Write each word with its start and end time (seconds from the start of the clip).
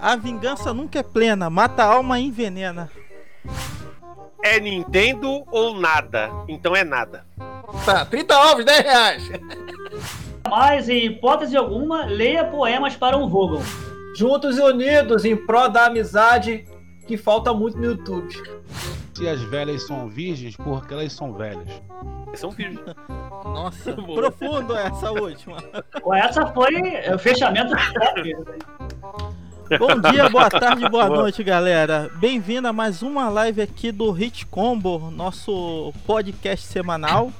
A 0.00 0.16
vingança 0.16 0.74
nunca 0.74 0.98
é 0.98 1.02
plena, 1.02 1.48
mata 1.48 1.82
a 1.82 1.94
alma 1.94 2.18
e 2.18 2.26
envenena. 2.26 2.90
É 4.42 4.58
Nintendo 4.58 5.44
ou 5.50 5.78
nada? 5.78 6.30
Então 6.48 6.74
é 6.74 6.82
nada. 6.82 7.24
Tá, 7.84 8.04
30 8.04 8.38
ovos, 8.38 8.64
10 8.64 8.80
reais. 8.82 9.30
Mas, 10.48 10.88
em 10.88 11.06
hipótese 11.06 11.56
alguma, 11.56 12.04
leia 12.04 12.44
poemas 12.44 12.96
para 12.96 13.16
um 13.16 13.28
Vogon. 13.28 13.62
Juntos 14.16 14.58
e 14.58 14.60
unidos 14.60 15.24
em 15.24 15.36
pró 15.36 15.68
da 15.68 15.86
amizade 15.86 16.66
que 17.06 17.16
falta 17.16 17.52
muito 17.54 17.78
no 17.78 17.84
YouTube. 17.84 18.28
Se 19.14 19.28
as 19.28 19.40
velhas 19.42 19.86
são 19.86 20.08
virgens, 20.08 20.56
porque 20.56 20.92
elas 20.92 21.12
são 21.12 21.32
velhas. 21.32 21.68
Eles 22.26 22.40
são 22.40 22.50
virgens. 22.50 22.80
Nossa, 23.44 23.92
profundo 24.14 24.76
essa 24.76 25.10
última. 25.12 25.58
Essa 26.14 26.46
foi 26.48 26.74
o 27.14 27.18
fechamento 27.18 27.74
do. 27.74 28.91
Bom 29.78 30.10
dia, 30.10 30.28
boa 30.28 30.50
tarde, 30.50 30.86
boa 30.90 31.08
noite, 31.08 31.42
galera. 31.42 32.10
Bem-vindo 32.16 32.68
a 32.68 32.72
mais 32.72 33.00
uma 33.00 33.28
live 33.28 33.62
aqui 33.62 33.90
do 33.90 34.10
Hit 34.10 34.44
Combo, 34.46 35.10
nosso 35.10 35.94
podcast 36.06 36.66
semanal. 36.66 37.32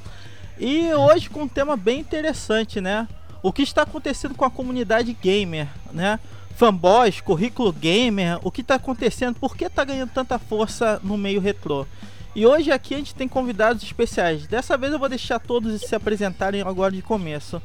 E 0.59 0.93
hoje 0.95 1.29
com 1.29 1.43
um 1.43 1.49
tema 1.49 1.77
bem 1.77 2.01
interessante, 2.01 2.81
né? 2.81 3.07
O 3.43 3.53
que 3.53 3.63
está 3.63 3.83
acontecendo 3.83 4.35
com 4.35 4.45
a 4.45 4.51
comunidade 4.51 5.13
gamer, 5.13 5.69
né? 5.93 6.19
Fanboys, 6.57 7.21
currículo 7.21 7.73
gamer, 7.73 8.39
o 8.43 8.51
que 8.51 8.61
está 8.61 8.77
acontecendo, 8.77 9.37
por 9.39 9.57
que 9.57 9.65
está 9.65 9.85
ganhando 9.85 10.11
tanta 10.11 10.39
força 10.39 11.01
no 11.03 11.19
meio 11.19 11.41
retrô? 11.41 11.87
E 12.35 12.47
hoje 12.47 12.71
aqui 12.71 12.95
a 12.95 12.99
gente 12.99 13.15
tem 13.15 13.29
convidados 13.29 13.83
especiais. 13.83 14.47
Dessa 14.47 14.79
vez 14.79 14.93
eu 14.93 14.99
vou 14.99 15.09
deixar 15.09 15.39
todos 15.39 15.83
se 15.83 15.95
apresentarem 15.95 16.63
agora 16.63 16.93
de 16.93 17.03
começo. 17.03 17.61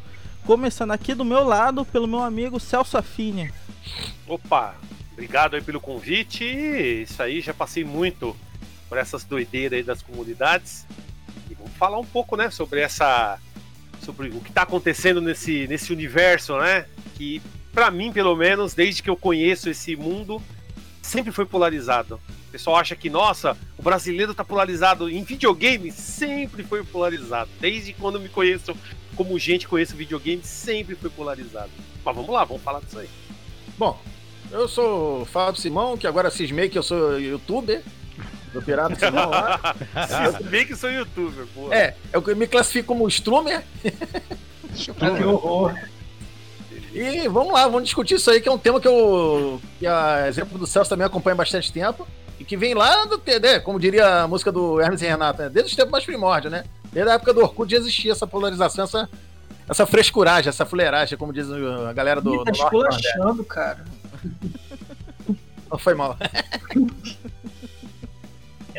Começando 0.46 0.91
aqui 0.91 1.13
do 1.13 1.24
meu 1.24 1.46
lado, 1.46 1.85
pelo 1.85 2.07
meu 2.07 2.21
amigo 2.21 2.59
Celso 2.59 2.98
Affini. 2.98 3.52
Opa, 4.27 4.76
obrigado 5.13 5.55
aí 5.55 5.62
pelo 5.62 5.80
convite. 5.80 6.43
Isso 6.43 7.21
aí, 7.21 7.41
já 7.41 7.54
passei 7.54 7.84
muito 7.84 8.35
por 8.90 8.98
essas 8.98 9.24
doideiras 9.24 9.77
aí 9.77 9.84
das 9.84 10.02
comunidades. 10.02 10.85
E 11.49 11.54
vamos 11.54 11.74
falar 11.74 11.99
um 11.99 12.05
pouco, 12.05 12.35
né, 12.35 12.49
sobre 12.49 12.82
essa. 12.82 13.40
sobre 14.04 14.30
o 14.30 14.40
que 14.41 14.49
está 14.49 14.63
acontecendo 14.63 15.21
nesse, 15.21 15.68
nesse 15.68 15.93
universo, 15.93 16.58
né? 16.58 16.85
Que, 17.15 17.41
para 17.74 17.90
mim, 17.91 18.12
pelo 18.12 18.35
menos, 18.35 18.74
desde 18.74 19.02
que 19.02 19.10
eu 19.10 19.15
conheço 19.15 19.70
esse 19.70 19.96
mundo, 19.96 20.41
sempre 21.02 21.32
foi 21.32 21.46
polarizado. 21.46 22.20
O 22.48 22.52
pessoal 22.52 22.77
acha 22.77 22.96
que, 22.96 23.10
nossa, 23.10 23.58
o 23.77 23.84
brasileiro 23.84 24.34
tá 24.34 24.43
polarizado 24.43 25.10
em 25.10 25.24
videogame, 25.24 25.91
sempre 25.91 26.63
foi 26.63 26.84
polarizado. 26.84 27.49
Desde 27.60 27.93
quando 27.93 28.20
me 28.20 28.30
conheço 28.30 28.76
como 29.15 29.38
gente 29.38 29.68
conheço 29.68 29.96
videogame, 29.96 30.43
sempre 30.43 30.96
foi 30.96 31.10
polarizado. 31.10 31.71
Mas 32.05 32.15
vamos 32.15 32.32
lá, 32.32 32.46
vamos 32.46 32.63
falar 32.63 32.80
disso 32.80 32.99
aí. 32.99 33.10
Bom, 33.78 34.00
eu 34.52 34.68
sou 34.68 35.22
o 35.22 35.26
Fábio 35.26 35.62
Simão, 35.62 35.98
que 35.98 36.08
agora 36.08 36.32
cismei 36.32 36.70
que 36.70 36.78
eu 36.78 36.84
sou 36.84 37.20
youtuber. 37.20 37.84
Do 38.54 38.62
Pirata 38.62 38.96
Simão 38.96 39.30
lá. 39.30 39.76
Bem 40.50 40.66
que 40.66 40.76
sou 40.76 40.90
youtuber, 40.90 41.46
pô. 41.54 41.72
É, 41.72 41.96
eu 42.12 42.24
me 42.36 42.48
classifico 42.48 42.88
como 42.88 43.08
streamer. 43.08 43.64
Que 44.74 45.24
horror. 45.24 45.74
E 46.94 47.28
vamos 47.28 47.54
lá, 47.54 47.66
vamos 47.66 47.84
discutir 47.84 48.16
isso 48.16 48.32
aí, 48.32 48.42
que 48.42 48.50
é 48.50 48.52
um 48.52 48.58
tema 48.58 48.80
que 48.80 48.88
eu. 48.88 49.62
que 49.78 49.86
a 49.86 50.28
exemplo 50.28 50.58
do 50.58 50.66
Celso 50.66 50.90
também 50.90 51.05
acompanha 51.05 51.34
há 51.34 51.38
bastante 51.38 51.72
tempo. 51.72 52.08
E 52.40 52.46
que 52.46 52.55
vem 52.55 52.74
lá 52.74 53.05
do 53.05 53.18
TD, 53.18 53.62
como 53.62 53.80
diria 53.80 54.22
a 54.22 54.28
música 54.28 54.52
do 54.52 54.80
Hermes 54.80 55.02
e 55.02 55.08
Renato, 55.08 55.42
né? 55.42 55.50
desde 55.50 55.72
os 55.72 55.76
tempos 55.76 55.92
mais 55.92 56.05
primórdios, 56.05 56.52
né? 56.52 56.64
Desde 56.92 57.12
a 57.12 57.16
época 57.16 57.34
do 57.34 57.42
Orkut 57.42 57.72
já 57.72 57.78
existia 57.78 58.12
essa 58.12 58.28
polarização, 58.28 58.84
essa, 58.84 59.10
essa 59.68 59.85
frescuragem, 59.85 60.49
essa 60.49 60.65
fuleiragem, 60.65 61.18
como 61.18 61.34
diz 61.34 61.48
a 61.51 61.93
galera 61.93 62.21
do. 62.21 62.35
Ih, 62.35 62.37
tá 62.37 62.51
Nordeste. 62.51 62.63
esculachando, 62.63 63.43
cara. 63.43 63.85
Não 65.69 65.78
foi 65.78 65.94
mal. 65.94 66.18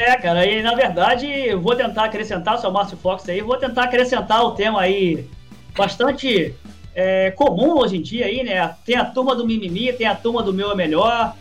É, 0.00 0.16
cara, 0.16 0.46
e 0.46 0.62
na 0.62 0.76
verdade 0.76 1.26
eu 1.26 1.60
vou 1.60 1.74
tentar 1.74 2.04
acrescentar, 2.04 2.56
sou 2.60 2.70
o 2.70 2.72
Márcio 2.72 2.96
Fox 2.96 3.28
aí, 3.28 3.40
vou 3.40 3.56
tentar 3.56 3.82
acrescentar 3.82 4.44
o 4.44 4.52
tema 4.52 4.80
aí 4.80 5.28
bastante 5.76 6.54
é, 6.94 7.32
comum 7.32 7.76
hoje 7.78 7.96
em 7.96 8.00
dia 8.00 8.26
aí, 8.26 8.44
né? 8.44 8.76
Tem 8.86 8.94
a 8.94 9.04
turma 9.04 9.34
do 9.34 9.44
mimimi, 9.44 9.92
tem 9.92 10.06
a 10.06 10.14
turma 10.14 10.40
do 10.40 10.54
meu 10.54 10.70
é 10.70 10.76
melhor. 10.76 11.34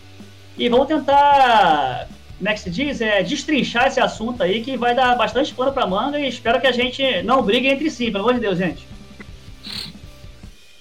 E 0.57 0.67
vamos 0.69 0.87
tentar, 0.87 2.07
como 2.39 2.49
é 2.49 2.53
que 2.55 2.59
se 2.61 2.71
diz? 2.71 2.99
É, 2.99 3.21
destrinchar 3.21 3.89
esse 3.89 3.99
assunto 3.99 4.41
aí 4.41 4.63
que 4.63 4.75
vai 4.75 4.95
dar 4.95 5.15
bastante 5.15 5.53
pano 5.53 5.71
pra 5.71 5.85
manga 5.85 6.19
e 6.19 6.27
espero 6.27 6.59
que 6.59 6.65
a 6.65 6.71
gente 6.71 7.21
não 7.21 7.43
brigue 7.43 7.67
entre 7.67 7.91
si, 7.91 8.09
pelo 8.09 8.23
amor 8.23 8.33
de 8.33 8.39
Deus, 8.39 8.57
gente. 8.57 8.87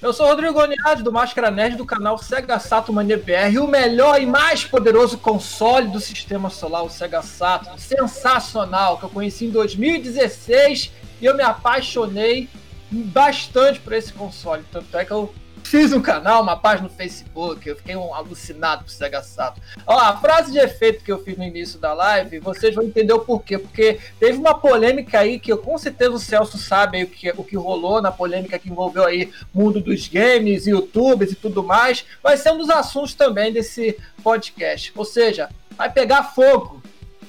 Eu 0.06 0.12
sou 0.12 0.26
o 0.26 0.28
Rodrigo 0.28 0.62
Oniade, 0.62 1.02
do 1.02 1.10
Máscara 1.10 1.50
Nerd, 1.50 1.74
do 1.74 1.84
canal 1.84 2.16
Sega 2.16 2.60
Saturn 2.60 2.94
Mania 2.94 3.18
BR, 3.18 3.58
o 3.60 3.66
melhor 3.66 4.22
e 4.22 4.24
mais 4.24 4.64
poderoso 4.64 5.18
console 5.18 5.88
do 5.88 5.98
sistema 5.98 6.48
solar, 6.48 6.84
o 6.84 6.88
Sega 6.88 7.22
Saturn. 7.22 7.76
Sensacional, 7.76 8.98
que 8.98 9.04
eu 9.04 9.08
conheci 9.08 9.46
em 9.46 9.50
2016 9.50 10.92
e 11.20 11.24
eu 11.24 11.36
me 11.36 11.42
apaixonei 11.42 12.48
bastante 12.88 13.80
por 13.80 13.94
esse 13.94 14.12
console. 14.12 14.62
Tanto 14.70 14.96
é 14.96 15.04
que 15.04 15.10
eu 15.10 15.34
fiz 15.66 15.92
um 15.92 16.00
canal, 16.00 16.42
uma 16.42 16.56
página 16.56 16.88
no 16.88 16.94
Facebook, 16.94 17.68
eu 17.68 17.76
fiquei 17.76 17.96
um 17.96 18.14
alucinado 18.14 18.84
com 18.84 18.88
o 18.88 18.92
Sega 18.92 19.22
Saturn. 19.22 19.60
Ó, 19.86 19.98
a 19.98 20.16
frase 20.16 20.52
de 20.52 20.58
efeito 20.58 21.02
que 21.04 21.10
eu 21.10 21.22
fiz 21.22 21.36
no 21.36 21.44
início 21.44 21.78
da 21.78 21.92
live, 21.92 22.38
vocês 22.38 22.74
vão 22.74 22.84
entender 22.84 23.12
o 23.12 23.20
porquê. 23.20 23.58
Porque 23.58 23.98
teve 24.18 24.38
uma 24.38 24.54
polêmica 24.54 25.18
aí 25.18 25.40
que 25.40 25.52
eu, 25.52 25.58
com 25.58 25.76
certeza 25.76 26.12
o 26.12 26.18
Celso 26.18 26.56
sabe 26.56 26.98
aí 26.98 27.04
o 27.04 27.08
que, 27.08 27.30
o 27.36 27.44
que 27.44 27.56
rolou 27.56 28.00
na 28.00 28.12
polêmica 28.12 28.58
que 28.58 28.70
envolveu 28.70 29.04
aí 29.04 29.32
mundo 29.52 29.80
dos 29.80 30.06
games, 30.08 30.66
youtubers 30.66 31.32
e 31.32 31.36
tudo 31.36 31.62
mais. 31.62 32.04
Vai 32.22 32.36
ser 32.36 32.52
um 32.52 32.58
dos 32.58 32.70
assuntos 32.70 33.14
também 33.14 33.52
desse 33.52 33.98
podcast. 34.22 34.92
Ou 34.94 35.04
seja, 35.04 35.50
vai 35.76 35.90
pegar 35.90 36.22
fogo. 36.22 36.82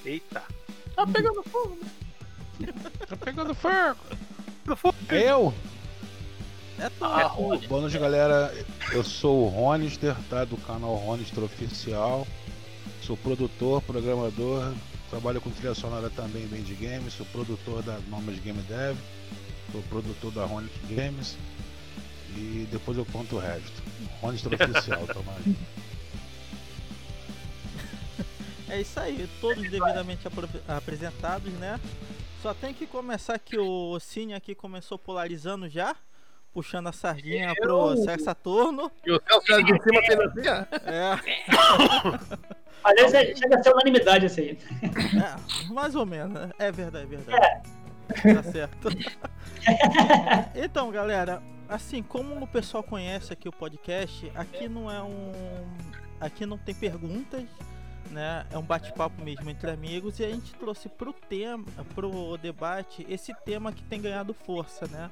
Eita. 0.05 0.43
Tá 0.95 1.05
pegando 1.07 1.43
fogo. 1.43 1.77
Tá 3.07 3.17
pegando 3.17 3.53
fogo. 3.55 3.97
Eu? 5.09 5.53
É 6.79 6.89
tudo. 6.89 7.05
Ah, 7.05 7.29
Boa 7.67 7.81
noite, 7.81 7.97
galera. 7.97 8.53
Eu 8.91 9.03
sou 9.03 9.45
o 9.45 9.49
Ronister, 9.49 10.15
tá? 10.29 10.45
Do 10.45 10.57
canal 10.57 10.95
Ronister 10.95 11.43
Oficial. 11.43 12.27
Sou 13.01 13.17
produtor, 13.17 13.81
programador. 13.81 14.73
Trabalho 15.09 15.41
com 15.41 15.49
trilha 15.49 15.73
sonora 15.73 16.09
também 16.09 16.45
bem 16.47 16.61
de 16.61 16.75
games. 16.75 17.13
Sou 17.13 17.25
produtor 17.27 17.81
da 17.81 17.97
Nomad 18.09 18.37
Game 18.39 18.61
Dev. 18.63 18.97
Sou 19.71 19.81
produtor 19.83 20.31
da 20.31 20.45
Ronister 20.45 20.81
Games. 20.95 21.35
E 22.35 22.67
depois 22.71 22.97
eu 22.97 23.05
conto 23.05 23.37
o 23.37 23.39
resto. 23.39 23.81
Ronister 24.21 24.53
Oficial, 24.53 25.07
toma 25.07 25.31
aí. 25.45 25.55
É 28.69 28.81
isso 28.81 28.99
aí, 28.99 29.27
todos 29.39 29.63
devidamente 29.63 30.27
apresentados, 30.67 31.53
né? 31.53 31.79
Só 32.43 32.53
tem 32.53 32.73
que 32.73 32.85
começar 32.85 33.39
que 33.39 33.57
o 33.57 33.97
Cine 33.99 34.33
aqui 34.33 34.53
começou 34.53 34.99
polarizando 34.99 35.69
já, 35.69 35.95
puxando 36.53 36.87
a 36.87 36.91
sardinha 36.91 37.53
pro 37.55 37.95
Sérgio 37.97 38.25
Saturno. 38.25 38.91
E 39.05 39.11
o 39.11 39.21
Celso 39.27 39.63
de 39.63 39.83
cima 39.83 40.01
fez 40.03 40.19
assim, 40.19 40.47
ó. 40.47 40.89
É, 40.89 41.19
Aliás, 42.83 43.13
é- 43.13 43.35
chega 43.35 43.57
a 43.57 43.63
ser 43.63 43.73
unanimidade 43.73 44.25
esse 44.27 44.41
aí. 44.41 44.57
é, 44.81 45.73
mais 45.73 45.95
ou 45.95 46.05
menos, 46.05 46.33
né? 46.33 46.49
é 46.57 46.71
verdade, 46.71 47.05
é 47.05 47.17
verdade. 47.17 47.69
Tá 48.07 48.43
certo. 48.43 48.87
então, 50.55 50.89
galera, 50.91 51.41
assim, 51.67 52.01
como 52.01 52.41
o 52.41 52.47
pessoal 52.47 52.81
conhece 52.81 53.33
aqui 53.33 53.49
o 53.49 53.51
podcast, 53.51 54.31
aqui 54.33 54.69
não 54.69 54.89
é 54.89 55.01
um. 55.03 55.31
Aqui 56.19 56.45
não 56.45 56.57
tem 56.57 56.73
perguntas, 56.73 57.43
né? 58.09 58.45
É 58.49 58.57
um 58.57 58.63
bate-papo 58.63 59.21
mesmo 59.21 59.49
entre 59.49 59.69
amigos 59.69 60.19
e 60.19 60.25
a 60.25 60.29
gente 60.29 60.53
trouxe 60.55 60.89
pro 60.89 61.13
tema, 61.13 61.65
pro 61.93 62.37
debate, 62.37 63.05
esse 63.09 63.33
tema 63.45 63.71
que 63.71 63.83
tem 63.83 64.01
ganhado 64.01 64.33
força, 64.33 64.87
né? 64.87 65.11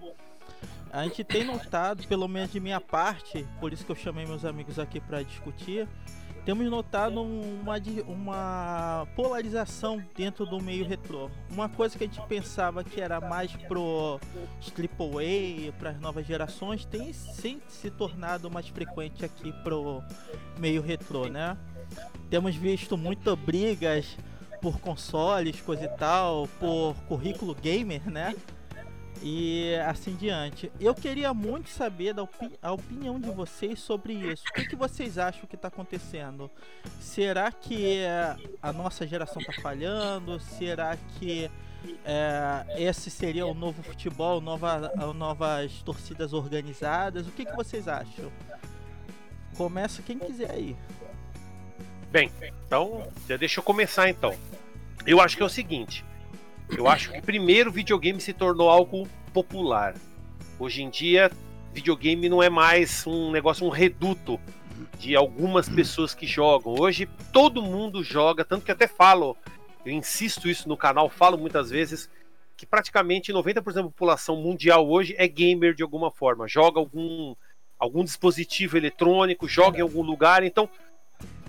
A 0.96 1.04
gente 1.04 1.26
tem 1.26 1.44
notado, 1.44 2.08
pelo 2.08 2.26
menos 2.26 2.54
de 2.54 2.60
minha 2.62 2.80
parte, 2.80 3.46
por 3.60 3.74
isso 3.74 3.86
que 3.86 3.92
eu 3.92 3.98
chamei 3.98 4.26
meus 4.26 4.46
amigos 4.46 4.80
aqui 4.80 5.02
para 5.02 5.22
discutir, 5.24 5.86
temos 6.46 6.66
notado 6.70 7.22
uma, 7.22 7.76
uma 8.08 9.06
polarização 9.14 10.02
dentro 10.16 10.46
do 10.46 10.62
meio 10.62 10.88
retrô. 10.88 11.30
Uma 11.52 11.68
coisa 11.68 11.98
que 11.98 12.06
a 12.06 12.08
gente 12.08 12.26
pensava 12.28 12.82
que 12.82 13.02
era 13.02 13.20
mais 13.20 13.52
pro 13.68 14.22
AAA, 14.62 15.74
para 15.78 15.90
as 15.90 16.00
novas 16.00 16.26
gerações, 16.26 16.86
tem 16.86 17.12
sim 17.12 17.60
se 17.68 17.92
tornado 17.92 18.50
mais 18.50 18.70
frequente 18.70 19.26
aqui 19.26 19.52
pro 19.66 20.02
meio 20.58 20.82
retrô, 20.82 21.28
né? 21.28 21.58
Temos 22.30 22.56
visto 22.56 22.98
muitas 22.98 23.38
brigas 23.38 24.18
por 24.62 24.80
consoles, 24.80 25.60
coisa 25.60 25.84
e 25.84 25.90
tal, 25.98 26.48
por 26.58 26.96
currículo 27.10 27.54
gamer, 27.54 28.10
né? 28.10 28.34
E 29.22 29.74
assim 29.88 30.16
diante. 30.16 30.72
Eu 30.80 30.94
queria 30.94 31.34
muito 31.34 31.70
saber 31.70 32.14
da 32.14 32.24
opi- 32.24 32.52
a 32.62 32.72
opinião 32.72 33.20
de 33.20 33.30
vocês 33.32 33.80
sobre 33.80 34.14
isso. 34.14 34.44
O 34.50 34.54
que, 34.54 34.68
que 34.68 34.76
vocês 34.76 35.18
acham 35.18 35.48
que 35.48 35.56
está 35.56 35.68
acontecendo? 35.70 36.52
Será 37.00 37.52
que 37.52 37.98
eh, 38.00 38.36
a 38.62 38.72
nossa 38.72 39.08
geração 39.08 39.42
está 39.42 39.54
falhando? 39.62 40.40
Será 40.40 40.96
que 41.18 41.50
eh, 42.06 42.66
esse 42.78 43.10
seria 43.10 43.48
o 43.48 43.54
novo 43.54 43.82
futebol, 43.82 44.40
nova, 44.42 44.92
novas 45.16 45.82
torcidas 45.82 46.34
organizadas? 46.34 47.28
O 47.28 47.32
que, 47.32 47.46
que 47.46 47.56
vocês 47.56 47.88
acham? 47.88 48.32
Começa 49.58 50.02
quem 50.04 50.20
quiser 50.20 50.52
aí. 50.52 50.76
Bem, 52.12 52.32
então, 52.68 53.08
já 53.28 53.38
deixa 53.38 53.60
eu 53.60 53.64
começar 53.64 54.08
então. 54.10 54.36
Eu 55.06 55.20
acho 55.20 55.36
que 55.36 55.42
é 55.42 55.46
o 55.46 55.50
seguinte. 55.50 56.04
Eu 56.70 56.88
acho 56.88 57.12
que 57.12 57.22
primeiro 57.22 57.72
videogame 57.72 58.20
se 58.20 58.34
tornou 58.34 58.70
algo 58.70 59.08
popular. 59.34 59.96
Hoje 60.58 60.82
em 60.82 60.90
dia, 60.90 61.32
videogame 61.74 62.28
não 62.30 62.42
é 62.42 62.50
mais 62.50 63.06
um 63.06 63.32
negócio, 63.32 63.66
um 63.66 63.70
reduto 63.70 64.40
de 64.98 65.16
algumas 65.16 65.70
pessoas 65.70 66.14
que 66.14 66.26
jogam. 66.26 66.76
Hoje 66.78 67.08
todo 67.32 67.62
mundo 67.62 68.04
joga, 68.04 68.44
tanto 68.44 68.66
que 68.66 68.72
até 68.72 68.88
falo, 68.88 69.38
eu 69.86 69.92
insisto 69.92 70.50
isso 70.50 70.68
no 70.68 70.78
canal, 70.78 71.10
falo 71.10 71.38
muitas 71.38 71.70
vezes 71.70 72.10
que 72.58 72.66
praticamente 72.66 73.34
90% 73.34 73.74
da 73.74 73.84
população 73.84 74.38
mundial 74.38 74.90
hoje 74.90 75.14
é 75.18 75.28
gamer 75.28 75.74
de 75.74 75.84
alguma 75.84 76.10
forma, 76.10 76.48
joga 76.48 76.80
algum 76.80 77.36
algum 77.78 78.06
dispositivo 78.06 78.78
eletrônico, 78.78 79.48
joga 79.48 79.80
em 79.80 79.82
algum 79.82 80.02
lugar, 80.02 80.44
então 80.44 80.70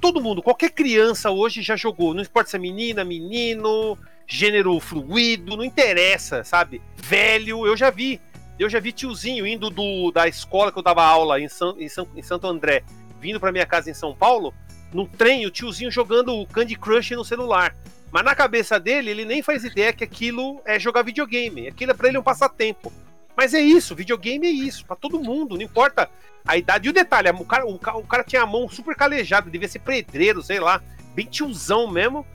todo 0.01 0.21
mundo, 0.21 0.43
qualquer 0.43 0.71
criança 0.71 1.31
hoje 1.31 1.63
já 1.63 1.77
jogou, 1.77 2.13
não 2.13 2.23
importa 2.23 2.51
se 2.51 2.57
é 2.57 2.59
menina, 2.59 3.05
menino, 3.05 3.97
gênero 4.27 4.79
fluido, 4.81 5.57
não 5.57 5.65
interessa, 5.65 6.43
sabe? 6.43 6.83
Velho, 6.97 7.67
eu 7.67 7.77
já 7.77 7.91
vi. 7.91 8.21
Eu 8.59 8.71
já 8.71 8.81
vi 8.81 8.91
tiozinho 8.91 9.47
indo 9.47 9.69
do, 9.69 10.11
da 10.11 10.27
escola 10.27 10.73
que 10.73 10.79
eu 10.79 10.83
dava 10.83 11.05
aula 11.05 11.39
em, 11.39 11.49
São, 11.49 11.79
em, 11.79 11.89
São, 11.91 12.09
em 12.17 12.23
Santo 12.23 12.47
André, 12.47 12.83
vindo 13.21 13.39
para 13.39 13.53
minha 13.53 13.67
casa 13.67 13.91
em 13.91 13.95
São 13.95 14.15
Paulo, 14.15 14.55
no 14.95 15.07
trem, 15.07 15.45
o 15.45 15.51
tiozinho 15.51 15.91
jogando 15.91 16.35
o 16.35 16.47
Candy 16.47 16.75
Crush 16.75 17.11
no 17.11 17.25
celular. 17.25 17.77
Mas 18.11 18.25
na 18.25 18.35
cabeça 18.35 18.81
dele, 18.81 19.11
ele 19.11 19.25
nem 19.27 19.43
faz 19.43 19.63
ideia 19.63 19.93
que 19.93 20.03
aquilo 20.03 20.61
é 20.65 20.79
jogar 20.79 21.03
videogame. 21.03 21.69
Aquilo 21.69 21.91
é 21.91 21.95
pra 21.95 22.09
ele 22.09 22.17
um 22.17 22.23
passatempo. 22.23 22.91
Mas 23.37 23.53
é 23.53 23.61
isso, 23.61 23.95
videogame 23.95 24.47
é 24.47 24.51
isso, 24.51 24.87
para 24.87 24.97
todo 24.97 25.21
mundo, 25.21 25.57
não 25.57 25.63
importa 25.63 26.09
a 26.47 26.57
idade. 26.57 26.89
E 26.89 26.91
o 26.91 26.95
detalhe, 26.95 27.29
o 27.29 27.45
cara, 27.45 27.67
o, 27.67 27.75
o 27.75 28.07
cara 28.07 28.25
tinha 28.25 28.43
a 28.43 28.47
mão 28.47 28.67
super 28.69 28.97
calejada, 28.97 29.51
devia 29.51 29.69
ser 29.69 29.81
pedreiro, 29.81 30.43
sei 30.43 30.59
lá, 30.59 30.81
bem 31.15 31.27
tiozão 31.27 31.87
mesmo. 31.87 32.27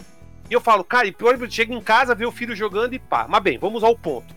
E 0.52 0.54
eu 0.54 0.60
falo, 0.60 0.84
cara, 0.84 1.08
e 1.08 1.14
pior, 1.14 1.34
chega 1.50 1.74
em 1.74 1.80
casa, 1.80 2.14
vê 2.14 2.26
o 2.26 2.32
filho 2.32 2.54
jogando 2.54 2.94
e 2.94 3.00
pá. 3.00 3.26
Mas 3.26 3.42
bem, 3.42 3.58
vamos 3.58 3.86
ao 3.86 3.98
ponto. 3.98 4.36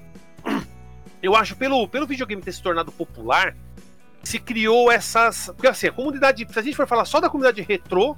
Eu 1.21 1.35
acho, 1.35 1.57
pelo, 1.57 1.89
pelo 1.89 2.07
videogame 2.07 2.41
ter 2.41 2.53
se 2.53 2.63
tornado 2.63 2.93
popular, 2.93 3.57
se 4.23 4.39
criou 4.39 4.93
essas. 4.93 5.47
Porque 5.47 5.67
assim, 5.67 5.89
a 5.89 5.93
comunidade. 5.93 6.47
Se 6.49 6.57
a 6.57 6.63
gente 6.63 6.77
for 6.77 6.87
falar 6.87 7.05
só 7.05 7.19
da 7.19 7.29
comunidade 7.29 7.63
retrô, 7.63 8.17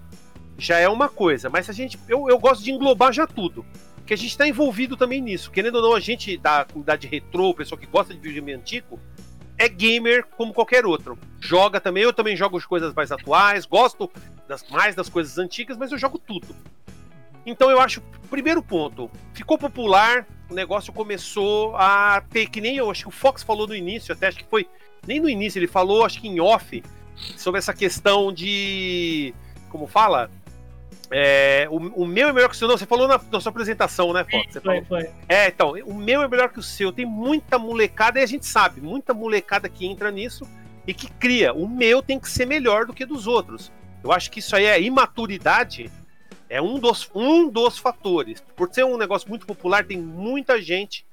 já 0.58 0.78
é 0.78 0.86
uma 0.86 1.08
coisa. 1.08 1.48
Mas 1.48 1.70
a 1.70 1.72
gente. 1.72 1.98
Eu, 2.06 2.28
eu 2.28 2.38
gosto 2.38 2.62
de 2.62 2.70
englobar 2.70 3.14
já 3.14 3.26
tudo. 3.26 3.64
Porque 3.94 4.12
a 4.12 4.16
gente 4.16 4.28
está 4.28 4.46
envolvido 4.46 4.94
também 4.94 5.22
nisso. 5.22 5.50
Querendo 5.50 5.76
ou 5.76 5.82
não, 5.82 5.94
a 5.94 6.00
gente 6.00 6.36
da 6.36 6.66
comunidade 6.66 7.06
retrô, 7.06 7.54
pessoa 7.54 7.78
que 7.80 7.86
gosta 7.86 8.12
de 8.12 8.20
videogame 8.20 8.52
antigo, 8.52 9.00
é 9.56 9.70
gamer 9.70 10.26
como 10.36 10.52
qualquer 10.52 10.84
outro. 10.84 11.18
Joga 11.40 11.80
também, 11.80 12.02
eu 12.02 12.12
também 12.12 12.36
jogo 12.36 12.58
as 12.58 12.66
coisas 12.66 12.92
mais 12.92 13.10
atuais, 13.10 13.64
gosto 13.64 14.10
das, 14.46 14.68
mais 14.68 14.94
das 14.94 15.08
coisas 15.08 15.38
antigas, 15.38 15.78
mas 15.78 15.92
eu 15.92 15.98
jogo 15.98 16.18
tudo. 16.18 16.54
Então 17.46 17.70
eu 17.70 17.80
acho, 17.80 18.02
primeiro 18.28 18.60
ponto, 18.60 19.08
ficou 19.32 19.56
popular, 19.56 20.26
o 20.50 20.54
negócio 20.54 20.92
começou 20.92 21.76
a 21.76 22.22
ter, 22.28 22.50
que 22.50 22.60
nem 22.60 22.76
eu 22.76 22.90
acho 22.90 23.04
que 23.04 23.08
o 23.08 23.12
Fox 23.12 23.42
falou 23.42 23.66
no 23.66 23.74
início, 23.74 24.12
até 24.12 24.26
acho 24.26 24.38
que 24.38 24.50
foi, 24.50 24.68
nem 25.06 25.20
no 25.20 25.28
início, 25.28 25.58
ele 25.58 25.68
falou, 25.68 26.04
acho 26.04 26.20
que 26.20 26.28
em 26.28 26.40
off, 26.40 26.82
sobre 27.36 27.58
essa 27.58 27.72
questão 27.72 28.32
de, 28.32 29.32
como 29.70 29.86
fala? 29.86 30.30
É, 31.10 31.68
o, 31.70 31.76
o, 32.02 32.06
meu 32.06 32.28
é 32.28 32.32
melhor 32.32 32.48
que 32.48 32.56
o 32.56 32.58
seu. 32.58 32.66
Não, 32.66 32.76
você 32.76 32.84
falou 32.84 33.06
na, 33.06 33.20
na 33.30 33.40
sua 33.40 33.50
apresentação, 33.50 34.12
né, 34.12 34.24
Fox? 34.24 34.52
Você 34.52 34.60
foi, 34.60 34.82
falou. 34.82 35.02
foi. 35.02 35.10
É, 35.28 35.46
então, 35.46 35.74
o 35.84 35.94
meu 35.94 36.22
é 36.22 36.28
melhor 36.28 36.48
que 36.48 36.58
o 36.58 36.62
seu. 36.62 36.90
Tem 36.90 37.06
muita 37.06 37.58
molecada, 37.58 38.18
e 38.18 38.22
a 38.22 38.26
gente 38.26 38.44
sabe, 38.44 38.80
muita 38.80 39.14
molecada 39.14 39.68
que 39.68 39.86
entra 39.86 40.10
nisso 40.10 40.44
e 40.84 40.92
que 40.92 41.08
cria. 41.12 41.52
O 41.52 41.68
meu 41.68 42.02
tem 42.02 42.18
que 42.18 42.28
ser 42.28 42.44
melhor 42.46 42.86
do 42.86 42.92
que 42.92 43.06
dos 43.06 43.28
outros. 43.28 43.70
Eu 44.02 44.10
acho 44.10 44.30
que 44.30 44.40
isso 44.40 44.54
aí 44.56 44.64
é 44.64 44.80
imaturidade, 44.80 45.90
é 46.48 46.60
um 46.60 46.78
dos, 46.78 47.10
um 47.14 47.48
dos 47.48 47.78
fatores. 47.78 48.42
Por 48.56 48.72
ser 48.72 48.84
um 48.84 48.96
negócio 48.96 49.28
muito 49.28 49.46
popular, 49.46 49.84
tem 49.84 49.98
muita 49.98 50.60
gente 50.60 51.04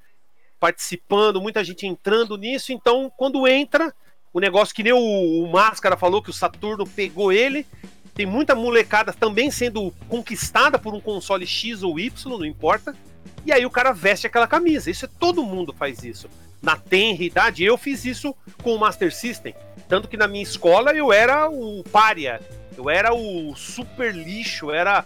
participando, 0.60 1.40
muita 1.40 1.62
gente 1.62 1.86
entrando 1.86 2.36
nisso. 2.36 2.72
Então, 2.72 3.12
quando 3.16 3.46
entra, 3.46 3.94
o 4.32 4.40
negócio 4.40 4.74
que 4.74 4.82
nem 4.82 4.92
o, 4.92 5.44
o 5.44 5.50
Máscara 5.50 5.96
falou, 5.96 6.22
que 6.22 6.30
o 6.30 6.34
Saturno 6.34 6.86
pegou 6.86 7.32
ele 7.32 7.66
tem 8.14 8.24
muita 8.24 8.54
molecada 8.54 9.12
também 9.12 9.50
sendo 9.50 9.92
conquistada 10.08 10.78
por 10.78 10.94
um 10.94 11.00
console 11.00 11.46
X 11.46 11.82
ou 11.82 11.98
Y, 11.98 12.38
não 12.38 12.46
importa. 12.46 12.96
E 13.44 13.52
aí 13.52 13.66
o 13.66 13.70
cara 13.70 13.92
veste 13.92 14.26
aquela 14.26 14.46
camisa. 14.46 14.90
Isso 14.90 15.04
é 15.04 15.08
todo 15.18 15.42
mundo 15.42 15.72
faz 15.72 16.04
isso. 16.04 16.30
Na 16.62 16.76
tenra 16.76 17.24
idade, 17.24 17.64
eu 17.64 17.76
fiz 17.76 18.04
isso 18.04 18.34
com 18.62 18.74
o 18.74 18.78
Master 18.78 19.12
System. 19.12 19.54
Tanto 19.88 20.08
que 20.08 20.16
na 20.16 20.28
minha 20.28 20.42
escola 20.42 20.92
eu 20.92 21.12
era 21.12 21.48
o 21.50 21.82
pária, 21.84 22.40
eu 22.76 22.88
era 22.88 23.12
o 23.12 23.54
super 23.54 24.14
lixo, 24.14 24.70
era 24.70 25.04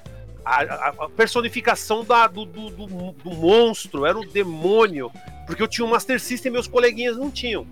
a, 0.49 0.89
a, 1.05 1.09
personificação 1.11 2.05
da, 2.05 2.27
do, 2.27 2.45
do, 2.45 2.71
do, 2.71 2.87
do 2.87 3.31
monstro, 3.31 4.06
era 4.06 4.19
o 4.19 4.27
demônio. 4.27 5.11
Porque 5.47 5.62
eu 5.62 5.69
tinha 5.69 5.87
um 5.87 5.91
Master 5.91 6.21
System 6.21 6.50
e 6.50 6.53
meus 6.53 6.67
coleguinhas 6.67 7.17
não 7.17 7.31
tinham. 7.31 7.67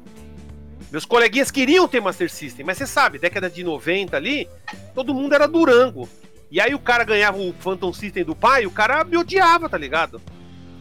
Meus 0.90 1.05
coleguinhas 1.05 1.50
queriam 1.50 1.88
ter 1.88 2.00
Master 2.00 2.31
System, 2.31 2.64
mas 2.64 2.78
você 2.78 2.87
sabe, 2.87 3.19
década 3.19 3.50
de 3.50 3.64
90 3.64 4.17
ali, 4.17 4.49
todo 4.94 5.14
mundo 5.14 5.34
era 5.34 5.49
Durango. 5.49 6.08
E 6.50 6.61
aí 6.61 6.75
o 6.75 6.78
cara 6.78 7.02
ganhava 7.02 7.38
o 7.38 7.52
Phantom 7.55 7.93
System 7.93 8.25
do 8.25 8.37
pai, 8.37 8.67
o 8.67 8.70
cara 8.70 9.02
me 9.05 9.17
odiava, 9.17 9.69
tá 9.69 9.76
ligado? 9.76 10.20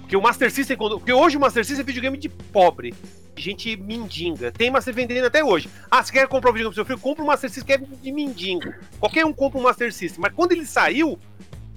Porque 0.02 0.16
o 0.16 0.22
Master 0.22 0.52
System, 0.52 0.78
quando... 0.78 0.98
porque 1.00 1.12
hoje 1.12 1.38
o 1.38 1.40
Master 1.40 1.66
System 1.66 1.82
é 1.82 1.86
videogame 1.86 2.18
de 2.18 2.30
pobre, 2.30 2.94
gente 3.42 3.76
mendiga. 3.76 4.52
Tem 4.52 4.70
Master 4.70 4.94
vendendo 4.94 5.26
até 5.26 5.44
hoje. 5.44 5.70
Ah, 5.90 6.04
você 6.04 6.12
quer 6.12 6.28
comprar 6.28 6.52
o 6.52 6.54
videogame 6.54 6.74
pro 6.74 6.84
seu 6.84 6.86
filho? 6.86 7.00
Compra 7.00 7.24
o 7.24 7.28
Master 7.28 7.50
System 7.50 7.78
que 7.78 7.84
é 7.84 7.98
de 8.02 8.12
mendigo. 8.12 8.74
Qualquer 9.00 9.26
um 9.26 9.34
compra 9.34 9.60
o 9.60 9.64
Master 9.64 9.92
System. 9.92 10.22
Mas 10.22 10.34
quando 10.34 10.52
ele 10.52 10.66
saiu, 10.66 11.20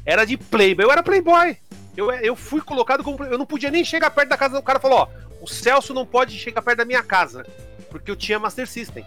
era 0.08 0.24
de 0.24 0.38
Playboy. 0.38 0.86
Eu 0.86 0.90
era 0.90 1.02
Playboy. 1.02 1.54
Eu, 1.94 2.10
eu 2.12 2.34
fui 2.34 2.62
colocado 2.62 3.04
como. 3.04 3.22
Eu 3.24 3.36
não 3.36 3.44
podia 3.44 3.70
nem 3.70 3.84
chegar 3.84 4.10
perto 4.10 4.30
da 4.30 4.38
casa 4.38 4.56
do 4.56 4.62
cara. 4.62 4.80
Falou: 4.80 5.00
ó, 5.00 5.08
o 5.42 5.46
Celso 5.46 5.92
não 5.92 6.06
pode 6.06 6.38
chegar 6.38 6.62
perto 6.62 6.78
da 6.78 6.84
minha 6.86 7.02
casa 7.02 7.44
porque 7.90 8.10
eu 8.10 8.16
tinha 8.16 8.38
Master 8.38 8.66
System. 8.66 9.04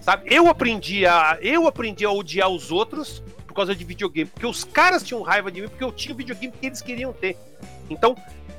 Sabe? 0.00 0.24
Eu 0.26 0.48
aprendi 0.48 1.06
a 1.06 1.38
eu 1.40 1.68
aprendi 1.68 2.04
a 2.04 2.10
odiar 2.10 2.48
os 2.48 2.72
outros 2.72 3.22
por 3.46 3.54
causa 3.54 3.76
de 3.76 3.84
videogame, 3.84 4.28
porque 4.28 4.46
os 4.46 4.64
caras 4.64 5.04
tinham 5.04 5.22
raiva 5.22 5.52
de 5.52 5.62
mim 5.62 5.68
porque 5.68 5.84
eu 5.84 5.92
tinha 5.92 6.12
o 6.12 6.18
videogame 6.18 6.52
que 6.52 6.66
eles 6.66 6.82
queriam 6.82 7.12
ter. 7.12 7.36
Então, 7.88 8.16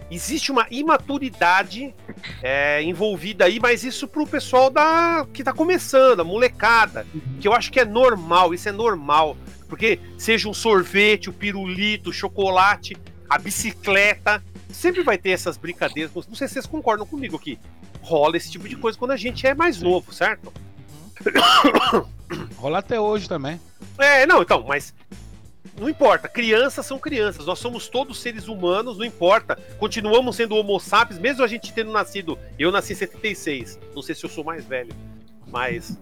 existe 0.10 0.54
uma 0.54 0.66
imaturidade 0.72 1.94
é, 2.42 2.82
envolvida 2.84 3.44
aí, 3.44 3.60
mas 3.60 3.84
isso 3.84 4.08
pro 4.08 4.26
pessoal 4.26 4.70
da 4.70 5.28
que 5.34 5.44
tá 5.44 5.52
começando, 5.52 6.22
a 6.22 6.24
molecada, 6.24 7.06
que 7.42 7.48
eu 7.48 7.54
acho 7.54 7.72
que 7.72 7.80
é 7.82 7.86
normal, 7.86 8.54
isso 8.54 8.70
é 8.70 8.72
normal, 8.72 9.36
porque 9.76 10.00
seja 10.18 10.48
um 10.48 10.54
sorvete, 10.54 11.30
o 11.30 11.34
pirulito, 11.34 12.10
o 12.10 12.14
chocolate, 12.14 12.96
a 13.30 13.38
bicicleta, 13.38 14.42
sempre 14.72 15.04
vai 15.04 15.18
ter 15.18 15.32
essas 15.32 15.58
brincadeiras. 15.58 16.12
Não 16.16 16.36
sei 16.36 16.48
se 16.48 16.54
vocês 16.54 16.66
concordam 16.66 17.06
comigo 17.06 17.36
aqui 17.36 17.60
rola 18.06 18.38
esse 18.38 18.52
tipo 18.52 18.70
de 18.70 18.76
coisa 18.76 18.98
quando 18.98 19.12
a 19.12 19.18
gente 19.18 19.46
é 19.48 19.54
mais 19.54 19.82
novo, 19.82 20.14
certo? 20.14 20.54
Rola 22.56 22.80
até 22.80 23.00
hoje 23.00 23.28
também. 23.28 23.60
É, 23.98 24.26
não, 24.26 24.44
então, 24.44 24.64
mas 24.68 24.94
não 25.80 25.90
importa, 25.90 26.30
crianças 26.30 26.86
são 26.86 27.00
crianças, 27.00 27.46
nós 27.46 27.60
somos 27.60 27.88
todos 27.88 28.20
seres 28.20 28.48
humanos, 28.48 28.98
não 28.98 29.06
importa. 29.06 29.56
Continuamos 29.80 30.36
sendo 30.36 30.56
homo 30.56 30.80
sapiens, 30.80 31.20
mesmo 31.20 31.44
a 31.44 31.48
gente 31.48 31.74
tendo 31.74 31.92
nascido. 31.92 32.38
Eu 32.60 32.72
nasci 32.72 32.94
em 32.94 32.96
76, 32.96 33.80
não 33.96 34.02
sei 34.02 34.14
se 34.14 34.24
eu 34.24 34.30
sou 34.30 34.44
mais 34.44 34.64
velho, 34.66 34.94
mas 35.48 36.00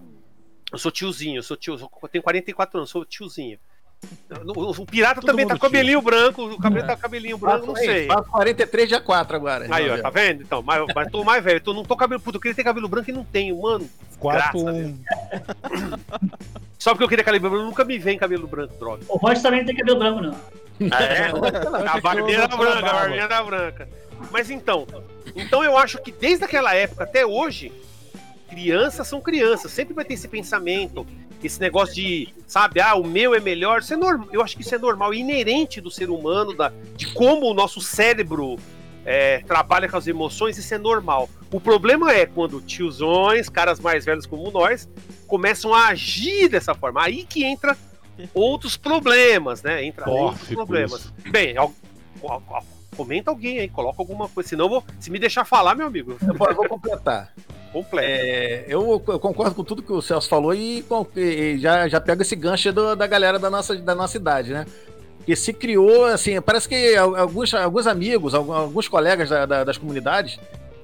eu 0.74 0.78
sou 0.78 0.90
tiozinho, 0.90 1.36
eu 1.36 1.42
sou 1.42 1.56
tio, 1.56 1.78
eu 2.02 2.08
tenho 2.08 2.22
44 2.22 2.78
anos, 2.78 2.90
sou 2.90 3.04
tiozinho. 3.04 3.58
O, 4.54 4.70
o 4.70 4.86
pirata 4.86 5.20
Todo 5.20 5.30
também 5.30 5.46
tá 5.46 5.54
com 5.54 5.60
cabelinho 5.60 6.02
branco. 6.02 6.44
O 6.44 6.60
cabelo 6.60 6.84
é. 6.84 6.86
tá 6.86 6.94
com 6.94 7.02
cabelinho 7.02 7.38
branco, 7.38 7.66
não 7.66 7.76
sei. 7.76 8.06
Faço 8.06 8.28
43 8.28 8.88
dia 8.88 9.00
4 9.00 9.36
agora. 9.36 9.66
Aí, 9.70 9.88
ó, 9.88 9.96
tá 9.96 10.10
vendo? 10.10 10.42
Então, 10.42 10.62
mas, 10.62 10.84
mas 10.94 11.10
tô 11.10 11.24
mais 11.24 11.42
velho. 11.42 11.60
Tô, 11.60 11.72
não 11.72 11.84
tô 11.84 11.96
cabelo. 11.96 12.20
Puta, 12.20 12.36
eu 12.36 12.40
queria 12.40 12.54
ter 12.54 12.64
cabelo 12.64 12.88
branco 12.88 13.08
e 13.08 13.14
não 13.14 13.24
tenho, 13.24 13.62
mano. 13.62 13.88
4 14.18 14.58
Só 16.78 16.90
porque 16.90 17.04
eu 17.04 17.08
queria 17.08 17.24
cabelo 17.24 17.48
branco, 17.48 17.64
nunca 17.64 17.84
me 17.84 17.98
vem 17.98 18.18
cabelo 18.18 18.46
branco, 18.46 18.74
droga. 18.78 19.04
O 19.08 19.16
Roger 19.16 19.42
também 19.42 19.60
não 19.60 19.66
tem 19.66 19.76
cabelo 19.76 19.98
branco, 19.98 20.20
não. 20.20 20.40
Ah, 20.90 21.02
é? 21.02 21.30
a 21.88 22.00
barbinha 22.00 22.46
da 22.46 22.56
branca, 22.56 22.90
a 22.90 22.92
barbinha 22.92 23.28
da 23.28 23.42
branca. 23.42 23.88
Mas 24.30 24.50
então, 24.50 24.86
então 25.34 25.64
eu 25.64 25.78
acho 25.78 25.98
que 26.02 26.12
desde 26.12 26.44
aquela 26.44 26.74
época 26.74 27.04
até 27.04 27.24
hoje, 27.24 27.72
crianças 28.54 29.08
são 29.08 29.20
crianças, 29.20 29.72
sempre 29.72 29.94
vai 29.94 30.04
ter 30.04 30.14
esse 30.14 30.28
pensamento 30.28 31.06
esse 31.46 31.60
negócio 31.60 31.94
de, 31.94 32.28
sabe, 32.46 32.80
ah, 32.80 32.94
o 32.94 33.04
meu 33.04 33.34
é 33.34 33.40
melhor, 33.40 33.80
isso 33.80 33.92
é 33.92 33.96
normal. 33.96 34.28
Eu 34.32 34.42
acho 34.42 34.56
que 34.56 34.62
isso 34.62 34.74
é 34.74 34.78
normal, 34.78 35.12
inerente 35.12 35.80
do 35.80 35.90
ser 35.90 36.10
humano, 36.10 36.54
da, 36.54 36.72
de 36.96 37.12
como 37.12 37.46
o 37.46 37.54
nosso 37.54 37.80
cérebro 37.80 38.58
é, 39.04 39.38
trabalha 39.40 39.88
com 39.88 39.96
as 39.96 40.06
emoções, 40.06 40.56
isso 40.56 40.72
é 40.74 40.78
normal. 40.78 41.28
O 41.52 41.60
problema 41.60 42.12
é 42.12 42.26
quando 42.26 42.60
tiozões, 42.60 43.48
caras 43.48 43.78
mais 43.78 44.04
velhos 44.04 44.26
como 44.26 44.50
nós, 44.50 44.88
começam 45.26 45.74
a 45.74 45.88
agir 45.88 46.48
dessa 46.48 46.74
forma. 46.74 47.02
Aí 47.02 47.24
que 47.24 47.44
entra 47.44 47.76
outros 48.32 48.76
problemas, 48.76 49.62
né? 49.62 49.84
Entra 49.84 50.08
outros 50.08 50.48
problemas. 50.48 51.12
Bem, 51.30 51.54
comenta 52.96 53.30
alguém 53.30 53.58
aí, 53.58 53.68
coloca 53.68 54.00
alguma 54.00 54.28
coisa, 54.28 54.48
senão 54.48 54.68
vou, 54.68 54.84
se 54.98 55.10
me 55.10 55.18
deixar 55.18 55.44
falar, 55.44 55.74
meu 55.74 55.86
amigo. 55.86 56.16
Eu 56.26 56.34
vou 56.34 56.68
completar 56.68 57.32
completo. 57.74 58.08
É, 58.08 58.64
eu, 58.68 59.02
eu, 59.08 59.18
concordo 59.18 59.54
com 59.54 59.64
tudo 59.64 59.82
que 59.82 59.92
o 59.92 60.00
Celso 60.00 60.28
falou 60.28 60.54
e, 60.54 60.84
e 61.16 61.58
já, 61.58 61.88
já 61.88 62.00
pego 62.00 62.22
esse 62.22 62.36
gancho 62.36 62.72
do, 62.72 62.94
da 62.94 63.06
galera 63.06 63.38
da 63.38 63.50
nossa, 63.50 63.74
da 63.74 63.94
nossa 63.94 64.16
idade, 64.16 64.52
né? 64.52 64.64
que 65.24 65.34
se 65.34 65.52
criou, 65.52 66.04
assim, 66.04 66.40
parece 66.40 66.68
que 66.68 66.94
alguns, 66.96 67.52
alguns 67.54 67.86
amigos, 67.86 68.34
alguns 68.34 68.88
colegas 68.88 69.30
da, 69.30 69.46
da, 69.46 69.64
das 69.64 69.78
comunidades, 69.78 70.38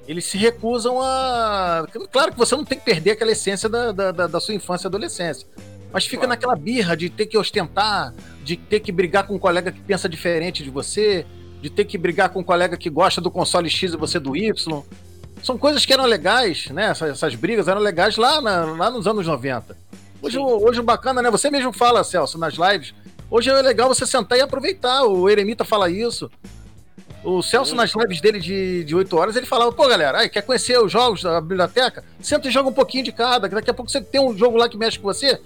eles 0.07 0.25
se 0.25 0.37
recusam 0.37 0.99
a. 0.99 1.87
Claro 2.11 2.31
que 2.31 2.37
você 2.37 2.55
não 2.55 2.65
tem 2.65 2.77
que 2.77 2.83
perder 2.83 3.11
aquela 3.11 3.31
essência 3.31 3.69
da, 3.69 3.91
da, 3.91 4.11
da 4.27 4.39
sua 4.39 4.55
infância 4.55 4.87
e 4.87 4.89
adolescência. 4.89 5.47
Mas 5.93 6.05
fica 6.05 6.25
claro. 6.25 6.29
naquela 6.29 6.55
birra 6.55 6.97
de 6.97 7.09
ter 7.09 7.27
que 7.27 7.37
ostentar, 7.37 8.13
de 8.43 8.57
ter 8.57 8.79
que 8.79 8.91
brigar 8.91 9.27
com 9.27 9.35
um 9.35 9.39
colega 9.39 9.71
que 9.71 9.79
pensa 9.79 10.09
diferente 10.09 10.63
de 10.63 10.69
você, 10.69 11.25
de 11.61 11.69
ter 11.69 11.85
que 11.85 11.97
brigar 11.97 12.29
com 12.29 12.39
um 12.39 12.43
colega 12.43 12.75
que 12.77 12.89
gosta 12.89 13.21
do 13.21 13.29
console 13.29 13.69
X 13.69 13.93
e 13.93 13.97
você 13.97 14.19
do 14.19 14.35
Y. 14.35 14.83
São 15.43 15.57
coisas 15.57 15.85
que 15.85 15.93
eram 15.93 16.05
legais, 16.05 16.69
né? 16.69 16.85
Essas, 16.85 17.11
essas 17.11 17.35
brigas 17.35 17.67
eram 17.67 17.81
legais 17.81 18.17
lá, 18.17 18.39
na, 18.39 18.65
lá 18.65 18.89
nos 18.91 19.07
anos 19.07 19.25
90. 19.25 19.75
Hoje, 20.21 20.37
hoje 20.37 20.79
o 20.79 20.83
bacana, 20.83 21.21
né? 21.21 21.31
Você 21.31 21.49
mesmo 21.49 21.73
fala, 21.73 22.03
Celso, 22.03 22.37
nas 22.37 22.53
lives. 22.53 22.93
Hoje 23.29 23.49
é 23.49 23.61
legal 23.61 23.87
você 23.87 24.05
sentar 24.05 24.37
e 24.37 24.41
aproveitar. 24.41 25.03
O 25.03 25.27
Eremita 25.27 25.65
fala 25.65 25.89
isso. 25.89 26.29
O 27.23 27.41
Celso, 27.41 27.75
nas 27.75 27.93
lives 27.95 28.21
dele 28.21 28.39
de, 28.39 28.83
de 28.83 28.95
8 28.95 29.17
horas, 29.17 29.35
ele 29.35 29.45
falava, 29.45 29.71
pô, 29.71 29.87
galera, 29.87 30.19
aí, 30.19 30.29
quer 30.29 30.41
conhecer 30.41 30.79
os 30.79 30.91
jogos 30.91 31.23
da 31.23 31.41
biblioteca? 31.41 32.03
Senta 32.19 32.47
e 32.47 32.51
joga 32.51 32.69
um 32.69 32.73
pouquinho 32.73 33.03
de 33.03 33.11
cada, 33.11 33.47
que 33.47 33.55
daqui 33.55 33.69
a 33.69 33.73
pouco 33.73 33.91
você 33.91 34.01
tem 34.01 34.21
um 34.21 34.37
jogo 34.37 34.57
lá 34.57 34.69
que 34.69 34.77
mexe 34.77 34.99
com 34.99 35.03
você. 35.03 35.39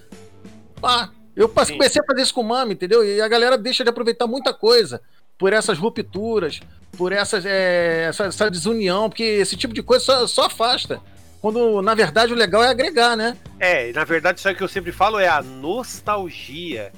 Ah, 0.83 1.09
eu 1.35 1.49
comecei 1.49 2.01
a 2.01 2.05
fazer 2.05 2.21
isso 2.21 2.33
com 2.33 2.41
o 2.41 2.45
Mami, 2.45 2.73
entendeu? 2.73 3.03
E 3.05 3.21
a 3.21 3.27
galera 3.27 3.57
deixa 3.57 3.83
de 3.83 3.89
aproveitar 3.89 4.27
muita 4.27 4.53
coisa 4.53 5.01
por 5.37 5.53
essas 5.53 5.77
rupturas, 5.77 6.59
por 6.97 7.11
essas, 7.11 7.45
é, 7.45 8.05
essa, 8.09 8.25
essa, 8.25 8.49
desunião, 8.49 9.09
porque 9.09 9.23
esse 9.23 9.55
tipo 9.55 9.73
de 9.73 9.83
coisa 9.83 10.03
só, 10.03 10.27
só, 10.27 10.45
afasta. 10.45 11.01
Quando, 11.41 11.81
na 11.81 11.93
verdade, 11.93 12.33
o 12.33 12.35
legal 12.35 12.63
é 12.63 12.69
agregar, 12.69 13.15
né? 13.15 13.37
É, 13.59 13.91
na 13.91 14.03
verdade, 14.03 14.39
isso 14.39 14.47
aí 14.47 14.55
que 14.55 14.63
eu 14.63 14.67
sempre 14.67 14.91
falo 14.91 15.19
é 15.19 15.27
a 15.27 15.41
nostalgia. 15.41 16.91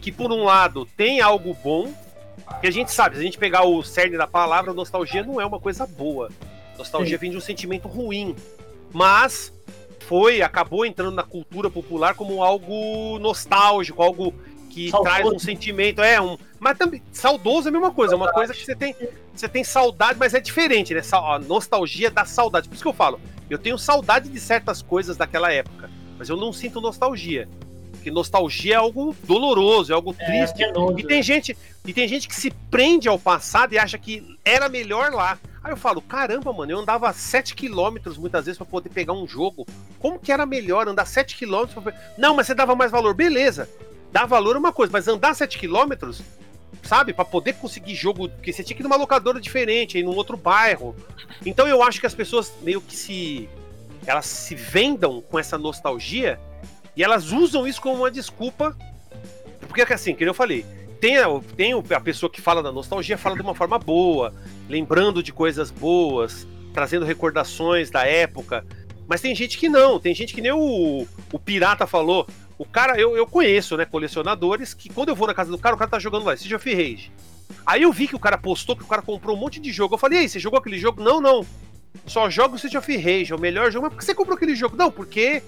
Que, 0.00 0.12
por 0.12 0.30
um 0.30 0.44
lado, 0.44 0.86
tem 0.96 1.20
algo 1.20 1.56
bom, 1.64 1.92
que 2.60 2.66
a 2.66 2.70
gente 2.70 2.92
sabe, 2.92 3.16
se 3.16 3.20
a 3.20 3.24
gente 3.24 3.38
pegar 3.38 3.64
o 3.64 3.82
cerne 3.82 4.16
da 4.16 4.26
palavra, 4.26 4.72
nostalgia 4.72 5.24
não 5.24 5.40
é 5.40 5.46
uma 5.46 5.58
coisa 5.58 5.86
boa. 5.86 6.30
Nostalgia 6.76 7.16
Sim. 7.16 7.20
vem 7.20 7.30
de 7.32 7.36
um 7.36 7.40
sentimento 7.40 7.88
ruim. 7.88 8.36
Mas 8.92 9.52
foi, 10.00 10.40
acabou 10.40 10.86
entrando 10.86 11.14
na 11.14 11.22
cultura 11.22 11.68
popular 11.68 12.14
como 12.14 12.42
algo 12.42 13.18
nostálgico, 13.18 14.02
algo 14.02 14.32
que 14.78 14.90
saudoso. 14.90 15.14
traz 15.14 15.26
um 15.26 15.38
sentimento, 15.38 16.02
é 16.02 16.20
um, 16.20 16.38
mas 16.58 16.78
também 16.78 17.02
saudoso 17.12 17.68
é 17.68 17.70
a 17.70 17.72
mesma 17.72 17.90
coisa, 17.90 18.14
é 18.14 18.16
uma 18.16 18.32
coisa 18.32 18.54
que 18.54 18.64
você 18.64 18.74
tem, 18.74 18.94
você 19.34 19.48
tem 19.48 19.64
saudade, 19.64 20.18
mas 20.18 20.34
é 20.34 20.40
diferente, 20.40 20.94
né? 20.94 21.00
A 21.12 21.38
nostalgia 21.38 22.10
da 22.10 22.24
saudade. 22.24 22.68
Por 22.68 22.74
isso 22.74 22.84
que 22.84 22.88
eu 22.88 22.94
falo, 22.94 23.20
eu 23.50 23.58
tenho 23.58 23.78
saudade 23.78 24.28
de 24.28 24.40
certas 24.40 24.80
coisas 24.80 25.16
daquela 25.16 25.52
época, 25.52 25.90
mas 26.18 26.28
eu 26.28 26.36
não 26.36 26.52
sinto 26.52 26.80
nostalgia. 26.80 27.48
Porque 27.92 28.10
nostalgia 28.12 28.74
é 28.74 28.76
algo 28.76 29.14
doloroso, 29.24 29.92
é 29.92 29.94
algo 29.94 30.14
é, 30.18 30.24
triste. 30.24 30.62
É, 30.62 30.72
e 30.96 31.02
tem 31.02 31.20
gente, 31.20 31.56
e 31.84 31.92
tem 31.92 32.06
gente 32.06 32.28
que 32.28 32.34
se 32.34 32.50
prende 32.70 33.08
ao 33.08 33.18
passado 33.18 33.72
e 33.72 33.78
acha 33.78 33.98
que 33.98 34.38
era 34.44 34.68
melhor 34.68 35.10
lá. 35.10 35.36
Aí 35.62 35.72
eu 35.72 35.76
falo, 35.76 36.00
caramba, 36.00 36.52
mano, 36.52 36.70
eu 36.70 36.78
andava 36.78 37.12
7 37.12 37.54
km 37.54 37.96
muitas 38.16 38.44
vezes 38.44 38.56
para 38.56 38.66
poder 38.66 38.88
pegar 38.88 39.12
um 39.12 39.26
jogo. 39.26 39.66
Como 39.98 40.18
que 40.18 40.30
era 40.30 40.46
melhor 40.46 40.86
andar 40.86 41.04
7 41.06 41.36
km 41.36 41.66
pra... 41.82 41.92
Não, 42.16 42.36
mas 42.36 42.46
você 42.46 42.54
dava 42.54 42.76
mais 42.76 42.92
valor. 42.92 43.14
Beleza. 43.14 43.68
Dar 44.12 44.26
valor 44.26 44.56
é 44.56 44.58
uma 44.58 44.72
coisa, 44.72 44.92
mas 44.92 45.06
andar 45.06 45.34
7 45.34 45.58
km, 45.58 46.10
sabe, 46.82 47.12
para 47.12 47.24
poder 47.24 47.54
conseguir 47.54 47.94
jogo, 47.94 48.28
porque 48.28 48.52
você 48.52 48.64
tinha 48.64 48.76
que 48.76 48.82
ir 48.82 48.84
numa 48.84 48.96
locadora 48.96 49.40
diferente, 49.40 49.96
aí 49.96 50.02
num 50.02 50.14
outro 50.14 50.36
bairro. 50.36 50.96
Então 51.44 51.66
eu 51.66 51.82
acho 51.82 52.00
que 52.00 52.06
as 52.06 52.14
pessoas 52.14 52.52
meio 52.62 52.80
que 52.80 52.96
se 52.96 53.48
elas 54.06 54.26
se 54.26 54.54
vendam 54.54 55.20
com 55.20 55.38
essa 55.38 55.58
nostalgia 55.58 56.40
e 56.96 57.04
elas 57.04 57.30
usam 57.30 57.66
isso 57.66 57.80
como 57.80 57.96
uma 57.96 58.10
desculpa. 58.10 58.76
Porque 59.60 59.82
assim, 59.92 60.14
que 60.14 60.24
eu 60.24 60.34
falei, 60.34 60.64
tem, 61.00 61.16
tem 61.56 61.72
a 61.72 62.00
pessoa 62.00 62.30
que 62.30 62.40
fala 62.40 62.62
da 62.62 62.72
nostalgia, 62.72 63.18
fala 63.18 63.36
de 63.36 63.42
uma 63.42 63.54
forma 63.54 63.78
boa, 63.78 64.34
lembrando 64.68 65.22
de 65.22 65.32
coisas 65.32 65.70
boas, 65.70 66.46
trazendo 66.72 67.04
recordações 67.04 67.90
da 67.90 68.04
época. 68.04 68.64
Mas 69.06 69.20
tem 69.20 69.34
gente 69.34 69.58
que 69.58 69.68
não, 69.68 69.98
tem 69.98 70.14
gente 70.14 70.34
que 70.34 70.40
nem 70.40 70.52
o, 70.52 71.06
o 71.32 71.38
Pirata 71.38 71.86
falou. 71.86 72.26
O 72.58 72.64
cara, 72.64 72.98
eu, 72.98 73.16
eu 73.16 73.26
conheço, 73.26 73.76
né, 73.76 73.84
colecionadores, 73.84 74.74
que 74.74 74.88
quando 74.88 75.10
eu 75.10 75.14
vou 75.14 75.28
na 75.28 75.34
casa 75.34 75.50
do 75.50 75.58
cara, 75.58 75.76
o 75.76 75.78
cara 75.78 75.90
tá 75.90 75.98
jogando 75.98 76.24
lá, 76.24 76.36
Siege 76.36 76.54
of 76.54 76.74
Rage. 76.74 77.12
Aí 77.64 77.82
eu 77.82 77.92
vi 77.92 78.08
que 78.08 78.16
o 78.16 78.20
cara 78.20 78.36
postou 78.36 78.76
que 78.76 78.82
o 78.82 78.86
cara 78.86 79.00
comprou 79.00 79.36
um 79.36 79.38
monte 79.38 79.60
de 79.60 79.70
jogo. 79.72 79.94
Eu 79.94 79.98
falei, 79.98 80.20
ei, 80.20 80.28
você 80.28 80.38
jogou 80.38 80.58
aquele 80.58 80.78
jogo? 80.78 81.02
Não, 81.02 81.20
não. 81.20 81.46
Só 82.06 82.28
joga 82.28 82.56
o 82.56 82.58
Siege 82.58 82.76
of 82.76 82.96
Rage, 82.96 83.32
é 83.32 83.36
o 83.36 83.40
melhor 83.40 83.70
jogo. 83.70 83.86
Mas 83.86 83.92
por 83.94 83.98
que 84.00 84.04
você 84.04 84.14
comprou 84.14 84.36
aquele 84.36 84.56
jogo? 84.56 84.76
Não, 84.76 84.90
porque 84.90 85.42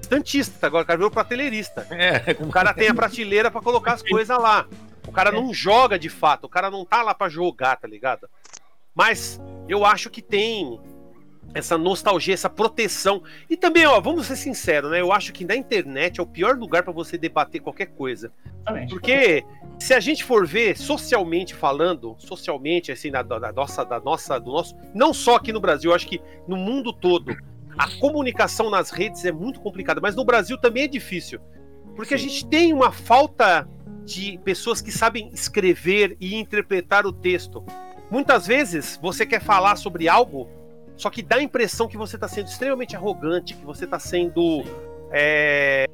estantista, 0.00 0.66
agora 0.66 0.82
o 0.82 0.86
cara 0.86 0.96
virou 0.96 1.10
prateleirista. 1.10 1.86
É, 1.90 2.36
o 2.40 2.48
cara 2.48 2.74
tem 2.74 2.88
a 2.88 2.94
prateleira 2.94 3.50
para 3.50 3.62
colocar 3.62 3.94
as 3.94 4.02
coisas 4.02 4.36
lá. 4.36 4.66
O 5.06 5.12
cara 5.12 5.32
não 5.32 5.52
joga 5.52 5.98
de 5.98 6.08
fato, 6.08 6.44
o 6.44 6.48
cara 6.48 6.70
não 6.70 6.84
tá 6.84 7.02
lá 7.02 7.14
para 7.14 7.30
jogar, 7.30 7.76
tá 7.76 7.88
ligado? 7.88 8.28
Mas 8.94 9.40
eu 9.68 9.84
acho 9.84 10.10
que 10.10 10.20
tem 10.20 10.80
essa 11.54 11.76
nostalgia, 11.76 12.34
essa 12.34 12.48
proteção. 12.48 13.22
E 13.48 13.56
também, 13.56 13.86
ó, 13.86 14.00
vamos 14.00 14.26
ser 14.26 14.36
sinceros, 14.36 14.90
né? 14.90 15.00
Eu 15.00 15.12
acho 15.12 15.32
que 15.32 15.44
na 15.44 15.54
internet 15.54 16.20
é 16.20 16.22
o 16.22 16.26
pior 16.26 16.56
lugar 16.56 16.82
para 16.82 16.92
você 16.92 17.18
debater 17.18 17.60
qualquer 17.60 17.86
coisa. 17.86 18.32
Porque 18.88 19.44
se 19.78 19.92
a 19.92 20.00
gente 20.00 20.24
for 20.24 20.46
ver 20.46 20.78
socialmente 20.78 21.54
falando, 21.54 22.14
socialmente 22.18 22.92
assim 22.92 23.10
da, 23.10 23.22
da, 23.22 23.52
nossa, 23.52 23.84
da 23.84 24.00
nossa, 24.00 24.38
do 24.38 24.52
nosso, 24.52 24.76
não 24.94 25.12
só 25.12 25.36
aqui 25.36 25.52
no 25.52 25.60
Brasil, 25.60 25.90
eu 25.90 25.94
acho 25.94 26.06
que 26.06 26.20
no 26.46 26.56
mundo 26.56 26.92
todo, 26.92 27.36
a 27.76 27.88
comunicação 27.98 28.70
nas 28.70 28.90
redes 28.90 29.24
é 29.24 29.32
muito 29.32 29.60
complicada, 29.60 30.00
mas 30.00 30.14
no 30.14 30.24
Brasil 30.24 30.56
também 30.58 30.84
é 30.84 30.88
difícil. 30.88 31.40
Porque 31.96 32.16
Sim. 32.16 32.26
a 32.26 32.28
gente 32.28 32.46
tem 32.46 32.72
uma 32.72 32.92
falta 32.92 33.68
de 34.04 34.38
pessoas 34.44 34.80
que 34.80 34.90
sabem 34.90 35.28
escrever 35.32 36.16
e 36.20 36.34
interpretar 36.34 37.06
o 37.06 37.12
texto. 37.12 37.64
Muitas 38.10 38.46
vezes 38.46 38.98
você 39.00 39.24
quer 39.24 39.40
falar 39.40 39.76
sobre 39.76 40.08
algo, 40.08 40.48
só 40.96 41.10
que 41.10 41.22
dá 41.22 41.36
a 41.36 41.42
impressão 41.42 41.88
que 41.88 41.96
você 41.96 42.16
está 42.16 42.28
sendo 42.28 42.46
extremamente 42.46 42.94
arrogante, 42.94 43.54
que 43.54 43.64
você 43.64 43.84
está 43.84 43.98
sendo. 43.98 44.64
É, 45.10 45.86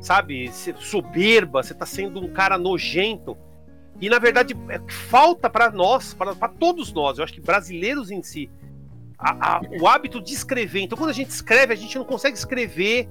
sabe, 0.00 0.50
soberba, 0.78 1.62
você 1.62 1.72
está 1.72 1.86
sendo 1.86 2.20
um 2.20 2.32
cara 2.32 2.58
nojento. 2.58 3.36
E 4.00 4.08
na 4.08 4.18
verdade, 4.18 4.56
é, 4.68 4.80
falta 5.08 5.50
para 5.50 5.70
nós, 5.70 6.14
para 6.14 6.48
todos 6.48 6.92
nós, 6.92 7.18
eu 7.18 7.24
acho 7.24 7.34
que 7.34 7.40
brasileiros 7.40 8.10
em 8.10 8.22
si, 8.22 8.50
a, 9.18 9.56
a, 9.56 9.60
o 9.80 9.86
hábito 9.86 10.20
de 10.20 10.32
escrever. 10.32 10.80
Então, 10.80 10.96
quando 10.96 11.10
a 11.10 11.14
gente 11.14 11.30
escreve, 11.30 11.74
a 11.74 11.76
gente 11.76 11.98
não 11.98 12.04
consegue 12.04 12.36
escrever 12.36 13.08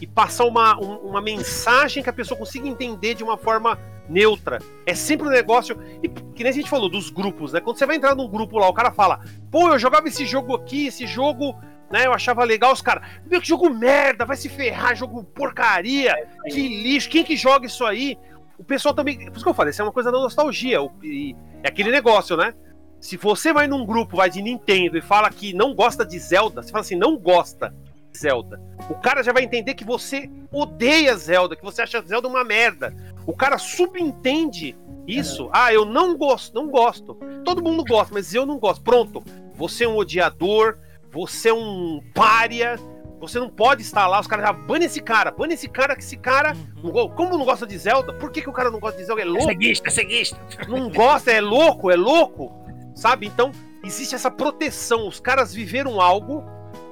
e 0.00 0.06
passar 0.06 0.44
uma, 0.44 0.78
um, 0.78 0.96
uma 1.08 1.20
mensagem 1.20 2.02
que 2.02 2.10
a 2.10 2.12
pessoa 2.12 2.38
consiga 2.38 2.68
entender 2.68 3.14
de 3.14 3.24
uma 3.24 3.36
forma 3.36 3.78
neutra. 4.08 4.58
É 4.86 4.94
sempre 4.94 5.28
um 5.28 5.30
negócio. 5.30 5.78
E 6.02 6.08
que 6.08 6.42
nem 6.42 6.50
a 6.50 6.54
gente 6.54 6.70
falou 6.70 6.88
dos 6.88 7.10
grupos, 7.10 7.52
né? 7.52 7.60
Quando 7.60 7.76
você 7.76 7.86
vai 7.86 7.96
entrar 7.96 8.14
num 8.14 8.28
grupo 8.28 8.58
lá, 8.58 8.68
o 8.68 8.72
cara 8.72 8.90
fala: 8.90 9.20
pô, 9.50 9.68
eu 9.68 9.78
jogava 9.78 10.08
esse 10.08 10.24
jogo 10.24 10.54
aqui, 10.54 10.86
esse 10.86 11.06
jogo. 11.06 11.56
Né, 11.90 12.04
eu 12.04 12.12
achava 12.12 12.44
legal 12.44 12.70
os 12.70 12.82
caras. 12.82 13.08
Meu, 13.24 13.40
que 13.40 13.48
jogo 13.48 13.70
merda, 13.70 14.26
vai 14.26 14.36
se 14.36 14.46
ferrar, 14.46 14.94
jogo 14.94 15.24
porcaria, 15.24 16.14
que 16.44 16.82
lixo, 16.82 17.08
quem 17.08 17.24
que 17.24 17.34
joga 17.34 17.64
isso 17.64 17.82
aí? 17.82 18.18
O 18.58 18.64
pessoal 18.64 18.94
também. 18.94 19.16
Por 19.16 19.32
isso 19.36 19.42
que 19.42 19.48
eu 19.48 19.54
falei, 19.54 19.70
isso 19.70 19.80
é 19.80 19.86
uma 19.86 19.92
coisa 19.92 20.12
da 20.12 20.18
nostalgia. 20.18 20.80
E, 21.02 21.34
é 21.62 21.68
aquele 21.68 21.90
negócio, 21.90 22.36
né? 22.36 22.52
Se 23.00 23.16
você 23.16 23.54
vai 23.54 23.66
num 23.66 23.86
grupo, 23.86 24.18
vai 24.18 24.28
de 24.28 24.42
Nintendo 24.42 24.98
e 24.98 25.00
fala 25.00 25.30
que 25.30 25.54
não 25.54 25.74
gosta 25.74 26.04
de 26.04 26.18
Zelda, 26.18 26.62
você 26.62 26.70
fala 26.70 26.82
assim, 26.82 26.96
não 26.96 27.16
gosta 27.16 27.74
Zelda. 28.18 28.60
O 28.90 28.94
cara 28.94 29.22
já 29.22 29.32
vai 29.32 29.42
entender 29.42 29.74
que 29.74 29.84
você 29.84 30.30
odeia 30.52 31.16
Zelda, 31.16 31.56
que 31.56 31.64
você 31.64 31.82
acha 31.82 32.02
Zelda 32.02 32.28
uma 32.28 32.44
merda. 32.44 32.94
O 33.26 33.34
cara 33.34 33.58
subentende 33.58 34.76
isso. 35.06 35.48
Ah, 35.52 35.72
eu 35.72 35.84
não 35.84 36.16
gosto, 36.16 36.54
não 36.54 36.68
gosto. 36.68 37.14
Todo 37.44 37.62
mundo 37.62 37.84
gosta, 37.84 38.12
mas 38.12 38.34
eu 38.34 38.44
não 38.44 38.58
gosto. 38.58 38.82
Pronto. 38.82 39.22
Você 39.54 39.84
é 39.84 39.88
um 39.88 39.96
odiador, 39.96 40.78
você 41.10 41.48
é 41.48 41.54
um 41.54 42.00
pária, 42.14 42.76
você 43.20 43.38
não 43.40 43.48
pode 43.48 43.82
estar 43.82 44.06
lá, 44.06 44.20
os 44.20 44.26
caras 44.26 44.46
já 44.46 44.52
bane 44.52 44.84
esse 44.84 45.00
cara, 45.00 45.32
bane 45.32 45.54
esse 45.54 45.68
cara, 45.68 45.96
que 45.96 46.02
esse 46.02 46.16
cara. 46.16 46.56
Não, 46.82 46.92
como 47.10 47.36
não 47.36 47.44
gosta 47.44 47.66
de 47.66 47.76
Zelda? 47.76 48.12
Por 48.12 48.30
que, 48.30 48.42
que 48.42 48.48
o 48.48 48.52
cara 48.52 48.70
não 48.70 48.78
gosta 48.78 48.98
de 48.98 49.04
Zelda? 49.04 49.22
É 49.22 49.24
louco. 49.24 49.44
É 49.44 49.52
ceguista, 49.52 49.88
é 49.88 49.90
ceguista. 49.90 50.38
Não 50.68 50.88
gosta, 50.90 51.32
é 51.32 51.40
louco, 51.40 51.90
é 51.90 51.96
louco 51.96 52.58
sabe? 52.98 53.26
Então, 53.26 53.52
existe 53.82 54.14
essa 54.14 54.30
proteção. 54.30 55.06
Os 55.06 55.20
caras 55.20 55.54
viveram 55.54 56.00
algo 56.00 56.44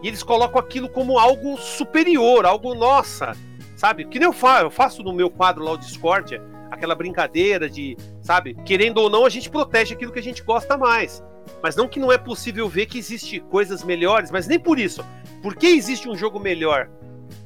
e 0.03 0.09
eles 0.09 0.23
colocam 0.23 0.61
aquilo 0.61 0.88
como 0.88 1.19
algo 1.19 1.57
superior, 1.57 2.45
algo 2.45 2.75
nossa, 2.75 3.37
sabe? 3.76 4.05
Que 4.05 4.19
nem 4.19 4.26
eu 4.26 4.33
faço, 4.33 4.65
eu 4.65 4.71
faço 4.71 5.03
no 5.03 5.12
meu 5.12 5.31
quadro 5.31 5.65
lá 5.65 5.73
o 5.73 5.79
Discord, 5.79 6.41
aquela 6.71 6.95
brincadeira 6.95 7.69
de, 7.69 7.97
sabe? 8.21 8.55
Querendo 8.65 8.99
ou 8.99 9.11
não, 9.11 9.25
a 9.25 9.31
gente 9.31 9.50
protege 9.50 9.95
aquilo 9.95 10.12
que 10.12 10.19
a 10.19 10.23
gente 10.23 10.43
gosta 10.43 10.76
mais. 10.76 11.23
Mas 11.62 11.76
não 11.76 11.88
que 11.88 12.00
não 12.00 12.11
é 12.11 12.19
possível 12.19 12.69
ver 12.69 12.87
que 12.87 12.99
existe 12.99 13.41
coisas 13.41 13.83
melhores, 13.83 14.31
mas 14.31 14.47
nem 14.47 14.59
por 14.59 14.79
isso. 14.79 15.05
Por 15.43 15.55
que 15.55 15.67
existe 15.67 16.09
um 16.09 16.17
jogo 16.17 16.41
melhor? 16.41 16.91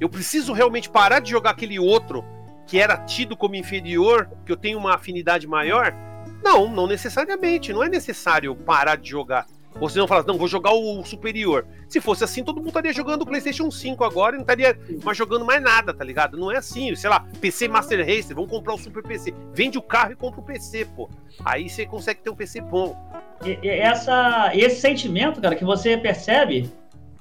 Eu 0.00 0.08
preciso 0.08 0.52
realmente 0.52 0.88
parar 0.88 1.20
de 1.20 1.30
jogar 1.30 1.50
aquele 1.50 1.78
outro 1.78 2.24
que 2.66 2.78
era 2.78 2.96
tido 2.96 3.36
como 3.36 3.56
inferior, 3.56 4.30
que 4.46 4.52
eu 4.52 4.56
tenho 4.56 4.78
uma 4.78 4.94
afinidade 4.94 5.46
maior, 5.46 5.94
não, 6.42 6.68
não 6.68 6.86
necessariamente. 6.86 7.72
Não 7.72 7.82
é 7.82 7.88
necessário 7.88 8.54
parar 8.54 8.96
de 8.96 9.10
jogar. 9.10 9.46
Se 9.88 9.98
não 9.98 10.06
fala, 10.06 10.24
não, 10.26 10.36
vou 10.36 10.48
jogar 10.48 10.72
o 10.72 11.04
superior. 11.04 11.66
Se 11.88 12.00
fosse 12.00 12.24
assim, 12.24 12.42
todo 12.42 12.56
mundo 12.56 12.68
estaria 12.68 12.92
jogando 12.92 13.22
o 13.22 13.26
PlayStation 13.26 13.70
5 13.70 14.04
agora 14.04 14.34
e 14.34 14.38
não 14.38 14.42
estaria 14.42 14.78
mais 15.04 15.16
jogando 15.16 15.44
mais 15.44 15.62
nada, 15.62 15.94
tá 15.94 16.04
ligado? 16.04 16.36
Não 16.36 16.50
é 16.50 16.58
assim, 16.58 16.94
sei 16.94 17.08
lá, 17.08 17.24
PC 17.40 17.68
Master 17.68 18.04
Race, 18.04 18.34
vamos 18.34 18.50
comprar 18.50 18.74
o 18.74 18.78
Super 18.78 19.02
PC. 19.02 19.32
Vende 19.54 19.78
o 19.78 19.82
carro 19.82 20.12
e 20.12 20.16
compra 20.16 20.40
o 20.40 20.44
PC, 20.44 20.86
pô. 20.96 21.08
Aí 21.44 21.68
você 21.68 21.86
consegue 21.86 22.20
ter 22.20 22.30
um 22.30 22.36
PC 22.36 22.60
bom. 22.60 22.96
E, 23.44 23.58
e 23.62 23.68
essa, 23.68 24.50
esse 24.54 24.80
sentimento, 24.80 25.40
cara, 25.40 25.54
que 25.54 25.64
você 25.64 25.96
percebe 25.96 26.70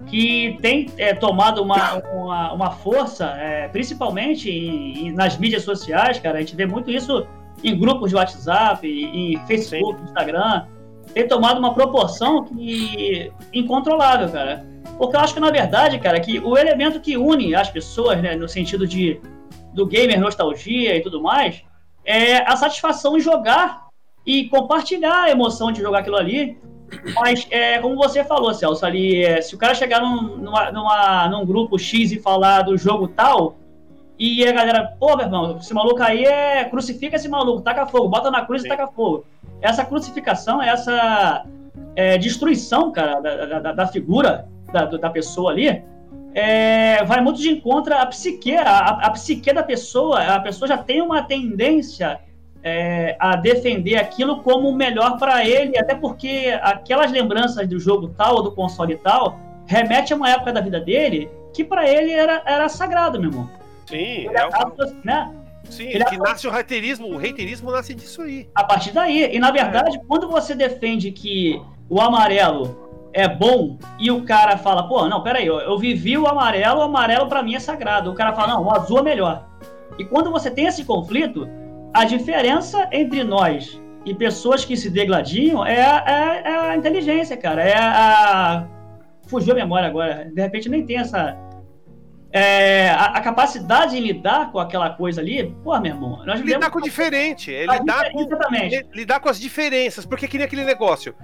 que 0.07 0.57
tem 0.61 0.89
é, 0.97 1.13
tomado 1.13 1.61
uma, 1.61 1.95
uma, 2.13 2.53
uma 2.53 2.71
força, 2.71 3.25
é, 3.37 3.67
principalmente 3.67 4.49
em, 4.49 5.07
em, 5.07 5.11
nas 5.11 5.37
mídias 5.37 5.63
sociais, 5.63 6.19
cara. 6.19 6.37
A 6.37 6.41
gente 6.41 6.55
vê 6.55 6.65
muito 6.65 6.89
isso 6.89 7.27
em 7.63 7.77
grupos 7.77 8.09
de 8.09 8.15
WhatsApp, 8.15 8.87
em 8.87 9.37
Facebook, 9.45 9.99
Sim. 9.99 10.05
Instagram. 10.05 10.65
Tem 11.13 11.27
tomado 11.27 11.59
uma 11.59 11.73
proporção 11.73 12.43
que 12.43 13.31
incontrolável, 13.53 14.29
cara. 14.29 14.65
Porque 14.97 15.15
eu 15.15 15.19
acho 15.19 15.33
que, 15.33 15.39
na 15.39 15.51
verdade, 15.51 15.99
cara, 15.99 16.19
que 16.19 16.39
o 16.39 16.57
elemento 16.57 16.99
que 16.99 17.17
une 17.17 17.55
as 17.55 17.69
pessoas, 17.69 18.21
né, 18.21 18.35
no 18.35 18.47
sentido 18.47 18.87
de 18.87 19.19
do 19.73 19.85
gamer 19.85 20.19
nostalgia 20.19 20.95
e 20.95 21.01
tudo 21.01 21.21
mais, 21.21 21.63
é 22.03 22.37
a 22.37 22.55
satisfação 22.55 23.17
em 23.17 23.19
jogar 23.19 23.87
e 24.25 24.49
compartilhar 24.49 25.23
a 25.23 25.29
emoção 25.29 25.71
de 25.71 25.81
jogar 25.81 25.99
aquilo 25.99 26.17
ali 26.17 26.57
mas, 27.15 27.47
é, 27.51 27.79
como 27.79 27.95
você 27.95 28.23
falou, 28.23 28.53
Celso, 28.53 28.85
ali, 28.85 29.23
é, 29.23 29.41
se 29.41 29.55
o 29.55 29.57
cara 29.57 29.75
chegar 29.75 30.01
num, 30.01 30.37
numa, 30.37 30.71
numa, 30.71 31.29
num 31.29 31.45
grupo 31.45 31.77
X 31.77 32.11
e 32.11 32.19
falar 32.19 32.63
do 32.63 32.77
jogo 32.77 33.07
tal, 33.07 33.55
e 34.17 34.45
a 34.45 34.51
galera, 34.51 34.95
pô, 34.99 35.15
meu 35.15 35.25
irmão, 35.25 35.57
esse 35.57 35.73
maluco 35.73 36.01
aí 36.03 36.25
é. 36.25 36.65
Crucifica 36.65 37.15
esse 37.15 37.29
maluco, 37.29 37.61
taca 37.61 37.85
fogo, 37.85 38.09
bota 38.09 38.29
na 38.29 38.45
cruz 38.45 38.61
Sim. 38.61 38.67
e 38.67 38.69
taca 38.69 38.87
fogo. 38.87 39.25
Essa 39.61 39.83
crucificação, 39.85 40.61
essa 40.61 41.45
é, 41.95 42.17
destruição, 42.17 42.91
cara, 42.91 43.19
da, 43.19 43.59
da, 43.59 43.71
da 43.73 43.87
figura 43.87 44.47
da, 44.71 44.85
da 44.85 45.09
pessoa 45.09 45.51
ali, 45.51 45.83
é, 46.33 47.03
vai 47.05 47.21
muito 47.21 47.39
de 47.39 47.49
encontro 47.49 47.93
à 47.95 48.05
psique, 48.05 48.55
a, 48.55 48.87
a 48.87 49.09
psique 49.11 49.51
da 49.51 49.63
pessoa. 49.63 50.21
A 50.21 50.39
pessoa 50.39 50.67
já 50.67 50.77
tem 50.77 51.01
uma 51.01 51.23
tendência 51.23 52.19
é, 52.63 53.15
a 53.19 53.35
defender 53.35 53.95
aquilo 53.95 54.41
como 54.41 54.69
o 54.69 54.75
melhor 54.75 55.17
para 55.17 55.45
ele, 55.45 55.77
até 55.77 55.95
porque 55.95 56.57
aquelas 56.61 57.11
lembranças 57.11 57.67
do 57.67 57.79
jogo 57.79 58.09
tal 58.09 58.35
ou 58.35 58.43
do 58.43 58.51
console 58.51 58.95
tal 58.97 59.39
remete 59.65 60.13
a 60.13 60.15
uma 60.15 60.29
época 60.29 60.51
da 60.51 60.61
vida 60.61 60.79
dele 60.79 61.29
que 61.53 61.63
para 61.63 61.87
ele 61.87 62.11
era, 62.11 62.41
era 62.45 62.69
sagrado, 62.69 63.19
meu 63.19 63.29
irmão. 63.29 63.49
Sim, 63.87 64.27
é 64.27 64.39
acaba, 64.39 64.75
né? 65.03 65.31
Sim, 65.69 65.87
ele 65.87 66.03
que 66.05 66.17
nasce 66.17 66.47
o 66.47 66.51
reiterismo, 66.51 67.07
o 67.07 67.17
reiterismo 67.17 67.71
nasce 67.71 67.93
disso 67.93 68.21
aí. 68.21 68.49
A 68.55 68.63
partir 68.63 68.91
daí, 68.91 69.35
e 69.35 69.39
na 69.39 69.51
verdade, 69.51 69.97
é. 69.97 70.01
quando 70.07 70.27
você 70.27 70.55
defende 70.55 71.11
que 71.11 71.61
o 71.89 72.01
amarelo 72.01 72.89
é 73.13 73.27
bom 73.27 73.77
e 73.99 74.11
o 74.11 74.23
cara 74.23 74.57
fala, 74.57 74.87
pô, 74.87 75.07
não, 75.07 75.23
peraí, 75.23 75.45
eu, 75.45 75.59
eu 75.59 75.77
vivi 75.77 76.17
o 76.17 76.27
amarelo, 76.27 76.79
o 76.79 76.83
amarelo 76.83 77.27
para 77.27 77.43
mim 77.43 77.55
é 77.55 77.59
sagrado. 77.59 78.11
O 78.11 78.15
cara 78.15 78.33
fala, 78.33 78.53
não, 78.53 78.63
o 78.63 78.71
azul 78.71 78.99
é 78.99 79.03
melhor. 79.03 79.47
E 79.97 80.05
quando 80.05 80.31
você 80.31 80.49
tem 80.49 80.65
esse 80.65 80.85
conflito, 80.85 81.47
a 81.93 82.05
diferença 82.05 82.87
entre 82.91 83.23
nós 83.23 83.81
e 84.05 84.13
pessoas 84.13 84.63
que 84.63 84.77
se 84.77 84.89
degladiam 84.89 85.65
é, 85.65 85.79
é, 85.79 86.41
é 86.45 86.55
a 86.71 86.75
inteligência, 86.77 87.35
cara. 87.35 87.61
É 87.61 87.77
a. 87.77 88.67
Fugiu 89.27 89.53
a 89.53 89.55
memória 89.55 89.87
agora. 89.87 90.29
De 90.33 90.41
repente 90.41 90.69
nem 90.69 90.85
tem 90.85 90.97
essa. 90.97 91.37
É, 92.31 92.89
a, 92.91 93.05
a, 93.05 93.21
capacidade 93.21 93.95
de 93.95 93.99
lidar 93.99 94.51
com 94.51 94.59
aquela 94.59 94.91
coisa 94.91 95.19
ali, 95.19 95.51
pô, 95.63 95.79
meu 95.79 95.93
irmão. 95.93 96.23
Nós 96.25 96.39
lidar 96.41 96.69
com 96.69 96.77
o 96.77 96.81
diferente, 96.81 97.53
é 97.53 97.65
lidar 97.65 98.11
com, 98.11 98.29
lidar 98.93 99.19
com 99.19 99.29
as 99.29 99.39
diferenças, 99.39 100.05
porque 100.05 100.27
que 100.27 100.37
nem 100.37 100.45
aquele 100.45 100.63
negócio. 100.63 101.15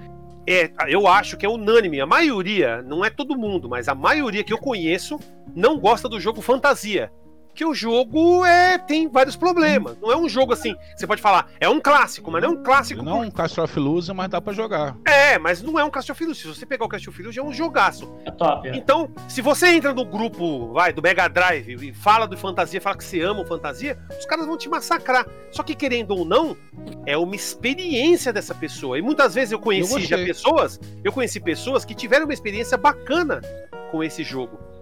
É, 0.48 0.72
eu 0.88 1.08
acho 1.08 1.38
que 1.38 1.46
é 1.46 1.50
unânime. 1.50 2.00
A 2.00 2.06
maioria, 2.06 2.82
não 2.82 3.04
é 3.04 3.10
todo 3.10 3.38
mundo, 3.38 3.70
mas 3.70 3.88
a 3.88 3.96
maioria 3.96 4.44
que 4.44 4.54
eu 4.54 4.58
conheço 4.58 5.20
não 5.56 5.80
gosta 5.80 6.10
do 6.10 6.20
jogo 6.20 6.42
fantasia 6.42 7.12
que 7.56 7.66
o 7.66 7.74
jogo 7.74 8.46
é, 8.46 8.78
tem 8.78 9.08
vários 9.08 9.36
problemas. 9.36 9.98
Não 10.02 10.12
é 10.12 10.18
um 10.18 10.28
jogo 10.28 10.52
assim, 10.52 10.76
você 10.96 11.08
pode 11.08 11.22
falar, 11.22 11.50
é 11.60 11.70
um 11.70 11.80
clássico, 11.80 12.30
mas 12.30 12.44
não 12.44 12.50
é 12.50 12.52
um 12.52 12.64
clássico. 12.64 13.02
Não 13.02 13.24
é 13.24 13.26
um 13.28 13.32
Castle 13.32 13.64
of 13.64 13.80
Illusion, 13.80 14.14
mas 14.14 14.30
dá 14.30 14.42
pra 14.42 14.54
jogar. 14.54 14.96
É, 15.06 15.40
mas 15.40 15.62
não 15.62 15.80
é 15.80 15.84
um 15.84 15.90
Castle 15.90 16.12
of 16.12 16.24
Illusion. 16.24 16.54
Se 16.54 16.60
você 16.60 16.66
pegar 16.66 16.86
o 16.86 16.90
Castle 16.90 17.12
of 17.12 17.22
Illusion, 17.22 17.46
é 17.46 17.48
um 17.48 17.54
jogaço. 17.54 18.14
É 18.26 18.32
top. 18.32 18.68
É. 18.68 18.76
Então, 18.76 19.10
se 19.30 19.42
você 19.42 19.68
entra 19.68 19.94
no 19.94 20.04
grupo, 20.04 20.74
vai, 20.74 20.92
do 20.92 21.02
Mega 21.02 21.28
Drive 21.30 21.70
e 21.82 21.94
fala 21.94 22.28
do 22.28 22.38
fantasia, 22.38 22.82
fala 22.82 22.98
que 22.98 23.06
você 23.06 23.22
ama 23.22 23.42
o 23.42 23.46
fantasia, 23.46 23.98
os 24.20 24.26
caras 24.26 24.46
vão 24.46 24.58
te 24.58 24.68
massacrar. 24.68 25.26
Só 25.52 25.64
que 25.64 25.74
querendo 25.74 26.12
ou 26.12 26.26
não, 26.26 26.58
é 27.06 27.18
uma 27.18 27.36
experiência 27.36 28.34
dessa 28.34 28.54
pessoa. 28.54 29.00
E 29.00 29.02
muitas 29.02 29.34
vezes 29.34 29.54
eu 29.54 29.60
conheci 29.60 29.94
eu 29.94 30.02
já 30.02 30.18
pessoas, 30.18 30.80
eu 31.04 31.12
conheci 31.12 31.40
pessoas 31.40 31.86
que 31.86 31.96
tiveram 31.96 32.26
uma 32.26 32.34
experiência 32.34 32.78
bacana 32.78 33.42
com 33.92 34.04
esse 34.04 34.24
jogo. 34.24 34.75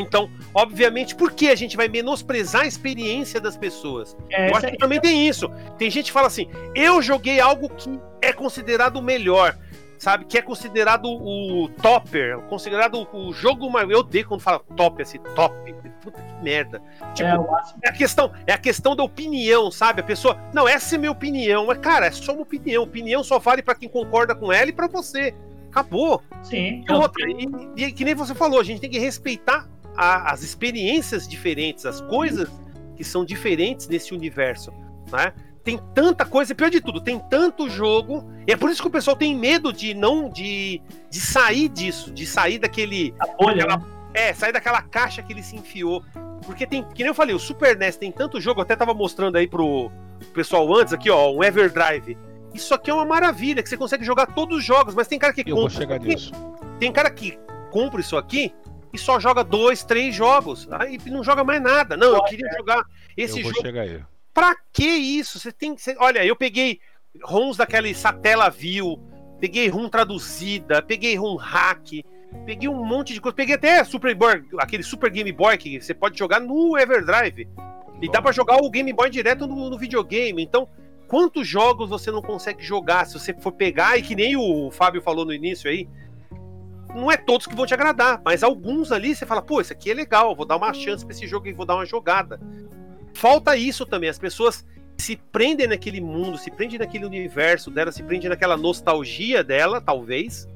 Então, 0.00 0.30
obviamente, 0.54 1.14
por 1.14 1.32
que 1.32 1.48
a 1.48 1.54
gente 1.54 1.76
vai 1.76 1.88
menosprezar 1.88 2.62
a 2.62 2.66
experiência 2.66 3.40
das 3.40 3.56
pessoas? 3.56 4.16
É, 4.30 4.50
eu 4.50 4.56
acho 4.56 4.66
que 4.68 4.78
também 4.78 5.00
tem 5.00 5.28
isso. 5.28 5.48
Tem 5.78 5.90
gente 5.90 6.06
que 6.06 6.12
fala 6.12 6.26
assim: 6.26 6.48
eu 6.74 7.00
joguei 7.02 7.40
algo 7.40 7.68
que 7.68 8.00
é 8.22 8.32
considerado 8.32 8.96
o 8.96 9.02
melhor, 9.02 9.56
sabe? 9.98 10.24
Que 10.24 10.38
é 10.38 10.42
considerado 10.42 11.06
o 11.06 11.68
topper, 11.82 12.38
considerado 12.48 13.06
o 13.12 13.32
jogo 13.32 13.70
mais. 13.70 13.88
Eu 13.88 13.98
odeio 13.98 14.26
quando 14.26 14.40
fala 14.40 14.60
top, 14.76 15.02
assim, 15.02 15.18
top. 15.34 15.54
Puta 16.02 16.22
que 16.22 16.42
merda. 16.42 16.80
Tipo, 17.14 17.28
é, 17.28 17.86
é, 17.86 17.88
a 17.90 17.92
questão, 17.92 18.32
é 18.46 18.52
a 18.54 18.58
questão 18.58 18.96
da 18.96 19.02
opinião, 19.02 19.70
sabe? 19.70 20.00
A 20.00 20.04
pessoa, 20.04 20.38
não, 20.54 20.66
essa 20.66 20.94
é 20.94 20.98
minha 20.98 21.12
opinião. 21.12 21.66
Mas, 21.66 21.78
cara, 21.78 22.06
é 22.06 22.10
só 22.10 22.32
uma 22.32 22.42
opinião. 22.42 22.82
Opinião 22.82 23.22
só 23.22 23.38
vale 23.38 23.62
para 23.62 23.74
quem 23.74 23.88
concorda 23.88 24.34
com 24.34 24.50
ela 24.50 24.70
e 24.70 24.72
para 24.72 24.86
você. 24.88 25.34
Acabou. 25.70 26.22
Sim. 26.42 26.84
E, 26.88 26.92
outra, 26.92 27.30
e, 27.30 27.48
e, 27.76 27.92
que 27.92 28.04
nem 28.04 28.14
você 28.14 28.34
falou, 28.34 28.58
a 28.58 28.64
gente 28.64 28.80
tem 28.80 28.90
que 28.90 28.98
respeitar 28.98 29.68
a, 29.96 30.32
as 30.32 30.42
experiências 30.42 31.26
diferentes, 31.26 31.86
as 31.86 32.00
coisas 32.00 32.48
que 32.96 33.04
são 33.04 33.24
diferentes 33.24 33.88
nesse 33.88 34.14
universo, 34.14 34.72
né? 35.10 35.32
Tem 35.62 35.78
tanta 35.94 36.24
coisa, 36.24 36.54
pior 36.54 36.70
de 36.70 36.80
tudo, 36.80 37.00
tem 37.00 37.18
tanto 37.18 37.68
jogo, 37.68 38.24
e 38.46 38.52
é 38.52 38.56
por 38.56 38.70
isso 38.70 38.80
que 38.80 38.88
o 38.88 38.90
pessoal 38.90 39.14
tem 39.14 39.36
medo 39.36 39.72
de 39.72 39.92
não 39.92 40.28
de, 40.28 40.80
de 41.10 41.20
sair 41.20 41.68
disso, 41.68 42.10
de 42.10 42.26
sair 42.26 42.58
daquele 42.58 43.12
daquela, 43.12 43.76
né? 43.76 43.84
é, 44.14 44.32
sair 44.32 44.52
daquela 44.52 44.80
caixa 44.82 45.22
que 45.22 45.32
ele 45.32 45.42
se 45.42 45.56
enfiou. 45.56 46.02
Porque 46.46 46.66
tem, 46.66 46.82
que 46.82 47.02
nem 47.02 47.08
eu 47.08 47.14
falei, 47.14 47.34
o 47.34 47.38
Super 47.38 47.76
NES 47.76 47.96
tem 47.96 48.10
tanto 48.10 48.40
jogo, 48.40 48.60
eu 48.60 48.62
até 48.62 48.74
tava 48.74 48.94
mostrando 48.94 49.36
aí 49.36 49.46
pro 49.46 49.90
pessoal 50.32 50.74
antes 50.74 50.92
aqui, 50.92 51.10
ó, 51.10 51.30
um 51.30 51.44
Everdrive. 51.44 52.16
Isso 52.54 52.74
aqui 52.74 52.90
é 52.90 52.94
uma 52.94 53.04
maravilha, 53.04 53.62
que 53.62 53.68
você 53.68 53.76
consegue 53.76 54.04
jogar 54.04 54.26
todos 54.26 54.58
os 54.58 54.64
jogos, 54.64 54.94
mas 54.94 55.06
tem 55.06 55.18
cara 55.18 55.32
que 55.32 55.42
eu 55.42 55.54
compra. 55.54 55.60
Vou 55.60 55.70
chegar 55.70 56.00
nisso. 56.00 56.32
Tem 56.78 56.90
cara 56.90 57.10
que 57.10 57.38
compra 57.70 58.00
isso 58.00 58.16
aqui 58.16 58.52
e 58.92 58.98
só 58.98 59.20
joga 59.20 59.44
dois, 59.44 59.84
três 59.84 60.14
jogos. 60.14 60.68
Aí 60.72 60.98
não 61.06 61.22
joga 61.22 61.44
mais 61.44 61.62
nada. 61.62 61.96
Não, 61.96 62.14
eu 62.14 62.24
queria 62.24 62.50
jogar 62.56 62.84
esse 63.16 63.40
eu 63.40 63.44
jogo. 63.44 63.60
Chegar 63.60 63.82
aí. 63.82 64.02
Pra 64.32 64.54
que 64.72 64.86
isso? 64.86 65.38
Você 65.38 65.52
tem 65.52 65.74
que. 65.74 65.96
Olha, 65.98 66.24
eu 66.24 66.36
peguei 66.36 66.80
ROMs 67.22 67.58
daquele 67.58 67.94
Satela 67.94 68.48
View, 68.48 68.98
peguei 69.40 69.68
ROM 69.68 69.88
traduzida, 69.88 70.82
peguei 70.82 71.16
ROM 71.16 71.36
hack, 71.36 72.02
peguei 72.44 72.68
um 72.68 72.84
monte 72.84 73.12
de 73.12 73.20
coisa. 73.20 73.34
Peguei 73.34 73.56
até 73.56 73.82
Super 73.84 74.14
Boy, 74.14 74.44
aquele 74.58 74.82
Super 74.82 75.10
Game 75.10 75.32
Boy 75.32 75.56
que 75.58 75.80
você 75.80 75.94
pode 75.94 76.18
jogar 76.18 76.40
no 76.40 76.78
Everdrive. 76.78 77.48
E 78.00 78.10
dá 78.10 78.22
para 78.22 78.32
jogar 78.32 78.56
o 78.56 78.70
Game 78.70 78.92
Boy 78.92 79.10
direto 79.10 79.46
no, 79.46 79.68
no, 79.68 79.78
videogame. 79.78 80.42
Então, 80.42 80.66
quantos 81.06 81.46
jogos 81.46 81.90
você 81.90 82.10
não 82.10 82.22
consegue 82.22 82.62
jogar 82.62 83.04
se 83.06 83.18
você 83.18 83.34
for 83.34 83.52
pegar? 83.52 83.98
E 83.98 84.02
que 84.02 84.14
nem 84.14 84.36
o 84.36 84.70
Fábio 84.70 85.02
falou 85.02 85.26
no 85.26 85.34
início 85.34 85.68
aí, 85.68 85.86
não 86.94 87.10
é 87.10 87.16
todos 87.16 87.46
que 87.46 87.54
vão 87.54 87.66
te 87.66 87.74
agradar, 87.74 88.20
mas 88.24 88.42
alguns 88.42 88.92
ali 88.92 89.14
você 89.14 89.26
fala, 89.26 89.42
pô, 89.42 89.60
esse 89.60 89.72
aqui 89.72 89.90
é 89.90 89.94
legal, 89.94 90.34
vou 90.34 90.46
dar 90.46 90.56
uma 90.56 90.72
chance 90.72 91.04
para 91.04 91.14
esse 91.14 91.26
jogo 91.26 91.46
e 91.46 91.52
vou 91.52 91.66
dar 91.66 91.74
uma 91.74 91.86
jogada. 91.86 92.40
Falta 93.14 93.56
isso 93.56 93.84
também, 93.86 94.08
as 94.08 94.18
pessoas 94.18 94.64
se 94.98 95.16
prendem 95.16 95.66
naquele 95.66 96.00
mundo, 96.00 96.36
se 96.36 96.50
prendem 96.50 96.78
naquele 96.78 97.06
universo 97.06 97.70
dela, 97.70 97.90
se 97.90 98.02
prendem 98.02 98.28
naquela 98.28 98.56
nostalgia 98.56 99.42
dela, 99.42 99.80
talvez, 99.80 100.46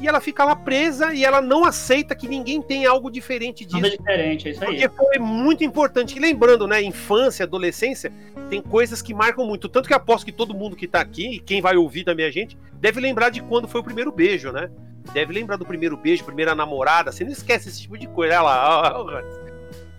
e 0.00 0.08
ela 0.08 0.20
fica 0.20 0.44
lá 0.44 0.56
presa 0.56 1.14
e 1.14 1.24
ela 1.24 1.40
não 1.40 1.64
aceita 1.64 2.14
que 2.14 2.28
ninguém 2.28 2.60
tem 2.60 2.86
algo 2.86 3.10
diferente 3.10 3.64
disso. 3.64 3.80
Nada 3.80 3.96
diferente, 3.96 4.48
é 4.48 4.50
isso 4.50 4.64
aí. 4.64 4.80
Porque 4.80 4.88
foi 4.88 5.18
muito 5.18 5.64
importante. 5.64 6.16
E 6.16 6.20
lembrando, 6.20 6.66
né, 6.66 6.82
infância, 6.82 7.44
adolescência, 7.44 8.12
tem 8.50 8.60
coisas 8.60 9.00
que 9.00 9.14
marcam 9.14 9.46
muito. 9.46 9.68
Tanto 9.68 9.88
que 9.88 9.94
aposto 9.94 10.24
que 10.24 10.32
todo 10.32 10.54
mundo 10.54 10.76
que 10.76 10.86
tá 10.86 11.00
aqui, 11.00 11.36
e 11.36 11.38
quem 11.38 11.60
vai 11.60 11.76
ouvir 11.76 12.04
também 12.04 12.26
a 12.26 12.30
gente, 12.30 12.56
deve 12.74 13.00
lembrar 13.00 13.30
de 13.30 13.42
quando 13.42 13.68
foi 13.68 13.80
o 13.80 13.84
primeiro 13.84 14.12
beijo, 14.12 14.52
né? 14.52 14.70
deve 15.12 15.32
lembrar 15.32 15.56
do 15.56 15.66
primeiro 15.66 15.96
beijo, 15.96 16.24
primeira 16.24 16.54
namorada. 16.54 17.12
Você 17.12 17.24
não 17.24 17.32
esquece 17.32 17.68
esse 17.68 17.82
tipo 17.82 17.98
de 17.98 18.06
coisa. 18.06 18.34
Olha 18.34 18.42
lá, 18.42 19.00
ó, 19.00 19.22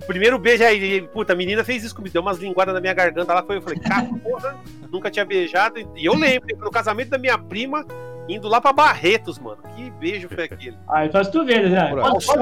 primeiro 0.08 0.40
beijo 0.40 0.64
aí, 0.64 1.02
puta, 1.02 1.34
a 1.34 1.36
menina 1.36 1.64
fez 1.64 1.84
isso 1.84 1.96
comigo, 1.96 2.14
deu 2.14 2.22
umas 2.22 2.38
linguadas 2.38 2.74
na 2.74 2.82
minha 2.82 2.94
garganta 2.94 3.34
lá. 3.34 3.44
Foi, 3.44 3.58
eu 3.58 3.62
falei, 3.62 3.80
cara, 3.80 4.08
porra, 4.24 4.56
nunca 4.92 5.12
tinha 5.12 5.26
beijado. 5.26 5.80
E 5.96 6.06
eu 6.06 6.16
lembro, 6.16 6.48
no 6.58 6.72
casamento 6.72 7.10
da 7.10 7.18
minha 7.18 7.38
prima, 7.38 7.86
indo 8.28 8.48
lá 8.48 8.60
pra 8.60 8.74
Barretos, 8.74 9.40
mano. 9.40 9.62
Que 9.76 9.90
beijo 9.92 10.28
foi 10.30 10.46
aquele. 10.46 10.78
Ah, 10.88 11.06
então 11.06 11.24
se 11.24 11.32
tu 11.32 11.46
vê, 11.46 11.68
né? 11.68 11.92
Ao 12.02 12.20
som, 12.20 12.34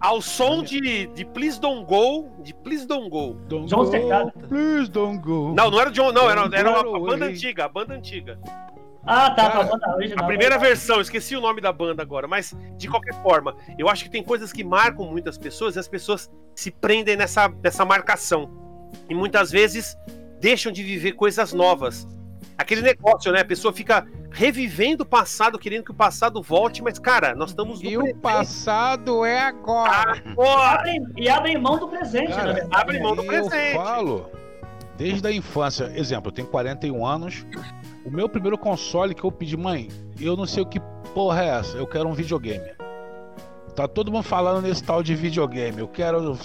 ao 0.00 0.20
som 0.20 0.62
de, 0.62 1.06
de 1.08 1.24
Please 1.24 1.60
Don't 1.60 1.84
Go, 1.84 2.30
de 2.42 2.54
Please 2.54 2.86
Don't 2.86 3.08
Go. 3.08 3.34
Don't 3.48 3.66
John 3.66 3.88
Please 4.48 4.90
Don't 4.90 5.18
Go. 5.18 5.54
Não, 5.54 5.70
não 5.70 5.80
era 5.80 5.90
o 5.90 5.92
John, 5.92 6.12
não, 6.12 6.28
era, 6.28 6.48
era 6.52 6.70
uma, 6.70 6.96
a 6.96 7.00
banda 7.00 7.26
antiga, 7.26 7.64
a 7.64 7.68
banda 7.68 7.94
antiga. 7.94 8.38
Ah, 9.04 9.30
tá, 9.30 9.50
Cara, 9.50 9.64
tá, 9.64 9.72
banda 9.72 9.94
original. 9.96 10.24
A 10.24 10.28
primeira 10.28 10.58
versão, 10.58 11.00
esqueci 11.00 11.36
o 11.36 11.40
nome 11.40 11.60
da 11.60 11.72
banda 11.72 12.02
agora, 12.02 12.28
mas 12.28 12.54
de 12.76 12.88
qualquer 12.88 13.14
forma, 13.22 13.56
eu 13.78 13.88
acho 13.88 14.04
que 14.04 14.10
tem 14.10 14.22
coisas 14.22 14.52
que 14.52 14.62
marcam 14.62 15.06
muitas 15.06 15.36
pessoas 15.36 15.76
e 15.76 15.78
as 15.78 15.88
pessoas 15.88 16.30
se 16.54 16.70
prendem 16.70 17.16
nessa, 17.16 17.48
nessa 17.62 17.84
marcação. 17.84 18.50
E 19.08 19.14
muitas 19.14 19.50
vezes 19.50 19.96
deixam 20.40 20.72
de 20.72 20.82
viver 20.82 21.12
coisas 21.12 21.52
novas. 21.52 22.06
Aquele 22.56 22.82
negócio, 22.82 23.32
né? 23.32 23.40
A 23.40 23.44
pessoa 23.44 23.72
fica 23.72 24.06
revivendo 24.30 25.02
o 25.02 25.06
passado, 25.06 25.58
querendo 25.58 25.84
que 25.84 25.90
o 25.90 25.94
passado 25.94 26.42
volte, 26.42 26.82
mas, 26.82 26.98
cara, 26.98 27.34
nós 27.34 27.50
estamos 27.50 27.82
no 27.82 27.88
E 27.90 27.96
o 27.96 28.00
presente. 28.00 28.20
passado 28.20 29.24
é 29.24 29.40
agora. 29.40 30.22
Agora! 30.26 30.80
Abre- 30.80 31.02
e 31.16 31.28
abrem 31.28 31.58
mão 31.58 31.78
do 31.78 31.88
presente, 31.88 32.32
Cara, 32.32 32.52
verdade. 32.52 32.68
abre 32.74 33.00
mão 33.00 33.14
do 33.16 33.22
eu 33.22 33.26
presente. 33.26 33.76
falo, 33.76 34.30
desde 34.96 35.26
a 35.26 35.32
infância, 35.32 35.92
exemplo, 35.96 36.28
eu 36.30 36.32
tenho 36.34 36.48
41 36.48 37.04
anos. 37.04 37.44
O 38.04 38.10
meu 38.10 38.28
primeiro 38.28 38.56
console 38.58 39.14
que 39.14 39.24
eu 39.24 39.30
pedi, 39.32 39.56
mãe, 39.56 39.88
eu 40.20 40.36
não 40.36 40.46
sei 40.46 40.62
o 40.62 40.66
que 40.66 40.80
porra 41.14 41.42
é 41.42 41.48
essa, 41.48 41.76
eu 41.76 41.86
quero 41.86 42.08
um 42.08 42.12
videogame. 42.14 42.72
Tá 43.76 43.86
todo 43.88 44.10
mundo 44.12 44.22
falando 44.24 44.62
nesse 44.62 44.82
tal 44.82 45.02
de 45.02 45.14
videogame, 45.14 45.78
eu 45.80 45.88
quero. 45.88 46.38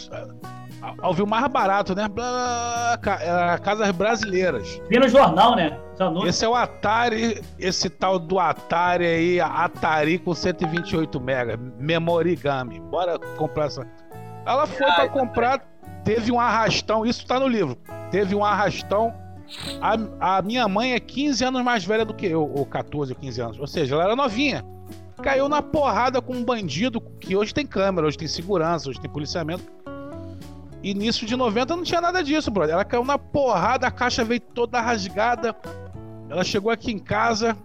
Ao 1.01 1.13
ver 1.13 1.23
o 1.23 1.27
mais 1.27 1.47
barato, 1.47 1.95
né? 1.95 2.07
Blá, 2.07 2.97
ca- 3.01 3.19
é, 3.21 3.57
Casas 3.59 3.89
brasileiras. 3.91 4.81
Vi 4.89 4.99
no 4.99 5.07
jornal, 5.07 5.55
né? 5.55 5.77
Esse 6.27 6.45
é 6.45 6.49
o 6.49 6.53
Atari, 6.55 7.41
esse 7.57 7.89
tal 7.89 8.19
do 8.19 8.39
Atari 8.39 9.05
aí, 9.05 9.39
Atari 9.39 10.19
com 10.19 10.33
128 10.33 11.19
MB, 11.19 11.57
Memorigami. 11.79 12.79
Bora 12.79 13.17
comprar 13.37 13.65
essa. 13.65 13.87
Ela 14.45 14.65
foi 14.67 14.85
pra 14.85 15.09
comprar, 15.09 15.59
teve 16.03 16.31
um 16.31 16.39
arrastão, 16.39 17.05
isso 17.05 17.25
tá 17.25 17.39
no 17.39 17.47
livro. 17.47 17.77
Teve 18.11 18.33
um 18.35 18.45
arrastão. 18.45 19.13
A, 19.81 20.37
a 20.37 20.41
minha 20.41 20.67
mãe 20.67 20.93
é 20.93 20.99
15 20.99 21.43
anos 21.43 21.63
mais 21.63 21.83
velha 21.85 22.03
do 22.05 22.13
que 22.13 22.25
eu, 22.27 22.43
ou 22.53 22.65
14 22.65 23.13
ou 23.13 23.19
15 23.19 23.41
anos. 23.41 23.59
Ou 23.59 23.67
seja, 23.67 23.95
ela 23.95 24.03
era 24.05 24.15
novinha. 24.15 24.63
Caiu 25.21 25.49
na 25.49 25.61
porrada 25.63 26.21
com 26.21 26.33
um 26.33 26.43
bandido 26.43 27.01
que 27.01 27.35
hoje 27.35 27.53
tem 27.53 27.65
câmera, 27.65 28.05
hoje 28.07 28.17
tem 28.17 28.27
segurança, 28.27 28.89
hoje 28.89 28.99
tem 29.01 29.09
policiamento. 29.09 29.63
Início 30.83 31.25
de 31.25 31.35
90 31.35 31.75
não 31.75 31.83
tinha 31.83 31.99
nada 31.99 32.23
disso, 32.23 32.51
brother. 32.51 32.73
Ela 32.73 32.85
caiu 32.85 33.03
na 33.03 33.17
porrada, 33.17 33.87
a 33.87 33.91
caixa 33.91 34.23
veio 34.23 34.39
toda 34.39 34.79
rasgada. 34.79 35.55
Ela 36.29 36.43
chegou 36.43 36.71
aqui 36.71 36.91
em 36.91 36.99
casa. 36.99 37.57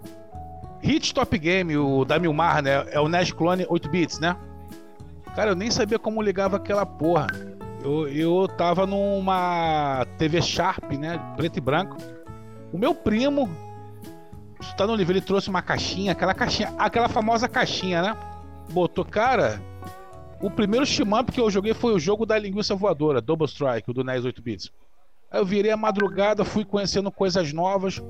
Hit 0.81 1.15
Top 1.15 1.39
Game, 1.39 1.77
o 1.77 2.05
da 2.05 2.19
Milmar, 2.19 2.63
né? 2.63 2.85
É 2.91 2.99
o 2.99 3.09
NES 3.09 3.31
Clone 3.31 3.67
8 3.69 3.89
bits, 3.89 4.19
né? 4.19 4.37
Cara, 5.37 5.51
eu 5.53 5.55
nem 5.55 5.71
sabia 5.71 5.99
como 5.99 6.21
ligava 6.21 6.57
aquela 6.57 6.85
porra. 6.85 7.29
Eu, 7.85 8.09
eu 8.09 8.49
tava 8.49 8.87
numa 8.87 10.05
TV 10.19 10.43
Sharp, 10.43 10.93
né? 10.93 11.21
Preto 11.37 11.59
e 11.59 11.61
branco. 11.61 11.97
O 12.73 12.79
meu 12.79 12.95
primo, 12.95 13.49
isso 14.61 14.75
tá 14.77 14.87
no 14.87 14.95
livro, 14.95 15.13
ele 15.13 15.21
trouxe 15.21 15.51
uma 15.51 15.61
caixinha, 15.63 16.13
aquela 16.13 16.33
caixinha, 16.33 16.73
aquela 16.79 17.09
famosa 17.09 17.49
caixinha, 17.49 18.03
né? 18.03 18.17
Botou, 18.71 19.05
cara, 19.05 19.61
o 20.43 20.51
primeiro 20.51 20.85
shmup 20.85 21.31
que 21.31 21.41
eu 21.41 21.49
joguei 21.49 21.73
foi 21.73 21.95
o 21.95 21.99
jogo 22.01 22.27
da 22.27 22.37
linguiça 22.37 22.75
voadora, 22.75 23.21
Double 23.21 23.47
Strike, 23.47 23.89
o 23.89 23.95
do 23.95 24.03
NES 24.03 24.25
8 24.25 24.43
bits. 24.43 24.73
Aí 25.31 25.41
eu 25.41 25.47
virei 25.47 25.71
a 25.71 25.77
madrugada, 25.77 26.45
fui 26.45 26.65
conhecendo 26.65 27.11
coisas 27.13 27.53
novas. 27.53 28.03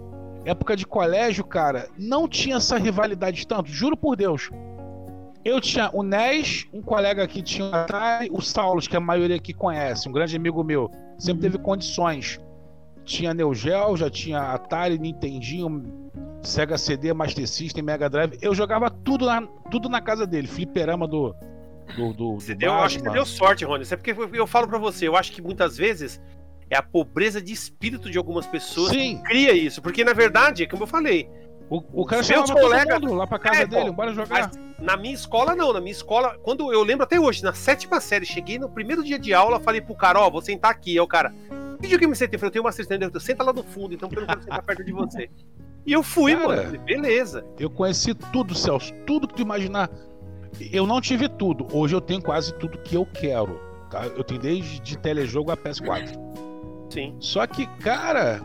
Época 0.45 0.75
de 0.75 0.87
colégio, 0.87 1.45
cara, 1.45 1.89
não 1.97 2.27
tinha 2.27 2.57
essa 2.57 2.79
rivalidade 2.79 3.47
tanto, 3.47 3.71
juro 3.71 3.97
por 3.97 4.17
Deus. 4.17 4.51
Eu 5.45 5.61
tinha 5.61 5.91
o 5.93 6.03
NES, 6.03 6.67
um 6.73 6.81
colega 6.81 7.23
aqui 7.23 7.43
tinha 7.43 7.69
o 7.69 7.75
Atari, 7.75 8.31
o 8.33 8.41
Saulos, 8.41 8.89
que 8.89 8.97
a 8.97 9.01
maioria 9.01 9.37
aqui 9.37 9.53
conhece, 9.53 10.09
um 10.09 10.13
grande 10.13 10.35
amigo 10.35 10.65
meu, 10.65 10.91
sempre 11.19 11.43
teve 11.43 11.59
condições. 11.59 12.41
Tinha 13.05 13.35
Neo 13.35 13.53
Geo, 13.53 13.97
já 13.97 14.09
tinha 14.09 14.41
Atari, 14.41 14.99
Nintendinho, 14.99 16.11
Sega 16.43 16.79
CD, 16.79 17.13
Master 17.13 17.47
System, 17.47 17.83
Mega 17.83 18.09
Drive. 18.09 18.39
Eu 18.41 18.55
jogava 18.55 18.89
tudo 18.89 19.27
na, 19.27 19.43
tudo 19.71 19.89
na 19.89 20.01
casa 20.01 20.27
dele, 20.27 20.47
fliperama 20.47 21.07
do. 21.07 21.35
Do, 21.97 22.13
do, 22.13 22.35
Você 22.35 22.55
do 22.55 22.59
deu, 22.59 22.73
eu 22.73 22.79
acho 22.79 22.97
que 22.97 23.03
você 23.03 23.09
Batman. 23.09 23.13
deu 23.15 23.27
sorte, 23.27 23.65
Rony. 23.65 23.83
Isso 23.83 23.95
é 23.95 23.97
porque 23.97 24.15
eu, 24.39 24.47
falo 24.47 24.67
pra 24.69 24.79
você, 24.79 25.07
eu 25.09 25.17
acho 25.17 25.33
que 25.33 25.41
muitas 25.43 25.77
vezes 25.77 26.21
é 26.71 26.77
a 26.77 26.83
pobreza 26.83 27.41
de 27.41 27.53
espírito 27.53 28.11
de 28.11 28.17
algumas 28.19 28.47
pessoas 28.47 28.91
Sim. 28.91 29.19
que 29.19 29.23
cria 29.25 29.53
isso. 29.53 29.83
Porque, 29.83 30.03
na 30.05 30.13
verdade, 30.13 30.63
é 30.63 30.67
como 30.67 30.83
eu 30.85 30.87
falei, 30.87 31.29
O, 31.71 32.03
o 32.03 32.05
cara 32.07 32.23
chamava 32.23 32.53
colegas- 32.53 32.95
todo 32.95 33.07
mundo 33.09 33.17
lá 33.19 33.27
pra 33.27 33.39
casa 33.39 33.63
É, 33.63 33.67
dele, 33.67 33.91
bora 33.91 34.13
jogar. 34.13 34.51
Mas 34.51 34.51
na 34.79 34.97
minha 34.97 35.15
escola, 35.15 35.55
não. 35.55 35.73
Na 35.73 35.81
minha 35.81 35.93
escola, 35.93 36.37
quando 36.43 36.71
eu 36.73 36.83
lembro 36.83 37.05
até 37.05 37.19
hoje, 37.21 37.43
na 37.43 37.53
sétima 37.55 38.01
série, 38.01 38.27
cheguei 38.27 38.59
no 38.59 38.69
primeiro 38.69 39.03
dia 39.03 39.19
de 39.19 39.33
aula, 39.33 39.59
falei 39.61 39.81
pro 39.81 39.95
cara, 39.95 40.21
ó, 40.21 40.29
vou 40.31 40.43
sentar 40.43 40.71
aqui. 40.71 40.91
Aí 40.93 41.01
o 41.01 41.07
cara, 41.07 41.31
que 41.77 41.83
videogame 41.83 42.15
você 42.15 42.27
tem? 42.29 42.37
Eu 42.37 42.41
falei, 42.41 42.49
eu 42.49 42.53
tenho 42.53 42.65
uma 42.65 42.71
assistente, 42.71 43.09
eu 43.13 43.21
senta 43.21 43.43
lá 43.45 43.53
no 43.53 43.63
fundo, 43.63 43.95
então 43.95 44.09
eu 44.13 44.21
não 44.21 44.27
quero 44.27 44.43
sentar 44.43 44.63
perto 44.63 44.85
de 44.85 44.93
você. 44.93 45.31
E 45.87 45.93
eu 45.93 46.03
fui, 46.03 46.35
Cara. 46.37 46.47
mano. 46.49 46.79
Beleza. 46.81 47.45
Eu 47.59 47.69
conheci 47.71 48.13
tudo, 48.15 48.55
Celso, 48.55 48.93
tudo 49.07 49.27
que 49.27 49.35
tu 49.35 49.43
imaginar. 49.43 49.89
Eu 50.71 50.87
não 50.87 51.01
tive 51.01 51.29
tudo. 51.29 51.67
Hoje 51.73 51.95
eu 51.95 52.01
tenho 52.01 52.23
quase 52.23 52.53
tudo 52.55 52.79
que 52.79 52.95
eu 52.95 53.07
quero. 53.07 53.61
Tá? 53.91 54.07
Eu 54.07 54.23
tenho 54.25 54.41
desde 54.41 54.81
de 54.81 54.97
telejogo 54.99 55.51
a 55.51 55.57
PS4. 55.57 56.13
Sim. 56.91 57.17
Só 57.21 57.47
que, 57.47 57.67
cara, 57.79 58.41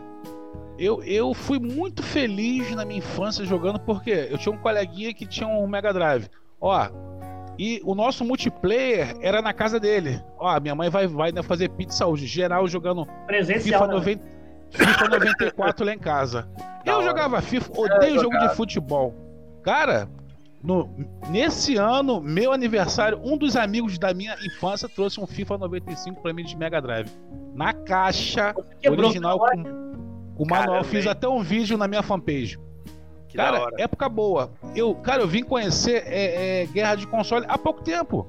eu, 0.78 1.02
eu 1.04 1.34
fui 1.34 1.58
muito 1.58 2.02
feliz 2.02 2.74
na 2.74 2.84
minha 2.84 2.98
infância 2.98 3.44
jogando 3.44 3.78
porque 3.80 4.28
eu 4.30 4.38
tinha 4.38 4.54
um 4.54 4.58
coleguinha 4.58 5.12
que 5.12 5.26
tinha 5.26 5.48
um 5.48 5.66
Mega 5.66 5.92
Drive. 5.92 6.28
Ó, 6.60 6.88
e 7.58 7.80
o 7.84 7.94
nosso 7.94 8.24
multiplayer 8.24 9.16
era 9.20 9.42
na 9.42 9.52
casa 9.52 9.78
dele. 9.80 10.22
Ó, 10.38 10.58
minha 10.60 10.74
mãe 10.74 10.88
vai, 10.88 11.06
vai 11.06 11.32
né, 11.32 11.42
fazer 11.42 11.68
pizza 11.70 12.06
hoje, 12.06 12.26
geral 12.26 12.66
jogando 12.68 13.04
Presencial. 13.26 13.82
FIFA, 13.82 13.92
né? 13.92 13.98
90, 13.98 14.24
FIFA 14.70 15.08
94 15.08 15.84
lá 15.86 15.92
em 15.92 15.98
casa. 15.98 16.48
Da 16.84 16.92
Eu 16.92 16.96
hora. 16.98 17.06
jogava 17.06 17.42
FIFA, 17.42 17.72
odeio 17.80 18.20
jogo 18.20 18.38
de 18.38 18.48
futebol. 18.54 19.14
Cara, 19.62 20.08
no- 20.62 20.90
nesse 21.30 21.76
ano, 21.76 22.20
meu 22.20 22.52
aniversário, 22.52 23.20
um 23.22 23.36
dos 23.36 23.56
amigos 23.56 23.98
da 23.98 24.12
minha 24.12 24.34
infância 24.44 24.88
trouxe 24.88 25.20
um 25.20 25.26
FIFA 25.26 25.58
95 25.58 26.20
pra 26.20 26.32
mim 26.32 26.44
de 26.44 26.56
Mega 26.56 26.80
Drive. 26.80 27.08
Na 27.54 27.72
caixa, 27.72 28.54
original, 28.86 29.38
na 29.38 29.50
com, 29.50 29.62
com 30.36 30.44
o 30.44 30.48
manual. 30.48 30.84
Fiz 30.84 31.06
até 31.06 31.28
um 31.28 31.42
vídeo 31.42 31.78
na 31.78 31.86
minha 31.86 32.02
fanpage. 32.02 32.58
Que 33.28 33.36
Cara, 33.36 33.68
época 33.78 34.08
boa. 34.08 34.50
Eu, 34.74 34.94
cara, 34.94 35.22
eu 35.22 35.28
vim 35.28 35.42
conhecer 35.42 36.02
é, 36.06 36.62
é, 36.62 36.66
Guerra 36.66 36.94
de 36.94 37.06
Console 37.06 37.44
há 37.48 37.58
pouco 37.58 37.82
tempo. 37.82 38.26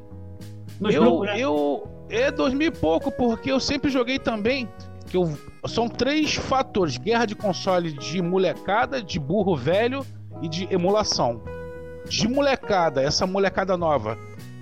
Nos 0.80 0.94
eu, 0.94 1.02
grupos, 1.02 1.28
né? 1.28 1.40
eu 1.40 1.88
é 2.10 2.32
2000 2.32 2.68
e 2.68 2.72
pouco, 2.72 3.12
porque 3.12 3.52
eu 3.52 3.60
sempre 3.60 3.90
joguei 3.90 4.20
também. 4.20 4.68
Que 5.08 5.18
eu, 5.18 5.32
são 5.68 5.88
três 5.88 6.36
fatores: 6.36 6.98
guerra 6.98 7.26
de 7.26 7.36
console 7.36 7.94
de 7.94 8.22
molecada, 8.22 9.02
de 9.02 9.20
burro 9.20 9.56
velho 9.56 10.06
e 10.42 10.50
de 10.50 10.68
emulação. 10.72 11.42
De 12.08 12.28
molecada, 12.28 13.02
essa 13.02 13.28
molecada 13.28 13.78
nova, 13.78 14.18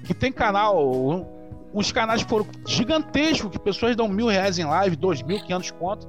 que 0.06 0.14
tem 0.14 0.32
canal, 0.32 1.28
uns 1.74 1.92
canais 1.92 2.22
foram 2.22 2.48
gigantescos, 2.66 3.52
que 3.52 3.60
pessoas 3.60 3.96
dão 3.96 4.08
mil 4.08 4.28
reais 4.28 4.58
em 4.58 4.66
live, 4.66 4.96
dois 4.96 5.22
mil, 5.22 5.40
quinhentos 5.40 5.72
conto, 5.72 6.08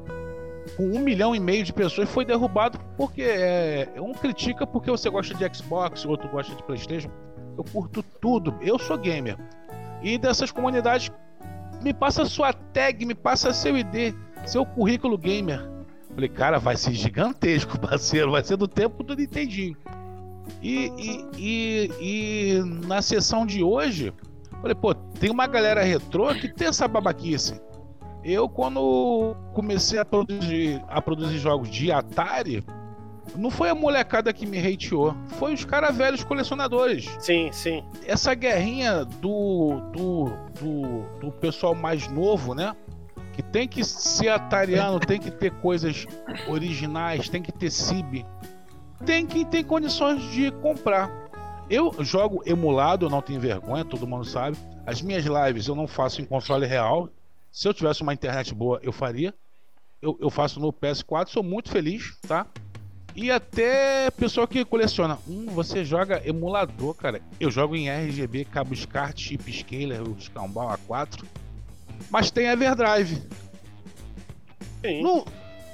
com 0.77 0.85
um 0.85 0.99
milhão 0.99 1.35
e 1.35 1.41
meio 1.41 1.65
de 1.65 1.73
pessoas, 1.73 2.09
foi 2.09 2.25
derrubado 2.25 2.79
porque 2.97 3.23
é, 3.23 3.89
um 3.99 4.13
critica 4.13 4.67
porque 4.67 4.91
você 4.91 5.09
gosta 5.09 5.35
de 5.35 5.57
Xbox, 5.57 6.05
outro 6.05 6.29
gosta 6.29 6.55
de 6.55 6.63
Playstation. 6.63 7.11
Eu 7.57 7.65
curto 7.65 8.03
tudo, 8.21 8.55
eu 8.61 8.79
sou 8.79 8.97
gamer. 8.97 9.37
E 10.03 10.17
dessas 10.17 10.53
comunidades, 10.53 11.11
me 11.83 11.93
passa 11.93 12.25
sua 12.25 12.53
tag, 12.53 13.05
me 13.05 13.15
passa 13.15 13.53
seu 13.53 13.77
ID, 13.77 14.15
seu 14.47 14.65
currículo 14.65 15.19
gamer. 15.19 15.69
Falei, 16.15 16.29
cara, 16.29 16.59
vai 16.59 16.77
ser 16.77 16.93
gigantesco, 16.93 17.79
parceiro, 17.81 18.31
vai 18.31 18.45
ser 18.45 18.57
do 18.57 18.69
tempo 18.69 19.03
do 19.03 19.15
Nintendinho. 19.15 19.77
E, 20.63 20.93
e, 20.97 21.27
e, 21.37 21.91
e 22.01 22.87
na 22.87 23.01
sessão 23.01 23.47
de 23.47 23.63
hoje, 23.63 24.13
falei, 24.61 24.75
pô, 24.75 24.95
tem 24.95 25.31
uma 25.31 25.47
galera 25.47 25.83
retrô 25.83 26.35
que 26.35 26.49
tem 26.49 26.69
essa 26.69 26.89
babaquice. 26.89 27.61
Eu, 28.25 28.49
quando 28.49 29.37
comecei 29.55 29.99
a 29.99 30.05
produzir, 30.05 30.83
a 30.89 31.01
produzir 31.01 31.39
jogos 31.39 31.71
de 31.71 31.93
Atari, 31.93 32.65
não 33.37 33.51
foi 33.51 33.69
a 33.69 33.75
molecada 33.75 34.33
que 34.33 34.47
me 34.47 34.59
hateou, 34.59 35.15
foi 35.39 35.55
os 35.55 35.65
caras 35.65 35.97
velhos 35.97 36.25
colecionadores 36.25 37.07
Sim, 37.21 37.51
sim. 37.53 37.85
essa 38.07 38.35
guerrinha 38.35 39.05
do, 39.05 39.81
do, 39.93 40.25
do, 40.61 41.21
do 41.21 41.33
pessoal 41.33 41.75
mais 41.75 42.09
novo, 42.09 42.55
né? 42.55 42.75
Que 43.35 43.43
tem 43.43 43.69
que 43.69 43.85
ser 43.85 44.29
atariano, 44.29 44.99
tem 44.99 45.21
que 45.21 45.31
ter 45.31 45.53
coisas 45.61 46.07
originais, 46.49 47.29
tem 47.29 47.41
que 47.41 47.53
ter 47.53 47.71
CIB, 47.71 48.27
tem 49.05 49.27
que 49.27 49.45
ter 49.45 49.65
condições 49.65 50.23
de 50.31 50.51
comprar. 50.53 51.11
Eu 51.71 51.95
jogo 52.03 52.43
emulado, 52.47 53.07
eu 53.07 53.11
não 53.11 53.21
tenho 53.21 53.41
vergonha, 53.41 53.85
todo 53.85 54.07
mundo 54.07 54.25
sabe. 54.25 54.57
As 54.87 55.03
minhas 55.03 55.25
lives 55.25 55.69
eu 55.69 55.75
não 55.75 55.87
faço 55.87 56.23
em 56.23 56.25
console 56.25 56.67
real. 56.67 57.11
Se 57.53 57.69
eu 57.69 57.75
tivesse 57.75 58.03
uma 58.03 58.15
internet 58.15 58.55
boa, 58.55 58.81
eu 58.83 58.93
faria. 58.93 59.35
Eu, 60.01 60.17
eu 60.21 60.31
faço 60.31 60.61
no 60.61 60.73
PS4, 60.73 61.29
sou 61.29 61.43
muito 61.43 61.71
feliz, 61.71 62.17
tá? 62.27 62.47
E 63.15 63.31
até 63.31 64.11
pessoal 64.13 64.47
que 64.47 64.65
coleciona. 64.65 65.19
Hum, 65.29 65.47
você 65.47 65.85
joga 65.85 66.23
emulador, 66.25 66.95
cara. 66.95 67.21
Eu 67.41 67.51
jogo 67.51 67.75
em 67.75 67.91
RGB, 67.91 68.45
cabo 68.45 68.75
SCART, 68.75 69.19
chip 69.19 69.53
scaler, 69.53 70.03
o 70.03 70.17
Scambau 70.21 70.69
A4. 70.69 71.25
Mas 72.11 72.31
tem 72.31 72.47
Everdrive. 72.47 73.21
Sim. 74.81 75.03
Não, 75.03 75.25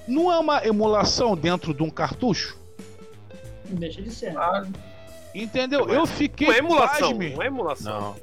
não 0.09 0.33
é 0.33 0.39
uma 0.39 0.67
emulação 0.67 1.37
dentro 1.37 1.75
de 1.75 1.83
um 1.83 1.91
cartucho? 1.91 2.64
Não 3.69 3.77
deixa 3.77 4.03
de 4.03 4.11
ser. 4.11 4.37
Ah, 4.37 4.65
Entendeu? 5.35 5.91
É- 5.91 5.97
Eu 5.97 6.07
fiquei 6.07 6.49
é 6.49 6.59
emulação, 6.59 7.09
pasme. 7.11 7.31
não 7.31 7.43
é 7.43 7.47
emulação. 7.47 8.01
Não. 8.01 8.17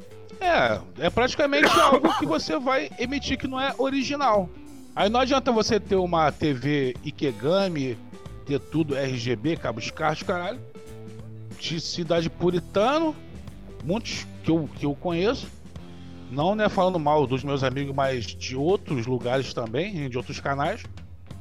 É, 0.47 0.81
é 1.05 1.09
praticamente 1.09 1.67
algo 1.79 2.17
que 2.17 2.25
você 2.25 2.57
vai 2.57 2.89
emitir 2.97 3.37
que 3.37 3.47
não 3.47 3.59
é 3.59 3.73
original. 3.77 4.49
Aí 4.95 5.09
não 5.09 5.19
adianta 5.19 5.51
você 5.51 5.79
ter 5.79 5.95
uma 5.95 6.31
TV 6.31 6.95
Ikegami, 7.05 7.97
ter 8.45 8.59
tudo 8.59 8.95
RGB, 8.95 9.57
cabos 9.57 9.91
carros, 9.91 10.23
caralho. 10.23 10.59
De 11.59 11.79
cidade 11.79 12.29
puritano, 12.29 13.15
muitos 13.83 14.25
que 14.43 14.49
eu, 14.49 14.67
que 14.77 14.85
eu 14.85 14.95
conheço. 14.95 15.47
Não 16.31 16.55
né, 16.55 16.69
falando 16.69 16.97
mal 16.97 17.27
dos 17.27 17.43
meus 17.43 17.61
amigos, 17.63 17.93
mas 17.93 18.25
de 18.25 18.55
outros 18.55 19.05
lugares 19.05 19.53
também, 19.53 20.09
de 20.09 20.17
outros 20.17 20.39
canais. 20.39 20.81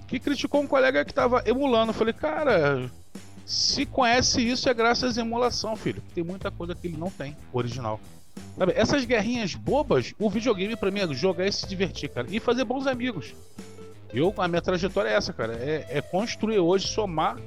Que 0.09 0.19
criticou 0.19 0.61
um 0.61 0.67
colega 0.67 1.05
que 1.05 1.15
tava 1.15 1.43
emulando. 1.47 1.91
Eu 1.91 1.95
falei, 1.95 2.13
cara, 2.13 2.91
se 3.45 3.85
conhece 3.87 4.41
isso 4.41 4.69
é 4.69 4.75
graças 4.75 5.19
à 5.19 5.21
emulação, 5.21 5.77
filho. 5.77 6.03
Tem 6.15 6.23
muita 6.25 6.51
coisa 6.51 6.75
que 6.75 6.87
ele 6.87 6.97
não 6.97 7.11
tem, 7.11 7.37
original. 7.53 8.01
Sabe, 8.57 8.73
essas 8.77 9.05
guerrinhas 9.05 9.55
bobas, 9.55 10.15
o 10.19 10.29
videogame 10.29 10.77
pra 10.77 10.91
mim 10.91 11.01
é 11.01 11.15
jogar 11.15 11.47
e 11.47 11.53
se 11.53 11.67
divertir, 11.67 12.09
cara. 12.11 12.27
E 12.31 12.39
fazer 12.39 12.65
bons 12.65 12.87
amigos. 12.87 13.35
Eu, 14.13 14.35
a 14.37 14.49
minha 14.49 14.61
trajetória 14.61 15.09
é 15.09 15.15
essa, 15.15 15.33
cara. 15.33 15.55
É, 15.55 15.87
é 15.89 16.01
construir 16.01 16.59
hoje, 16.59 16.89
somar. 16.89 17.39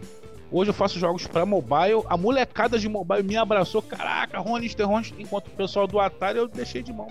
Hoje 0.51 0.69
eu 0.69 0.73
faço 0.73 0.99
jogos 0.99 1.27
pra 1.27 1.45
mobile. 1.45 2.03
A 2.07 2.15
molecada 2.15 2.77
de 2.77 2.87
mobile 2.87 3.23
me 3.23 3.35
abraçou. 3.35 3.81
Caraca, 3.81 4.39
Ronister, 4.39 4.87
Ronister. 4.87 5.19
Enquanto 5.19 5.47
o 5.47 5.51
pessoal 5.51 5.87
do 5.87 5.99
Atari 5.99 6.37
eu 6.37 6.47
deixei 6.47 6.81
de 6.81 6.93
mão. 6.93 7.07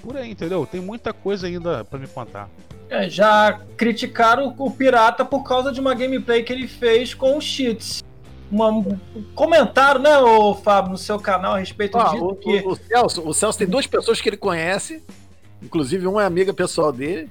Por 0.00 0.16
aí, 0.16 0.30
entendeu? 0.30 0.66
Tem 0.66 0.80
muita 0.80 1.12
coisa 1.12 1.46
ainda 1.46 1.84
pra 1.84 1.98
me 1.98 2.06
contar. 2.06 2.48
É, 2.92 3.08
já 3.08 3.58
criticaram 3.76 4.54
o 4.58 4.70
pirata 4.70 5.24
por 5.24 5.42
causa 5.42 5.72
de 5.72 5.80
uma 5.80 5.94
gameplay 5.94 6.42
que 6.42 6.52
ele 6.52 6.68
fez 6.68 7.14
com 7.14 7.40
cheats. 7.40 8.02
Uma, 8.50 8.68
um 8.68 8.98
comentário, 9.34 9.98
né, 9.98 10.18
ô 10.18 10.54
Fábio, 10.54 10.92
no 10.92 10.98
seu 10.98 11.18
canal 11.18 11.54
a 11.54 11.58
respeito 11.58 11.96
Ó, 11.96 12.04
disso. 12.04 12.24
o, 12.24 12.36
que... 12.36 12.62
o- 12.66 12.76
Celso, 12.76 13.26
o 13.26 13.32
Celso 13.32 13.58
tem 13.58 13.66
duas 13.66 13.86
pessoas 13.86 14.20
que 14.20 14.28
ele 14.28 14.36
conhece, 14.36 15.02
inclusive 15.62 16.06
uma 16.06 16.22
é 16.22 16.26
amiga 16.26 16.52
pessoal 16.52 16.92
dele, 16.92 17.30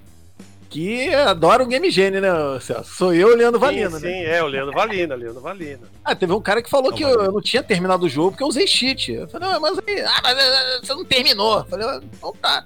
que 0.68 1.14
adora 1.14 1.62
o 1.62 1.68
Game 1.68 1.92
Genie, 1.92 2.20
né, 2.22 2.30
Celso? 2.60 2.96
Sou 2.96 3.14
eu, 3.14 3.28
o 3.28 3.36
Leandro 3.36 3.60
Valina, 3.60 4.00
sim, 4.00 4.06
né? 4.08 4.12
sim, 4.14 4.24
é, 4.24 4.42
o 4.42 4.48
Leandro 4.48 4.74
Valina, 4.74 5.14
Leandro 5.14 5.42
Valina. 5.42 5.82
Ah, 6.04 6.16
teve 6.16 6.34
um 6.34 6.42
cara 6.42 6.60
que 6.64 6.70
falou 6.72 6.90
Não, 6.90 6.98
que 6.98 7.04
Valina. 7.04 7.22
eu, 7.22 7.26
eu 7.28 7.32
não 7.34 7.42
tinha 7.42 7.62
terminado 7.62 8.08
o 8.08 8.10
jogo 8.10 8.32
porque 8.32 8.44
eu 8.44 8.48
usei 8.48 8.66
cheat. 8.66 9.12
Eu 9.12 9.28
falei, 9.28 9.48
não, 9.48 9.60
mas, 9.60 9.78
aí, 9.88 10.02
ah, 10.02 10.20
mas 10.24 10.38
eh, 10.40 10.80
você 10.82 10.94
não 10.96 11.06
terminou. 11.06 11.60
Eu 11.60 11.66
falei, 11.66 11.86
ah, 11.88 12.00
então 12.02 12.34
tá. 12.42 12.66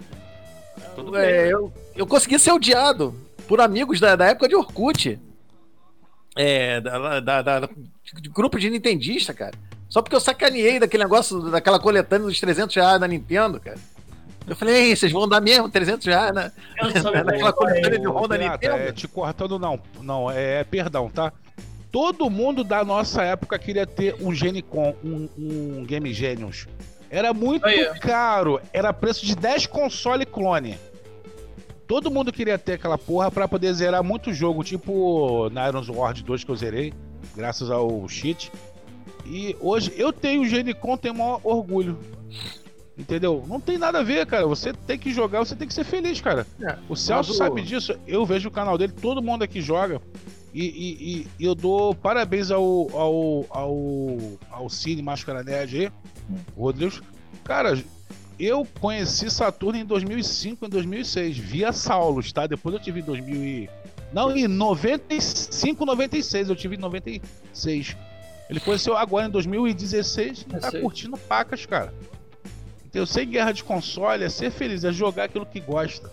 Tudo 0.96 1.16
É, 1.18 1.44
bem. 1.44 1.52
eu, 1.52 1.74
eu 1.96 2.08
consegui 2.08 2.40
ser 2.40 2.52
odiado 2.52 3.14
por 3.48 3.60
amigos 3.62 4.00
da, 4.00 4.16
da 4.16 4.26
época 4.28 4.48
de 4.48 4.56
Orkut. 4.56 5.20
É, 6.36 6.82
da, 6.82 7.20
da, 7.20 7.42
da- 7.42 7.70
de 8.22 8.30
grupo 8.30 8.60
de 8.60 8.70
Nintendista, 8.70 9.34
cara. 9.34 9.54
Só 9.90 10.02
porque 10.02 10.16
eu 10.16 10.20
sacaneei 10.20 10.80
daquele 10.80 11.04
negócio, 11.04 11.40
daquela 11.50 11.80
coletânea 11.80 12.28
dos 12.28 12.40
300 12.40 12.76
reais 12.76 13.00
da 13.00 13.08
Nintendo, 13.08 13.60
cara. 13.60 13.78
Eu 14.48 14.56
falei, 14.56 14.76
Ei, 14.90 14.96
vocês 14.96 15.12
vão 15.12 15.28
dar 15.28 15.42
mesmo 15.42 15.70
300 15.70 16.06
reais, 16.06 16.34
né? 16.34 16.52
Não 16.82 16.92
soube 17.02 17.24
Naquela 17.24 17.50
é 17.50 17.54
coletânea 17.54 18.00
de 18.00 18.06
ROM 18.08 18.28
da 18.28 18.38
Pirata, 18.38 18.68
Nintendo. 18.68 18.90
é, 18.90 18.92
te 18.92 19.08
cortando 19.08 19.58
não, 19.58 19.80
não, 20.02 20.30
é, 20.30 20.64
perdão, 20.64 21.10
tá? 21.10 21.32
Todo 21.92 22.30
mundo 22.30 22.64
da 22.64 22.84
nossa 22.84 23.24
época 23.24 23.58
queria 23.58 23.88
ter 23.88 24.16
um 24.20 24.34
Genicon, 24.34 24.94
um, 25.04 25.30
um 25.38 25.86
Game 25.86 26.14
Genius. 26.14 26.68
Era 27.16 27.34
muito 27.34 27.66
Aí. 27.66 27.98
caro, 28.00 28.60
era 28.74 28.92
preço 28.92 29.26
de 29.26 29.36
10 29.38 29.68
console 29.68 30.26
clone. 30.26 30.78
Todo 31.88 32.12
mundo 32.12 32.34
queria 32.34 32.58
ter 32.58 32.74
aquela 32.74 32.98
porra 32.98 33.32
pra 33.32 33.48
poder 33.48 33.72
zerar 33.74 34.04
muito 34.04 34.34
jogo, 34.34 34.64
tipo 34.66 35.50
na 35.52 35.66
Iron 35.70 35.82
Sword 35.82 36.24
2 36.24 36.44
que 36.44 36.52
eu 36.52 36.56
zerei, 36.58 36.94
graças 37.34 37.72
ao 37.72 38.06
cheat. 38.10 38.52
E 39.26 39.56
hoje 39.62 39.94
eu 39.96 40.12
tenho 40.12 40.42
o 40.42 40.46
Genicon, 40.48 40.98
tenho 40.98 41.14
o 41.14 41.18
maior 41.18 41.40
orgulho. 41.42 41.98
Entendeu? 42.98 43.44
Não 43.48 43.60
tem 43.62 43.78
nada 43.78 44.00
a 44.00 44.04
ver, 44.04 44.26
cara. 44.26 44.46
Você 44.48 44.74
tem 44.74 44.98
que 45.00 45.12
jogar, 45.14 45.40
você 45.40 45.56
tem 45.56 45.68
que 45.68 45.74
ser 45.74 45.84
feliz, 45.86 46.20
cara. 46.20 46.46
É, 46.62 46.76
O 46.90 46.96
Celso 46.96 47.32
o- 47.32 47.36
sabe 47.36 47.62
disso. 47.62 47.98
Eu 48.08 48.26
vejo 48.26 48.50
o 48.50 48.52
canal 48.52 48.78
dele, 48.78 48.94
todo 48.94 49.22
mundo 49.22 49.44
aqui 49.44 49.62
joga. 49.62 50.02
E, 50.58 50.64
e- 50.64 51.20
e- 51.20 51.28
e 51.38 51.46
eu 51.46 51.54
dou 51.54 51.94
parabéns 51.94 52.50
ao, 52.50 52.64
ao, 52.98 53.46
ao, 53.50 54.18
ao 54.50 54.70
Cine 54.70 55.02
Máscara 55.02 55.44
Nerd 55.44 55.78
aí, 55.82 55.92
o 56.56 56.62
Rodrigo. 56.64 57.02
Cara, 57.44 57.78
eu 58.40 58.66
conheci 58.80 59.30
Saturno 59.30 59.78
em 59.78 59.84
2005, 59.86 60.66
em 60.66 60.70
2006, 60.70 61.38
via 61.38 61.74
Saulos, 61.74 62.32
tá? 62.32 62.48
Depois 62.48 62.74
eu 62.74 62.80
tive 62.82 63.02
em 63.02 63.04
2000 63.04 63.36
e... 63.44 63.70
Não, 64.14 64.34
em 64.34 64.48
95, 64.48 65.86
96, 65.86 66.48
eu 66.50 66.56
tive 66.56 66.76
em 66.78 66.80
96. 66.80 67.98
Ele 68.50 68.60
conheceu 68.62 68.96
agora 68.96 69.28
em 69.28 69.30
2016 69.32 70.40
e 70.40 70.46
tá 70.46 70.58
16. 70.60 70.82
curtindo 70.84 71.18
pacas, 71.18 71.66
cara. 71.66 71.94
Entendeu? 72.86 73.06
Sem 73.06 73.28
guerra 73.28 73.52
de 73.52 73.62
console, 73.62 74.24
é 74.24 74.30
ser 74.30 74.52
feliz, 74.52 74.86
é 74.86 74.92
jogar 74.94 75.26
aquilo 75.26 75.46
que 75.46 75.60
gosta. 75.60 76.10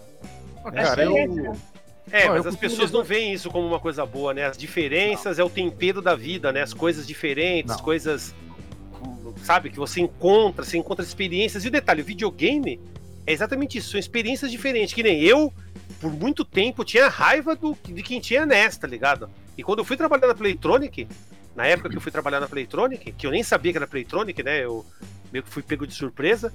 Cara, 0.74 1.04
eu, 1.04 1.54
É, 2.10 2.28
mas 2.28 2.46
as 2.46 2.56
pessoas 2.56 2.90
não 2.90 3.04
veem 3.04 3.32
isso 3.32 3.50
como 3.50 3.66
uma 3.66 3.78
coisa 3.78 4.04
boa, 4.04 4.34
né? 4.34 4.44
As 4.44 4.56
diferenças 4.56 5.38
é 5.38 5.44
o 5.44 5.48
tempero 5.50 6.02
da 6.02 6.14
vida, 6.14 6.52
né? 6.52 6.62
As 6.62 6.74
coisas 6.74 7.06
diferentes, 7.06 7.76
Não. 7.76 7.82
coisas. 7.82 8.34
Sabe, 9.42 9.70
que 9.70 9.76
você 9.76 10.00
encontra, 10.00 10.64
você 10.64 10.76
encontra 10.76 11.04
experiências. 11.04 11.64
E 11.64 11.68
o 11.68 11.70
detalhe, 11.70 12.02
o 12.02 12.04
videogame 12.04 12.80
é 13.26 13.32
exatamente 13.32 13.78
isso, 13.78 13.90
são 13.90 14.00
experiências 14.00 14.50
diferentes. 14.50 14.94
Que 14.94 15.02
nem 15.02 15.22
eu, 15.22 15.52
por 16.00 16.12
muito 16.12 16.44
tempo, 16.44 16.84
tinha 16.84 17.08
raiva 17.08 17.54
do, 17.56 17.76
de 17.84 18.02
quem 18.02 18.20
tinha 18.20 18.44
NES, 18.44 18.76
tá 18.76 18.86
ligado? 18.86 19.30
E 19.56 19.62
quando 19.62 19.80
eu 19.80 19.84
fui 19.84 19.96
trabalhar 19.96 20.26
na 20.26 20.34
Playtronic, 20.34 21.08
na 21.54 21.66
época 21.66 21.88
que 21.88 21.96
eu 21.96 22.00
fui 22.00 22.12
trabalhar 22.12 22.40
na 22.40 22.48
Playtronic, 22.48 23.12
que 23.12 23.26
eu 23.26 23.30
nem 23.30 23.42
sabia 23.42 23.72
que 23.72 23.78
era 23.78 23.86
Playtronic, 23.86 24.42
né? 24.42 24.64
Eu 24.64 24.84
meio 25.32 25.42
que 25.42 25.50
fui 25.50 25.62
pego 25.62 25.86
de 25.86 25.94
surpresa. 25.94 26.52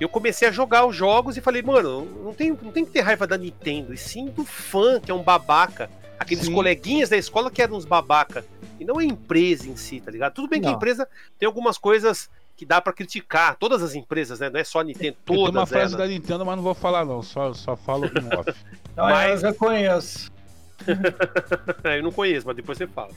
Eu 0.00 0.08
comecei 0.08 0.48
a 0.48 0.52
jogar 0.52 0.86
os 0.86 0.96
jogos 0.96 1.36
e 1.36 1.40
falei, 1.40 1.60
mano, 1.62 2.04
não 2.24 2.32
tem, 2.32 2.50
não 2.50 2.72
tem 2.72 2.84
que 2.84 2.90
ter 2.92 3.00
raiva 3.02 3.26
da 3.26 3.36
Nintendo, 3.36 3.92
e 3.92 3.96
sim 3.98 4.26
do 4.26 4.44
fã, 4.44 4.98
que 5.00 5.10
é 5.10 5.14
um 5.14 5.22
babaca. 5.22 5.90
Aqueles 6.18 6.46
Sim. 6.46 6.54
coleguinhas 6.54 7.10
da 7.10 7.16
escola 7.16 7.50
que 7.50 7.60
eram 7.60 7.76
uns 7.76 7.84
babaca. 7.84 8.42
E 8.80 8.84
não 8.86 8.98
a 8.98 9.04
empresa 9.04 9.68
em 9.68 9.76
si, 9.76 10.00
tá 10.00 10.10
ligado? 10.10 10.32
Tudo 10.32 10.48
bem 10.48 10.60
que 10.60 10.66
a 10.66 10.70
Não. 10.70 10.76
empresa 10.76 11.06
tem 11.38 11.46
algumas 11.46 11.76
coisas 11.76 12.30
que 12.56 12.64
dá 12.64 12.80
pra 12.80 12.90
criticar. 12.92 13.54
Todas 13.56 13.82
as 13.82 13.94
empresas, 13.94 14.40
né? 14.40 14.48
Não 14.48 14.58
é 14.58 14.64
só 14.64 14.80
a 14.80 14.84
Nintendo, 14.84 15.08
Eu 15.18 15.24
tenho 15.26 15.40
uma 15.40 15.52
todas 15.52 15.68
frase 15.68 15.94
elas. 15.94 16.06
da 16.08 16.12
Nintendo, 16.14 16.46
mas 16.46 16.56
não 16.56 16.62
vou 16.62 16.74
falar 16.74 17.04
não, 17.04 17.22
só, 17.22 17.52
só 17.52 17.76
falo 17.76 18.06
em 18.06 18.38
off. 18.38 18.50
Mas- 18.96 19.42
eu 19.42 19.54
conheço. 19.54 20.30
eu 21.84 22.02
não 22.02 22.12
conheço, 22.12 22.46
mas 22.46 22.56
depois 22.56 22.78
você 22.78 22.86
fala. 22.86 23.10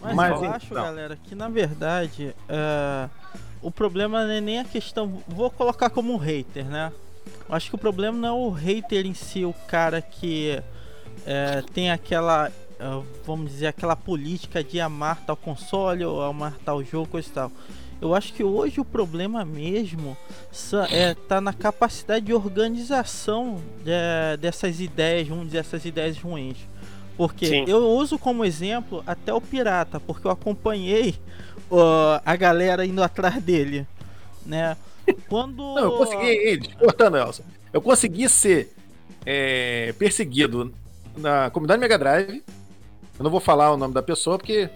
Mas, 0.00 0.14
Mas, 0.14 0.30
eu 0.32 0.36
então. 0.38 0.52
acho, 0.54 0.74
galera, 0.74 1.16
que 1.16 1.34
na 1.34 1.48
verdade 1.48 2.34
é, 2.48 3.08
o 3.62 3.70
problema 3.70 4.24
não 4.24 4.32
é 4.32 4.40
nem 4.40 4.58
a 4.58 4.64
questão. 4.64 5.22
Vou 5.26 5.50
colocar 5.50 5.90
como 5.90 6.12
um 6.12 6.16
hater, 6.16 6.64
né? 6.64 6.92
Acho 7.48 7.70
que 7.70 7.74
o 7.74 7.78
problema 7.78 8.16
não 8.16 8.28
é 8.28 8.32
o 8.32 8.50
hater 8.50 9.06
em 9.06 9.14
si, 9.14 9.44
o 9.44 9.54
cara 9.66 10.00
que 10.02 10.60
é, 11.26 11.62
tem 11.72 11.90
aquela, 11.90 12.48
é, 12.48 13.02
vamos 13.24 13.50
dizer, 13.50 13.66
aquela 13.68 13.96
política 13.96 14.62
de 14.62 14.80
amar 14.80 15.22
tal 15.26 15.36
console 15.36 16.04
ou 16.04 16.22
amar 16.22 16.56
tal 16.64 16.82
jogo, 16.84 17.06
coisa 17.08 17.28
e 17.28 17.32
tal. 17.32 17.52
Eu 18.00 18.14
acho 18.14 18.32
que 18.32 18.44
hoje 18.44 18.80
o 18.80 18.84
problema 18.84 19.44
mesmo 19.44 20.16
é, 20.92 21.14
tá 21.14 21.40
na 21.40 21.52
capacidade 21.52 22.26
de 22.26 22.32
organização 22.32 23.60
de- 23.82 24.36
dessas 24.40 24.78
ideias, 24.80 25.26
vamos 25.26 25.46
dizer, 25.46 25.58
essas 25.58 25.84
ideias 25.84 26.16
ruins. 26.18 26.58
Porque 27.18 27.46
Sim. 27.46 27.64
eu 27.66 27.78
uso 27.88 28.16
como 28.16 28.44
exemplo 28.44 29.02
até 29.04 29.34
o 29.34 29.40
Pirata, 29.40 29.98
porque 29.98 30.24
eu 30.24 30.30
acompanhei 30.30 31.16
ó, 31.68 32.20
a 32.24 32.36
galera 32.36 32.86
indo 32.86 33.02
atrás 33.02 33.42
dele, 33.42 33.84
né? 34.46 34.76
Quando 35.28 35.56
Não, 35.74 35.78
eu 35.78 35.90
consegui, 35.98 36.60
cortando, 36.78 37.16
Elson. 37.18 37.42
Eu 37.72 37.82
consegui 37.82 38.28
ser 38.28 38.72
é, 39.26 39.92
perseguido 39.98 40.72
na 41.16 41.50
comunidade 41.50 41.80
Mega 41.80 41.98
Drive. 41.98 42.40
Eu 43.18 43.24
não 43.24 43.30
vou 43.32 43.40
falar 43.40 43.72
o 43.72 43.76
nome 43.76 43.92
da 43.92 44.02
pessoa 44.02 44.38
porque 44.38 44.70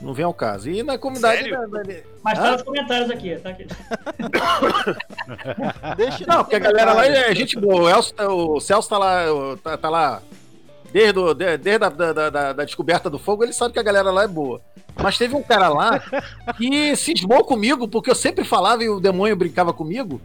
não 0.00 0.14
vem 0.14 0.24
ao 0.24 0.32
caso. 0.32 0.70
E 0.70 0.84
na 0.84 0.96
comunidade. 0.98 1.42
Sério? 1.42 1.68
da- 1.68 1.82
da- 1.82 1.94
Mas 2.22 2.38
tá 2.38 2.52
nos 2.52 2.62
comentários 2.62 3.10
aqui, 3.10 3.34
tá 3.38 3.48
aqui. 3.50 3.66
deixa 5.96 6.24
Não, 6.26 6.38
porque 6.44 6.56
a 6.56 6.60
galera 6.60 6.92
lá 6.92 7.06
é 7.06 7.34
gente 7.34 7.58
boa. 7.58 7.82
O, 7.82 7.88
Elcio, 7.88 8.14
tá- 8.14 8.28
o 8.28 8.60
Celso 8.60 8.88
tá 8.88 8.98
lá, 8.98 9.24
tá, 9.62 9.76
tá 9.76 9.90
lá 9.90 10.22
desde, 10.92 11.18
o- 11.18 11.34
de- 11.34 11.56
desde 11.58 11.84
a 11.84 11.88
da, 11.88 12.12
da- 12.12 12.30
da- 12.30 12.52
da 12.52 12.64
descoberta 12.64 13.08
do 13.10 13.18
fogo, 13.18 13.44
ele 13.44 13.52
sabe 13.52 13.72
que 13.72 13.78
a 13.78 13.82
galera 13.82 14.10
lá 14.10 14.24
é 14.24 14.28
boa. 14.28 14.60
Mas 15.00 15.16
teve 15.18 15.34
um 15.34 15.42
cara 15.42 15.68
lá 15.68 16.02
que 16.56 16.96
cismou 16.96 17.44
comigo, 17.44 17.86
porque 17.86 18.10
eu 18.10 18.14
sempre 18.14 18.44
falava 18.44 18.82
e 18.82 18.88
o 18.88 18.98
demônio 19.00 19.36
brincava 19.36 19.72
comigo, 19.72 20.20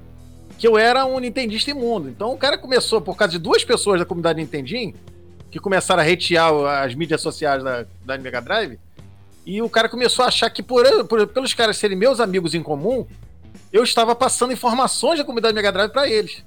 que 0.58 0.68
eu 0.68 0.78
era 0.78 1.06
um 1.06 1.20
nintendista 1.20 1.72
imundo. 1.72 2.10
Então 2.10 2.32
o 2.34 2.38
cara 2.38 2.58
começou, 2.58 3.00
por 3.02 3.16
causa 3.16 3.34
de 3.34 3.40
duas 3.40 3.64
pessoas 3.64 4.00
da 4.00 4.06
comunidade 4.06 4.40
Nintendinho, 4.40 4.96
que 5.52 5.60
começaram 5.60 6.02
a 6.02 6.06
hatear 6.06 6.52
as 6.84 6.96
mídias 6.96 7.22
sociais 7.22 7.64
da, 7.64 7.86
da 8.04 8.18
Mega 8.18 8.42
Drive, 8.42 8.80
e 9.46 9.62
o 9.62 9.70
cara 9.70 9.88
começou 9.90 10.24
a 10.26 10.30
achar 10.30 10.50
que 10.50 10.64
por, 10.64 10.86
por- 11.06 11.28
pelos 11.28 11.54
caras 11.54 11.78
serem 11.78 11.98
meus 11.98 12.20
amigos 12.20 12.56
em 12.56 12.64
comum, 12.64 13.06
eu 13.72 13.84
estava 13.84 14.16
passando 14.16 14.54
informações 14.54 15.20
da 15.20 15.26
comunidade 15.26 15.54
Mega 15.54 15.72
Drive 15.72 15.92
pra 15.92 16.08
eles. 16.10 16.44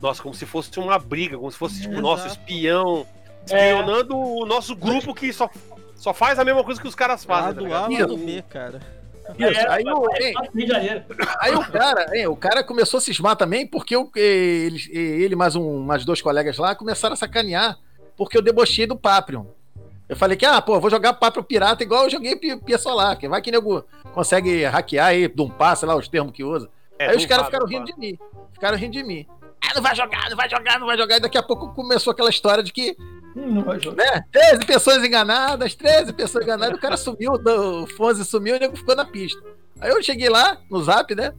Nossa, 0.00 0.22
como 0.22 0.34
se 0.34 0.46
fosse 0.46 0.78
uma 0.78 0.98
briga, 0.98 1.36
como 1.36 1.50
se 1.50 1.58
fosse, 1.58 1.76
tipo, 1.80 1.92
Exato. 1.94 2.02
nosso 2.02 2.26
espião. 2.28 3.04
Espionando 3.44 4.16
o 4.16 4.44
nosso 4.46 4.74
grupo 4.76 5.14
que 5.14 5.32
só 5.32 5.48
Só 5.94 6.14
faz 6.14 6.38
a 6.38 6.44
mesma 6.44 6.64
coisa 6.64 6.80
que 6.80 6.88
os 6.88 6.94
caras 6.94 7.24
fazem. 7.24 7.68
Lado 7.68 7.68
tá 7.68 7.84
A, 7.84 7.88
ligado? 7.88 8.12
lado 8.12 8.24
B, 8.24 8.42
cara. 8.48 8.80
Isso, 9.38 9.60
É, 9.60 9.68
aí, 9.68 9.84
o, 9.84 10.10
é, 10.14 10.28
hein, 10.28 10.34
Rio 10.54 10.66
de 10.66 10.66
Janeiro. 10.66 11.04
aí 11.38 11.54
o 11.54 11.64
cara, 11.70 12.16
hein, 12.16 12.26
o 12.26 12.34
cara 12.34 12.64
começou 12.64 12.98
a 12.98 13.00
cismar 13.00 13.36
também 13.36 13.66
porque 13.66 13.96
o- 13.96 14.10
ele, 14.16 14.80
ele 14.92 15.36
mais 15.36 15.54
um, 15.54 15.78
mais 15.80 16.04
dois 16.04 16.20
colegas 16.22 16.56
lá 16.58 16.74
começaram 16.74 17.12
a 17.12 17.16
sacanear 17.16 17.78
porque 18.16 18.36
eu 18.36 18.42
debochei 18.42 18.86
do 18.86 18.96
Paprion. 18.96 19.44
Eu 20.08 20.16
falei 20.16 20.36
que, 20.36 20.44
ah, 20.44 20.60
pô, 20.60 20.74
eu 20.74 20.80
vou 20.80 20.90
jogar 20.90 21.12
Paprion 21.12 21.44
Pirata 21.44 21.82
igual 21.84 22.04
eu 22.04 22.10
joguei 22.10 22.34
Pi- 22.34 22.56
Pia 22.56 22.78
Solar, 22.78 23.16
que 23.16 23.28
vai 23.28 23.40
que 23.40 23.52
nego 23.52 23.84
consegue 24.12 24.64
hackear 24.64 25.06
aí, 25.08 25.28
de 25.28 25.42
um 25.42 25.48
passe 25.48 25.86
lá, 25.86 25.94
os 25.94 26.08
termos 26.08 26.32
que 26.32 26.42
usa. 26.42 26.68
É, 26.98 27.10
aí 27.10 27.16
os 27.16 27.26
caras 27.26 27.46
ficaram 27.46 27.66
rindo 27.66 27.84
de 27.84 27.96
mim. 27.96 28.18
Ficaram 28.52 28.76
rindo 28.76 28.92
de 28.92 29.04
mim. 29.04 29.26
Não 29.74 29.82
vai 29.82 29.94
jogar, 29.94 30.30
não 30.30 30.36
vai 30.36 30.48
jogar, 30.50 30.78
não 30.80 30.86
vai 30.86 30.96
jogar. 30.98 31.16
E 31.16 31.20
daqui 31.20 31.38
a 31.38 31.42
pouco 31.42 31.72
começou 31.74 32.10
aquela 32.12 32.30
história 32.30 32.62
de 32.62 32.72
que 32.72 32.96
Hum, 33.36 33.54
Não 33.54 33.62
vai 33.62 33.78
jogar. 33.78 34.04
né? 34.04 34.24
13 34.32 34.66
pessoas 34.66 35.04
enganadas, 35.04 35.74
13 35.76 36.12
pessoas 36.12 36.42
enganadas, 36.44 36.76
o 36.76 36.80
cara 36.80 36.96
sumiu, 36.96 37.32
o 37.34 37.86
Fonzi 37.86 38.24
sumiu 38.24 38.54
e 38.54 38.58
o 38.58 38.60
nego 38.60 38.76
ficou 38.76 38.96
na 38.96 39.04
pista. 39.04 39.40
Aí 39.80 39.88
eu 39.90 40.02
cheguei 40.02 40.28
lá, 40.28 40.58
no 40.68 40.82
zap, 40.82 41.14
né? 41.14 41.32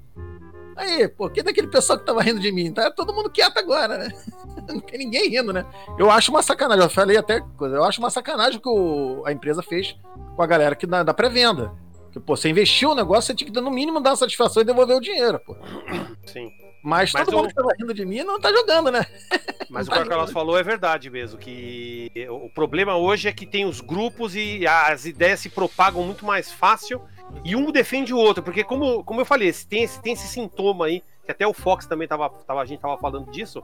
Aí, 0.77 1.05
pô, 1.09 1.29
que 1.29 1.43
daquele 1.43 1.67
pessoal 1.67 1.99
que 1.99 2.05
tava 2.05 2.21
rindo 2.21 2.39
de 2.39 2.49
mim? 2.49 2.71
Tá 2.71 2.89
todo 2.89 3.13
mundo 3.13 3.29
quieto 3.29 3.57
agora, 3.57 3.97
né? 3.97 4.09
Não 4.69 4.79
tem 4.79 4.99
ninguém 4.99 5.27
rindo, 5.29 5.51
né? 5.51 5.65
Eu 5.99 6.09
acho 6.09 6.31
uma 6.31 6.41
sacanagem, 6.41 6.81
eu 6.83 6.89
falei 6.89 7.17
até, 7.17 7.41
coisa, 7.57 7.75
eu 7.75 7.83
acho 7.83 7.99
uma 7.99 8.09
sacanagem 8.09 8.59
que 8.61 8.69
o- 8.69 9.23
a 9.25 9.33
empresa 9.33 9.61
fez 9.61 9.93
com 10.35 10.41
a 10.41 10.47
galera 10.47 10.75
que 10.77 10.87
da, 10.87 11.03
da 11.03 11.13
pré-venda. 11.13 11.73
Que, 12.13 12.21
pô, 12.21 12.37
você 12.37 12.47
investiu 12.49 12.91
o 12.91 12.95
negócio, 12.95 13.23
você 13.27 13.35
tinha 13.35 13.51
que, 13.51 13.59
no 13.61 13.69
mínimo, 13.69 13.99
dar 13.99 14.11
uma 14.11 14.15
satisfação 14.15 14.61
e 14.61 14.65
devolver 14.65 14.95
o 14.95 15.01
dinheiro, 15.01 15.39
pô. 15.45 15.57
Sim. 16.25 16.49
Mas, 16.83 17.11
Mas 17.13 17.25
todo 17.25 17.33
o- 17.35 17.37
mundo 17.37 17.49
que 17.49 17.53
tava 17.55 17.69
rindo 17.79 17.93
de 17.93 18.05
mim 18.05 18.23
não 18.23 18.39
tá 18.39 18.51
jogando, 18.51 18.91
né? 18.91 19.05
Mas 19.69 19.87
o 19.87 19.91
Não 19.91 19.97
que 19.97 20.03
tá 20.03 20.05
o 20.05 20.09
Carlos 20.09 20.29
jogando. 20.29 20.33
falou 20.33 20.57
é 20.57 20.63
verdade 20.63 21.09
mesmo, 21.09 21.37
que 21.39 22.11
o 22.29 22.49
problema 22.49 22.95
hoje 22.97 23.27
é 23.27 23.31
que 23.31 23.45
tem 23.45 23.65
os 23.65 23.79
grupos 23.81 24.35
e 24.35 24.65
as 24.67 25.05
ideias 25.05 25.39
se 25.39 25.49
propagam 25.49 26.03
muito 26.03 26.25
mais 26.25 26.51
fácil 26.51 27.01
e 27.45 27.55
um 27.55 27.71
defende 27.71 28.13
o 28.13 28.17
outro, 28.17 28.43
porque 28.43 28.63
como, 28.63 29.03
como 29.03 29.21
eu 29.21 29.25
falei, 29.25 29.53
tem, 29.69 29.83
esse, 29.83 30.01
tem 30.01 30.13
esse 30.13 30.27
sintoma 30.27 30.85
aí, 30.87 31.01
que 31.23 31.31
até 31.31 31.47
o 31.47 31.53
Fox 31.53 31.85
também 31.85 32.07
tava, 32.07 32.29
tava, 32.29 32.61
a 32.61 32.65
gente 32.65 32.81
tava 32.81 32.97
falando 32.97 33.31
disso, 33.31 33.63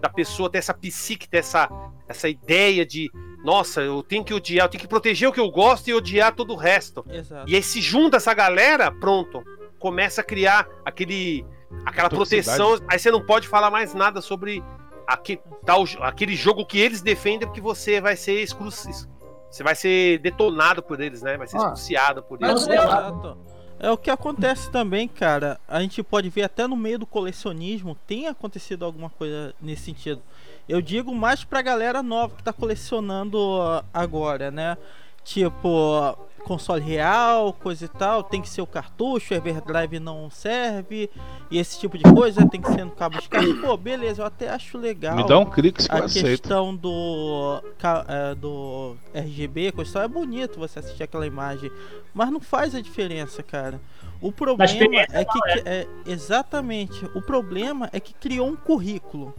da 0.00 0.08
pessoa 0.08 0.50
ter 0.50 0.58
essa 0.58 0.74
psique, 0.74 1.28
ter 1.28 1.38
essa, 1.38 1.68
essa 2.08 2.28
ideia 2.28 2.84
de, 2.84 3.10
nossa, 3.44 3.80
eu 3.82 4.02
tenho 4.02 4.24
que 4.24 4.34
odiar, 4.34 4.66
eu 4.66 4.70
tenho 4.70 4.80
que 4.80 4.88
proteger 4.88 5.28
o 5.28 5.32
que 5.32 5.38
eu 5.38 5.50
gosto 5.50 5.86
e 5.88 5.94
odiar 5.94 6.34
todo 6.34 6.52
o 6.52 6.56
resto. 6.56 7.04
Exato. 7.08 7.48
E 7.48 7.54
aí 7.54 7.62
se 7.62 7.80
junta 7.80 8.16
essa 8.16 8.34
galera, 8.34 8.90
pronto, 8.90 9.44
começa 9.78 10.20
a 10.22 10.24
criar 10.24 10.66
aquele 10.84 11.44
aquela 11.84 12.08
proteção, 12.08 12.78
aí 12.88 12.98
você 12.98 13.10
não 13.10 13.20
pode 13.24 13.48
falar 13.48 13.70
mais 13.70 13.94
nada 13.94 14.20
sobre 14.20 14.62
aque- 15.06 15.40
tal, 15.64 15.84
aquele 16.00 16.34
jogo 16.34 16.64
que 16.64 16.78
eles 16.78 17.02
defendem, 17.02 17.46
porque 17.46 17.60
você 17.60 18.00
vai 18.00 18.16
ser 18.16 18.40
exclusivo. 18.42 19.08
Você 19.50 19.62
vai 19.62 19.74
ser 19.74 20.18
detonado 20.18 20.82
por 20.82 21.00
eles, 21.00 21.22
né? 21.22 21.36
Vai 21.36 21.46
ser 21.46 21.56
Ah. 21.56 21.60
excruciado 21.60 22.22
por 22.22 22.42
eles. 22.42 22.66
Exato. 22.66 23.36
É 23.78 23.90
o 23.90 23.98
que 23.98 24.10
acontece 24.10 24.70
também, 24.70 25.06
cara. 25.06 25.60
A 25.68 25.80
gente 25.80 26.02
pode 26.02 26.28
ver 26.30 26.42
até 26.44 26.66
no 26.66 26.76
meio 26.76 26.98
do 26.98 27.06
colecionismo 27.06 27.96
tem 28.06 28.26
acontecido 28.28 28.84
alguma 28.84 29.10
coisa 29.10 29.52
nesse 29.60 29.82
sentido. 29.82 30.22
Eu 30.68 30.80
digo 30.80 31.14
mais 31.14 31.44
pra 31.44 31.60
galera 31.60 32.02
nova 32.02 32.34
que 32.36 32.42
tá 32.42 32.52
colecionando 32.52 33.36
ó, 33.38 33.82
agora, 33.92 34.50
né? 34.50 34.78
Tipo, 35.22 36.16
console 36.44 36.82
real, 36.82 37.52
coisa 37.52 37.86
e 37.86 37.88
tal, 37.88 38.22
tem 38.22 38.40
que 38.40 38.48
ser 38.48 38.62
o 38.62 38.66
cartucho, 38.66 39.34
Everdrive 39.34 39.98
não 39.98 40.30
serve, 40.30 41.10
e 41.50 41.58
esse 41.58 41.78
tipo 41.80 41.98
de 41.98 42.04
coisa 42.04 42.46
tem 42.48 42.60
que 42.60 42.70
ser 42.72 42.84
no 42.84 42.90
cabo 42.92 43.18
de 43.20 43.28
carta. 43.28 43.54
Pô, 43.60 43.76
beleza, 43.76 44.22
eu 44.22 44.26
até 44.26 44.48
acho 44.48 44.78
legal 44.78 45.16
Me 45.16 45.26
dá 45.26 45.38
um 45.38 45.44
clique 45.46 45.84
que 45.84 45.90
eu 45.92 45.96
a 45.96 46.04
aceito. 46.04 46.26
questão 46.26 46.74
do, 46.76 47.62
é, 48.08 48.34
do 48.34 48.96
RGB, 49.12 49.72
coisa 49.72 49.90
e 49.90 49.94
tal, 49.94 50.02
é 50.02 50.08
bonito 50.08 50.58
você 50.58 50.78
assistir 50.78 51.02
aquela 51.02 51.26
imagem, 51.26 51.70
mas 52.12 52.30
não 52.30 52.40
faz 52.40 52.74
a 52.74 52.80
diferença, 52.80 53.42
cara. 53.42 53.80
O 54.20 54.30
problema 54.32 55.00
é 55.12 55.24
que 55.24 55.38
é, 55.66 55.86
exatamente, 56.06 57.04
o 57.14 57.20
problema 57.20 57.88
é 57.92 58.00
que 58.00 58.14
criou 58.14 58.48
um 58.48 58.56
currículo. 58.56 59.34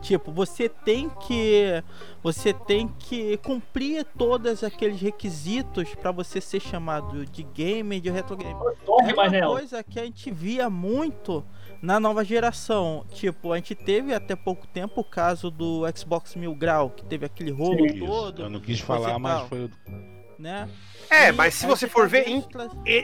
Tipo, 0.00 0.30
você 0.32 0.68
tem 0.68 1.08
que 1.10 1.82
você 2.22 2.52
tem 2.52 2.88
que 2.98 3.36
cumprir 3.38 4.04
todos 4.16 4.62
aqueles 4.64 5.00
requisitos 5.00 5.94
para 5.94 6.10
você 6.12 6.40
ser 6.40 6.60
chamado 6.60 7.24
de 7.26 7.42
gamer, 7.42 8.00
de 8.00 8.10
retro 8.10 8.36
gamer. 8.36 8.76
Torre, 8.84 9.10
É 9.10 9.14
uma 9.44 9.46
coisa 9.54 9.82
que 9.82 9.98
a 9.98 10.04
gente 10.04 10.30
via 10.30 10.68
muito 10.70 11.44
na 11.82 11.98
nova 12.00 12.24
geração. 12.24 13.04
Tipo, 13.12 13.52
a 13.52 13.56
gente 13.56 13.74
teve 13.74 14.14
até 14.14 14.34
pouco 14.36 14.66
tempo 14.66 15.00
o 15.00 15.04
caso 15.04 15.50
do 15.50 15.82
Xbox 15.96 16.34
Mil 16.34 16.54
Grau, 16.54 16.90
que 16.90 17.04
teve 17.04 17.26
aquele 17.26 17.50
rolo 17.50 17.84
Isso, 17.86 18.06
todo, 18.06 18.42
eu 18.42 18.50
não 18.50 18.60
quis 18.60 18.80
falar, 18.80 19.18
mas 19.18 19.38
tal. 19.40 19.48
foi 19.48 19.64
o 19.64 19.70
né? 20.38 20.68
É, 21.10 21.30
E 21.30 21.32
mas 21.32 21.54
se 21.54 21.66
você 21.66 21.88
for 21.88 22.08
ver, 22.08 22.28
em- 22.28 22.44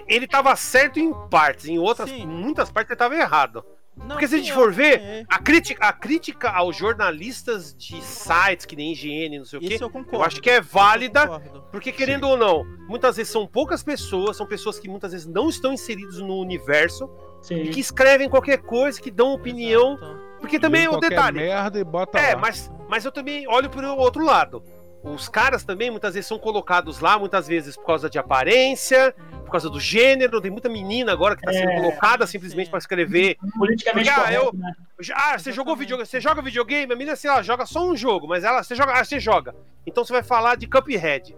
ele 0.07 0.27
tava 0.27 0.55
certo 0.55 1.01
em 1.01 1.12
partes, 1.29 1.66
em 1.66 1.79
outras, 1.79 2.09
Sim. 2.09 2.23
em 2.23 2.27
muitas 2.27 2.70
partes 2.70 2.90
ele 2.92 2.99
tava 2.99 3.16
errado. 3.16 3.64
Não, 3.96 4.09
Porque 4.09 4.26
se 4.26 4.35
a 4.35 4.38
sim, 4.38 4.44
gente 4.44 4.52
for 4.54 4.72
ver, 4.72 5.00
é, 5.00 5.24
a 5.28 5.38
crítica, 5.38 5.87
a 5.87 5.92
crítica 5.92 6.50
aos 6.50 6.76
jornalistas 6.76 7.74
de 7.74 8.02
sites 8.02 8.66
que 8.66 8.74
nem 8.74 8.92
IGN, 8.92 9.38
não 9.38 9.44
sei 9.44 9.59
o 9.59 9.62
quê, 9.62 9.78
eu 9.80 9.88
concordo. 9.88 10.16
eu 10.18 10.22
acho 10.24 10.40
que 10.42 10.50
é 10.50 10.61
válida. 10.61 11.40
Porque, 11.70 11.92
querendo 11.92 12.28
ou 12.28 12.37
não, 12.37 12.64
muitas 12.88 13.16
vezes 13.16 13.33
são 13.33 13.46
poucas 13.46 13.83
pessoas, 13.83 14.37
são 14.37 14.46
pessoas 14.46 14.78
que 14.78 14.88
muitas 14.88 15.12
vezes 15.12 15.26
não 15.26 15.48
estão 15.48 15.72
inseridos 15.72 16.18
no 16.20 16.38
universo 16.40 17.09
e 17.42 17.46
Sim. 17.46 17.64
que 17.70 17.80
escrevem 17.80 18.28
qualquer 18.28 18.59
coisa, 18.59 19.00
que 19.00 19.11
dão 19.11 19.33
opinião. 19.33 19.94
Exato. 19.94 20.24
Porque 20.40 20.59
também 20.59 20.87
o 20.87 20.90
qualquer 20.90 21.11
detalhe. 21.11 21.38
merda 21.38 21.78
e 21.78 21.85
bota 21.85 22.18
É, 22.18 22.35
lá. 22.35 22.40
mas, 22.40 22.70
mas 22.88 23.04
eu 23.04 23.12
também 23.12 23.46
olho 23.48 23.70
pro 23.70 23.96
outro 23.96 24.22
lado. 24.24 24.62
Os 25.04 25.28
caras 25.28 25.62
também 25.64 25.90
muitas 25.90 26.14
vezes 26.14 26.26
são 26.26 26.38
colocados 26.38 26.98
lá, 27.00 27.18
muitas 27.18 27.46
vezes 27.46 27.76
por 27.76 27.84
causa 27.84 28.08
de 28.08 28.18
aparência, 28.18 29.14
por 29.44 29.50
causa 29.50 29.68
do 29.68 29.78
gênero. 29.78 30.40
Tem 30.40 30.50
muita 30.50 30.68
menina 30.68 31.12
agora 31.12 31.36
que 31.36 31.42
tá 31.42 31.52
sendo 31.52 31.70
É, 31.70 31.76
colocada 31.76 32.26
simplesmente 32.26 32.66
sim. 32.66 32.70
para 32.70 32.78
escrever. 32.78 33.36
Politicamente 33.58 34.08
Porque, 34.08 34.20
ah, 34.20 34.24
correto, 34.24 34.44
eu- 34.56 34.58
né? 34.58 34.72
Ah, 35.14 35.38
você 35.38 35.52
jogou 35.52 35.76
videogame, 35.76 36.06
você 36.06 36.20
joga 36.20 36.40
videogame, 36.40 36.92
a 36.92 36.96
menina 36.96 37.12
assim, 37.12 37.28
ela 37.28 37.42
joga 37.42 37.66
só 37.66 37.84
um 37.86 37.94
jogo, 37.96 38.26
mas 38.26 38.44
ela, 38.44 38.62
você 38.62 38.74
joga, 38.74 38.94
ah, 38.98 39.04
você 39.04 39.20
joga. 39.20 39.54
Então 39.86 40.04
você 40.04 40.12
vai 40.12 40.22
falar 40.22 40.56
de 40.56 40.66
Cuphead. 40.66 41.36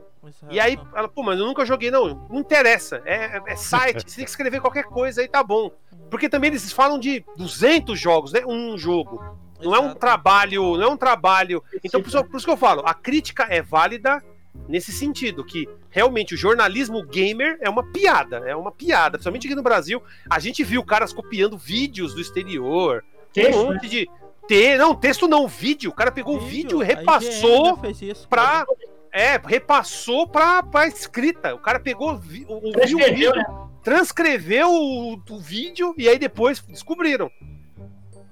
E 0.50 0.58
aí, 0.60 0.74
Exato. 0.74 0.88
ela, 0.96 1.08
pô, 1.08 1.22
mas 1.22 1.38
eu 1.38 1.46
nunca 1.46 1.64
joguei, 1.64 1.90
não. 1.90 2.26
Não 2.28 2.40
interessa. 2.40 3.00
É, 3.04 3.40
é 3.46 3.56
site, 3.56 4.04
você 4.10 4.16
tem 4.16 4.24
que 4.24 4.30
escrever 4.30 4.60
qualquer 4.60 4.84
coisa 4.84 5.20
aí, 5.20 5.28
tá 5.28 5.42
bom. 5.42 5.70
Porque 6.10 6.28
também 6.28 6.50
eles 6.50 6.72
falam 6.72 6.98
de 6.98 7.24
200 7.36 7.98
jogos, 7.98 8.32
né? 8.32 8.42
Um 8.46 8.76
jogo. 8.78 9.22
Não 9.60 9.74
é 9.74 9.80
um 9.80 9.94
trabalho, 9.94 10.76
não 10.76 10.82
é 10.82 10.88
um 10.88 10.96
trabalho. 10.96 11.62
Então, 11.82 12.02
por 12.02 12.08
isso, 12.08 12.24
por 12.24 12.36
isso 12.36 12.46
que 12.46 12.52
eu 12.52 12.56
falo, 12.56 12.82
a 12.84 12.94
crítica 12.94 13.44
é 13.48 13.62
válida 13.62 14.22
nesse 14.68 14.90
sentido, 14.92 15.44
que 15.44 15.68
realmente 15.90 16.34
o 16.34 16.36
jornalismo 16.36 17.02
gamer 17.04 17.58
é 17.60 17.68
uma 17.68 17.82
piada, 17.84 18.38
é 18.46 18.56
uma 18.56 18.72
piada. 18.72 19.12
Principalmente 19.12 19.46
aqui 19.46 19.54
no 19.54 19.62
Brasil, 19.62 20.02
a 20.30 20.38
gente 20.38 20.64
viu 20.64 20.82
caras 20.84 21.12
copiando 21.12 21.56
vídeos 21.58 22.14
do 22.14 22.20
exterior, 22.20 23.04
Texto, 23.32 23.58
um 23.58 23.68
né? 23.68 23.74
monte 23.74 23.88
de. 23.88 24.08
Te... 24.48 24.78
Não, 24.78 24.94
texto 24.94 25.28
não, 25.28 25.46
vídeo. 25.46 25.90
O 25.90 25.94
cara 25.94 26.10
pegou 26.10 26.36
o 26.36 26.40
vídeo 26.40 26.80
e 26.80 26.84
IGN 26.84 26.96
repassou 26.96 27.78
isso, 27.90 28.28
pra. 28.28 28.64
É, 29.12 29.40
repassou 29.44 30.26
pra, 30.28 30.62
pra 30.62 30.86
escrita. 30.86 31.54
O 31.54 31.58
cara 31.58 31.80
pegou, 31.80 32.16
vi- 32.16 32.44
ouviu 32.48 32.68
o 32.68 32.72
Prescreveu, 32.72 33.32
vídeo, 33.32 33.34
né? 33.34 33.44
transcreveu 33.82 34.68
o, 34.70 35.14
o 35.14 35.38
vídeo 35.38 35.94
e 35.96 36.08
aí 36.08 36.18
depois 36.18 36.60
descobriram. 36.60 37.30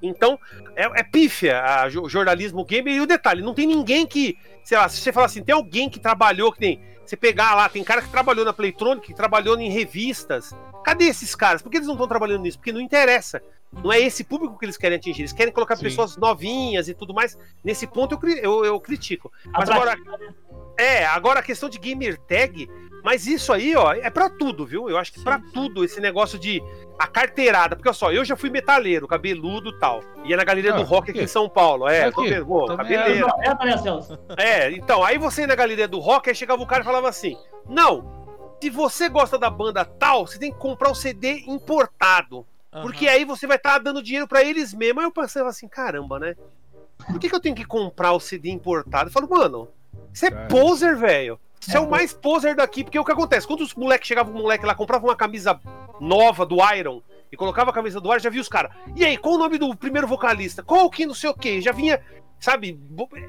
Então, 0.09 0.39
é, 0.77 1.01
é 1.01 1.03
pífia 1.03 1.61
a 1.61 1.87
o 1.87 2.09
jornalismo 2.09 2.65
gamer. 2.65 2.95
E 2.95 3.01
o 3.01 3.07
detalhe, 3.07 3.43
não 3.43 3.55
tem 3.55 3.67
ninguém 3.67 4.07
que. 4.07 4.39
Sei 4.63 4.79
lá, 4.79 4.89
se 4.89 5.01
você 5.01 5.13
falar 5.13 5.27
assim, 5.27 5.43
tem 5.43 5.55
alguém 5.55 5.91
que 5.91 6.01
trabalhou, 6.01 6.53
que 6.53 6.59
tem. 6.59 6.81
Você 7.05 7.17
pegar 7.17 7.55
lá, 7.55 7.69
tem 7.69 7.85
cara 7.85 8.01
que 8.01 8.09
trabalhou 8.09 8.45
na 8.45 8.53
Playtronic, 8.53 9.09
que 9.09 9.15
trabalhou 9.15 9.59
em 9.59 9.69
revistas. 9.69 10.55
Cadê 10.83 11.05
esses 11.05 11.35
caras? 11.35 11.61
Por 11.61 11.71
que 11.71 11.77
eles 11.77 11.87
não 11.87 11.95
estão 11.95 12.09
trabalhando 12.09 12.43
nisso? 12.43 12.59
Porque 12.59 12.73
não 12.73 12.81
interessa. 12.81 13.43
Não 13.83 13.93
é 13.93 14.01
esse 14.01 14.23
público 14.23 14.59
que 14.59 14.65
eles 14.65 14.77
querem 14.77 14.97
atingir. 14.97 15.23
Eles 15.23 15.33
querem 15.33 15.53
colocar 15.53 15.77
Sim. 15.77 15.83
pessoas 15.83 16.17
novinhas 16.17 16.89
e 16.89 16.95
tudo 16.95 17.13
mais. 17.13 17.37
Nesse 17.63 17.87
ponto 17.87 18.19
eu, 18.23 18.37
eu, 18.37 18.65
eu 18.65 18.81
critico. 18.81 19.33
Mas 19.47 19.69
agora, 19.69 19.97
é, 20.79 21.05
agora 21.07 21.41
a 21.41 21.43
questão 21.43 21.69
de 21.69 21.79
gamer 21.79 22.19
tag, 22.19 22.69
mas 23.05 23.27
isso 23.27 23.53
aí, 23.53 23.77
ó, 23.77 23.93
é 23.93 24.09
pra 24.09 24.31
tudo, 24.31 24.65
viu? 24.65 24.89
Eu 24.89 24.97
acho 24.97 25.13
que 25.13 25.19
sim. 25.19 25.25
tudo 25.53 25.85
esse 25.85 26.01
negócio 26.01 26.39
de 26.39 26.63
a 26.99 27.07
carteirada, 27.07 27.77
porque 27.77 27.89
olha 27.89 27.95
só, 27.95 28.13
eu 28.13 28.25
já 28.25 28.37
fui 28.37 28.51
metaleiro, 28.51 29.07
cabeludo 29.07 29.71
e 29.71 29.79
tal. 29.79 30.01
Ia 30.25 30.37
na 30.37 30.45
galeria 30.45 30.73
Ah, 30.73 30.77
do 30.77 30.83
rock 30.83 31.11
aqui 31.11 31.19
aqui. 31.19 31.25
em 31.25 31.29
São 31.29 31.49
Paulo, 31.49 31.89
é, 31.89 32.11
tô 32.11 32.21
Aqui, 32.23 32.31
vendo, 32.31 32.47
pô, 32.47 32.67
também 32.67 32.97
cabeleira. 32.97 33.27
É, 33.43 33.79
Celso? 33.79 34.19
É, 34.39 34.71
então, 34.73 35.05
aí 35.05 35.19
você 35.19 35.43
ia 35.43 35.47
na 35.47 35.55
galeria 35.55 35.87
do 35.89 35.99
rock, 35.99 36.29
aí 36.31 36.35
chegava 36.35 36.63
o 36.63 36.67
cara 36.67 36.83
e 36.83 36.85
falava 36.87 37.09
assim: 37.09 37.37
Não, 37.69 38.25
se 38.63 38.71
você 38.71 39.09
gosta 39.11 39.39
da 39.39 39.51
banda 39.51 39.85
tal, 39.85 40.27
você 40.27 40.39
tem 40.39 40.51
que 40.51 40.59
comprar 40.59 40.91
o 40.91 40.95
CD 40.95 41.45
importado. 41.47 42.47
Porque 42.83 43.07
aí 43.07 43.25
você 43.25 43.47
vai 43.47 43.57
estar 43.57 43.79
dando 43.79 44.03
dinheiro 44.03 44.27
pra 44.27 44.43
eles 44.43 44.75
mesmo. 44.75 44.99
Aí 44.99 45.07
eu 45.07 45.13
pensava 45.13 45.49
assim, 45.49 45.69
caramba, 45.69 46.19
né? 46.19 46.35
Por 47.07 47.21
que, 47.21 47.29
que 47.29 47.35
eu 47.35 47.41
tenho 47.41 47.55
que 47.55 47.65
comprar 47.65 48.13
o 48.13 48.19
CD 48.21 48.51
importado? 48.51 49.11
Eu 49.11 49.13
falo, 49.13 49.29
mano, 49.29 49.69
você 50.15 50.27
é 50.27 50.31
poser, 50.31 50.97
velho. 50.97 51.39
Você 51.61 51.77
é 51.77 51.81
o 51.81 51.85
É, 51.85 51.89
mais 51.89 52.13
poser 52.13 52.55
daqui, 52.55 52.85
porque 52.85 52.99
o 52.99 53.05
que 53.05 53.13
acontece? 53.13 53.47
Quando 53.47 53.63
os 53.63 53.75
moleques 53.75 54.07
chegavam, 54.07 54.35
o 54.35 54.39
moleque 54.39 54.65
lá, 54.67 54.75
comprava 54.75 55.05
uma 55.05 55.17
camisa 55.17 55.59
nova 56.01 56.45
do 56.47 56.57
Iron 56.75 57.03
e 57.33 57.37
colocava 57.37 57.71
a 57.71 57.75
camisa 57.75 58.01
do 58.01 58.09
Iron, 58.11 58.19
já 58.19 58.31
via 58.31 58.41
os 58.41 58.49
caras. 58.49 58.73
E 58.95 59.05
aí, 59.05 59.17
qual 59.17 59.35
o 59.35 59.39
nome 59.39 59.59
do 59.59 59.75
primeiro 59.75 60.07
vocalista? 60.07 60.63
Qual 60.63 60.89
que 60.91 61.07
não 61.07 61.15
sei 61.15 61.31
o 61.31 61.35
que? 61.35 61.61
Já 61.61 61.73
vinha, 61.73 62.01
sabe? 62.39 62.79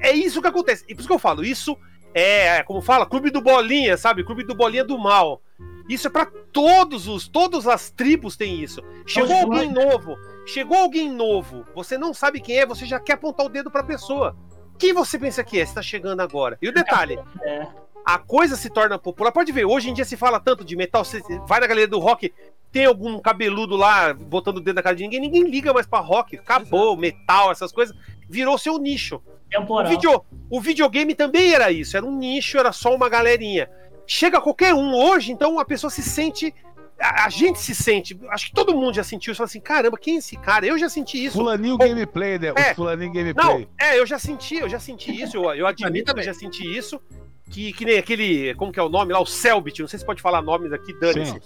É 0.00 0.12
isso 0.12 0.40
que 0.40 0.48
acontece. 0.48 0.84
E 0.88 0.94
por 0.94 1.00
isso 1.00 1.08
que 1.08 1.14
eu 1.14 1.18
falo, 1.18 1.44
isso 1.44 1.76
É, 2.14 2.56
é, 2.58 2.62
como 2.62 2.80
fala, 2.80 3.04
clube 3.04 3.30
do 3.30 3.42
bolinha, 3.42 3.94
sabe? 3.98 4.24
Clube 4.24 4.42
do 4.42 4.54
bolinha 4.54 4.82
do 4.82 4.98
mal. 4.98 5.42
Isso 5.86 6.06
é 6.06 6.10
pra 6.10 6.26
todos 6.50 7.06
os, 7.06 7.28
todas 7.28 7.66
as 7.68 7.90
tribos 7.90 8.38
tem 8.38 8.58
isso. 8.62 8.82
Chegou 9.06 9.38
Todos 9.40 9.42
alguém 9.44 9.70
novo, 9.70 10.16
chegou 10.46 10.78
alguém 10.78 11.12
novo, 11.12 11.66
você 11.74 11.98
não 11.98 12.14
sabe 12.14 12.40
quem 12.40 12.58
é, 12.58 12.64
você 12.64 12.86
já 12.86 12.98
quer 12.98 13.12
apontar 13.14 13.44
o 13.44 13.50
dedo 13.50 13.70
pra 13.70 13.82
pessoa. 13.84 14.34
Quem 14.78 14.92
você 14.92 15.18
pensa 15.18 15.42
que 15.44 15.60
é? 15.60 15.64
Você 15.66 15.74
tá 15.74 15.82
chegando 15.82 16.20
agora. 16.20 16.58
E 16.60 16.68
o 16.68 16.72
detalhe, 16.72 17.18
É. 17.44 17.66
a 18.04 18.18
coisa 18.18 18.56
se 18.56 18.68
torna 18.70 18.98
popular. 18.98 19.32
Pode 19.32 19.50
ver, 19.52 19.64
hoje 19.64 19.90
em 19.90 19.94
dia 19.94 20.04
se 20.04 20.16
fala 20.16 20.38
tanto 20.40 20.64
de 20.64 20.76
metal, 20.76 21.04
você 21.04 21.20
vai 21.46 21.60
na 21.60 21.66
galera 21.66 21.88
do 21.88 21.98
rock, 21.98 22.32
tem 22.70 22.84
algum 22.84 23.18
cabeludo 23.20 23.74
lá 23.76 24.12
botando 24.12 24.58
o 24.58 24.60
dedo 24.60 24.76
na 24.76 24.82
cara 24.82 24.94
de 24.96 25.02
ninguém, 25.02 25.20
ninguém 25.20 25.42
liga 25.44 25.72
mais 25.72 25.86
pra 25.86 25.98
rock. 26.00 26.36
Acabou, 26.36 26.96
metal, 26.96 27.50
essas 27.50 27.72
coisas. 27.72 27.96
Virou 28.28 28.58
seu 28.58 28.78
nicho. 28.78 29.16
O, 29.16 29.48
Temporal. 29.48 29.88
video, 29.90 30.24
o 30.50 30.60
videogame 30.60 31.14
também 31.14 31.54
era 31.54 31.70
isso, 31.70 31.96
era 31.96 32.04
um 32.04 32.16
nicho, 32.16 32.58
era 32.58 32.72
só 32.72 32.94
uma 32.94 33.08
galerinha. 33.08 33.70
Chega 34.06 34.40
qualquer 34.40 34.74
um 34.74 34.94
hoje, 34.94 35.32
então 35.32 35.58
a 35.58 35.64
pessoa 35.64 35.90
se 35.90 36.02
sente. 36.02 36.54
A, 36.98 37.26
a 37.26 37.28
gente 37.28 37.58
se 37.58 37.74
sente, 37.74 38.18
acho 38.30 38.46
que 38.46 38.54
todo 38.54 38.74
mundo 38.74 38.94
já 38.94 39.04
sentiu 39.04 39.30
isso, 39.32 39.38
fala 39.38 39.46
assim: 39.48 39.60
caramba, 39.60 39.98
quem 39.98 40.14
é 40.14 40.18
esse 40.18 40.36
cara? 40.36 40.64
Eu 40.66 40.78
já 40.78 40.88
senti 40.88 41.22
isso. 41.24 41.36
Fulaninho 41.36 41.76
Gameplay, 41.76 42.38
né? 42.38 42.52
É. 42.56 42.72
O 42.72 42.74
Fulaninho 42.74 43.12
Não, 43.12 43.14
Gameplay. 43.14 43.68
é, 43.78 43.98
eu 43.98 44.06
já 44.06 44.18
senti, 44.18 44.56
eu 44.56 44.68
já 44.68 44.78
senti 44.80 45.20
isso, 45.22 45.36
eu, 45.36 45.44
eu 45.54 45.66
admito 45.68 45.92
que 45.92 46.00
eu 46.00 46.04
também. 46.06 46.24
já 46.24 46.32
senti 46.34 46.64
isso. 46.64 47.00
Que, 47.48 47.72
que 47.72 47.84
nem 47.84 47.96
aquele, 47.96 48.54
como 48.56 48.72
que 48.72 48.80
é 48.80 48.82
o 48.82 48.88
nome 48.88 49.12
lá? 49.12 49.20
O 49.20 49.26
Selbit, 49.26 49.78
não 49.80 49.86
sei 49.86 50.00
se 50.00 50.04
pode 50.04 50.20
falar 50.20 50.42
nomes 50.42 50.72
aqui, 50.72 50.92
dane-se. 50.98 51.38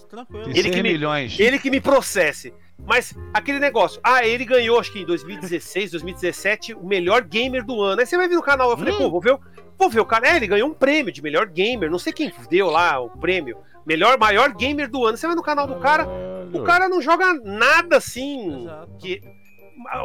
Ele 0.47 0.63
100 0.63 0.71
que 0.73 0.83
me- 0.83 0.93
milhões. 0.93 1.39
Ele 1.39 1.59
que 1.59 1.71
me 1.71 1.79
processe. 1.79 2.55
Mas 2.87 3.15
aquele 3.35 3.59
negócio, 3.59 4.01
ah, 4.03 4.25
ele 4.27 4.47
ganhou, 4.47 4.81
acho 4.81 4.91
que 4.91 5.01
em 5.01 5.05
2016, 5.05 5.91
2017, 5.91 6.73
o 6.73 6.87
melhor 6.87 7.23
gamer 7.23 7.63
do 7.67 7.83
ano. 7.83 8.01
Aí 8.01 8.07
você 8.07 8.17
vai 8.17 8.27
ver 8.29 8.37
no 8.37 8.43
canal, 8.43 8.71
eu 8.71 8.79
falei, 8.79 8.95
Hum. 8.95 8.99
pô, 8.99 9.11
vou 9.11 9.21
ver, 9.21 9.37
o- 9.81 9.83
vou 9.85 9.91
ver 9.91 10.01
o 10.01 10.07
cara. 10.07 10.29
É, 10.29 10.37
ele 10.37 10.47
ganhou 10.47 10.69
um 10.69 10.75
prêmio 10.75 11.13
de 11.13 11.23
melhor 11.23 11.47
gamer, 11.47 11.91
não 11.91 11.99
sei 11.99 12.13
quem 12.13 12.33
deu 12.49 12.69
lá 12.71 13.01
o 13.01 13.09
prêmio. 13.11 13.59
Melhor, 13.87 14.19
maior 14.19 14.55
gamer 14.55 14.89
do 14.91 15.05
ano. 15.05 15.17
Você 15.17 15.27
vai 15.27 15.35
no 15.35 15.43
canal 15.43 15.67
do 15.67 15.77
cara, 15.77 16.07
o 16.53 16.63
cara 16.63 16.89
não 16.89 17.01
joga 17.01 17.33
nada 17.43 17.97
assim. 17.97 18.63
Exato. 18.65 18.91
Que, 18.99 19.23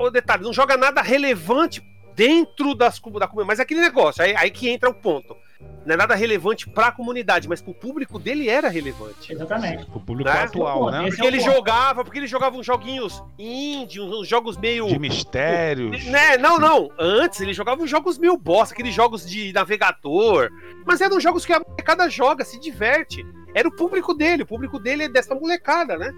o 0.02 0.10
detalhe, 0.10 0.44
não 0.44 0.54
joga 0.54 0.78
nada 0.78 1.02
relevante 1.02 1.82
dentro 2.16 2.74
das, 2.74 3.00
da 3.00 3.02
comunidade. 3.28 3.48
Mas 3.48 3.60
é 3.60 3.64
aquele 3.64 3.82
negócio, 3.82 4.24
aí, 4.24 4.34
aí 4.38 4.50
que 4.50 4.70
entra 4.70 4.90
o 4.90 4.94
ponto. 4.94 5.36
Não 5.86 5.94
é 5.94 5.98
nada 5.98 6.16
relevante 6.16 6.70
pra 6.70 6.92
comunidade, 6.92 7.48
mas 7.48 7.62
pro 7.62 7.74
público 7.74 8.18
dele 8.20 8.50
era 8.50 8.68
relevante. 8.70 9.32
Exatamente. 9.32 9.84
O 9.94 10.00
público 10.00 10.30
Né? 10.30 10.42
atual, 10.44 10.92
né? 10.92 11.08
Esse 11.08 11.18
Porque 11.18 11.22
é 11.22 11.26
o 11.26 11.28
ele 11.34 11.44
ponto. 11.44 11.56
jogava, 11.56 12.04
porque 12.04 12.20
ele 12.20 12.28
jogava 12.28 12.58
uns 12.58 12.66
joguinhos 12.66 13.24
indie, 13.38 14.02
uns 14.02 14.28
jogos 14.28 14.58
meio. 14.58 14.88
De 14.88 14.98
mistérios. 15.00 16.04
Né? 16.06 16.38
Não, 16.38 16.58
não. 16.60 16.90
Antes 17.00 17.40
ele 17.42 17.54
jogava 17.54 17.82
uns 17.82 17.90
jogos 17.90 18.18
meio 18.18 18.36
bosta, 18.38 18.74
aqueles 18.74 18.94
jogos 18.94 19.26
de 19.30 19.54
navegador. 19.54 20.50
Mas 20.86 21.02
eram 21.02 21.20
jogos 21.20 21.46
que 21.46 21.54
a 21.54 21.60
molecada 21.60 22.10
joga, 22.10 22.44
se 22.44 22.60
diverte. 22.60 23.26
Era 23.54 23.68
o 23.70 23.76
público 23.76 24.14
dele, 24.14 24.44
o 24.44 24.48
público 24.48 24.78
dele 24.80 25.04
é 25.04 25.10
dessa 25.10 25.34
molecada, 25.34 25.98
né? 25.98 26.12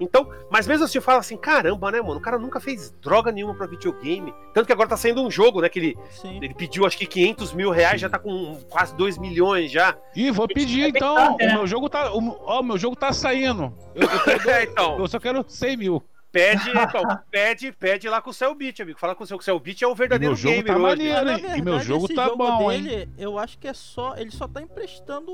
Então, 0.00 0.28
mas 0.50 0.66
mesmo 0.66 0.84
assim 0.84 0.98
eu 0.98 1.02
falo 1.02 1.18
assim, 1.18 1.36
caramba, 1.36 1.90
né, 1.90 2.00
mano? 2.00 2.16
O 2.16 2.20
cara 2.22 2.38
nunca 2.38 2.60
fez 2.60 2.90
droga 3.02 3.32
nenhuma 3.32 3.54
pra 3.54 3.66
videogame. 3.66 4.32
Tanto 4.52 4.66
que 4.66 4.72
agora 4.72 4.88
tá 4.88 4.96
saindo 4.96 5.22
um 5.22 5.30
jogo, 5.30 5.60
né? 5.60 5.68
Que 5.68 5.78
ele, 5.78 5.98
Sim. 6.10 6.36
ele 6.42 6.54
pediu 6.54 6.84
acho 6.86 6.98
que 6.98 7.06
500 7.06 7.52
mil 7.52 7.70
reais, 7.70 8.00
já 8.00 8.08
tá 8.08 8.18
com 8.18 8.56
quase 8.68 8.94
2 8.96 9.18
milhões 9.18 9.70
já. 9.70 9.96
Ih, 10.14 10.30
vou 10.30 10.46
pedir 10.48 10.84
é 10.84 10.88
então. 10.88 11.14
verdade, 11.14 11.44
O 11.44 11.46
né? 11.46 11.54
meu 11.54 11.66
jogo 11.66 11.88
tá. 11.88 12.12
O, 12.12 12.38
ó, 12.44 12.60
o 12.60 12.64
meu 12.64 12.78
jogo 12.78 12.96
tá 12.96 13.12
saindo. 13.12 13.72
Eu, 13.94 14.02
eu, 14.08 14.50
É, 14.52 14.64
então. 14.64 14.98
eu 14.98 15.06
só 15.08 15.18
quero 15.18 15.44
100 15.46 15.76
mil. 15.76 16.02
Pede, 16.32 16.68
então, 16.68 17.02
pede, 17.30 17.72
pede 17.72 18.08
lá 18.10 18.20
com 18.20 18.28
o 18.28 18.34
Cellbit, 18.34 18.82
amigo. 18.82 18.98
Fala 18.98 19.14
com 19.14 19.24
o 19.24 19.26
seu 19.26 19.40
Cellbit 19.40 19.82
é 19.82 19.88
o 19.88 19.92
E 19.92 19.94
verdadeiro 19.94 20.34
meu 20.34 20.36
jogo 20.36 20.62
tá 20.64 20.72
hoje. 20.74 20.82
maneiro, 20.82 21.30
hein? 21.30 21.42
na 21.42 21.56
E 21.56 21.62
meu 21.62 21.64
verdade, 21.78 21.84
jogo 21.86 22.08
tá 22.14 22.24
jogo 22.26 22.36
bom, 22.36 22.70
hein? 22.70 22.82
dele, 22.82 23.08
eu 23.16 23.38
acho 23.38 23.58
que 23.58 23.66
é 23.66 23.72
só. 23.72 24.14
Ele 24.18 24.30
só 24.30 24.46
tá 24.46 24.60
emprestando 24.60 25.32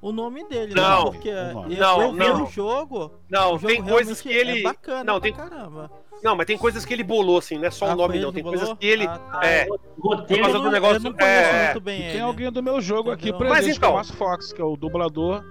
o, 0.00 0.12
nome 0.12 0.46
dele, 0.48 0.74
Não. 0.74 1.04
né? 1.06 1.10
Porque 1.10 1.32
Não, 1.32 1.42
eu, 1.64 1.78
não, 1.78 2.02
eu 2.02 2.12
vi 2.12 2.18
não. 2.18 2.44
o 2.44 2.46
jogo. 2.50 3.12
Não, 3.30 3.54
o 3.54 3.58
jogo 3.58 3.66
tem 3.72 3.82
coisas 3.82 4.20
que 4.20 4.28
ele. 4.28 4.60
É 4.60 4.62
bacana 4.62 5.04
não, 5.04 5.20
tem- 5.20 5.32
pra 5.32 5.48
caramba. 5.48 5.90
Não, 6.22 6.34
mas 6.34 6.46
tem 6.46 6.56
coisas 6.56 6.84
que 6.84 6.94
ele 6.94 7.04
bolou, 7.04 7.38
assim, 7.38 7.58
não 7.58 7.66
é 7.66 7.70
só 7.70 7.86
Ah, 7.90 7.92
o 7.92 7.96
nome, 7.96 8.14
foi 8.14 8.22
não. 8.22 8.32
Tem 8.32 8.42
que 8.42 8.48
coisas 8.48 8.66
bolou? 8.66 8.76
que 8.78 8.86
ele. 8.86 9.06
Ah, 9.06 9.18
tá. 9.18 9.40
É. 9.46 9.66
Roteiro. 9.98 10.42
Por 10.42 10.50
causa 10.52 10.64
não- 10.64 10.70
negócio- 10.72 10.96
Eu 10.96 11.00
não 11.00 11.12
conheço 11.12 11.50
é. 11.50 11.64
muito 11.66 11.80
bem 11.80 12.00
E 12.00 12.02
ele. 12.04 12.12
tem 12.12 12.20
alguém 12.22 12.50
do 12.52 12.62
meu 12.62 12.80
jogo 12.80 13.10
aqui 13.10 13.32
presente, 13.32 13.48
Mas 13.50 13.66
é 13.66 13.70
o 13.70 13.74
então- 13.76 13.92
Márcio 13.94 14.14
Fox, 14.14 14.52
que 14.52 14.60
é 14.60 14.64
o 14.64 14.76
dublador. 14.76 15.44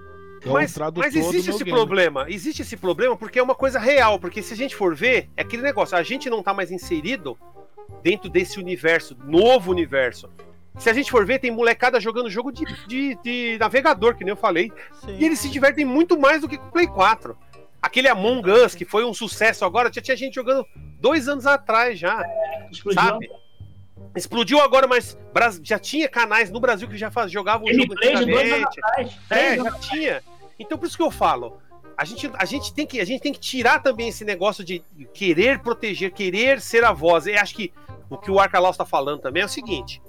É 0.44 0.48
Mas, 0.48 0.74
tradutor 0.74 1.02
mas 1.04 1.16
existe 1.16 1.50
esse 1.50 1.64
game. 1.64 1.76
problema. 1.76 2.26
Existe 2.28 2.62
esse 2.62 2.76
problema 2.76 3.16
porque 3.16 3.38
é 3.38 3.42
uma 3.42 3.54
coisa 3.54 3.78
real. 3.78 4.18
Porque 4.18 4.42
se 4.42 4.52
a 4.54 4.56
gente 4.56 4.76
for 4.76 4.94
ver, 4.94 5.28
é 5.36 5.42
aquele 5.42 5.62
negócio. 5.62 5.96
A 5.96 6.02
gente 6.02 6.28
não 6.30 6.42
tá 6.42 6.52
mais 6.54 6.70
inserido 6.70 7.36
dentro 8.02 8.28
desse 8.28 8.58
universo, 8.60 9.16
novo 9.24 9.70
universo. 9.70 10.28
Se 10.78 10.90
a 10.90 10.92
gente 10.92 11.10
for 11.10 11.24
ver, 11.24 11.38
tem 11.38 11.50
molecada 11.50 11.98
jogando 11.98 12.30
jogo 12.30 12.52
de, 12.52 12.64
de, 12.86 13.18
de 13.22 13.58
navegador, 13.58 14.14
que 14.14 14.24
nem 14.24 14.32
eu 14.32 14.36
falei. 14.36 14.70
Sim. 15.00 15.16
E 15.18 15.24
eles 15.24 15.38
se 15.38 15.48
divertem 15.48 15.84
muito 15.84 16.18
mais 16.18 16.42
do 16.42 16.48
que 16.48 16.58
com 16.58 16.66
o 16.66 16.70
Play 16.72 16.86
4. 16.86 17.36
Aquele 17.80 18.08
Among 18.08 18.50
Us, 18.50 18.74
que 18.74 18.84
foi 18.84 19.04
um 19.04 19.14
sucesso 19.14 19.64
agora, 19.64 19.90
já 19.92 20.02
tinha 20.02 20.16
gente 20.16 20.34
jogando 20.34 20.66
dois 21.00 21.28
anos 21.28 21.46
atrás 21.46 21.98
já. 21.98 22.22
Explodiu. 22.70 23.02
sabe? 23.02 23.30
Explodiu 24.14 24.60
agora, 24.60 24.86
mas 24.86 25.16
já 25.62 25.78
tinha 25.78 26.08
canais 26.08 26.50
no 26.50 26.60
Brasil 26.60 26.88
que 26.88 26.96
já 26.96 27.10
faz, 27.10 27.30
jogavam 27.30 27.66
o 27.66 27.72
jogo 27.72 27.94
anos 28.02 28.20
antigamente. 28.20 28.80
atrás. 28.80 29.16
É, 29.30 29.56
já 29.56 29.72
tinha. 29.78 30.22
Então 30.58 30.76
por 30.76 30.86
isso 30.86 30.96
que 30.96 31.02
eu 31.02 31.10
falo. 31.10 31.58
A 31.96 32.04
gente, 32.04 32.30
a, 32.34 32.44
gente 32.44 32.74
tem 32.74 32.86
que, 32.86 33.00
a 33.00 33.04
gente 33.04 33.22
tem 33.22 33.32
que 33.32 33.40
tirar 33.40 33.82
também 33.82 34.08
esse 34.08 34.24
negócio 34.24 34.62
de 34.62 34.84
querer 35.14 35.60
proteger, 35.60 36.12
querer 36.12 36.60
ser 36.60 36.84
a 36.84 36.92
voz. 36.92 37.26
Eu 37.26 37.40
acho 37.40 37.54
que 37.54 37.72
o 38.10 38.18
que 38.18 38.30
o 38.30 38.38
Arcalaus 38.38 38.74
está 38.74 38.84
falando 38.84 39.20
também 39.20 39.42
é 39.42 39.46
o 39.46 39.48
seguinte: 39.48 40.02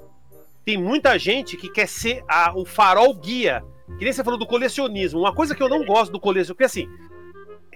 tem 0.68 0.76
muita 0.76 1.18
gente 1.18 1.55
que 1.55 1.70
quer 1.70 1.88
ser 1.88 2.26
a- 2.28 2.51
o 2.53 2.65
farol 2.65 3.13
guia. 3.13 3.63
Que 3.97 4.03
nem 4.03 4.11
você 4.11 4.22
falou 4.22 4.38
do 4.38 4.45
colecionismo. 4.45 5.22
Uma 5.22 5.34
coisa 5.34 5.55
que 5.55 5.63
eu 5.63 5.70
não 5.70 5.86
gosto 5.86 6.11
do 6.11 6.20
colecionismo, 6.20 6.55
porque 6.55 6.65
assim, 6.65 6.89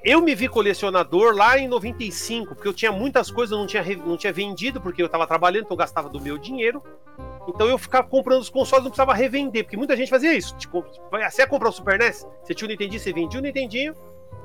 eu 0.04 0.20
me 0.22 0.36
vi 0.36 0.50
colecionador 0.50 1.34
lá 1.34 1.58
em 1.58 1.70
95, 1.70 2.54
porque 2.54 2.68
eu 2.68 2.74
tinha 2.74 2.92
muitas 2.92 3.32
coisas, 3.32 3.54
eu 3.54 3.60
não 3.60 3.66
tinha, 3.66 3.82
não 4.06 4.18
tinha 4.18 4.34
vendido, 4.34 4.82
porque 4.82 5.02
eu 5.02 5.06
estava 5.06 5.26
trabalhando, 5.26 5.64
então 5.64 5.76
eu 5.76 5.80
gastava 5.80 6.10
do 6.10 6.20
meu 6.20 6.38
dinheiro. 6.38 6.84
Então 7.48 7.66
eu 7.66 7.78
ficava 7.78 8.06
comprando 8.06 8.42
os 8.42 8.50
consoles, 8.50 8.84
não 8.84 8.92
precisava 8.92 9.14
revender, 9.14 9.64
porque 9.64 9.78
muita 9.78 9.96
gente 9.96 10.10
fazia 10.10 10.34
isso. 10.36 10.54
Tipo, 10.58 10.84
você 11.10 11.44
ia 11.44 11.48
comprar 11.48 11.70
o 11.70 11.72
Super 11.72 11.98
NES? 11.98 12.28
Você 12.44 12.54
tinha 12.54 12.68
o 12.68 12.70
Nintendinho, 12.72 13.00
você 13.00 13.14
vendia 13.14 13.39
o 13.39 13.44
Nintendinho, 13.44 13.96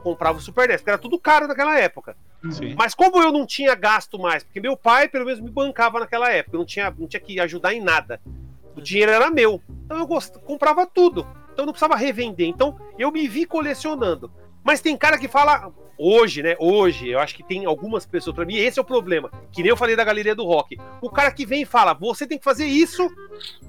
comprava 0.03 0.39
o 0.39 0.41
Super 0.41 0.69
NES, 0.69 0.81
porque 0.81 0.91
era 0.91 0.99
tudo 0.99 1.19
caro 1.19 1.49
naquela 1.49 1.79
época. 1.79 2.17
Sim. 2.51 2.75
Mas 2.77 2.95
como 2.95 3.23
eu 3.23 3.33
não 3.33 3.47
tinha 3.47 3.75
gasto 3.75 4.19
mais, 4.19 4.45
porque 4.45 4.61
meu 4.61 4.77
pai 4.77 5.09
pelo 5.09 5.25
menos 5.25 5.41
me 5.41 5.51
bancava 5.51 5.99
naquela 6.01 6.31
época, 6.31 6.57
eu 6.57 6.61
não 6.61 6.67
tinha, 6.67 6.95
não 6.97 7.09
tinha 7.09 7.21
que 7.21 7.41
ajudar 7.41 7.75
em 7.75 7.81
nada. 7.81 8.21
O 8.77 8.81
dinheiro 8.81 9.11
era 9.11 9.31
meu. 9.31 9.61
Então 9.85 9.99
eu 9.99 10.07
gost... 10.07 10.39
comprava 10.41 10.87
tudo. 10.87 11.27
Então 11.53 11.63
eu 11.63 11.67
não 11.67 11.73
precisava 11.73 11.97
revender. 11.97 12.47
Então 12.47 12.79
eu 12.99 13.11
me 13.11 13.27
vi 13.27 13.47
colecionando. 13.47 14.31
Mas 14.63 14.81
tem 14.81 14.97
cara 14.97 15.17
que 15.17 15.29
fala 15.29 15.73
hoje, 15.99 16.43
né? 16.43 16.57
Hoje, 16.59 17.09
eu 17.09 17.19
acho 17.19 17.35
que 17.35 17.43
tem 17.43 17.65
algumas 17.65 18.05
pessoas, 18.05 18.37
pra 18.37 18.45
mim, 18.45 18.57
esse 18.57 18.79
é 18.79 18.83
o 18.83 18.85
problema. 18.85 19.31
Que 19.51 19.63
nem 19.63 19.71
eu 19.71 19.77
falei 19.77 19.97
da 19.97 20.05
galeria 20.05 20.35
do 20.35 20.45
rock. 20.45 20.79
O 21.01 21.09
cara 21.09 21.31
que 21.31 21.47
vem 21.47 21.63
e 21.63 21.67
fala: 21.67 21.95
você 21.95 22.27
tem 22.27 22.39
que 22.39 22.45
fazer 22.45 22.67
isso 22.67 23.09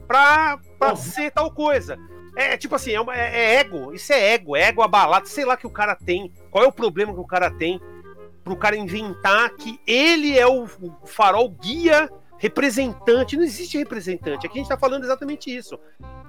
pra, 0.07 0.59
pra 0.77 0.95
ser 0.95 1.31
tal 1.31 1.51
coisa. 1.51 1.97
É 2.43 2.57
tipo 2.57 2.75
assim, 2.75 2.91
é, 2.91 3.01
uma- 3.01 3.15
é- 3.15 3.35
é 3.35 3.55
ego. 3.55 3.93
Isso 3.93 4.13
é 4.13 4.33
ego, 4.33 4.55
é 4.55 4.63
ego 4.63 4.81
abalado. 4.81 5.27
Sei 5.27 5.43
lá 5.45 5.57
que 5.57 5.65
o 5.67 5.71
cara 5.71 5.95
tem. 5.95 6.31
Qual 6.51 6.63
é 6.63 6.67
o 6.67 6.71
problema 6.71 7.13
que 7.13 7.19
o 7.19 7.25
cara 7.27 7.49
tem 7.51 7.79
pro 8.43 8.55
cara 8.55 8.77
inventar 8.77 9.49
que 9.55 9.79
ele 9.85 10.37
é 10.37 10.47
o, 10.47 10.63
o 10.63 11.05
farol 11.07 11.49
guia 11.49 12.09
representante. 12.37 13.35
Não 13.35 13.43
existe 13.43 13.77
representante. 13.77 14.45
Aqui 14.45 14.57
a 14.57 14.61
gente 14.61 14.69
tá 14.69 14.77
falando 14.77 15.03
exatamente 15.03 15.53
isso. 15.55 15.77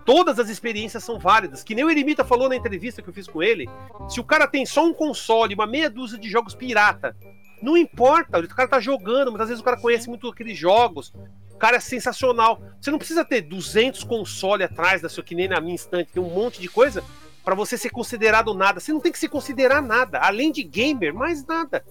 Todas 0.05 0.39
as 0.39 0.49
experiências 0.49 1.05
são 1.05 1.19
válidas. 1.19 1.63
Que 1.63 1.75
nem 1.75 1.85
o 1.85 1.91
Eremita 1.91 2.25
falou 2.25 2.49
na 2.49 2.57
entrevista 2.57 3.03
que 3.03 3.09
eu 3.09 3.15
fiz 3.15 3.29
com 3.29 3.43
ele. 3.43 3.69
Se 4.09 4.19
o 4.19 4.25
cara 4.25 4.47
tem 4.49 4.65
só 4.67 4.85
um 4.85 4.93
console, 4.95 5.55
uma 5.55 5.67
meia 5.67 5.89
dúzia 5.91 6.19
de 6.19 6.29
jogos 6.29 6.55
pirata, 6.55 7.15
não 7.63 7.77
importa. 7.77 8.39
O 8.41 8.49
cara 8.49 8.69
tá 8.69 8.81
jogando, 8.81 9.31
muitas 9.31 9.49
vezes 9.49 9.61
o 9.61 9.65
cara 9.65 9.77
conhece 9.81 10.09
muito 10.09 10.29
aqueles 10.29 10.57
jogos. 10.57 11.13
Cara 11.59 11.77
é 11.77 11.81
sensacional. 11.81 12.61
Você 12.81 12.91
não 12.91 12.99
precisa 12.99 13.25
ter 13.25 13.43
200 13.43 14.05
consoles 14.05 14.67
atrás 14.67 15.03
da 15.03 15.09
sua, 15.09 15.25
que 15.25 15.35
nem 15.35 15.49
na 15.49 15.61
minha 15.61 15.75
instante, 15.75 16.13
tem 16.13 16.23
um 16.23 16.31
monte 16.31 16.61
de 16.61 16.69
coisa 16.69 17.03
para 17.45 17.55
você 17.55 17.77
ser 17.79 17.91
considerado 17.91 18.55
nada. 18.55 18.79
Você 18.79 18.93
não 18.93 19.01
tem 19.01 19.11
que 19.11 19.19
se 19.19 19.29
considerar 19.29 19.81
nada. 19.81 20.19
Além 20.19 20.53
de 20.53 20.63
gamer, 20.63 21.15
mais 21.15 21.45
nada. 21.47 21.85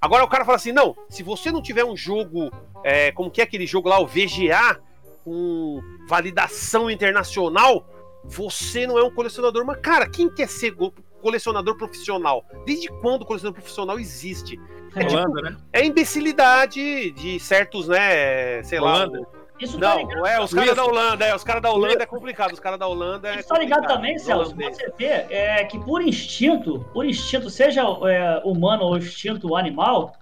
Agora 0.00 0.22
o 0.22 0.28
cara 0.28 0.44
fala 0.44 0.56
assim: 0.56 0.72
não, 0.72 0.96
se 1.08 1.22
você 1.22 1.50
não 1.50 1.62
tiver 1.62 1.84
um 1.84 1.96
jogo, 1.96 2.50
é, 2.84 3.10
como 3.12 3.30
que 3.30 3.40
é 3.40 3.44
aquele 3.44 3.66
jogo 3.66 3.88
lá, 3.88 3.98
o 3.98 4.06
VGA, 4.06 4.80
com 5.24 5.82
validação 6.06 6.90
internacional, 6.90 7.86
você 8.22 8.86
não 8.86 8.98
é 8.98 9.02
um 9.02 9.10
colecionador. 9.10 9.64
Mas, 9.64 9.80
cara, 9.80 10.08
quem 10.08 10.28
quer 10.28 10.48
ser 10.48 10.76
colecionador 11.20 11.76
profissional? 11.76 12.44
Desde 12.66 12.88
quando 13.00 13.22
o 13.22 13.26
colecionador 13.26 13.60
profissional 13.60 13.98
existe? 13.98 14.60
É, 14.96 15.00
tipo, 15.04 15.12
Holanda, 15.12 15.50
né? 15.50 15.56
é 15.72 15.84
imbecilidade 15.84 17.10
de 17.12 17.40
certos, 17.40 17.88
né? 17.88 18.62
Sei 18.62 18.78
Holanda. 18.78 19.20
lá. 19.20 19.26
Isso 19.60 19.78
tá 19.78 19.94
ligado. 19.94 20.16
Não, 20.18 20.26
é, 20.26 20.40
os 20.40 20.52
caras 20.52 20.74
da 20.74 20.84
Holanda, 20.84 21.24
é, 21.24 21.34
os 21.34 21.44
caras 21.44 21.62
da 21.62 21.70
Holanda 21.70 22.02
é 22.02 22.06
complicado, 22.06 22.52
os 22.52 22.60
caras 22.60 22.78
da 22.78 22.86
Holanda 22.88 23.28
é. 23.28 23.38
Isso 23.38 23.48
tá 23.48 23.58
ligado 23.58 23.86
também, 23.86 24.18
Celso, 24.18 24.54
você 24.54 24.92
vê 24.98 25.06
é, 25.06 25.64
que 25.64 25.78
por 25.78 26.02
instinto, 26.02 26.84
por 26.92 27.06
instinto, 27.06 27.48
seja 27.48 27.82
é, 27.82 28.42
humano 28.44 28.82
ou 28.82 28.98
instinto 28.98 29.56
animal, 29.56 30.12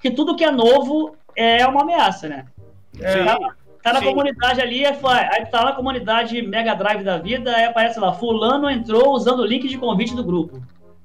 que 0.00 0.10
tudo 0.10 0.34
que 0.34 0.44
é 0.44 0.50
novo 0.50 1.16
é 1.36 1.64
uma 1.66 1.82
ameaça, 1.82 2.28
né? 2.28 2.46
É, 3.00 3.12
Sim. 3.12 3.24
tá 3.82 3.92
na 3.92 4.00
Sim. 4.00 4.06
comunidade 4.06 4.60
ali, 4.60 4.84
aí, 4.84 4.94
fa- 4.94 5.28
aí 5.32 5.46
tá 5.46 5.64
na 5.64 5.72
comunidade 5.72 6.42
Mega 6.42 6.74
Drive 6.74 7.04
da 7.04 7.16
vida, 7.16 7.54
aí 7.54 7.64
aparece 7.64 8.00
lá, 8.00 8.12
fulano 8.12 8.68
entrou 8.68 9.12
usando 9.12 9.40
o 9.40 9.46
link 9.46 9.68
de 9.68 9.78
convite 9.78 10.16
do 10.16 10.24
grupo. 10.24 10.60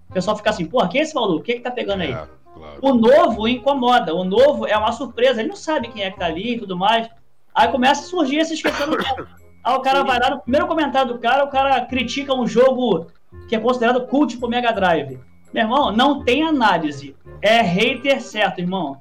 O 0.10 0.14
pessoal 0.14 0.36
fica 0.36 0.50
assim, 0.50 0.66
porra, 0.66 0.90
quem 0.90 1.02
é 1.02 1.04
esse 1.04 1.14
maluco? 1.14 1.42
O 1.42 1.44
que 1.44 1.54
que 1.54 1.60
tá 1.62 1.70
pegando 1.70 2.02
aí? 2.02 2.12
É, 2.12 2.28
claro. 2.60 2.80
O 2.82 2.94
novo 2.94 3.48
incomoda, 3.48 4.14
o 4.14 4.24
novo 4.24 4.68
é 4.68 4.78
uma 4.78 4.92
surpresa, 4.92 5.40
ele 5.40 5.50
não 5.50 5.56
sabe 5.56 5.88
quem 5.88 6.04
é 6.04 6.12
que 6.12 6.20
tá 6.20 6.26
ali 6.26 6.54
e 6.54 6.60
tudo 6.60 6.78
mais. 6.78 7.10
Aí 7.56 7.68
começa 7.70 8.02
a 8.02 8.06
surgir 8.06 8.38
esses 8.38 8.62
questionamentos. 8.62 9.28
Aí 9.64 9.76
o 9.76 9.82
cara 9.82 10.04
vai 10.04 10.20
lá, 10.20 10.30
no 10.30 10.40
primeiro 10.40 10.68
comentário 10.68 11.14
do 11.14 11.20
cara, 11.20 11.44
o 11.44 11.50
cara 11.50 11.82
critica 11.86 12.34
um 12.34 12.48
jogo 12.48 13.08
que 13.48 13.56
é 13.56 13.60
considerado 13.60 14.06
cult 14.08 14.38
pro 14.38 14.50
Mega 14.50 14.72
Drive. 14.72 15.20
Meu 15.54 15.64
irmão, 15.64 15.92
não 15.92 16.24
tem 16.24 16.44
análise. 16.44 17.16
É 17.42 17.62
hater 17.62 18.22
certo, 18.22 18.60
irmão. 18.60 18.98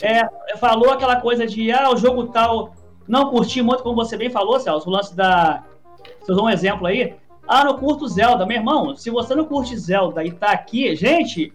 É, 0.00 0.22
falou 0.56 0.90
aquela 0.90 1.16
coisa 1.16 1.46
de, 1.46 1.70
ah, 1.70 1.90
o 1.90 1.96
jogo 1.96 2.26
tal, 2.28 2.74
não 3.06 3.30
curti 3.30 3.62
muito, 3.62 3.82
como 3.82 3.94
você 3.94 4.16
bem 4.16 4.30
falou, 4.30 4.58
Celso, 4.58 4.88
o 4.88 4.92
lance 4.92 5.14
da... 5.14 5.64
Você 6.20 6.32
usou 6.32 6.46
um 6.46 6.50
exemplo 6.50 6.86
aí. 6.86 7.14
Ah, 7.46 7.64
não 7.64 7.76
curto 7.76 8.08
Zelda. 8.08 8.46
Meu 8.46 8.56
irmão, 8.56 8.96
se 8.96 9.10
você 9.10 9.34
não 9.34 9.44
curte 9.44 9.76
Zelda 9.76 10.24
e 10.24 10.30
tá 10.30 10.52
aqui, 10.52 10.94
gente, 10.94 11.52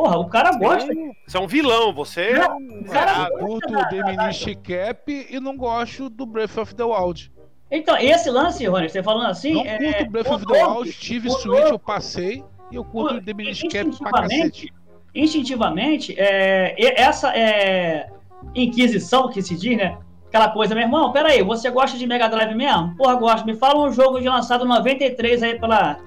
porra, 0.00 0.16
o 0.18 0.28
cara 0.28 0.52
gosta. 0.56 0.90
Você 1.26 1.36
é 1.36 1.40
um 1.40 1.46
vilão, 1.46 1.92
você 1.92 2.22
é 2.22 2.38
Não, 2.38 2.82
cara, 2.84 3.28
Eu 3.30 3.38
curto 3.38 3.74
o 3.74 3.88
The 3.88 4.02
Minish 4.04 4.44
Cap 4.66 5.26
e 5.30 5.38
não 5.38 5.56
gosto 5.56 6.08
do 6.08 6.24
Breath 6.24 6.56
of 6.56 6.74
the 6.74 6.84
Wild. 6.84 7.30
Então, 7.70 7.96
esse 7.98 8.30
lance, 8.30 8.64
Rony, 8.66 8.88
você 8.88 9.02
falando 9.02 9.28
assim. 9.28 9.54
Não 9.54 9.64
é, 9.66 9.76
curto 9.78 10.10
Breath 10.10 10.26
o 10.28 10.34
of 10.34 10.46
the 10.46 10.64
Wild, 10.64 10.92
tive 10.94 11.28
o 11.28 11.32
Switch, 11.32 11.44
novo- 11.46 11.74
eu 11.74 11.78
passei 11.78 12.42
e 12.70 12.76
eu 12.76 12.84
curto 12.84 13.16
o 13.16 13.22
The 13.22 13.34
Minish 13.34 13.60
Cap 13.62 13.72
pra 13.72 13.82
instintivamente, 13.82 14.30
cacete. 14.30 14.74
instintivamente, 15.14 16.14
é, 16.18 17.00
essa 17.00 17.36
é, 17.36 18.08
inquisição 18.54 19.28
que 19.28 19.42
se 19.42 19.54
diz, 19.54 19.76
né? 19.76 19.98
Aquela 20.28 20.48
coisa, 20.48 20.74
meu 20.74 20.84
irmão, 20.84 21.12
peraí, 21.12 21.42
você 21.42 21.68
gosta 21.70 21.98
de 21.98 22.06
Mega 22.06 22.28
Drive 22.28 22.54
mesmo? 22.54 22.96
Porra, 22.96 23.16
gosto. 23.16 23.44
Me 23.44 23.54
fala 23.56 23.84
um 23.86 23.92
jogo 23.92 24.20
de 24.20 24.28
lançado 24.28 24.64
em 24.64 24.68
93 24.68 25.42
aí 25.42 25.58
pela 25.58 25.98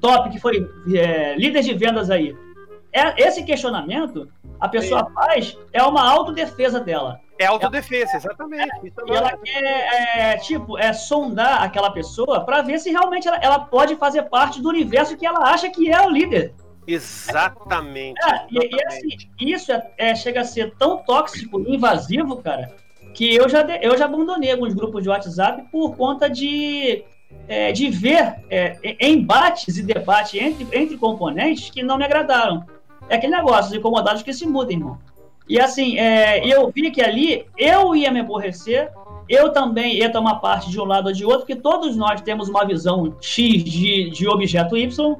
Top, 0.00 0.30
que 0.30 0.38
foi 0.40 0.68
é, 0.94 1.34
líder 1.36 1.62
de 1.62 1.74
vendas 1.74 2.08
aí. 2.08 2.34
É, 2.92 3.22
esse 3.22 3.42
questionamento, 3.42 4.28
a 4.60 4.68
pessoa 4.68 5.10
faz, 5.14 5.56
é 5.72 5.82
uma 5.82 6.08
autodefesa 6.08 6.78
dela. 6.78 7.20
É 7.38 7.46
autodefesa, 7.46 8.16
exatamente. 8.16 8.70
Isso 8.84 8.94
E 9.06 9.10
ela 9.10 9.36
quer, 9.36 9.64
é, 9.64 10.36
tipo, 10.36 10.78
é, 10.78 10.92
sondar 10.92 11.62
aquela 11.62 11.90
pessoa 11.90 12.44
para 12.44 12.62
ver 12.62 12.78
se 12.78 12.90
realmente 12.90 13.26
ela, 13.26 13.38
ela 13.38 13.58
pode 13.58 13.96
fazer 13.96 14.24
parte 14.24 14.60
do 14.60 14.68
universo 14.68 15.16
que 15.16 15.26
ela 15.26 15.40
acha 15.52 15.68
que 15.70 15.90
é 15.90 16.00
o 16.00 16.10
líder. 16.10 16.54
Exatamente. 16.86 18.20
Ah, 18.22 18.46
e, 18.50 18.56
e 18.56 18.86
assim, 18.86 19.06
exatamente. 19.06 19.30
isso 19.40 19.72
é, 19.72 19.90
é- 19.98 20.14
chega 20.14 20.40
a 20.40 20.44
ser 20.44 20.74
tão 20.76 20.98
tóxico 20.98 21.60
e 21.60 21.74
invasivo, 21.74 22.36
cara, 22.36 22.74
que 23.14 23.34
eu 23.34 23.48
já, 23.48 23.62
eu 23.80 23.96
já 23.96 24.04
abandonei 24.04 24.52
alguns 24.52 24.74
grupos 24.74 25.02
de 25.02 25.08
WhatsApp 25.08 25.64
por 25.70 25.96
conta 25.96 26.28
de, 26.28 27.04
é, 27.48 27.72
de 27.72 27.88
ver 27.88 28.36
é, 28.50 28.78
embates 29.00 29.76
e 29.76 29.82
debates 29.82 30.40
entre, 30.40 30.66
entre 30.72 30.96
componentes 30.96 31.70
que 31.70 31.82
não 31.82 31.96
me 31.96 32.04
agradaram. 32.04 32.64
É 33.08 33.16
aquele 33.16 33.36
negócio, 33.36 33.70
os 33.70 33.76
incomodados 33.76 34.22
que 34.22 34.32
se 34.32 34.46
mudem, 34.46 34.78
irmão. 34.78 34.98
E 35.48 35.60
assim, 35.60 35.98
é, 35.98 36.46
eu 36.46 36.70
vi 36.70 36.90
que 36.90 37.02
ali 37.02 37.46
eu 37.56 37.94
ia 37.94 38.10
me 38.10 38.20
aborrecer, 38.20 38.90
eu 39.28 39.52
também 39.52 39.96
ia 39.96 40.10
tomar 40.10 40.36
parte 40.36 40.70
de 40.70 40.80
um 40.80 40.84
lado 40.84 41.06
ou 41.06 41.12
de 41.12 41.24
outro, 41.24 41.40
porque 41.40 41.56
todos 41.56 41.96
nós 41.96 42.20
temos 42.20 42.48
uma 42.48 42.64
visão 42.64 43.16
X 43.20 43.64
de, 43.64 44.10
de 44.10 44.28
objeto 44.28 44.76
Y, 44.76 45.16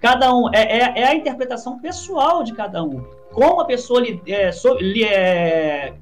cada 0.00 0.34
um 0.34 0.48
é, 0.52 0.62
é, 0.62 1.00
é 1.00 1.04
a 1.08 1.14
interpretação 1.14 1.78
pessoal 1.78 2.42
de 2.42 2.52
cada 2.52 2.82
um. 2.82 3.02
Como 3.32 3.60
a 3.60 3.64
pessoa 3.64 4.00
lhe, 4.00 4.20
é, 4.26 4.52
so- 4.52 4.78
lhe, 4.78 5.02
é, 5.02 5.94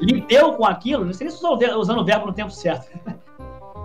lidou 0.00 0.54
com 0.54 0.64
aquilo, 0.64 1.04
não 1.04 1.12
sei 1.12 1.28
se 1.28 1.34
estou 1.36 1.58
usando 1.78 2.00
o 2.00 2.04
verbo 2.04 2.26
no 2.26 2.32
tempo 2.32 2.50
certo. 2.50 2.88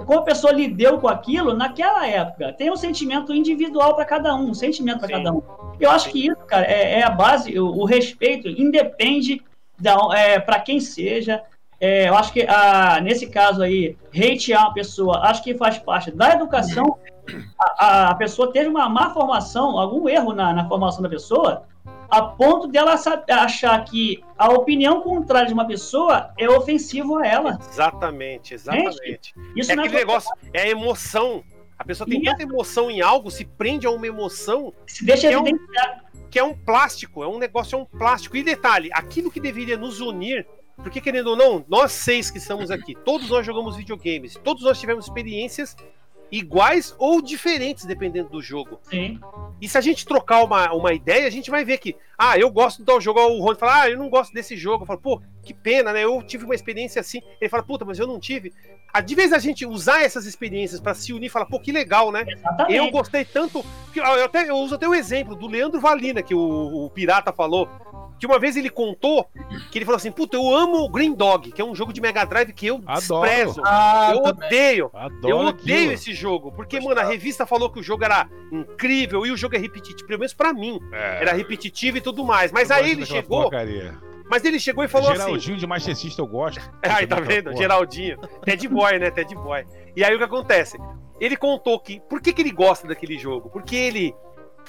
Como 0.06 0.20
a 0.20 0.24
pessoa 0.24 0.54
lidou 0.54 1.00
com 1.00 1.08
aquilo 1.08 1.54
naquela 1.54 2.08
época. 2.08 2.54
Tem 2.54 2.72
um 2.72 2.76
sentimento 2.76 3.34
individual 3.34 3.96
para 3.96 4.06
cada 4.06 4.36
um, 4.36 4.50
um 4.50 4.54
sentimento 4.54 5.00
para 5.00 5.10
cada 5.10 5.34
um. 5.34 5.42
Eu 5.80 5.92
acho 5.92 6.10
que 6.10 6.28
isso, 6.28 6.38
cara, 6.48 6.66
é, 6.66 7.00
é 7.00 7.04
a 7.04 7.10
base, 7.10 7.58
o, 7.60 7.68
o 7.68 7.86
respeito 7.86 8.48
independe 8.48 9.42
da, 9.78 9.96
é, 10.14 10.40
para 10.40 10.60
quem 10.60 10.80
seja. 10.80 11.42
É, 11.80 12.10
eu 12.10 12.16
acho 12.16 12.34
que 12.34 12.46
ah, 12.48 13.00
nesse 13.02 13.28
caso 13.28 13.62
aí, 13.62 13.96
hatear 14.14 14.66
uma 14.66 14.74
pessoa, 14.74 15.20
acho 15.24 15.44
que 15.44 15.56
faz 15.56 15.78
parte 15.78 16.12
da 16.12 16.34
educação. 16.34 16.98
A, 17.78 18.10
a 18.10 18.16
pessoa 18.16 18.52
teve 18.52 18.68
uma 18.68 18.90
má 18.90 19.12
formação, 19.12 19.78
algum 19.78 20.10
erro 20.10 20.34
na, 20.34 20.52
na 20.52 20.68
formação 20.68 21.02
da 21.02 21.10
pessoa, 21.10 21.64
a 22.10 22.22
ponto 22.24 22.68
dela 22.68 22.96
achar 23.30 23.86
que 23.86 24.24
a 24.38 24.50
opinião 24.52 25.02
contrária 25.02 25.48
de 25.48 25.54
uma 25.54 25.66
pessoa 25.68 26.34
é 26.38 26.50
ofensivo 26.50 27.20
a 27.20 27.28
ela. 27.28 27.60
Exatamente, 27.72 28.54
exatamente. 28.54 29.34
Isso 29.56 29.72
É 29.72 29.76
não 29.76 29.84
aquele 29.84 30.00
negócio, 30.00 30.32
é 30.54 30.64
a 30.64 30.70
emoção. 30.70 31.44
A 31.78 31.84
pessoa 31.84 32.08
tem 32.10 32.20
E 32.22 32.26
tanta 32.26 32.44
emoção 32.44 32.90
em 32.92 33.00
algo, 33.02 33.30
se 33.32 33.46
prende 33.46 33.86
a 33.88 33.92
uma 33.92 34.06
emoção 34.08 34.74
se 34.88 35.06
deixa 35.06 35.28
é 35.32 35.38
um- 35.38 35.48
evidenciar. 35.48 36.04
que 36.30 36.38
é 36.40 36.44
um 36.44 36.54
plástico, 36.54 37.24
é 37.24 37.28
um 37.28 37.38
negócio, 37.38 37.76
é 37.78 37.80
um 37.82 37.86
plástico. 37.86 38.36
E 38.36 38.44
detalhe, 38.44 38.90
aquilo 38.92 39.32
que 39.32 39.40
deveria 39.40 39.78
nos 39.78 40.02
unir, 40.02 40.46
porque 40.78 41.00
querendo 41.00 41.28
ou 41.28 41.36
não, 41.36 41.64
nós 41.70 41.92
seis 41.92 42.30
que 42.32 42.38
estamos 42.38 42.70
aqui, 42.72 42.96
todos 43.06 43.30
nós 43.30 43.46
jogamos 43.46 43.76
videogames, 43.78 44.36
todos 44.44 44.64
nós 44.64 44.80
tivemos 44.80 45.06
experiências 45.06 45.76
iguais 46.32 46.94
ou 47.00 47.22
diferentes, 47.22 47.86
dependendo 47.86 48.30
do 48.30 48.42
jogo. 48.42 48.80
Sim. 48.84 49.20
E 49.62 49.68
se 49.68 49.78
a 49.78 49.82
gente 49.82 50.06
trocar 50.06 50.44
uma, 50.44 50.72
uma 50.74 50.94
ideia, 50.94 51.28
a 51.28 51.30
gente 51.30 51.52
vai 51.52 51.66
ver 51.66 51.78
que, 51.78 51.96
ah, 52.18 52.38
eu 52.38 52.50
gosto 52.50 52.80
de 52.80 52.86
tal 52.86 53.00
jogo, 53.02 53.20
o 53.20 53.42
Rony 53.42 53.58
fala, 53.58 53.82
ah, 53.82 53.90
eu 53.90 53.98
não 53.98 54.10
gosto 54.10 54.34
desse 54.34 54.56
jogo. 54.56 54.84
Eu 54.84 54.88
falo, 54.88 55.00
pô, 55.00 55.22
que 55.44 55.54
pena, 55.54 55.92
né? 55.92 56.04
Eu 56.04 56.22
tive 56.24 56.46
uma 56.46 56.56
experiência 56.56 57.00
assim. 57.00 57.22
Ele 57.42 57.50
fala, 57.50 57.64
puta, 57.64 57.84
mas 57.84 58.00
eu 58.00 58.08
não 58.08 58.20
tive. 58.20 58.54
Ah, 58.94 59.02
De 59.02 59.16
vez 59.16 59.34
a 59.34 59.40
gente 59.40 59.66
usar 59.66 60.02
essas 60.02 60.26
experiências 60.26 60.80
pra 60.80 60.94
se 60.94 61.12
unir 61.12 61.28
e 61.28 61.30
falar, 61.30 61.46
pô, 61.46 61.60
que 61.60 61.72
legal, 61.72 62.12
né? 62.12 62.26
Exatamente. 62.28 62.76
Eu 62.78 62.90
gostei 62.90 63.26
tanto. 63.26 63.64
que 63.94 64.00
Eu, 64.00 64.26
até, 64.26 64.50
eu 64.50 64.56
uso 64.56 64.76
até 64.76 64.88
o 64.88 64.96
exemplo 64.96 65.36
do 65.36 65.48
Leandro 65.48 65.80
Valina, 65.80 66.24
que 66.24 66.34
o, 66.34 66.86
o 66.86 66.90
Pirata 66.90 67.34
falou. 67.34 67.68
Que 68.20 68.26
uma 68.26 68.38
vez 68.38 68.58
ele 68.58 68.70
contou 68.70 69.30
que 69.72 69.78
ele 69.78 69.86
falou 69.86 69.98
assim: 69.98 70.12
Puta, 70.12 70.36
eu 70.36 70.54
amo 70.54 70.78
o 70.84 70.90
Green 70.90 71.14
Dog, 71.14 71.52
que 71.52 71.62
é 71.62 71.66
um 71.66 71.74
jogo 71.74 71.94
de 71.94 72.02
Mega 72.02 72.26
Drive 72.26 72.52
que 72.54 72.68
eu 72.68 72.82
Adoro. 72.86 73.22
desprezo. 73.28 73.62
Ah, 73.66 74.12
eu 74.14 74.22
também. 74.24 74.48
odeio. 74.48 74.92
Adoro 74.94 75.30
Eu 75.30 75.38
odeio 75.38 75.50
aquilo. 75.80 75.92
esse 75.94 76.14
jogo. 76.14 76.52
Porque, 76.52 76.80
mano, 76.80 77.00
a 77.00 77.04
revista 77.04 77.46
falou 77.46 77.70
que 77.72 77.80
o 77.80 77.84
jogo 77.84 78.04
era 78.04 78.28
incrível 78.52 79.26
e 79.26 79.32
o 79.32 79.38
jogo 79.38 79.56
é 79.56 79.60
repetitivo. 79.60 80.08
Pelo 80.08 80.20
menos 80.20 80.34
pra 80.34 80.54
mim. 80.54 80.80
É, 80.92 81.22
Era 81.22 81.34
repetitivo 81.34 81.98
e 81.98 82.02
tudo 82.02 82.24
mais. 82.26 82.52
Mas 82.52 82.70
eu 82.70 82.76
aí 82.76 82.92
ele 82.92 83.06
chegou. 83.06 83.44
porcaria. 83.44 83.98
Mas 84.30 84.46
ele 84.46 84.60
chegou 84.60 84.84
e 84.84 84.88
falou 84.88 85.10
assim. 85.12 85.22
Geraldinho 85.22 85.58
de 85.58 85.66
Master 85.66 85.96
System 85.96 86.24
eu 86.24 86.30
gosto. 86.32 86.62
Aí, 86.84 87.08
tá 87.08 87.20
vendo? 87.20 87.46
porra. 87.46 87.58
Geraldinho. 87.58 88.18
Ted 88.44 88.68
Boy, 88.68 89.00
né? 89.00 89.10
Ted 89.10 89.34
Boy. 89.34 89.66
E 89.96 90.04
aí 90.04 90.14
o 90.14 90.18
que 90.20 90.24
acontece? 90.24 90.78
Ele 91.20 91.36
contou 91.36 91.80
que. 91.80 92.00
Por 92.02 92.22
que, 92.22 92.32
que 92.32 92.42
ele 92.42 92.52
gosta 92.52 92.88
daquele 92.88 93.18
jogo? 93.18 93.50
Porque 93.50 93.76
ele 93.76 94.14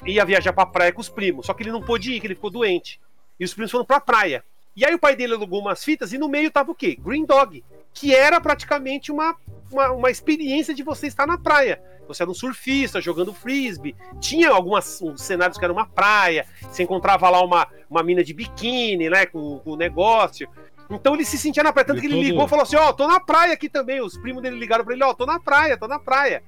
ia 0.07 0.24
viajar 0.24 0.55
pra 0.55 0.64
praia 0.64 0.92
com 0.92 1.01
os 1.03 1.11
primos, 1.11 1.44
só 1.44 1.53
que 1.53 1.62
ele 1.62 1.72
não 1.72 1.82
pôde 1.82 2.14
ir, 2.14 2.20
que 2.20 2.26
ele 2.26 2.34
ficou 2.34 2.48
doente. 2.51 2.98
E 3.41 3.45
os 3.45 3.55
primos 3.55 3.70
foram 3.70 3.86
pra 3.86 3.99
praia. 3.99 4.45
E 4.76 4.84
aí 4.84 4.95
o 4.95 4.99
pai 4.99 5.16
dele 5.16 5.32
alugou 5.34 5.61
umas 5.61 5.82
fitas 5.82 6.12
e 6.12 6.18
no 6.18 6.28
meio 6.28 6.51
tava 6.51 6.70
o 6.70 6.74
quê? 6.74 6.97
Green 7.01 7.24
Dog. 7.24 7.64
Que 7.93 8.14
era 8.14 8.41
praticamente 8.41 9.11
uma, 9.11 9.34
uma, 9.72 9.91
uma 9.91 10.11
experiência 10.11 10.74
de 10.74 10.82
você 10.82 11.07
estar 11.07 11.26
na 11.26 11.38
praia. 11.38 11.82
Você 12.07 12.22
era 12.22 12.30
um 12.30 12.34
surfista 12.34 13.01
jogando 13.01 13.32
frisbee. 13.32 13.97
Tinha 14.20 14.51
alguns 14.51 15.01
uns 15.01 15.22
cenários 15.22 15.57
que 15.57 15.64
era 15.64 15.72
uma 15.72 15.86
praia. 15.86 16.47
Você 16.62 16.82
encontrava 16.82 17.30
lá 17.30 17.43
uma, 17.43 17.66
uma 17.88 18.03
mina 18.03 18.22
de 18.22 18.34
biquíni, 18.34 19.09
né? 19.09 19.26
Com, 19.26 19.59
com 19.61 19.70
o 19.72 19.76
negócio. 19.76 20.49
Então 20.91 21.14
ele 21.14 21.24
se 21.24 21.38
sentia 21.38 21.62
na 21.62 21.72
praia. 21.72 21.86
Tanto 21.86 21.99
E 21.99 22.01
que 22.01 22.07
ele 22.07 22.22
ligou 22.22 22.45
e 22.45 22.49
falou 22.49 22.64
assim: 22.64 22.76
Ó, 22.76 22.93
tô 22.93 23.07
na 23.07 23.20
praia 23.20 23.55
aqui 23.55 23.68
também. 23.68 24.01
Os 24.01 24.18
primos 24.18 24.43
dele 24.43 24.59
ligaram 24.59 24.84
pra 24.84 24.93
ele: 24.93 25.05
Ó, 25.05 25.14
tô 25.14 25.24
na 25.24 25.38
praia, 25.38 25.78
tô 25.78 25.86
na 25.86 25.99
praia. 25.99 26.43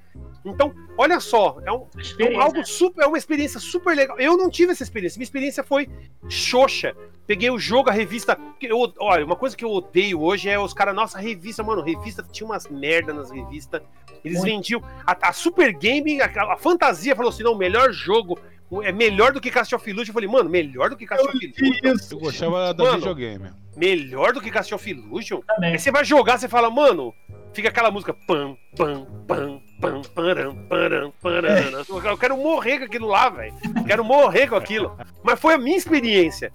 Então, 0.45 0.73
olha 0.97 1.19
só, 1.19 1.57
é, 1.65 1.71
um, 1.71 1.87
é 1.97 2.01
Experiência. 2.01 2.41
algo 2.41 2.65
super, 2.65 3.03
é 3.03 3.07
uma 3.07 3.17
experiência 3.17 3.59
super 3.59 3.95
legal. 3.95 4.19
Eu 4.19 4.35
não 4.35 4.49
tive 4.49 4.71
essa 4.71 4.83
experiência. 4.83 5.17
Minha 5.17 5.25
experiência 5.25 5.63
foi 5.63 5.89
xoxa. 6.27 6.95
Peguei 7.25 7.49
o 7.49 7.57
jogo, 7.57 7.89
a 7.89 7.93
revista. 7.93 8.37
Eu, 8.61 8.93
olha, 8.99 9.25
uma 9.25 9.35
coisa 9.35 9.55
que 9.55 9.63
eu 9.63 9.71
odeio 9.71 10.21
hoje 10.21 10.49
é 10.49 10.59
os 10.59 10.73
caras, 10.73 10.93
nossa, 10.93 11.17
revista, 11.17 11.63
mano, 11.63 11.81
revista 11.81 12.25
tinha 12.29 12.45
umas 12.45 12.67
merda 12.67 13.13
nas 13.13 13.31
revistas. 13.31 13.81
Eles 14.23 14.39
Muito. 14.39 14.53
vendiam. 14.53 14.83
A, 15.05 15.29
a 15.29 15.33
Super 15.33 15.73
Game, 15.73 16.21
a, 16.21 16.53
a 16.53 16.57
fantasia 16.57 17.15
falou 17.15 17.29
assim: 17.29 17.43
não, 17.43 17.53
o 17.53 17.57
melhor 17.57 17.91
jogo 17.91 18.37
é 18.83 18.91
melhor 18.91 19.33
do 19.33 19.41
que 19.41 19.51
Castle 19.51 19.77
of 19.77 19.89
Illusion. 19.89 20.09
Eu 20.09 20.13
falei, 20.13 20.29
mano, 20.29 20.49
melhor 20.49 20.89
do 20.89 20.97
que 20.97 21.05
Castle 21.05 21.29
of 21.29 21.37
Illusion. 21.45 21.95
Eu 22.11 22.19
gostava 22.19 22.73
da 22.73 22.83
Mano, 22.83 22.97
videogame. 22.97 23.51
Melhor 23.75 24.33
do 24.33 24.41
que 24.41 24.51
Castle 24.51 24.75
of 24.75 24.89
Illusion? 24.89 25.41
Também. 25.47 25.73
Aí 25.73 25.79
você 25.79 25.91
vai 25.91 26.03
jogar, 26.03 26.37
você 26.37 26.47
fala, 26.47 26.69
mano, 26.69 27.13
fica 27.53 27.69
aquela 27.69 27.91
música 27.91 28.13
pam, 28.13 28.57
pam, 28.75 29.05
pam, 29.27 29.61
pam, 29.79 30.01
param, 30.15 30.55
param, 30.67 31.13
param. 31.21 31.85
Eu 32.05 32.17
quero 32.17 32.37
morrer 32.37 32.79
com 32.79 32.85
aquilo 32.85 33.07
lá, 33.07 33.29
velho. 33.29 33.53
Quero 33.85 34.03
morrer 34.03 34.47
com 34.47 34.55
aquilo. 34.55 34.97
Mas 35.23 35.39
foi 35.39 35.53
a 35.53 35.57
minha 35.57 35.77
experiência. 35.77 36.51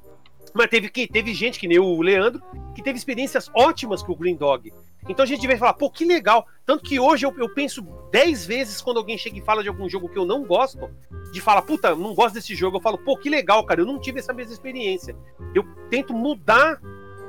Mas 0.54 0.68
teve 0.68 0.88
que 0.88 1.06
teve 1.06 1.34
gente 1.34 1.58
que 1.58 1.68
nem 1.68 1.78
o 1.78 2.00
Leandro 2.00 2.42
que 2.74 2.82
teve 2.82 2.98
experiências 2.98 3.50
ótimas 3.54 4.02
com 4.02 4.12
o 4.12 4.16
Green 4.16 4.36
Dog. 4.36 4.72
Então 5.08 5.22
a 5.22 5.26
gente 5.26 5.46
vai 5.46 5.56
falar, 5.56 5.74
pô, 5.74 5.90
que 5.90 6.04
legal. 6.04 6.46
Tanto 6.66 6.84
que 6.84 7.00
hoje 7.00 7.24
eu, 7.24 7.34
eu 7.38 7.48
penso 7.54 7.82
10 8.12 8.46
vezes 8.46 8.82
quando 8.82 8.98
alguém 8.98 9.16
chega 9.16 9.38
e 9.38 9.40
fala 9.42 9.62
de 9.62 9.68
algum 9.68 9.88
jogo 9.88 10.08
que 10.08 10.18
eu 10.18 10.26
não 10.26 10.44
gosto, 10.44 10.90
de 11.32 11.40
falar, 11.40 11.62
puta, 11.62 11.94
não 11.94 12.14
gosto 12.14 12.34
desse 12.34 12.54
jogo. 12.54 12.76
Eu 12.76 12.80
falo, 12.80 12.98
pô, 12.98 13.16
que 13.16 13.30
legal, 13.30 13.64
cara, 13.64 13.80
eu 13.80 13.86
não 13.86 13.98
tive 13.98 14.18
essa 14.18 14.32
mesma 14.32 14.52
experiência. 14.52 15.16
Eu 15.54 15.64
tento 15.88 16.12
mudar 16.12 16.78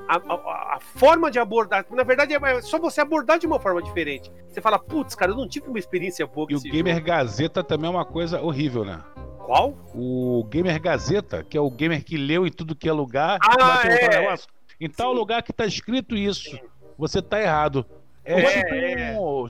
a, 0.10 0.16
a, 0.18 0.76
a 0.76 0.80
forma 0.80 1.32
de 1.32 1.40
abordar. 1.40 1.86
Na 1.92 2.04
verdade, 2.04 2.34
é 2.34 2.62
só 2.62 2.80
você 2.80 3.00
abordar 3.00 3.40
de 3.40 3.48
uma 3.48 3.60
forma 3.60 3.82
diferente. 3.82 4.30
Você 4.48 4.60
fala, 4.60 4.78
putz, 4.78 5.16
cara, 5.16 5.32
eu 5.32 5.38
não 5.38 5.48
tive 5.48 5.68
uma 5.68 5.80
experiência 5.80 6.28
boa 6.28 6.48
E 6.50 6.56
o 6.56 6.62
Gamer 6.62 6.96
jogo. 6.96 7.06
Gazeta 7.06 7.64
também 7.64 7.88
é 7.88 7.92
uma 7.92 8.06
coisa 8.06 8.42
horrível, 8.42 8.84
né? 8.84 9.02
Qual? 9.46 9.76
O 9.96 10.44
Gamer 10.50 10.80
Gazeta, 10.82 11.44
que 11.44 11.58
é 11.58 11.62
o 11.62 11.72
gamer 11.72 12.04
que 12.04 12.18
leu 12.18 12.46
em 12.46 12.52
tudo 12.52 12.76
que 12.76 12.90
é 12.90 12.92
lugar, 12.94 13.40
Ah, 13.42 13.82
é. 13.86 14.36
Em 14.82 14.90
tal 14.90 15.12
Sim. 15.12 15.18
lugar 15.18 15.44
que 15.44 15.52
tá 15.52 15.66
escrito 15.66 16.16
isso, 16.16 16.58
você 17.00 17.22
tá 17.22 17.42
errado. 17.42 17.86
É, 18.26 18.34
É, 18.42 19.18
um- 19.20 19.50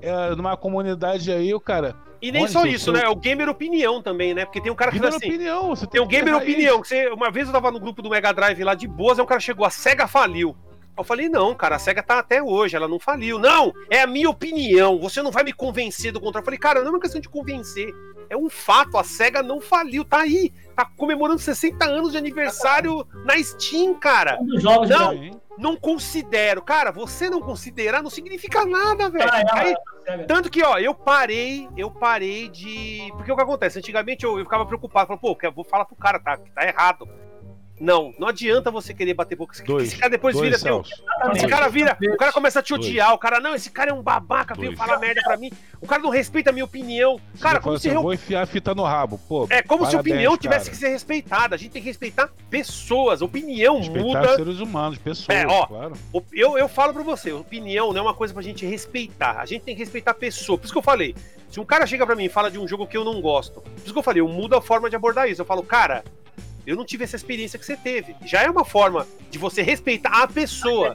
é, 0.00 0.34
numa 0.34 0.56
comunidade 0.56 1.30
aí, 1.30 1.54
o 1.54 1.60
cara. 1.60 1.94
E 2.20 2.32
nem 2.32 2.42
Olha, 2.42 2.50
só 2.50 2.66
isso, 2.66 2.84
seu- 2.86 2.92
né? 2.94 3.02
É 3.04 3.08
o 3.08 3.14
gamer 3.14 3.48
opinião 3.48 4.02
também, 4.02 4.34
né? 4.34 4.44
Porque 4.44 4.60
tem 4.60 4.72
um 4.72 4.74
cara 4.74 4.90
que 4.90 4.98
Gamer 4.98 5.14
assim. 5.14 5.28
opinião, 5.28 5.68
você 5.76 5.86
Tem 5.86 6.00
o 6.00 6.08
que 6.08 6.16
Gamer 6.16 6.34
Opinião, 6.36 6.80
que 6.80 6.88
você, 6.88 7.08
uma 7.10 7.30
vez 7.30 7.46
eu 7.46 7.52
tava 7.52 7.70
no 7.70 7.78
grupo 7.78 8.02
do 8.02 8.10
Mega 8.10 8.32
Drive 8.32 8.64
lá 8.64 8.74
de 8.74 8.88
boas, 8.88 9.18
aí 9.18 9.24
um 9.24 9.26
cara 9.28 9.40
chegou, 9.40 9.64
a 9.64 9.70
SEGA 9.70 10.08
faliu. 10.08 10.56
Eu 10.96 11.04
falei, 11.04 11.28
não, 11.28 11.54
cara, 11.54 11.76
a 11.76 11.78
SEGA 11.78 12.02
tá 12.02 12.18
até 12.18 12.42
hoje, 12.42 12.74
ela 12.74 12.88
não 12.88 12.98
faliu. 12.98 13.38
Não, 13.38 13.72
é 13.88 14.00
a 14.02 14.06
minha 14.06 14.28
opinião, 14.28 14.98
você 14.98 15.22
não 15.22 15.30
vai 15.30 15.44
me 15.44 15.52
convencer 15.52 16.10
do 16.10 16.18
contrário. 16.18 16.40
Eu 16.42 16.44
falei, 16.46 16.58
cara, 16.58 16.80
não 16.80 16.88
é 16.88 16.90
uma 16.90 17.00
questão 17.00 17.20
de 17.20 17.28
convencer, 17.28 17.94
é 18.28 18.36
um 18.36 18.48
fato, 18.50 18.98
a 18.98 19.04
SEGA 19.04 19.40
não 19.40 19.60
faliu, 19.60 20.04
tá 20.04 20.18
aí, 20.22 20.52
tá 20.74 20.84
comemorando 20.96 21.38
60 21.38 21.84
anos 21.84 22.10
de 22.10 22.18
aniversário 22.18 23.06
na 23.24 23.40
Steam, 23.40 23.94
cara. 23.94 24.38
Um 24.40 24.46
dos 24.46 24.60
jogos 24.60 24.88
Não. 24.90 25.40
Não 25.58 25.76
considero. 25.76 26.62
Cara, 26.62 26.92
você 26.92 27.28
não 27.28 27.42
considerar 27.42 28.00
não 28.00 28.08
significa 28.08 28.64
nada, 28.64 29.10
velho. 29.10 29.28
Ah, 29.30 29.40
é, 29.40 29.44
Aí, 29.52 29.74
é, 30.06 30.18
tanto 30.18 30.48
que, 30.48 30.62
ó, 30.62 30.78
eu 30.78 30.94
parei, 30.94 31.68
eu 31.76 31.90
parei 31.90 32.48
de. 32.48 33.12
Porque 33.16 33.32
o 33.32 33.36
que 33.36 33.42
acontece? 33.42 33.78
Antigamente 33.78 34.24
eu, 34.24 34.38
eu 34.38 34.44
ficava 34.44 34.64
preocupado, 34.64 35.08
falava, 35.08 35.20
pô, 35.20 35.36
eu 35.42 35.52
vou 35.52 35.64
falar 35.64 35.84
pro 35.84 35.96
cara, 35.96 36.20
tá, 36.20 36.36
que 36.36 36.50
tá 36.52 36.64
errado. 36.64 37.08
Não, 37.80 38.12
não 38.18 38.28
adianta 38.28 38.70
você 38.70 38.92
querer 38.92 39.14
bater 39.14 39.36
boca. 39.36 39.54
Esse, 39.54 39.62
Dois. 39.64 39.88
esse 39.88 39.96
cara 39.96 40.10
depois 40.10 40.34
dois, 40.34 40.46
vira 40.46 40.58
seu. 40.58 40.84
Celso. 40.84 41.02
Esse 41.36 41.46
cara 41.46 41.68
vira. 41.68 41.96
O 42.12 42.16
cara 42.16 42.32
começa 42.32 42.58
a 42.58 42.62
te 42.62 42.74
Dois. 42.74 42.86
odiar. 42.86 43.14
O 43.14 43.18
cara, 43.18 43.38
não, 43.40 43.54
esse 43.54 43.70
cara 43.70 43.90
é 43.90 43.94
um 43.94 44.02
babaca, 44.02 44.54
veio 44.54 44.68
Dois. 44.70 44.78
falar 44.78 44.98
merda 44.98 45.20
pra 45.22 45.36
mim. 45.36 45.50
O 45.80 45.86
cara 45.86 46.02
não 46.02 46.10
respeita 46.10 46.50
a 46.50 46.52
minha 46.52 46.64
opinião. 46.64 47.20
Cara, 47.40 47.60
como 47.60 47.78
se 47.78 47.88
assim, 47.88 47.96
eu 47.96 48.02
vou 48.02 48.12
enfiar 48.12 48.42
a 48.42 48.46
fita 48.46 48.74
no 48.74 48.82
rabo. 48.82 49.18
Pô, 49.28 49.46
é 49.50 49.62
como 49.62 49.86
se 49.86 49.94
a 49.94 50.00
opinião 50.00 50.36
tivesse 50.36 50.66
cara. 50.66 50.70
que 50.72 50.76
ser 50.76 50.88
respeitada. 50.88 51.54
A 51.54 51.58
gente 51.58 51.70
tem 51.70 51.82
que 51.82 51.88
respeitar 51.88 52.28
pessoas. 52.50 53.22
Opinião 53.22 53.78
Respeitar 53.78 54.20
muda. 54.20 54.36
seres 54.36 54.60
humanos, 54.60 54.98
pessoas, 54.98 55.38
É, 55.38 55.46
ó, 55.46 55.66
claro. 55.66 55.92
Eu, 56.32 56.58
eu 56.58 56.68
falo 56.68 56.92
pra 56.92 57.02
você, 57.02 57.32
opinião 57.32 57.92
não 57.92 58.00
é 58.00 58.02
uma 58.02 58.14
coisa 58.14 58.34
pra 58.34 58.42
gente 58.42 58.66
respeitar. 58.66 59.38
A 59.38 59.46
gente 59.46 59.62
tem 59.62 59.74
que 59.74 59.80
respeitar 59.80 60.10
a 60.10 60.14
pessoa. 60.14 60.58
Por 60.58 60.64
isso 60.64 60.72
que 60.72 60.78
eu 60.78 60.82
falei. 60.82 61.14
Se 61.48 61.58
um 61.60 61.64
cara 61.64 61.86
chega 61.86 62.04
pra 62.04 62.14
mim 62.14 62.24
e 62.24 62.28
fala 62.28 62.50
de 62.50 62.58
um 62.58 62.68
jogo 62.68 62.86
que 62.86 62.96
eu 62.96 63.04
não 63.04 63.20
gosto, 63.22 63.62
por 63.62 63.72
isso 63.82 63.92
que 63.92 63.98
eu 63.98 64.02
falei, 64.02 64.20
eu 64.20 64.28
mudo 64.28 64.54
a 64.54 64.60
forma 64.60 64.90
de 64.90 64.96
abordar 64.96 65.30
isso. 65.30 65.40
Eu 65.40 65.46
falo, 65.46 65.62
cara, 65.62 66.04
eu 66.68 66.76
não 66.76 66.84
tive 66.84 67.02
essa 67.02 67.16
experiência 67.16 67.58
que 67.58 67.64
você 67.64 67.78
teve. 67.78 68.14
Já 68.26 68.42
é 68.42 68.50
uma 68.50 68.62
forma 68.62 69.06
de 69.30 69.38
você 69.38 69.62
respeitar 69.62 70.22
a 70.22 70.28
pessoa. 70.28 70.94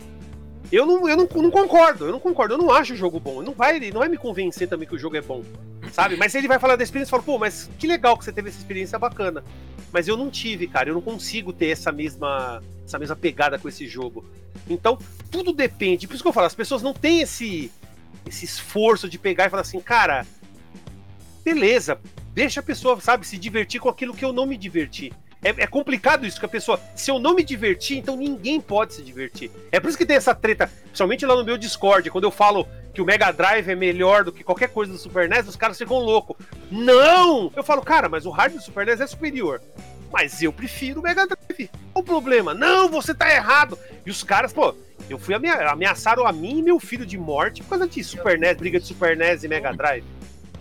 Eu 0.71 0.85
não, 0.85 1.09
eu 1.09 1.17
não, 1.17 1.27
não 1.41 1.49
concordo, 1.49 2.05
eu 2.05 2.11
não 2.11 2.19
concordo, 2.19 2.53
eu 2.53 2.57
não 2.59 2.71
acho 2.71 2.93
o 2.93 2.95
jogo 2.95 3.19
bom. 3.19 3.41
Não 3.41 3.53
vai, 3.53 3.77
ele 3.77 3.91
não 3.91 4.01
vai 4.01 4.07
me 4.07 4.15
convencer 4.15 4.67
também 4.67 4.87
que 4.87 4.93
o 4.93 4.99
jogo 4.99 5.17
é 5.17 5.21
bom. 5.21 5.43
Sabe? 5.91 6.15
Mas 6.15 6.35
ele 6.35 6.47
vai 6.47 6.59
falar 6.59 6.75
da 6.75 6.83
experiência 6.83 7.09
e 7.09 7.11
fala, 7.11 7.23
pô, 7.23 7.39
mas 7.39 7.71
que 7.79 7.87
legal 7.87 8.15
que 8.15 8.23
você 8.23 8.31
teve 8.31 8.49
essa 8.49 8.59
experiência 8.59 8.99
bacana. 8.99 9.43
Mas 9.91 10.07
eu 10.07 10.15
não 10.15 10.29
tive, 10.29 10.67
cara, 10.67 10.89
eu 10.89 10.93
não 10.93 11.01
consigo 11.01 11.51
ter 11.51 11.69
essa 11.69 11.91
mesma, 11.91 12.61
essa 12.85 12.99
mesma 12.99 13.15
pegada 13.15 13.57
com 13.57 13.67
esse 13.67 13.87
jogo. 13.87 14.23
Então, 14.69 14.95
tudo 15.31 15.53
depende. 15.53 16.07
Por 16.07 16.13
isso 16.13 16.23
que 16.23 16.29
eu 16.29 16.33
falo, 16.33 16.45
as 16.45 16.55
pessoas 16.55 16.83
não 16.83 16.93
têm 16.93 17.21
esse, 17.21 17.71
esse 18.27 18.45
esforço 18.45 19.09
de 19.09 19.17
pegar 19.17 19.47
e 19.47 19.49
falar 19.49 19.61
assim, 19.61 19.79
cara, 19.79 20.23
beleza, 21.43 21.99
deixa 22.31 22.59
a 22.59 22.63
pessoa, 22.63 23.01
sabe, 23.01 23.25
se 23.25 23.39
divertir 23.39 23.81
com 23.81 23.89
aquilo 23.89 24.13
que 24.13 24.23
eu 24.23 24.31
não 24.31 24.45
me 24.45 24.55
diverti. 24.55 25.11
É, 25.43 25.63
é 25.63 25.67
complicado 25.67 26.25
isso, 26.25 26.39
que 26.39 26.45
a 26.45 26.49
pessoa, 26.49 26.79
se 26.95 27.11
eu 27.11 27.19
não 27.19 27.35
me 27.35 27.43
divertir, 27.43 27.97
então 27.97 28.15
ninguém 28.15 28.61
pode 28.61 28.93
se 28.93 29.01
divertir. 29.01 29.51
É 29.71 29.79
por 29.79 29.89
isso 29.89 29.97
que 29.97 30.05
tem 30.05 30.15
essa 30.15 30.33
treta, 30.33 30.71
principalmente 30.85 31.25
lá 31.25 31.35
no 31.35 31.43
meu 31.43 31.57
Discord, 31.57 32.09
quando 32.09 32.23
eu 32.23 32.31
falo 32.31 32.67
que 32.93 33.01
o 33.01 33.05
Mega 33.05 33.31
Drive 33.31 33.69
é 33.69 33.75
melhor 33.75 34.23
do 34.23 34.31
que 34.31 34.43
qualquer 34.43 34.69
coisa 34.69 34.91
do 34.91 34.97
Super 34.97 35.27
NES, 35.27 35.47
os 35.47 35.55
caras 35.55 35.77
ficam 35.77 35.97
loucos. 35.97 36.37
Não! 36.71 37.51
Eu 37.55 37.63
falo, 37.63 37.81
cara, 37.81 38.07
mas 38.07 38.25
o 38.25 38.29
hardware 38.29 38.59
do 38.61 38.65
Super 38.65 38.85
NES 38.85 39.01
é 39.01 39.07
superior. 39.07 39.61
Mas 40.11 40.43
eu 40.43 40.53
prefiro 40.53 40.99
o 40.99 41.03
Mega 41.03 41.25
Drive. 41.25 41.69
Qual 41.91 42.03
o 42.03 42.05
problema? 42.05 42.53
Não, 42.53 42.87
você 42.87 43.15
tá 43.15 43.33
errado. 43.33 43.77
E 44.05 44.11
os 44.11 44.21
caras, 44.23 44.53
pô, 44.53 44.75
eu 45.09 45.17
fui 45.17 45.33
amea- 45.33 45.71
ameaçaram 45.71 46.27
a 46.27 46.31
mim 46.31 46.59
e 46.59 46.61
meu 46.61 46.79
filho 46.79 47.03
de 47.03 47.17
morte 47.17 47.63
por 47.63 47.69
causa 47.69 47.87
de 47.87 48.03
Super 48.03 48.37
NES, 48.37 48.57
briga 48.57 48.79
de 48.79 48.85
Super 48.85 49.17
NES 49.17 49.43
e 49.43 49.47
Mega 49.47 49.73
Drive. 49.73 50.05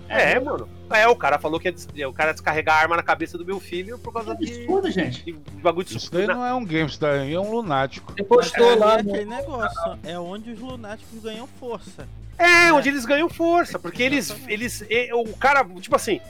É, 0.09 0.41
mano. 0.41 0.66
É, 0.95 1.09
o 1.09 1.16
cara 1.16 1.38
falou 1.38 1.59
que 1.59 1.74
ia 1.95 2.09
o 2.09 2.12
cara 2.12 2.30
ia 2.30 2.34
descarregar 2.34 2.76
a 2.76 2.80
arma 2.80 2.97
na 2.97 3.03
cabeça 3.03 3.36
do 3.38 3.45
meu 3.45 3.59
filho 3.61 3.99
por 3.99 4.12
causa 4.12 4.36
Que 4.36 4.45
de, 4.45 4.53
absurdo, 4.62 4.90
gente. 4.90 5.22
de 5.24 5.32
bagulho 5.32 5.86
de 5.86 5.97
Isso 5.97 6.11
daí 6.12 6.22
Super 6.22 6.34
não 6.34 6.45
é 6.47 6.55
um 6.55 6.64
game, 6.64 6.88
isso 6.88 7.01
daí 7.01 7.32
é 7.34 7.40
um 7.40 7.51
lunático. 7.51 8.12
Você 8.12 8.22
postou 8.24 8.72
É, 8.72 8.76
lá 8.76 8.99
é 8.99 9.03
no. 9.03 9.11
aquele 9.11 9.30
negócio, 9.30 9.99
é 10.05 10.18
onde 10.18 10.51
os 10.53 10.59
lunáticos 10.61 11.18
ganham 11.22 11.47
força. 11.59 12.07
É, 12.38 12.72
onde 12.72 12.88
eles 12.88 13.05
ganham 13.05 13.28
força, 13.28 13.78
porque 13.78 14.03
eles, 14.03 14.34
eles, 14.49 14.84
o 15.14 15.36
cara, 15.36 15.64
tipo 15.80 15.95
assim, 15.95 16.20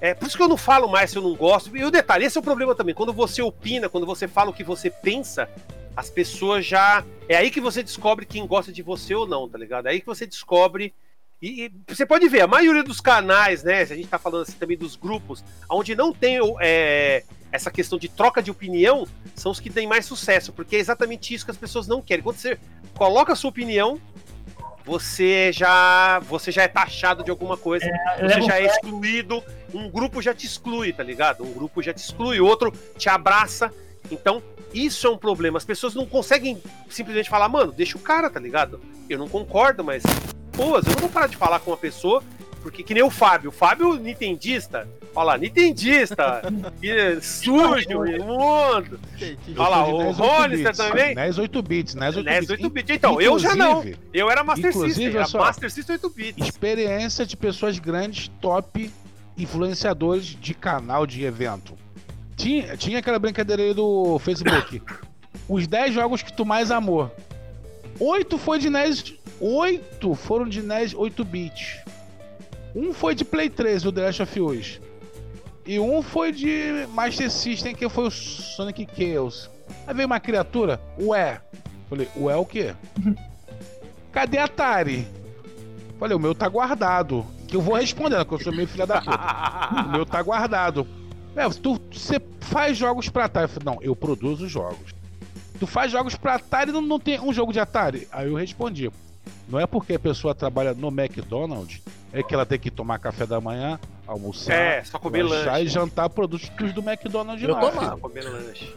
é 0.00 0.14
por 0.14 0.26
isso 0.26 0.36
que 0.36 0.42
eu 0.42 0.48
não 0.48 0.56
falo 0.56 0.88
mais 0.88 1.10
se 1.10 1.18
eu 1.18 1.22
não 1.22 1.34
gosto. 1.34 1.76
E 1.76 1.84
o 1.84 1.90
detalhe, 1.90 2.24
esse 2.24 2.38
é 2.38 2.40
o 2.40 2.44
problema 2.44 2.74
também. 2.74 2.94
Quando 2.94 3.12
você 3.12 3.42
opina, 3.42 3.88
quando 3.88 4.06
você 4.06 4.26
fala 4.26 4.50
o 4.50 4.54
que 4.54 4.64
você 4.64 4.88
pensa, 4.88 5.48
as 5.96 6.08
pessoas 6.08 6.64
já, 6.64 7.04
é 7.28 7.36
aí 7.36 7.50
que 7.50 7.60
você 7.60 7.82
descobre 7.82 8.24
quem 8.24 8.46
gosta 8.46 8.72
de 8.72 8.82
você 8.82 9.14
ou 9.14 9.26
não, 9.26 9.48
tá 9.48 9.58
ligado? 9.58 9.86
É 9.86 9.90
aí 9.90 10.00
que 10.00 10.06
você 10.06 10.26
descobre 10.26 10.94
e, 11.40 11.66
e 11.66 11.72
você 11.86 12.04
pode 12.04 12.28
ver, 12.28 12.42
a 12.42 12.46
maioria 12.46 12.82
dos 12.82 13.00
canais, 13.00 13.62
né? 13.62 13.84
Se 13.86 13.92
a 13.92 13.96
gente 13.96 14.08
tá 14.08 14.18
falando 14.18 14.42
assim 14.42 14.58
também 14.58 14.76
dos 14.76 14.96
grupos, 14.96 15.44
onde 15.70 15.94
não 15.94 16.12
tem 16.12 16.38
é, 16.60 17.24
essa 17.52 17.70
questão 17.70 17.98
de 17.98 18.08
troca 18.08 18.42
de 18.42 18.50
opinião, 18.50 19.06
são 19.34 19.52
os 19.52 19.60
que 19.60 19.70
têm 19.70 19.86
mais 19.86 20.04
sucesso, 20.04 20.52
porque 20.52 20.76
é 20.76 20.78
exatamente 20.78 21.32
isso 21.32 21.44
que 21.44 21.50
as 21.50 21.56
pessoas 21.56 21.86
não 21.86 22.02
querem. 22.02 22.22
Quando 22.22 22.36
você 22.36 22.58
coloca 22.94 23.32
a 23.32 23.36
sua 23.36 23.50
opinião, 23.50 24.00
você 24.84 25.52
já 25.52 26.18
você 26.20 26.50
já 26.50 26.62
é 26.62 26.68
taxado 26.68 27.22
de 27.22 27.30
alguma 27.30 27.56
coisa, 27.56 27.86
você 27.86 28.22
leva 28.22 28.40
já 28.40 28.58
é 28.58 28.66
excluído, 28.66 29.42
um 29.72 29.88
grupo 29.90 30.22
já 30.22 30.34
te 30.34 30.46
exclui, 30.46 30.92
tá 30.92 31.02
ligado? 31.02 31.44
Um 31.44 31.52
grupo 31.52 31.82
já 31.82 31.92
te 31.92 31.98
exclui, 31.98 32.40
outro 32.40 32.72
te 32.96 33.08
abraça. 33.08 33.72
Então, 34.10 34.42
isso 34.72 35.06
é 35.06 35.10
um 35.10 35.18
problema. 35.18 35.58
As 35.58 35.64
pessoas 35.64 35.94
não 35.94 36.06
conseguem 36.06 36.60
simplesmente 36.88 37.28
falar, 37.28 37.48
mano, 37.48 37.70
deixa 37.70 37.96
o 37.96 38.00
cara, 38.00 38.30
tá 38.30 38.40
ligado? 38.40 38.80
Eu 39.08 39.18
não 39.18 39.28
concordo, 39.28 39.84
mas, 39.84 40.02
pô, 40.58 40.76
eu 40.76 40.82
não 40.82 40.92
vou 40.98 41.08
parar 41.08 41.28
de 41.28 41.36
falar 41.36 41.60
com 41.60 41.70
uma 41.70 41.76
pessoa, 41.76 42.20
porque 42.60 42.82
que 42.82 42.92
nem 42.92 43.02
o 43.04 43.10
Fábio. 43.10 43.50
O 43.50 43.52
Fábio, 43.52 43.94
nintendista, 43.94 44.88
olha 45.14 45.24
lá, 45.24 45.38
nintendista, 45.38 46.42
sujo, 47.22 48.04
imundo. 48.04 48.98
Olha 49.56 49.68
lá, 49.68 49.86
o 49.86 50.02
NES 50.02 50.18
8 50.18 50.28
Hollister 50.28 50.76
também? 50.76 51.14
NES 51.14 51.38
8 51.38 51.62
bits, 51.62 51.94
NES 51.94 52.16
8 52.16 52.26
NES 52.26 52.38
bits. 52.40 52.50
8 52.50 52.70
bits. 52.70 52.90
Então, 52.90 53.20
eu 53.20 53.38
já 53.38 53.54
não. 53.54 53.78
Inclusive, 53.78 53.98
Eu 54.12 54.28
era 54.28 54.42
Master 54.42 54.70
Inclusive, 54.70 54.94
System, 54.94 55.16
era 55.16 55.26
só. 55.26 55.38
Master 55.38 55.70
System 55.70 55.94
8 55.94 56.10
bits. 56.10 56.48
experiência 56.48 57.24
de 57.24 57.36
pessoas 57.36 57.78
grandes, 57.78 58.26
top 58.40 58.90
influenciadores 59.36 60.26
de 60.26 60.54
canal 60.54 61.06
de 61.06 61.24
evento. 61.24 61.74
Tinha, 62.36 62.76
tinha 62.76 62.98
aquela 62.98 63.20
brincadeira 63.20 63.62
aí 63.62 63.72
do 63.72 64.18
Facebook. 64.18 64.82
Os 65.48 65.68
10 65.68 65.94
jogos 65.94 66.20
que 66.20 66.32
tu 66.32 66.44
mais 66.44 66.72
amou. 66.72 67.10
8 68.00 68.38
foi 68.38 68.58
de 68.58 68.70
NES. 68.70 69.14
8 69.40 70.14
foram 70.14 70.48
de 70.48 70.62
NES 70.62 70.94
8 70.94 71.24
bits. 71.24 71.80
Um 72.74 72.92
foi 72.92 73.14
de 73.14 73.24
Play 73.24 73.48
3, 73.48 73.84
o 73.86 73.92
The 73.92 74.02
Last 74.02 74.22
of 74.22 74.40
Us. 74.40 74.80
E 75.66 75.78
um 75.78 76.02
foi 76.02 76.32
de 76.32 76.86
Master 76.94 77.30
System, 77.30 77.74
que 77.74 77.88
foi 77.88 78.06
o 78.06 78.10
Sonic 78.10 78.88
Chaos. 78.96 79.50
Aí 79.86 79.94
veio 79.94 80.06
uma 80.06 80.20
criatura, 80.20 80.80
ué. 80.98 81.40
Falei, 81.88 82.08
ué 82.16 82.36
o 82.36 82.44
quê? 82.44 82.74
Cadê 84.12 84.38
Atari? 84.38 85.06
Falei, 85.98 86.16
o 86.16 86.20
meu 86.20 86.34
tá 86.34 86.48
guardado. 86.48 87.26
Que 87.46 87.56
eu 87.56 87.60
vou 87.60 87.74
respondendo, 87.74 88.24
que 88.24 88.34
eu 88.34 88.40
sou 88.40 88.52
meio 88.52 88.68
filha 88.68 88.86
da 88.86 89.00
puta. 89.00 89.18
O 89.88 89.90
meu 89.90 90.06
tá 90.06 90.22
guardado. 90.22 90.86
É, 91.36 91.48
tu, 91.50 91.80
você 91.92 92.20
faz 92.40 92.76
jogos 92.76 93.08
pra 93.08 93.26
Atari. 93.26 93.44
Eu 93.44 93.48
falei, 93.48 93.74
não, 93.74 93.82
eu 93.82 93.94
produzo 93.94 94.48
jogos. 94.48 94.94
Tu 95.58 95.66
faz 95.66 95.90
jogos 95.92 96.14
pra 96.14 96.36
Atari 96.36 96.70
e 96.70 96.72
não, 96.72 96.80
não 96.80 96.98
tem 96.98 97.20
um 97.20 97.32
jogo 97.32 97.52
de 97.52 97.60
Atari? 97.60 98.08
Aí 98.12 98.28
eu 98.28 98.34
respondi. 98.34 98.90
Não 99.48 99.58
é 99.58 99.66
porque 99.66 99.94
a 99.94 99.98
pessoa 99.98 100.34
trabalha 100.34 100.74
no 100.74 100.88
McDonald's, 100.88 101.80
é 102.12 102.22
que 102.22 102.34
ela 102.34 102.44
tem 102.46 102.58
que 102.58 102.70
tomar 102.70 102.98
café 102.98 103.26
da 103.26 103.40
manhã, 103.40 103.78
almoçar, 104.06 104.54
É, 104.54 104.84
só 104.84 104.98
comer 104.98 105.22
lanche. 105.22 105.64
e 105.64 105.68
jantar 105.68 106.08
produtos 106.10 106.48
do 106.72 106.80
McDonald's 106.82 107.42
Eu 107.42 107.54
lá. 107.54 107.90
Só 107.90 107.96
comer 107.98 108.24
lanche. 108.24 108.74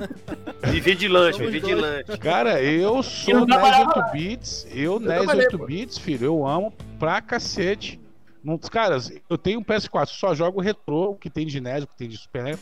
Viver 0.63 0.95
de 0.95 1.07
lanche, 1.07 1.39
viver 1.39 1.61
de 1.61 1.75
lanche. 1.75 2.17
Cara, 2.19 2.61
eu 2.61 3.01
sou 3.01 3.33
NES 3.33 3.45
trabalhava 3.47 3.99
8 3.99 4.11
bits, 4.11 4.67
eu 4.71 4.99
NES 4.99 5.07
trabalhei, 5.09 5.45
8 5.45 5.57
pô. 5.57 5.65
bits, 5.65 5.97
filho, 5.97 6.25
eu 6.25 6.45
amo 6.47 6.73
pra 6.99 7.21
cacete. 7.21 7.99
Não, 8.43 8.57
caras, 8.57 9.11
eu 9.29 9.37
tenho 9.37 9.59
um 9.59 9.63
PS4, 9.63 10.07
só 10.07 10.33
jogo 10.33 10.59
retrô, 10.59 11.11
o 11.11 11.15
que 11.15 11.29
tem 11.29 11.45
de 11.45 11.61
NES, 11.61 11.83
o 11.83 11.87
que 11.87 11.95
tem 11.95 12.09
de 12.09 12.17
Super 12.17 12.43
NES. 12.43 12.59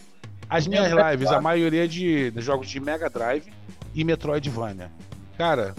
As 0.50 0.68
minhas 0.68 0.92
PS4. 0.92 1.12
lives, 1.12 1.32
a 1.32 1.40
maioria 1.42 1.88
de, 1.88 2.32
de 2.32 2.42
jogos 2.42 2.68
de 2.70 2.80
Mega 2.80 3.10
Drive 3.10 3.46
e 3.96 4.04
Metroidvania. 4.04 4.92
Cara, 5.38 5.74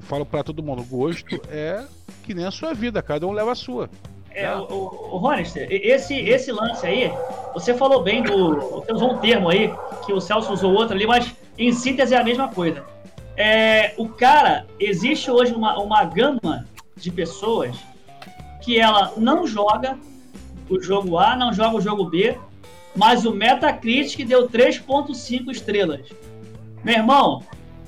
eu 0.00 0.06
falo 0.06 0.24
pra 0.24 0.42
todo 0.42 0.62
mundo, 0.62 0.82
gosto 0.82 1.40
é 1.50 1.84
que 2.24 2.32
nem 2.34 2.46
a 2.46 2.50
sua 2.50 2.72
vida, 2.72 3.02
cada 3.02 3.26
um 3.26 3.32
leva 3.32 3.52
a 3.52 3.54
sua. 3.54 3.90
É, 4.32 4.54
o, 4.54 4.62
o, 4.62 5.20
o 5.20 5.32
e- 5.34 5.90
esse, 5.90 6.14
esse 6.14 6.50
lance 6.50 6.86
aí, 6.86 7.12
você 7.52 7.74
falou 7.74 8.02
bem 8.02 8.22
do. 8.22 8.54
Você 8.54 8.92
usou 8.92 9.12
um 9.12 9.18
termo 9.18 9.48
aí, 9.50 9.72
que 10.06 10.12
o 10.12 10.20
Celso 10.20 10.52
usou 10.52 10.72
outro 10.72 10.94
ali, 10.94 11.06
mas 11.06 11.34
em 11.58 11.72
síntese 11.72 12.14
é 12.14 12.18
a 12.18 12.24
mesma 12.24 12.48
coisa. 12.48 12.82
é, 13.36 13.92
o 13.98 14.08
cara, 14.08 14.66
existe 14.78 15.30
hoje 15.30 15.52
uma, 15.52 15.78
uma 15.78 16.04
gama 16.04 16.66
de 16.96 17.10
pessoas 17.10 17.76
que 18.62 18.78
ela 18.78 19.12
não 19.16 19.46
joga 19.46 19.98
o 20.68 20.80
jogo 20.80 21.18
A, 21.18 21.36
não 21.36 21.52
joga 21.52 21.76
o 21.76 21.80
jogo 21.80 22.04
B, 22.04 22.36
mas 22.94 23.24
o 23.26 23.32
Metacritic 23.32 24.26
deu 24.26 24.48
3.5 24.48 25.50
estrelas. 25.50 26.02
Meu 26.84 26.94
irmão, 26.94 27.42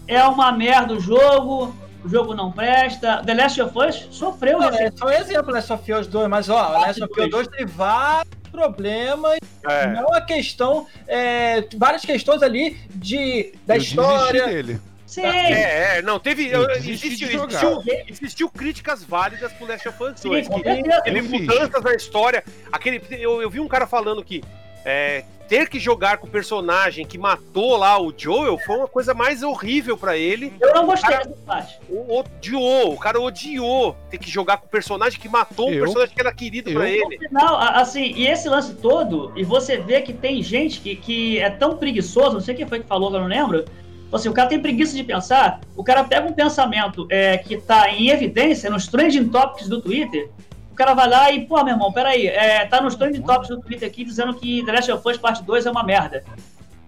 é 0.08 0.22
uma 0.24 0.50
merda 0.52 0.94
o 0.94 1.00
jogo, 1.00 1.72
o 2.04 2.08
jogo 2.08 2.34
não 2.34 2.50
presta. 2.52 3.22
The 3.24 3.34
Last 3.34 3.62
of 3.62 3.78
Us 3.78 4.08
sofreu. 4.10 4.58
Não, 4.58 4.68
é 4.68 4.90
só 4.90 5.06
um 5.06 5.10
exemplo, 5.10 5.52
Last 5.52 5.72
of 5.72 5.92
Us 5.92 6.06
2, 6.06 6.28
mas 6.28 6.48
ó, 6.48 6.70
o 6.70 6.80
Last 6.80 7.02
of 7.02 7.20
Us 7.20 7.30
2 7.30 7.48
tem 7.48 7.66
vários 7.66 8.32
problemas, 8.50 9.38
É. 9.68 9.86
não 9.88 10.12
a 10.12 10.20
questão, 10.20 10.86
é, 11.08 11.64
várias 11.76 12.04
questões 12.04 12.42
ali 12.42 12.76
de, 12.90 13.54
da 13.66 13.76
Eu 13.76 13.80
história. 13.82 14.46
dele. 14.46 14.80
Sim. 15.06 15.22
É, 15.22 15.98
é, 15.98 16.02
não, 16.02 16.18
teve. 16.18 16.50
Existiu, 16.78 17.28
existiu, 17.28 17.82
existiu 18.08 18.48
críticas 18.50 19.04
válidas 19.04 19.52
pro 19.52 19.66
Last 19.66 19.86
of 19.86 20.02
Us 20.02 20.12
Sim, 20.20 20.28
2. 20.30 20.48
com 20.48 20.62
que 20.62 20.62
certeza. 20.62 21.02
Teve 21.02 21.20
mudanças 21.22 21.82
na 21.82 21.94
história. 21.94 22.42
Aquele, 22.72 23.02
eu, 23.10 23.42
eu 23.42 23.50
vi 23.50 23.60
um 23.60 23.68
cara 23.68 23.86
falando 23.86 24.24
que 24.24 24.42
é, 24.84 25.24
ter 25.48 25.68
que 25.68 25.78
jogar 25.78 26.16
com 26.18 26.26
o 26.26 26.30
personagem 26.30 27.04
que 27.06 27.18
matou 27.18 27.76
lá 27.76 28.00
o 28.00 28.12
Joel 28.16 28.58
foi 28.58 28.76
uma 28.78 28.88
coisa 28.88 29.12
mais 29.12 29.42
horrível 29.42 29.96
pra 29.98 30.16
ele. 30.16 30.52
Eu 30.60 30.72
não 30.74 30.86
gostei 30.86 31.10
Cara, 31.10 31.24
dessa 31.24 31.40
parte. 31.44 31.78
O, 31.90 32.18
odiou, 32.20 32.94
o 32.94 32.98
cara 32.98 33.20
odiou 33.20 33.94
ter 34.10 34.18
que 34.18 34.30
jogar 34.30 34.56
com 34.56 34.66
o 34.66 34.70
personagem 34.70 35.20
que 35.20 35.28
matou 35.28 35.68
um 35.68 35.72
Eu? 35.72 35.84
personagem 35.84 36.14
que 36.14 36.20
era 36.20 36.32
querido 36.32 36.72
pra 36.72 36.88
Eu? 36.88 37.10
ele. 37.12 37.28
Não, 37.30 37.54
a- 37.56 37.80
assim, 37.80 38.12
e 38.16 38.26
esse 38.26 38.48
lance 38.48 38.74
todo, 38.76 39.32
e 39.36 39.44
você 39.44 39.76
vê 39.78 40.00
que 40.00 40.12
tem 40.12 40.42
gente 40.42 40.80
que, 40.80 40.96
que 40.96 41.38
é 41.38 41.50
tão 41.50 41.76
preguiçoso, 41.76 42.32
não 42.34 42.40
sei 42.40 42.54
quem 42.54 42.66
foi 42.66 42.80
que 42.80 42.86
falou, 42.86 43.10
que 43.10 43.16
eu 43.16 43.20
não 43.20 43.28
lembro. 43.28 43.64
Assim, 44.12 44.28
o 44.28 44.32
cara 44.34 44.48
tem 44.48 44.60
preguiça 44.60 44.94
de 44.94 45.02
pensar, 45.04 45.60
o 45.74 45.82
cara 45.82 46.04
pega 46.04 46.26
um 46.28 46.34
pensamento 46.34 47.06
é, 47.10 47.38
que 47.38 47.56
tá 47.56 47.90
em 47.90 48.08
evidência 48.10 48.68
nos 48.68 48.86
trending 48.86 49.28
topics 49.30 49.68
do 49.68 49.80
Twitter, 49.80 50.28
o 50.50 50.51
cara 50.82 50.94
vai 50.94 51.08
lá 51.08 51.30
e, 51.30 51.46
pô, 51.46 51.62
meu 51.62 51.74
irmão, 51.74 51.92
peraí, 51.92 52.26
é, 52.26 52.64
tá 52.66 52.80
nos 52.80 52.96
trending 52.96 53.22
topics 53.22 53.48
do 53.48 53.60
Twitter 53.60 53.88
aqui 53.88 54.04
dizendo 54.04 54.34
que 54.34 54.64
The 54.64 54.72
Last 54.72 54.92
of 54.92 55.08
Us 55.08 55.16
Parte 55.16 55.42
2 55.44 55.66
é 55.66 55.70
uma 55.70 55.84
merda. 55.84 56.24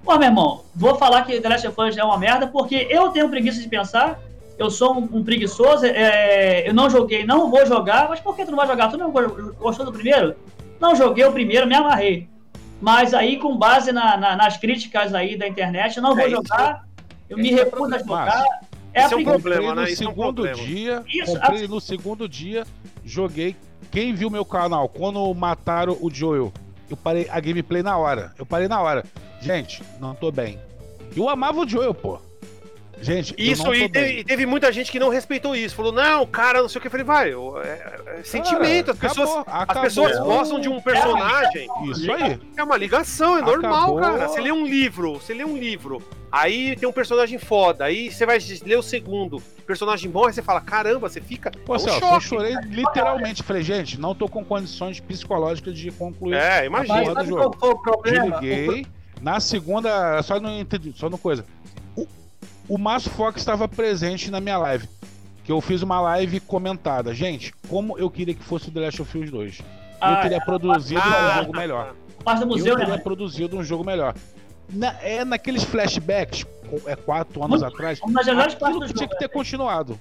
Pô, 0.02 0.18
meu 0.18 0.28
irmão, 0.28 0.62
vou 0.74 0.96
falar 0.96 1.22
que 1.24 1.40
The 1.40 1.48
Last 1.48 1.68
of 1.68 1.80
Us 1.80 1.96
é 1.96 2.02
uma 2.04 2.18
merda 2.18 2.46
porque 2.48 2.86
eu 2.90 3.08
tenho 3.10 3.28
preguiça 3.28 3.60
de 3.60 3.68
pensar, 3.68 4.18
eu 4.58 4.68
sou 4.70 4.94
um, 4.98 5.08
um 5.18 5.24
preguiçoso, 5.24 5.86
é, 5.86 6.68
eu 6.68 6.74
não 6.74 6.90
joguei, 6.90 7.24
não 7.24 7.50
vou 7.50 7.64
jogar, 7.64 8.08
mas 8.08 8.20
por 8.20 8.34
que 8.36 8.44
tu 8.44 8.50
não 8.50 8.58
vai 8.58 8.66
jogar? 8.66 8.88
Tu 8.88 8.98
não 8.98 9.10
go- 9.12 9.54
gostou 9.58 9.86
do 9.86 9.92
primeiro? 9.92 10.34
Não 10.80 10.94
joguei 10.96 11.24
o 11.24 11.32
primeiro, 11.32 11.66
me 11.66 11.74
amarrei. 11.74 12.28
Mas 12.80 13.14
aí, 13.14 13.38
com 13.38 13.56
base 13.56 13.92
na- 13.92 14.16
na- 14.16 14.36
nas 14.36 14.56
críticas 14.56 15.14
aí 15.14 15.38
da 15.38 15.46
internet, 15.46 15.96
eu 15.96 16.02
não 16.02 16.14
vou 16.14 16.24
É, 16.24 16.26
isso- 16.26 16.36
jogar, 16.36 16.84
eu 17.30 17.36
me 17.38 17.48
esse 17.50 17.60
é 17.60 17.64
recuso 17.64 17.94
a 17.94 17.98
jogar. 17.98 18.44
É 18.92 19.02
a 19.02 19.04
Esse 19.06 19.14
é 19.14 19.16
um 19.16 19.22
preguiça. 19.24 19.32
problema, 19.40 19.62
comprei 19.62 19.74
no 19.74 19.82
né? 19.82 19.90
Isso 19.90 20.04
é 20.04 20.06
um 20.06 20.10
segundo 20.10 20.34
problema. 20.42 20.56
dia, 20.68 21.02
Isso, 21.08 21.32
comprei 21.32 21.56
assim- 21.64 21.66
no 21.68 21.80
segundo 21.80 22.28
dia, 22.28 22.64
joguei. 23.04 23.56
Quem 23.90 24.14
viu 24.14 24.30
meu 24.30 24.44
canal 24.44 24.88
quando 24.88 25.32
mataram 25.34 25.96
o 26.00 26.10
Joel, 26.10 26.52
eu 26.90 26.96
parei 26.96 27.28
a 27.30 27.40
gameplay 27.40 27.82
na 27.82 27.96
hora. 27.96 28.32
Eu 28.38 28.46
parei 28.46 28.68
na 28.68 28.80
hora. 28.80 29.04
Gente, 29.40 29.82
não 30.00 30.14
tô 30.14 30.30
bem. 30.30 30.58
Eu 31.16 31.28
amava 31.28 31.60
o 31.60 31.68
Joel, 31.68 31.94
pô. 31.94 32.18
Gente, 33.00 33.34
Isso, 33.36 33.74
e 33.74 33.88
teve, 33.88 34.20
e 34.20 34.24
teve 34.24 34.46
muita 34.46 34.72
gente 34.72 34.90
que 34.90 34.98
não 34.98 35.08
respeitou 35.08 35.54
isso. 35.54 35.74
Falou, 35.74 35.92
não, 35.92 36.26
cara, 36.26 36.62
não 36.62 36.68
sei 36.68 36.78
o 36.78 36.80
que. 36.80 36.86
Eu 36.86 36.90
falei, 36.90 37.04
vai, 37.04 37.32
eu- 37.32 37.60
é, 37.62 38.00
é 38.18 38.22
sentimento. 38.24 38.90
As 38.92 38.98
Cara, 38.98 39.14
pessoas, 39.14 39.30
acabou, 39.30 39.54
as 39.54 39.62
acabou. 39.62 39.82
pessoas 39.82 40.18
gostam 40.20 40.60
de 40.60 40.68
um 40.68 40.80
personagem. 40.80 41.68
Isso 41.90 42.10
aí. 42.12 42.40
É 42.56 42.62
uma 42.62 42.76
ligação, 42.76 43.36
é 43.38 43.42
normal, 43.42 43.98
Acabou. 43.98 44.00
cara. 44.00 44.28
Você 44.28 44.40
lê 44.40 44.52
um 44.52 44.66
livro, 44.66 45.14
você 45.14 45.34
lê 45.34 45.44
um 45.44 45.56
livro, 45.56 46.02
aí 46.32 46.76
tem 46.76 46.88
um 46.88 46.92
personagem 46.92 47.38
foda, 47.38 47.84
aí 47.84 48.10
você 48.10 48.24
vai 48.24 48.38
ler 48.64 48.76
o 48.78 48.82
segundo, 48.82 49.36
o 49.36 49.62
personagem 49.66 50.10
morre, 50.10 50.32
você 50.32 50.42
fala, 50.42 50.60
caramba, 50.60 51.08
você 51.08 51.20
fica. 51.20 51.50
Pô, 51.66 51.74
é 51.74 51.76
um 51.76 51.78
Celso, 51.80 52.04
eu 52.04 52.08
choque. 52.08 52.24
chorei 52.26 52.54
literalmente. 52.68 53.42
Falei, 53.42 53.62
gente, 53.62 54.00
não 54.00 54.14
tô 54.14 54.28
com 54.28 54.44
condições 54.44 55.00
psicológicas 55.00 55.76
de 55.76 55.90
concluir. 55.90 56.36
É, 56.36 56.68
Mas 56.68 56.84
imagina. 56.86 57.02
Porra 57.12 57.14
sabe 57.14 57.30
qual 57.36 57.52
foi 57.58 57.70
o 57.70 57.78
problema? 57.82 58.40
Desliguei. 58.40 58.86
Na 59.20 59.40
segunda, 59.40 60.22
só 60.22 60.38
não 60.38 60.58
entendi, 60.60 60.92
só 60.96 61.08
no 61.08 61.16
coisa. 61.18 61.44
O, 62.68 62.74
o 62.74 62.78
Márcio 62.78 63.10
Fox 63.10 63.40
estava 63.40 63.66
presente 63.68 64.30
na 64.30 64.40
minha 64.40 64.58
live. 64.58 64.88
Que 65.44 65.52
eu 65.52 65.60
fiz 65.60 65.82
uma 65.82 66.00
live 66.00 66.40
comentada. 66.40 67.12
Gente, 67.14 67.52
como 67.68 67.98
eu 67.98 68.10
queria 68.10 68.34
que 68.34 68.42
fosse 68.42 68.68
o 68.68 68.72
The 68.72 68.80
Last 68.80 69.02
of 69.02 69.18
Us 69.18 69.30
2. 69.30 69.58
Eu 69.58 69.64
Ah, 70.00 70.16
teria 70.16 70.40
produzido 70.40 71.00
Ah, 71.02 71.36
um 71.38 71.42
jogo 71.44 71.56
melhor. 71.56 71.94
Parte 72.24 72.38
do 72.38 72.44
Eu 72.44 72.48
museu, 72.48 72.76
teria 72.76 72.96
né? 72.96 73.02
produzido 73.02 73.56
um 73.58 73.62
jogo 73.62 73.84
melhor. 73.84 74.14
Na- 74.72 74.94
é 75.02 75.24
naqueles 75.24 75.62
flashbacks, 75.62 76.46
é 76.86 76.96
quatro 76.96 77.44
anos 77.44 77.60
Muito- 77.60 77.74
atrás, 77.74 77.98
partes 78.00 78.54
aquilo 78.62 78.86
que 78.86 78.94
tinha 78.94 79.08
que 79.08 79.18
ter 79.18 79.28
continuado. 79.28 80.00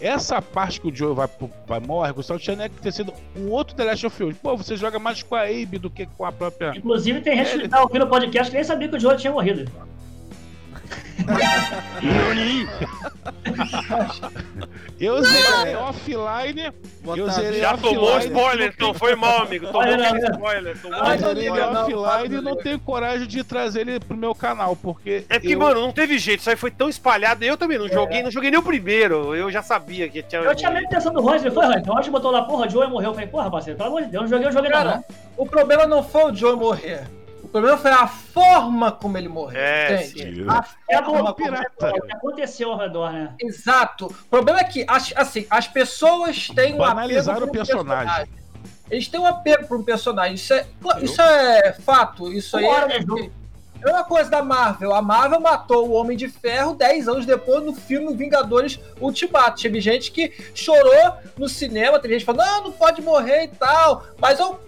Essa 0.00 0.40
parte 0.42 0.80
que 0.80 0.88
o 0.88 0.94
Joe 0.94 1.14
vai, 1.14 1.28
vai 1.66 1.80
morre, 1.80 2.12
Gustavo, 2.12 2.40
tinha 2.40 2.68
que 2.68 2.80
ter 2.80 2.92
sido 2.92 3.12
um 3.36 3.50
outro 3.50 3.76
The 3.76 3.84
Last 3.84 4.06
of 4.06 4.24
Us. 4.24 4.36
Pô, 4.38 4.56
você 4.56 4.76
joga 4.76 4.98
mais 4.98 5.22
com 5.22 5.34
a 5.34 5.42
Abe 5.42 5.78
do 5.78 5.90
que 5.90 6.06
com 6.06 6.24
a 6.24 6.32
própria. 6.32 6.72
Inclusive, 6.76 7.20
tem 7.20 7.36
gente 7.36 7.50
É, 7.56 7.58
que 7.62 7.68
tá 7.68 7.82
ouvindo 7.82 8.04
o 8.04 8.08
podcast 8.08 8.50
que 8.50 8.56
nem 8.56 8.64
sabia 8.64 8.88
que 8.88 8.96
o 8.96 9.00
Joel 9.00 9.16
tinha 9.18 9.32
morrido. 9.32 9.70
Eu 15.00 15.22
zerei 15.22 15.76
offline. 15.76 16.72
Eu 17.16 17.30
zerei 17.30 17.60
Já 17.60 17.76
tomou 17.76 18.04
offline, 18.04 18.34
spoiler, 18.34 18.66
não 18.68 18.74
então 18.74 18.94
foi 18.94 19.14
mal, 19.14 19.42
amigo. 19.42 19.66
Tomou 19.66 19.82
aquele 19.82 20.18
spoiler. 20.30 20.80
Tomou 20.80 20.98
ele 21.30 21.50
não, 21.50 21.82
offline 21.82 22.36
e 22.36 22.40
não, 22.40 22.56
tenho 22.56 22.78
coragem 22.78 23.26
de 23.26 23.42
trazer 23.44 23.80
ele 23.88 24.00
pro 24.00 24.16
meu 24.16 24.34
canal, 24.34 24.76
porque. 24.76 25.24
É 25.28 25.38
porque, 25.38 25.54
eu- 25.54 25.58
mano, 25.58 25.80
não 25.80 25.92
teve 25.92 26.18
jeito, 26.18 26.40
isso 26.40 26.50
aí 26.50 26.56
foi 26.56 26.70
tão 26.70 26.88
espalhado. 26.88 27.44
Eu 27.44 27.56
também 27.56 27.78
não 27.78 27.88
joguei, 27.88 28.22
não 28.22 28.30
joguei 28.30 28.50
nem 28.50 28.60
o 28.60 28.62
primeiro. 28.62 29.34
Eu 29.34 29.50
já 29.50 29.62
sabia 29.62 30.08
que 30.08 30.22
tinha. 30.22 30.42
Eu 30.42 30.54
tinha 30.54 30.70
medo 30.70 30.88
de 30.88 31.10
do 31.10 31.20
Roger, 31.20 31.52
foi, 31.52 31.66
Roger? 31.66 31.82
O 31.90 31.94
Roger 31.94 32.12
botou 32.12 32.30
lá, 32.30 32.42
porra, 32.42 32.66
o 32.66 32.70
Joel 32.70 32.90
morreu. 32.90 33.10
Eu 33.10 33.14
falei, 33.14 33.28
porra, 33.28 33.50
parceiro, 33.50 33.76
pelo 33.76 33.90
amor 33.90 34.02
de 34.02 34.08
Deus, 34.08 34.22
não 34.22 34.30
joguei 34.30 34.48
o 34.48 34.52
jogo 34.52 34.64
ainda 34.64 34.76
Cara, 34.78 34.96
não. 34.96 35.04
o 35.36 35.46
problema 35.46 35.86
não 35.86 36.02
foi 36.02 36.30
o 36.30 36.34
Joe 36.34 36.56
morrer. 36.56 37.04
O 37.54 37.60
problema 37.60 37.78
foi 37.78 37.92
a 37.92 38.08
forma 38.08 38.90
como 38.90 39.16
ele 39.16 39.28
morreu. 39.28 39.60
É, 39.60 40.06
entende? 40.06 40.42
sim. 40.42 40.46
A 40.48 40.64
É 40.90 40.96
forma 40.96 41.32
como- 41.32 41.34
pirata. 41.34 41.92
o 41.96 42.00
que 42.02 42.12
aconteceu 42.12 42.72
ao 42.72 42.76
redor, 42.76 43.12
né? 43.12 43.32
Exato. 43.40 44.06
O 44.06 44.28
problema 44.28 44.58
é 44.58 44.64
que, 44.64 44.84
as, 44.88 45.12
assim, 45.14 45.46
as 45.48 45.68
pessoas 45.68 46.48
têm 46.48 46.74
um 46.74 46.82
apego 46.82 47.44
o 47.44 47.44
um 47.44 47.48
personagem. 47.52 48.26
Eles 48.90 49.06
têm 49.06 49.20
um 49.20 49.26
apego 49.26 49.68
por 49.68 49.78
um 49.78 49.84
personagem. 49.84 50.34
Isso 50.34 50.52
é, 50.52 50.66
isso 51.00 51.22
é 51.22 51.72
fato. 51.74 52.32
Isso 52.32 52.56
aí 52.56 52.66
é, 52.66 52.98
do 52.98 53.30
é 53.84 53.88
uma 53.88 54.02
coisa 54.02 54.28
da 54.28 54.42
Marvel. 54.42 54.92
A 54.92 55.00
Marvel 55.00 55.38
matou 55.38 55.88
o 55.88 55.92
Homem 55.92 56.16
de 56.16 56.26
Ferro 56.26 56.74
10 56.74 57.06
anos 57.06 57.24
depois 57.24 57.62
no 57.62 57.72
filme 57.72 58.16
Vingadores 58.16 58.80
Ultimato. 59.00 59.62
Teve 59.62 59.80
gente 59.80 60.10
que 60.10 60.32
chorou 60.56 61.12
no 61.38 61.48
cinema, 61.48 62.00
teve 62.00 62.14
gente 62.14 62.24
falou, 62.26 62.44
não, 62.44 62.64
não 62.64 62.72
pode 62.72 63.00
morrer 63.00 63.44
e 63.44 63.48
tal. 63.48 64.02
Mas 64.18 64.40
eu 64.40 64.58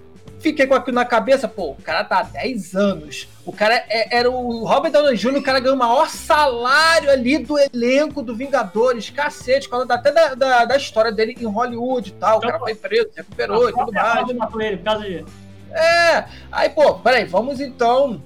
fiquei 0.46 0.64
com 0.64 0.74
aquilo 0.74 0.94
na 0.94 1.04
cabeça, 1.04 1.48
pô, 1.48 1.70
o 1.72 1.82
cara 1.82 2.04
tá 2.04 2.20
há 2.20 2.22
10 2.22 2.76
anos. 2.76 3.28
O 3.44 3.52
cara 3.52 3.74
é- 3.88 4.16
era 4.16 4.30
o 4.30 4.64
Robert 4.64 4.92
Downey 4.92 5.16
Jr., 5.16 5.38
o 5.38 5.42
cara 5.42 5.58
ganhou 5.58 5.74
o 5.74 5.78
maior 5.78 6.08
salário 6.08 7.10
ali 7.10 7.38
do 7.38 7.56
elenco 7.58 8.22
do 8.22 8.34
Vingadores. 8.34 9.10
Cacete, 9.10 9.68
falando 9.68 9.90
até 9.90 10.12
da, 10.12 10.34
da, 10.34 10.64
da 10.64 10.76
história 10.76 11.10
dele 11.10 11.36
em 11.36 11.46
Hollywood 11.46 12.10
e 12.10 12.12
tal. 12.12 12.38
O 12.38 12.40
cara 12.40 12.60
foi 12.60 12.76
preso, 12.76 13.08
recuperou 13.16 13.68
e 13.68 13.72
tudo 13.72 13.92
mais. 13.92 14.28
Ele 14.28 14.76
por 14.76 14.84
causa 14.84 15.02
de. 15.04 15.24
É, 15.72 16.24
aí, 16.52 16.68
pô, 16.70 16.94
peraí, 16.94 17.24
vamos 17.24 17.60
então 17.60 18.22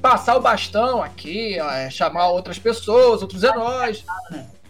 passar 0.00 0.36
o 0.36 0.40
bastão 0.40 1.02
aqui, 1.02 1.58
ó, 1.60 1.70
é, 1.70 1.90
chamar 1.90 2.28
outras 2.28 2.58
pessoas, 2.58 3.20
outros 3.20 3.42
heróis. 3.42 4.04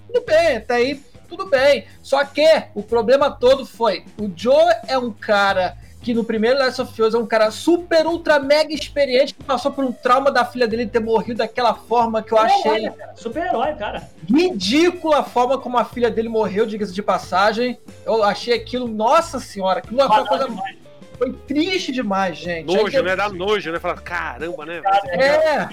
Tudo 0.06 0.24
bem, 0.26 0.56
até 0.56 0.74
aí, 0.74 1.02
tudo 1.28 1.46
bem. 1.46 1.86
Só 2.02 2.24
que 2.24 2.44
o 2.74 2.82
problema 2.82 3.30
todo 3.30 3.64
foi: 3.64 4.04
o 4.20 4.30
Joe 4.34 4.74
é 4.88 4.98
um 4.98 5.12
cara 5.12 5.76
que 6.02 6.14
no 6.14 6.22
primeiro 6.24 6.58
Last 6.58 6.80
of 6.80 7.02
Us 7.02 7.14
é 7.14 7.18
um 7.18 7.26
cara 7.26 7.50
super, 7.50 8.06
ultra, 8.06 8.38
mega 8.38 8.72
experiente 8.72 9.34
que 9.34 9.42
passou 9.42 9.72
por 9.72 9.84
um 9.84 9.92
trauma 9.92 10.30
da 10.30 10.44
filha 10.44 10.66
dele 10.66 10.86
ter 10.86 11.00
morrido 11.00 11.38
daquela 11.38 11.74
forma 11.74 12.22
que 12.22 12.32
eu 12.32 12.38
achei 12.38 12.60
Super-herói, 12.60 12.90
cara. 12.96 13.14
Super-herói, 13.16 13.74
cara. 13.74 14.10
ridícula 14.32 15.18
a 15.18 15.22
forma 15.24 15.58
como 15.58 15.76
a 15.76 15.84
filha 15.84 16.10
dele 16.10 16.28
morreu, 16.28 16.66
diga-se 16.66 16.94
de 16.94 17.02
passagem. 17.02 17.78
Eu 18.06 18.22
achei 18.22 18.54
aquilo, 18.54 18.86
nossa 18.86 19.40
senhora, 19.40 19.80
aquilo 19.80 19.98
foi 19.98 20.06
uma 20.06 20.26
coisa 20.26 20.48
demais. 20.48 20.76
foi 21.18 21.32
triste 21.46 21.90
demais, 21.92 22.38
gente. 22.38 22.66
Nojo, 22.66 22.90
que- 22.90 23.02
né? 23.02 23.16
Dá 23.16 23.28
nojo, 23.28 23.72
né? 23.72 23.80
Falar, 23.80 24.00
caramba, 24.00 24.64
né? 24.64 24.80
É. 25.12 25.68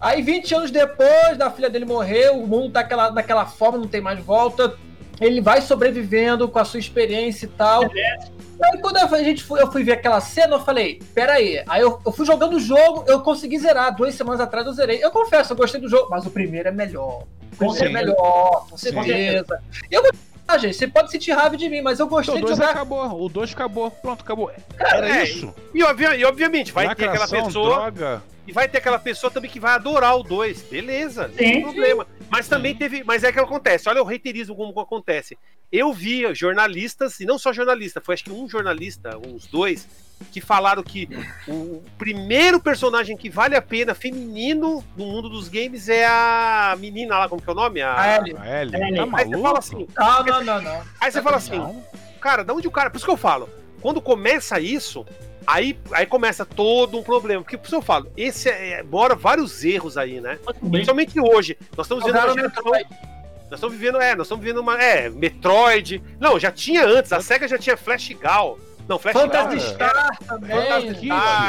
Aí 0.00 0.20
20 0.20 0.54
anos 0.54 0.70
depois 0.70 1.38
da 1.38 1.50
filha 1.50 1.70
dele 1.70 1.84
morrer, 1.84 2.30
o 2.30 2.46
mundo 2.46 2.72
tá 2.72 2.82
daquela, 2.82 3.10
daquela 3.10 3.46
forma, 3.46 3.78
não 3.78 3.86
tem 3.86 4.00
mais 4.00 4.18
volta. 4.18 4.74
Ele 5.20 5.40
vai 5.40 5.60
sobrevivendo 5.60 6.48
com 6.48 6.58
a 6.58 6.64
sua 6.64 6.80
experiência 6.80 7.46
e 7.46 7.48
tal. 7.48 7.82
Aí 7.84 8.78
quando 8.80 8.96
a 8.96 9.22
gente 9.22 9.42
foi, 9.42 9.60
eu 9.60 9.70
fui 9.70 9.84
ver 9.84 9.92
aquela 9.92 10.20
cena, 10.20 10.56
eu 10.56 10.60
falei, 10.60 11.00
peraí. 11.14 11.62
Aí 11.66 11.82
eu, 11.82 12.00
eu 12.04 12.12
fui 12.12 12.24
jogando 12.24 12.54
o 12.54 12.60
jogo, 12.60 13.04
eu 13.06 13.20
consegui 13.20 13.58
zerar. 13.58 13.94
Duas 13.94 14.14
semanas 14.14 14.40
atrás 14.40 14.66
eu 14.66 14.72
zerei. 14.72 15.02
Eu 15.02 15.10
confesso, 15.10 15.52
eu 15.52 15.56
gostei 15.56 15.80
do 15.80 15.88
jogo, 15.88 16.08
mas 16.10 16.26
o 16.26 16.30
primeiro 16.30 16.68
é 16.68 16.72
melhor. 16.72 17.24
O 17.52 17.56
primeiro 17.56 17.84
é 17.84 17.86
Sim. 17.86 17.92
melhor, 17.92 18.66
com 18.68 18.76
Sim. 18.76 18.92
certeza. 18.92 19.60
E 19.90 19.94
eu 19.94 20.02
vou 20.02 20.10
ah, 20.46 20.58
gente, 20.58 20.76
você 20.76 20.86
pode 20.86 21.10
sentir 21.10 21.32
raiva 21.32 21.56
de 21.56 21.68
mim, 21.68 21.80
mas 21.80 21.98
eu 21.98 22.06
Então, 22.06 22.18
gostei 22.18 22.34
o 22.34 22.38
de 22.38 22.42
2 22.42 22.56
jogar. 22.56 22.70
acabou, 22.70 23.24
o 23.24 23.28
2 23.28 23.52
acabou, 23.52 23.90
pronto, 23.90 24.20
acabou. 24.22 24.52
Era 24.78 25.20
é, 25.20 25.24
isso. 25.24 25.54
E, 25.74 25.78
e 25.78 26.24
obviamente, 26.24 26.70
vai 26.72 26.86
ter 26.86 26.92
aquela 26.92 27.12
Lacração, 27.12 27.46
pessoa. 27.46 27.74
droga. 27.76 28.22
E 28.46 28.52
vai 28.52 28.68
ter 28.68 28.76
aquela 28.78 28.98
pessoa 28.98 29.30
também 29.30 29.50
que 29.50 29.58
vai 29.58 29.72
adorar 29.72 30.16
o 30.18 30.22
2. 30.22 30.62
Beleza, 30.64 31.30
Sim, 31.36 31.62
problema. 31.62 32.06
Mas 32.28 32.46
também 32.46 32.74
teve. 32.74 33.02
Mas 33.02 33.24
é 33.24 33.32
que 33.32 33.40
acontece. 33.40 33.88
Olha 33.88 34.02
o 34.02 34.04
reiterismo 34.04 34.54
como 34.54 34.78
acontece. 34.80 35.38
Eu 35.72 35.92
vi 35.94 36.32
jornalistas, 36.34 37.18
e 37.20 37.24
não 37.24 37.38
só 37.38 37.52
jornalista, 37.52 38.02
foi 38.02 38.14
acho 38.14 38.24
que 38.24 38.30
um 38.30 38.46
jornalista, 38.48 39.16
uns 39.16 39.46
dois, 39.46 39.88
que 40.32 40.40
falaram 40.40 40.82
que 40.82 41.08
o 41.46 41.82
primeiro 41.98 42.60
personagem 42.60 43.16
que 43.16 43.28
vale 43.30 43.54
a 43.54 43.62
pena 43.62 43.94
feminino 43.94 44.84
no 44.96 45.06
mundo 45.06 45.28
dos 45.28 45.48
games 45.48 45.88
é 45.88 46.04
a 46.06 46.74
menina 46.78 47.18
lá, 47.18 47.28
como 47.28 47.40
que 47.40 47.48
é 47.48 47.52
o 47.52 47.56
nome? 47.56 47.80
A... 47.82 48.00
A 48.00 48.16
Ellie. 48.16 48.36
A 48.36 48.62
Ellie, 48.62 48.72
tá 48.72 48.78
Aí 48.78 48.94
você 48.94 49.06
maluco? 49.06 49.42
fala 49.42 49.58
assim, 49.58 49.88
Não, 49.96 50.24
não, 50.24 50.44
não, 50.44 50.62
não. 50.62 50.82
aí 51.00 51.12
você 51.12 51.22
fala 51.22 51.36
assim, 51.36 51.58
Não. 51.58 51.84
cara, 52.20 52.42
da 52.44 52.52
onde 52.54 52.66
o 52.66 52.70
cara. 52.70 52.90
Por 52.90 52.96
isso 52.96 53.06
que 53.06 53.12
eu 53.12 53.16
falo, 53.16 53.48
quando 53.80 54.00
começa 54.00 54.58
isso, 54.58 55.04
aí, 55.46 55.78
aí 55.92 56.06
começa 56.06 56.44
todo 56.44 56.98
um 56.98 57.02
problema. 57.02 57.42
Porque 57.42 57.58
por 57.58 57.66
isso 57.66 57.76
eu 57.76 57.82
falo, 57.82 58.10
esse 58.16 58.48
é, 58.48 58.82
mora 58.82 59.14
vários 59.14 59.64
erros 59.64 59.96
aí, 59.96 60.20
né? 60.20 60.38
Principalmente 60.70 61.20
hoje. 61.20 61.56
Nós 61.76 61.86
estamos 61.86 62.04
vivendo 62.04 62.24
uma 62.24 62.34
geração. 62.34 62.64
Nós 62.64 63.58
estamos 63.58 63.76
vivendo, 63.76 64.00
é, 64.00 64.16
nós 64.16 64.26
estamos 64.26 64.42
vivendo 64.42 64.60
uma. 64.60 64.82
É, 64.82 65.08
Metroid. 65.10 66.02
Não, 66.18 66.40
já 66.40 66.50
tinha 66.50 66.84
antes, 66.84 67.12
a 67.12 67.20
SEGA 67.20 67.46
já 67.46 67.58
tinha 67.58 67.76
Flash 67.76 68.08
Gal. 68.20 68.58
Não, 68.88 68.98
Flash 68.98 69.14
Phantasy 69.14 69.56
Gal. 69.56 69.74
Star 69.74 70.18
também. 70.26 70.50
Hello 70.50 70.94
Kitty. 70.94 71.08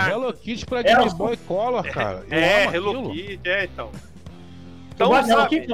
Hello 0.09 0.33
Kitty 0.33 0.65
pra 0.65 0.79
É, 0.79 0.83
Game 0.83 1.09
Boy 1.15 1.37
Color, 1.37 1.83
cara. 1.91 2.23
Eu 2.29 2.37
É, 2.37 2.63
amo 2.65 2.75
Hello. 2.75 3.11
Kitty, 3.11 3.49
é, 3.49 3.63
então. 3.65 3.89
Tu 3.91 3.99
Então, 4.95 5.07
gosta 5.09 5.25
de 5.25 5.31
Hello 5.31 5.47
Kitty? 5.47 5.73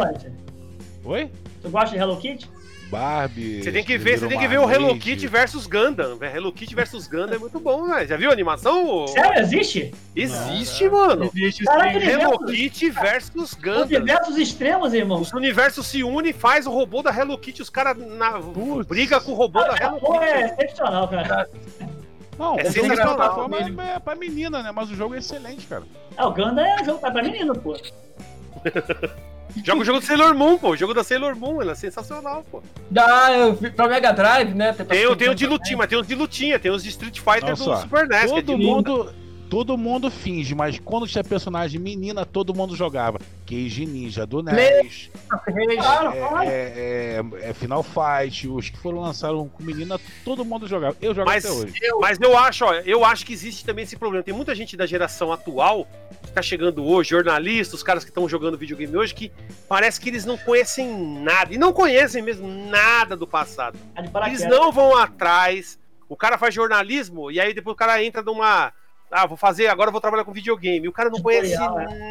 Oi? 1.06 1.32
Tu 1.62 1.70
gosta 1.70 1.90
de 1.92 1.98
Hello 1.98 2.18
Kitty? 2.18 2.50
Barbie. 2.92 3.64
você 3.64 3.72
tem 3.72 3.84
que 3.84 3.98
ver, 3.98 4.20
você 4.20 4.28
tem 4.28 4.38
que 4.38 4.48
ver 4.48 4.60
o 4.60 4.70
Hello 4.70 4.98
Kitty 5.00 5.26
versus 5.28 5.66
Gundam. 5.66 6.18
Hello 6.22 6.52
Kitty 6.52 6.76
versus 6.76 7.08
Gundam 7.08 7.36
é 7.36 7.38
muito 7.40 7.60
bom, 7.60 7.88
velho. 7.88 8.08
Já 8.08 8.18
viu 8.18 8.30
a 8.30 8.34
animação? 8.34 9.08
Sério, 9.08 9.42
existe? 9.42 9.94
Existe, 10.16 10.90
mano. 10.90 11.32
Existe 11.34 11.64
Caraca, 11.64 11.98
Hello 11.98 12.38
Kitty 12.46 12.90
versus 12.90 13.54
Gundam. 13.54 13.88
diversos 13.88 14.38
extremos, 14.38 14.94
irmão. 14.94 15.22
Os 15.22 15.32
universos 15.32 15.88
se 15.88 16.04
unem, 16.04 16.34
faz 16.34 16.68
o 16.68 16.72
robô 16.72 17.02
da 17.02 17.12
Hello 17.18 17.38
Kitty, 17.38 17.62
os 17.62 17.70
caras 17.70 17.96
Putz. 18.54 18.88
briga 18.88 19.20
com 19.22 19.32
o 19.32 19.36
robô 19.36 19.62
da 19.64 19.76
Hello 19.78 20.00
Pô, 20.00 20.16
é 20.22 20.44
Kitty. 20.50 20.54
excepcional, 20.64 21.08
cara. 21.08 21.48
Não, 22.38 22.58
É 22.58 22.64
o 22.64 22.72
jogo 22.72 22.88
sensacional. 22.90 23.16
plataforma 23.16 23.84
é 23.84 24.00
pra 24.00 24.16
menina, 24.16 24.62
né? 24.64 24.72
Mas 24.72 24.90
o 24.90 24.96
jogo 24.96 25.16
é 25.16 25.20
excelente, 25.20 25.66
cara. 25.68 25.84
Ah, 26.18 26.28
o 26.28 26.32
Ganda 26.34 26.62
é 26.62 26.82
um 26.82 26.86
jogo 26.86 27.00
pra 27.00 27.22
menino, 27.24 27.56
pô. 27.56 27.76
Joga 29.64 29.82
o 29.82 29.86
jogo 29.86 30.00
do 30.00 30.06
Sailor 30.06 30.34
Moon, 30.34 30.58
pô. 30.58 30.70
O 30.70 30.78
jogo 30.78 30.94
da 30.94 31.04
Sailor 31.04 31.36
Moon, 31.36 31.62
ela 31.62 31.74
é 31.74 31.76
sensacional, 31.76 32.46
pô. 32.50 32.62
Ah, 32.98 33.32
eu 33.32 33.54
vi 33.54 33.70
pra 33.70 33.88
Mega 33.88 34.12
Drive, 34.12 34.54
né? 34.54 34.74
Tem, 34.74 34.86
tem 34.86 35.06
o 35.08 35.10
Super 35.12 35.36
de 35.36 35.46
lutinha, 35.48 35.78
mas 35.78 35.88
tem 35.90 36.00
os 36.00 36.08
de 36.08 36.16
lutinha, 36.16 36.60
tem 36.60 36.72
os 36.72 36.84
de 36.84 36.90
Street 36.90 37.20
Fighter 37.20 37.44
Olha 37.46 37.56
do 37.56 37.78
Super 37.78 38.08
NES. 38.08 38.24
é 38.24 38.28
Todo 38.28 38.52
luta. 38.54 38.64
mundo, 38.64 39.14
todo 39.52 39.78
mundo 39.78 40.10
finge, 40.10 40.56
mas 40.56 40.80
quando 40.80 41.06
tinha 41.06 41.22
personagem 41.26 41.78
menina, 41.78 42.26
todo 42.26 42.56
mundo 42.56 42.74
jogava. 42.74 43.20
Cage 43.46 43.86
Ninja 43.86 44.26
do 44.26 44.42
NES, 44.42 45.10
Claro, 45.28 46.10
é, 46.14 46.20
claro. 46.30 46.50
é, 46.50 46.52
é- 47.44 47.50
é 47.50 47.54
Final 47.54 47.84
Fight, 47.84 48.48
os 48.48 48.70
que 48.70 48.78
foram 48.78 49.02
lançados 49.02 49.46
com 49.52 49.62
menina, 49.62 50.00
todo 50.24 50.46
mundo 50.46 50.70
jogava. 50.70 50.96
Eu 51.02 51.14
jogo 51.14 51.30
Mas, 51.30 51.44
até 51.46 51.54
hoje. 51.54 51.74
mas 52.00 52.18
eu 52.22 52.38
acho, 52.38 52.64
ó, 52.64 52.74
eu 52.76 53.04
acho 53.04 53.26
que 53.26 53.34
existe 53.34 53.66
também 53.66 53.84
esse 53.84 53.98
problema. 53.98 54.24
Tem 54.24 54.34
muita 54.34 54.56
gente 54.56 54.78
da 54.78 54.86
geração 54.86 55.34
atual 55.34 55.86
que 56.24 56.32
tá 56.32 56.42
chegando 56.42 56.86
hoje, 56.86 57.10
jornalistas, 57.10 57.74
os 57.74 57.84
caras 57.84 58.06
que 58.06 58.10
estão 58.10 58.30
jogando 58.30 58.58
videogame 58.58 58.96
hoje, 58.96 59.14
que 59.14 59.34
parece 59.68 60.00
que 60.00 60.08
eles 60.08 60.24
não 60.24 60.38
conhecem 60.38 60.88
nada. 61.22 61.54
E 61.54 61.58
não 61.58 61.74
conhecem 61.74 62.22
mesmo 62.22 62.48
nada 62.48 63.18
do 63.18 63.28
passado. 63.28 63.78
Tá 64.14 64.28
Eles 64.30 64.46
não 64.48 64.72
vão 64.72 64.96
atrás. 64.96 65.78
O 66.08 66.16
cara 66.16 66.38
faz 66.38 66.56
jornalismo 66.56 67.30
e 67.30 67.38
aí 67.38 67.54
depois 67.54 67.74
o 67.74 67.78
cara 67.78 68.02
entra 68.02 68.22
numa. 68.22 68.72
Ah, 69.12 69.26
vou 69.26 69.36
fazer, 69.38 69.68
agora 69.68 69.90
eu 69.90 69.92
vou 69.92 70.00
trabalhar 70.02 70.24
com 70.24 70.32
videogame. 70.32 70.88
O 70.88 70.92
cara 70.94 71.10
não 71.10 71.22
conhece 71.22 71.54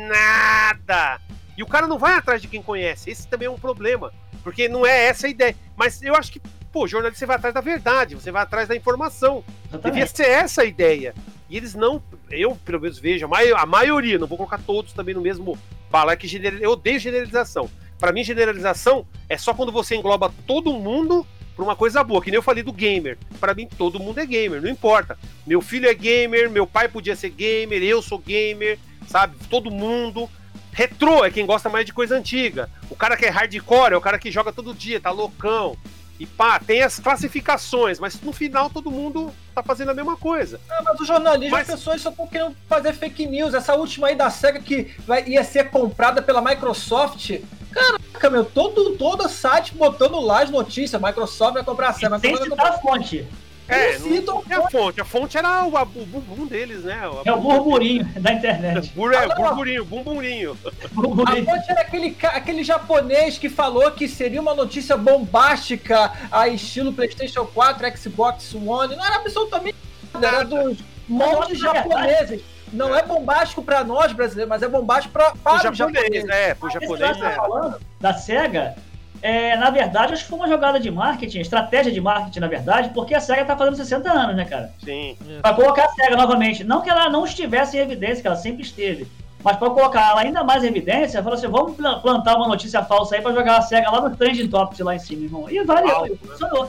nada. 0.08 1.20
E 1.56 1.62
o 1.62 1.66
cara 1.66 1.86
não 1.86 1.98
vai 1.98 2.14
atrás 2.14 2.40
de 2.42 2.48
quem 2.48 2.62
conhece. 2.62 3.10
Esse 3.10 3.26
também 3.26 3.46
é 3.46 3.50
um 3.50 3.58
problema. 3.58 4.12
Porque 4.42 4.68
não 4.68 4.84
é 4.86 5.06
essa 5.06 5.26
a 5.26 5.30
ideia. 5.30 5.56
Mas 5.76 6.02
eu 6.02 6.14
acho 6.14 6.32
que, 6.32 6.40
pô, 6.72 6.86
jornalista 6.86 7.18
você 7.20 7.26
vai 7.26 7.36
atrás 7.36 7.54
da 7.54 7.60
verdade, 7.60 8.14
você 8.14 8.30
vai 8.30 8.42
atrás 8.42 8.68
da 8.68 8.76
informação. 8.76 9.42
Devia 9.82 10.06
ser 10.06 10.26
essa 10.28 10.62
a 10.62 10.64
ideia. 10.64 11.14
E 11.48 11.56
eles 11.56 11.74
não, 11.74 12.02
eu 12.30 12.54
pelo 12.64 12.80
menos 12.80 12.98
vejo, 12.98 13.24
a, 13.24 13.28
mai- 13.28 13.50
a 13.50 13.66
maioria, 13.66 14.18
não 14.18 14.26
vou 14.26 14.38
colocar 14.38 14.58
todos 14.58 14.92
também 14.92 15.14
no 15.14 15.20
mesmo 15.20 15.58
falar 15.90 16.16
que 16.16 16.28
gener- 16.28 16.58
eu 16.60 16.70
odeio 16.72 16.98
generalização. 17.00 17.68
Pra 17.98 18.12
mim, 18.12 18.22
generalização 18.22 19.06
é 19.28 19.36
só 19.36 19.52
quando 19.52 19.72
você 19.72 19.96
engloba 19.96 20.32
todo 20.46 20.72
mundo 20.72 21.26
uma 21.62 21.76
coisa 21.76 22.02
boa, 22.02 22.22
que 22.22 22.30
nem 22.30 22.36
eu 22.36 22.42
falei 22.42 22.62
do 22.62 22.72
gamer. 22.72 23.18
Pra 23.38 23.54
mim, 23.54 23.68
todo 23.78 24.00
mundo 24.00 24.18
é 24.18 24.26
gamer, 24.26 24.62
não 24.62 24.68
importa. 24.68 25.18
Meu 25.46 25.60
filho 25.60 25.88
é 25.88 25.94
gamer, 25.94 26.50
meu 26.50 26.66
pai 26.66 26.88
podia 26.88 27.16
ser 27.16 27.30
gamer, 27.30 27.82
eu 27.82 28.00
sou 28.02 28.18
gamer, 28.18 28.78
sabe? 29.06 29.36
Todo 29.48 29.70
mundo. 29.70 30.28
Retrô 30.72 31.24
é 31.24 31.30
quem 31.30 31.44
gosta 31.44 31.68
mais 31.68 31.84
de 31.84 31.92
coisa 31.92 32.16
antiga. 32.16 32.70
O 32.88 32.96
cara 32.96 33.16
que 33.16 33.26
é 33.26 33.28
hardcore 33.28 33.92
é 33.92 33.96
o 33.96 34.00
cara 34.00 34.18
que 34.18 34.30
joga 34.30 34.52
todo 34.52 34.74
dia, 34.74 35.00
tá 35.00 35.10
loucão. 35.10 35.76
E 36.20 36.26
pá, 36.26 36.60
tem 36.60 36.82
as 36.82 36.98
classificações, 36.98 37.98
mas 37.98 38.20
no 38.20 38.30
final 38.30 38.68
todo 38.68 38.90
mundo 38.90 39.32
tá 39.54 39.62
fazendo 39.62 39.90
a 39.90 39.94
mesma 39.94 40.18
coisa. 40.18 40.60
Ah, 40.70 40.82
mas 40.84 41.00
o 41.00 41.04
jornalismo, 41.06 41.56
Mas- 41.56 41.66
as 41.66 41.76
pessoas 41.76 42.02
só 42.02 42.10
estão 42.10 42.26
querendo 42.26 42.54
fazer 42.68 42.92
fake 42.92 43.24
news. 43.26 43.54
Essa 43.54 43.74
última 43.74 44.08
aí 44.08 44.14
da 44.14 44.28
SEGA 44.28 44.60
que 44.60 44.94
vai, 45.06 45.26
ia 45.26 45.42
ser 45.42 45.70
comprada 45.70 46.20
pela 46.20 46.42
Microsoft. 46.42 47.40
Caraca, 47.72 48.28
meu, 48.28 48.44
todo, 48.44 48.96
todo 48.98 49.26
site 49.30 49.74
botando 49.74 50.20
lá 50.20 50.42
as 50.42 50.50
notícias. 50.50 51.00
Microsoft 51.00 51.54
vai 51.54 51.64
comprar 51.64 51.88
a 51.88 51.92
SEGA. 51.94 52.18
Sem 52.18 52.32
Microsoft 52.32 52.56
vai 52.58 52.66
citar 52.66 52.78
a 52.78 52.82
fonte. 52.82 53.26
É, 53.70 53.98
não, 53.98 54.42
é 54.50 54.54
a 54.54 54.68
fonte. 54.70 55.00
A 55.00 55.04
fonte 55.04 55.38
era 55.38 55.64
o, 55.64 55.76
a- 55.76 55.82
o 55.82 55.86
bumbum 56.06 56.46
deles, 56.46 56.84
né? 56.84 57.00
É 57.24 57.32
o 57.32 57.40
burburinho 57.40 58.04
da 58.20 58.32
internet. 58.32 58.90
Bur, 58.94 59.12
é, 59.14 59.26
burburinho, 59.34 59.84
bumburinho. 59.84 60.58
A 60.64 61.36
fonte 61.36 61.70
era 61.70 61.80
aquele, 61.80 62.16
aquele 62.22 62.64
japonês 62.64 63.38
que 63.38 63.48
falou 63.48 63.90
que 63.92 64.08
seria 64.08 64.40
uma 64.40 64.54
notícia 64.54 64.96
bombástica 64.96 66.12
a 66.30 66.48
estilo 66.48 66.92
PlayStation 66.92 67.44
4, 67.46 67.96
Xbox 67.96 68.54
One. 68.54 68.96
Não 68.96 69.04
era 69.04 69.16
absolutamente 69.16 69.76
nada, 70.14 70.26
era 70.26 70.44
dos 70.44 70.78
montes 71.08 71.60
Não, 71.60 71.70
é 71.70 71.74
japoneses. 71.74 72.40
Não 72.72 72.94
é 72.94 73.02
bombástico 73.02 73.62
pra 73.62 73.82
nós 73.82 74.12
brasileiros, 74.12 74.48
mas 74.48 74.62
é 74.62 74.68
bombástico 74.68 75.12
pra, 75.12 75.32
O 75.32 75.38
para 75.38 75.56
os 75.56 75.62
japonês, 75.78 76.04
japoneses. 76.04 76.24
né? 76.28 76.54
Pro 76.54 76.68
Esse 76.68 76.78
que 76.78 76.84
japonês, 76.86 77.16
você 77.16 77.22
tá 77.22 77.30
é. 77.30 77.34
falando 77.34 77.80
da 78.00 78.14
SEGA, 78.14 78.76
é, 79.22 79.56
na 79.56 79.70
verdade, 79.70 80.12
acho 80.12 80.22
que 80.24 80.28
foi 80.30 80.38
uma 80.38 80.48
jogada 80.48 80.80
de 80.80 80.90
marketing, 80.90 81.40
estratégia 81.40 81.92
de 81.92 82.00
marketing, 82.00 82.40
na 82.40 82.48
verdade, 82.48 82.90
porque 82.94 83.14
a 83.14 83.20
SEGA 83.20 83.44
tá 83.44 83.56
fazendo 83.56 83.76
60 83.76 84.10
anos, 84.10 84.36
né, 84.36 84.44
cara? 84.44 84.70
Sim. 84.84 85.16
Pra 85.42 85.54
colocar 85.54 85.84
a 85.84 85.88
SEGA 85.90 86.16
novamente. 86.16 86.64
Não 86.64 86.80
que 86.80 86.88
ela 86.90 87.08
não 87.08 87.24
estivesse 87.24 87.76
em 87.76 87.80
evidência, 87.80 88.20
que 88.22 88.26
ela 88.26 88.36
sempre 88.36 88.62
esteve. 88.62 89.06
Mas 89.42 89.56
pra 89.56 89.70
colocar 89.70 90.10
ela 90.10 90.20
ainda 90.20 90.44
mais 90.44 90.62
em 90.64 90.68
evidência, 90.68 91.22
falou 91.22 91.38
assim: 91.38 91.48
vamos 91.48 91.74
pla- 91.76 91.98
plantar 92.00 92.36
uma 92.36 92.46
notícia 92.48 92.82
falsa 92.84 93.16
aí 93.16 93.22
pra 93.22 93.32
jogar 93.32 93.56
a 93.58 93.62
SEGA 93.62 93.90
lá 93.90 94.00
no 94.06 94.14
Trending 94.16 94.48
Topics 94.48 94.80
lá 94.80 94.94
em 94.94 94.98
cima, 94.98 95.24
irmão. 95.24 95.48
E 95.50 95.62
valeu, 95.64 95.96
Alto, 95.96 96.12
né? 96.12 96.68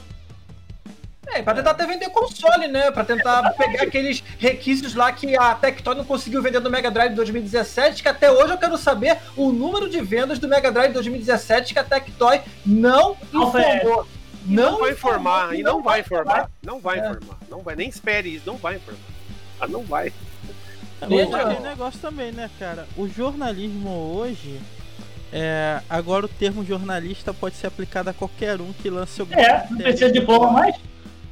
É, 1.27 1.41
pra 1.41 1.53
tentar 1.53 1.71
até 1.71 1.85
vender 1.85 2.09
console, 2.09 2.67
né? 2.67 2.89
Pra 2.91 3.03
tentar 3.05 3.51
pegar 3.51 3.83
aqueles 3.83 4.23
requisitos 4.39 4.95
lá 4.95 5.11
que 5.11 5.37
a 5.37 5.53
Tectoy 5.53 5.95
não 5.95 6.03
conseguiu 6.03 6.41
vender 6.41 6.59
no 6.59 6.69
Mega 6.69 6.89
Drive 6.89 7.13
2017, 7.13 8.01
que 8.01 8.09
até 8.09 8.31
hoje 8.31 8.53
eu 8.53 8.57
quero 8.57 8.77
saber 8.77 9.17
o 9.37 9.51
número 9.51 9.87
de 9.89 10.01
vendas 10.01 10.39
do 10.39 10.47
Mega 10.47 10.71
Drive 10.71 10.91
2017 10.93 11.73
que 11.73 11.79
a 11.79 11.83
Tectoy 11.83 12.41
não 12.65 13.15
informou. 13.33 14.07
Não, 14.43 14.71
Não, 14.71 14.79
vai 14.79 14.91
informar, 14.91 15.53
e 15.55 15.61
não 15.61 15.83
vai 15.83 15.99
informar. 15.99 16.49
Não 16.63 16.79
vai 16.79 16.97
É. 16.99 17.01
informar. 17.09 17.37
Não 17.47 17.59
vai, 17.59 17.75
nem 17.75 17.87
espere 17.87 18.33
isso, 18.35 18.43
não 18.47 18.57
vai 18.57 18.75
informar. 18.77 18.99
Ah, 19.59 19.67
não 19.67 19.83
vai. 19.83 20.11
Veja. 21.07 21.47
tem 21.47 21.59
negócio 21.61 21.99
também, 21.99 22.31
né, 22.31 22.49
cara? 22.59 22.87
O 22.97 23.07
jornalismo 23.07 23.89
hoje. 24.15 24.59
É, 25.33 25.79
agora 25.89 26.25
o 26.25 26.29
termo 26.29 26.65
jornalista 26.65 27.33
pode 27.33 27.55
ser 27.55 27.67
aplicado 27.67 28.09
a 28.09 28.13
qualquer 28.13 28.59
um 28.59 28.73
que 28.73 28.89
lance 28.89 29.21
alguma 29.21 29.39
É, 29.39 29.65
não 29.69 29.77
precisa 29.77 30.11
de 30.11 30.19
diploma 30.19 30.51
mais. 30.51 30.75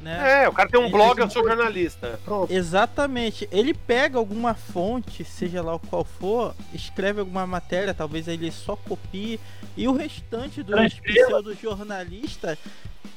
Né? 0.02 0.44
É, 0.44 0.48
o 0.48 0.52
cara 0.52 0.68
tem 0.68 0.80
um 0.80 0.84
Ele 0.84 0.92
blog, 0.92 1.18
eu 1.18 1.28
sou 1.30 1.46
jornalista. 1.46 2.18
Pronto. 2.24 2.50
Exatamente. 2.50 3.46
Ele 3.52 3.74
pega 3.74 4.16
alguma 4.16 4.54
fonte, 4.54 5.24
seja 5.24 5.62
lá 5.62 5.74
o 5.74 5.78
qual 5.78 6.04
for, 6.04 6.54
escreve 6.72 7.20
alguma 7.20 7.46
matéria, 7.46 7.92
talvez 7.92 8.26
ele 8.26 8.50
só 8.50 8.76
copie, 8.76 9.38
e 9.76 9.86
o 9.86 9.92
restante 9.92 10.62
dos 10.62 10.74
Transcreva. 10.74 11.26
pseudo-jornalistas 11.26 12.58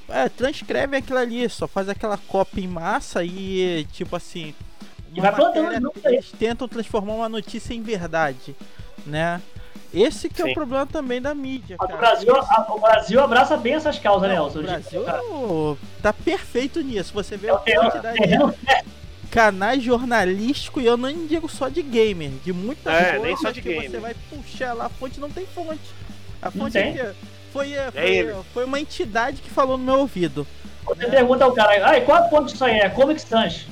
é, 0.10 0.28
transcreve 0.28 0.98
aquilo 0.98 1.20
ali, 1.20 1.48
só 1.50 1.68
faz 1.68 1.88
aquela 1.88 2.18
cópia 2.18 2.62
em 2.62 2.68
massa 2.68 3.24
e, 3.24 3.88
tipo 3.92 4.16
assim. 4.16 4.54
E 5.14 5.20
uma 5.20 5.32
vai 5.32 5.36
plantando 5.36 5.84
matéria, 5.86 5.92
aí. 6.06 6.16
Eles 6.16 6.32
tentam 6.32 6.68
transformar 6.68 7.14
uma 7.14 7.30
notícia 7.30 7.74
em 7.74 7.82
verdade, 7.82 8.56
né? 9.06 9.42
Esse 9.94 10.28
que 10.28 10.42
é 10.42 10.46
Sim. 10.46 10.52
o 10.52 10.54
problema 10.56 10.86
também 10.88 11.22
da 11.22 11.36
mídia, 11.36 11.76
O 11.80 11.86
cara. 11.86 11.98
Brasil, 11.98 12.36
a- 12.36 12.66
o 12.70 12.80
Brasil 12.80 13.22
abraça 13.22 13.56
bem 13.58 13.74
essas 13.76 14.00
causas, 14.00 14.28
né, 14.28 14.36
Elson? 14.36 14.60
o 14.60 14.64
Brasil 14.64 15.06
tá 16.02 16.12
perfeito 16.12 16.82
nisso. 16.82 17.14
Você 17.14 17.38
vê 17.38 17.48
é 17.48 17.54
o 17.54 17.58
a 17.58 17.60
quantidade 17.60 18.18
de 18.20 19.30
canais 19.30 19.84
jornalísticos, 19.84 20.82
e 20.84 20.86
eu 20.86 20.98
não 20.98 21.28
digo 21.28 21.48
só 21.50 21.68
de 21.70 21.82
gamer, 21.82 22.32
de 22.44 22.52
muitas 22.54 22.94
É, 22.94 23.20
nem 23.20 23.36
só 23.38 23.52
de 23.52 23.62
que 23.62 23.70
gamer. 23.74 23.92
você 23.92 24.00
vai 24.00 24.16
puxar 24.30 24.74
lá, 24.74 24.86
a 24.86 24.90
fonte 24.90 25.20
não 25.20 25.30
tem 25.30 25.46
fonte. 25.46 25.80
A 26.42 26.50
fonte 26.52 26.78
é 26.78 26.92
que 26.92 27.16
foi, 27.52 27.74
é, 27.74 27.92
foi, 27.92 28.02
ele. 28.16 28.34
foi 28.54 28.66
uma 28.66 28.80
entidade 28.80 29.42
que 29.42 29.50
falou 29.50 29.78
no 29.78 29.84
meu 29.84 30.00
ouvido. 30.00 30.46
Você 30.86 31.08
pergunta 31.08 31.46
ao 31.46 31.52
cara, 31.54 31.88
ai, 31.88 32.02
qual 32.02 32.18
a 32.24 32.30
fonte 32.30 32.52
disso 32.52 32.66
aí? 32.66 32.80
É 32.80 32.90
Comic 32.90 33.22
Sans. 33.22 33.68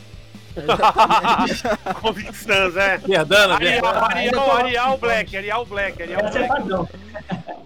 Comic 2.01 2.35
Sans, 2.35 2.75
é. 2.75 2.97
Verdana, 2.97 3.55
Arial. 3.55 3.85
Arial, 3.85 4.51
Arial 4.57 4.97
Black, 4.97 5.37
Arial 5.37 5.65
Black, 5.65 6.01
Arial 6.01 6.21
Black. 6.21 6.89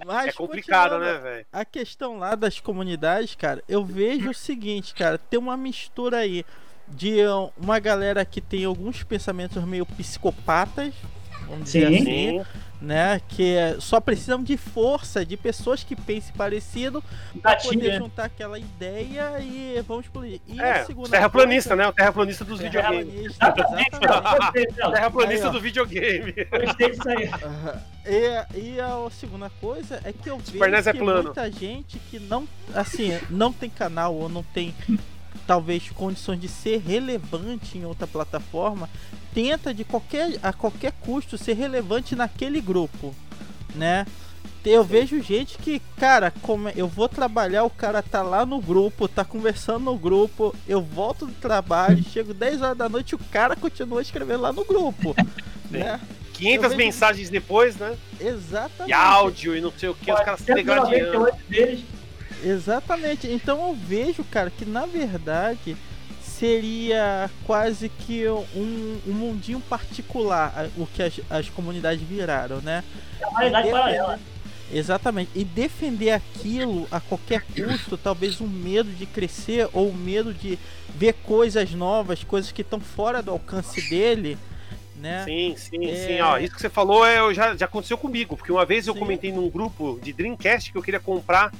Mas 0.06 0.28
É 0.28 0.32
complicado, 0.34 1.00
né, 1.00 1.18
velho? 1.18 1.46
A 1.52 1.66
questão 1.66 2.20
lá 2.20 2.36
das 2.36 2.60
comunidades, 2.60 3.34
cara, 3.36 3.64
eu 3.68 3.84
vejo 3.84 4.30
o 4.30 4.34
seguinte, 4.34 4.94
cara, 4.94 5.18
tem 5.18 5.40
uma 5.40 5.58
mistura 5.58 6.18
aí 6.18 6.46
de 6.88 7.18
uma 7.58 7.80
galera 7.80 8.24
que 8.24 8.40
tem 8.40 8.66
alguns 8.66 9.04
pensamentos 9.04 9.64
meio 9.64 9.86
psicopatas, 9.86 10.94
vamos 11.48 11.66
dizer 11.66 11.88
Sim. 11.88 11.96
assim, 11.96 12.06
Sim. 12.06 12.46
né? 12.82 13.22
Que 13.28 13.56
é- 13.56 13.78
só 13.80 14.00
precisam 14.00 14.42
de 14.44 14.58
força, 14.58 15.26
de 15.26 15.38
pessoas 15.38 15.84
que 15.84 15.96
pensem 15.96 16.34
parecido 16.36 17.04
para 17.42 17.56
poder 17.58 17.98
juntar 17.98 18.26
aquela 18.26 18.58
ideia 18.60 19.40
e 19.40 19.82
vamos 19.88 20.06
explodir. 20.06 20.40
E 20.48 20.60
É, 20.60 20.84
segunda 20.86 21.10
terraplanista, 21.10 21.70
coisa- 21.70 21.84
né? 21.84 21.90
O 21.90 21.94
terraplanista 21.94 22.44
dos 22.46 22.60
videogames. 22.60 23.38
Terraplanista, 24.94 25.50
do 25.50 25.60
videogame. 25.62 26.34
E, 28.08 28.60
e 28.60 28.80
a 28.80 29.10
segunda 29.10 29.50
coisa 29.60 30.00
é 30.04 30.14
que 30.14 30.30
eu 30.30 30.38
vejo 30.38 30.64
é 30.64 30.94
que 30.94 31.00
plano. 31.00 31.24
muita 31.24 31.52
gente 31.52 31.98
que 32.00 32.20
não, 32.20 32.48
assim, 32.74 33.20
não 33.30 33.52
tem 33.52 33.70
canal 33.70 34.14
ou 34.16 34.30
não 34.30 34.44
tem 34.44 34.74
talvez 35.48 35.90
condições 35.90 36.40
de 36.40 36.48
ser 36.48 36.82
relevante 36.82 37.78
em 37.78 37.86
outra 37.86 38.06
plataforma, 38.08 38.90
tenta 39.34 39.74
de 39.74 39.84
qualquer 39.84 40.38
a 40.42 40.52
qualquer 40.54 40.92
custo 41.02 41.38
ser 41.38 41.54
relevante 41.54 42.16
naquele 42.16 42.62
grupo, 42.62 43.14
né? 43.74 44.06
Eu 44.64 44.84
vejo 44.84 45.22
gente 45.22 45.60
que, 45.60 45.80
cara, 45.98 46.32
como 46.42 46.70
eu 46.70 46.88
vou 46.88 47.08
trabalhar, 47.08 47.64
o 47.66 47.70
cara 47.70 48.02
tá 48.02 48.24
lá 48.24 48.48
no 48.48 48.60
grupo, 48.60 49.08
tá 49.08 49.24
conversando 49.24 49.86
no 49.86 49.96
grupo, 49.96 50.56
eu 50.68 50.82
volto 50.82 51.28
do 51.28 51.34
trabalho, 51.34 52.04
chego 52.12 52.34
10 52.34 52.62
horas 52.64 52.78
da 52.78 52.90
noite, 52.90 53.14
o 53.14 53.20
cara 53.32 53.56
continua 53.56 54.02
escrevendo 54.02 54.42
lá 54.42 54.52
no 54.52 54.66
grupo, 54.66 55.16
né? 55.70 56.00
500 56.34 56.56
Eu 56.64 56.70
vejo- 56.70 56.78
mensagens 56.78 57.30
depois, 57.30 57.76
né? 57.78 57.96
Exatamente. 58.20 58.90
E 58.90 58.94
áudio 58.94 59.56
e 59.56 59.62
não 59.62 59.72
sei 59.72 59.88
o 59.90 59.94
que, 59.96 60.12
os 60.12 60.20
caras 60.20 60.40
se 60.40 60.54
degradando. 60.54 60.90
198 60.90 61.38
deles. 61.48 61.80
Exatamente. 62.46 63.28
Então 63.28 63.68
eu 63.70 63.74
vejo, 63.76 64.24
cara, 64.26 64.50
que 64.50 64.66
na 64.66 64.86
verdade 64.86 65.76
seria 66.22 67.30
quase 67.46 67.90
que 67.90 68.28
um, 68.28 69.00
um 69.08 69.12
mundinho 69.14 69.60
particular 69.62 70.70
o 70.78 70.86
que 70.86 71.02
as, 71.02 71.20
as 71.30 71.50
comunidades 71.50 72.06
viraram, 72.06 72.62
né? 72.62 72.84
É 73.20 73.28
uma 73.28 73.40
realidade 73.40 73.72
paralela. 73.72 74.20
Exatamente. 74.72 75.32
E 75.36 75.44
defender 75.44 76.12
aquilo 76.12 76.88
a 76.92 77.00
qualquer 77.00 77.44
custo, 77.44 77.98
talvez 77.98 78.42
um 78.42 78.48
medo 78.48 78.90
de 78.90 79.06
crescer 79.06 79.70
ou 79.72 79.90
um 79.90 79.94
medo 79.94 80.34
de 80.34 80.60
ver 80.96 81.14
coisas 81.14 81.72
novas, 81.72 82.24
coisas 82.24 82.52
que 82.52 82.62
estão 82.62 82.80
fora 82.80 83.22
do 83.22 83.32
alcance 83.32 83.90
dele, 83.90 84.38
né? 84.98 85.24
Sim, 85.24 85.56
sim, 85.56 85.90
É. 85.90 85.96
sim. 85.96 86.20
Ó, 86.22 86.38
isso 86.38 86.54
que 86.56 86.62
você 86.62 86.70
falou 86.70 87.06
é, 87.06 87.34
já, 87.34 87.56
já 87.56 87.66
aconteceu 87.66 87.98
comigo, 87.98 88.36
porque 88.36 88.52
uma 88.52 88.66
vez 88.66 88.88
eu 88.88 88.94
Sim. 88.94 89.00
comentei 89.00 89.32
num 89.32 89.50
grupo 89.50 90.00
de 90.02 90.12
Dreamcast 90.12 90.72
que 90.72 90.78
eu 90.78 90.82
queria 90.82 91.00
comprar 91.00 91.52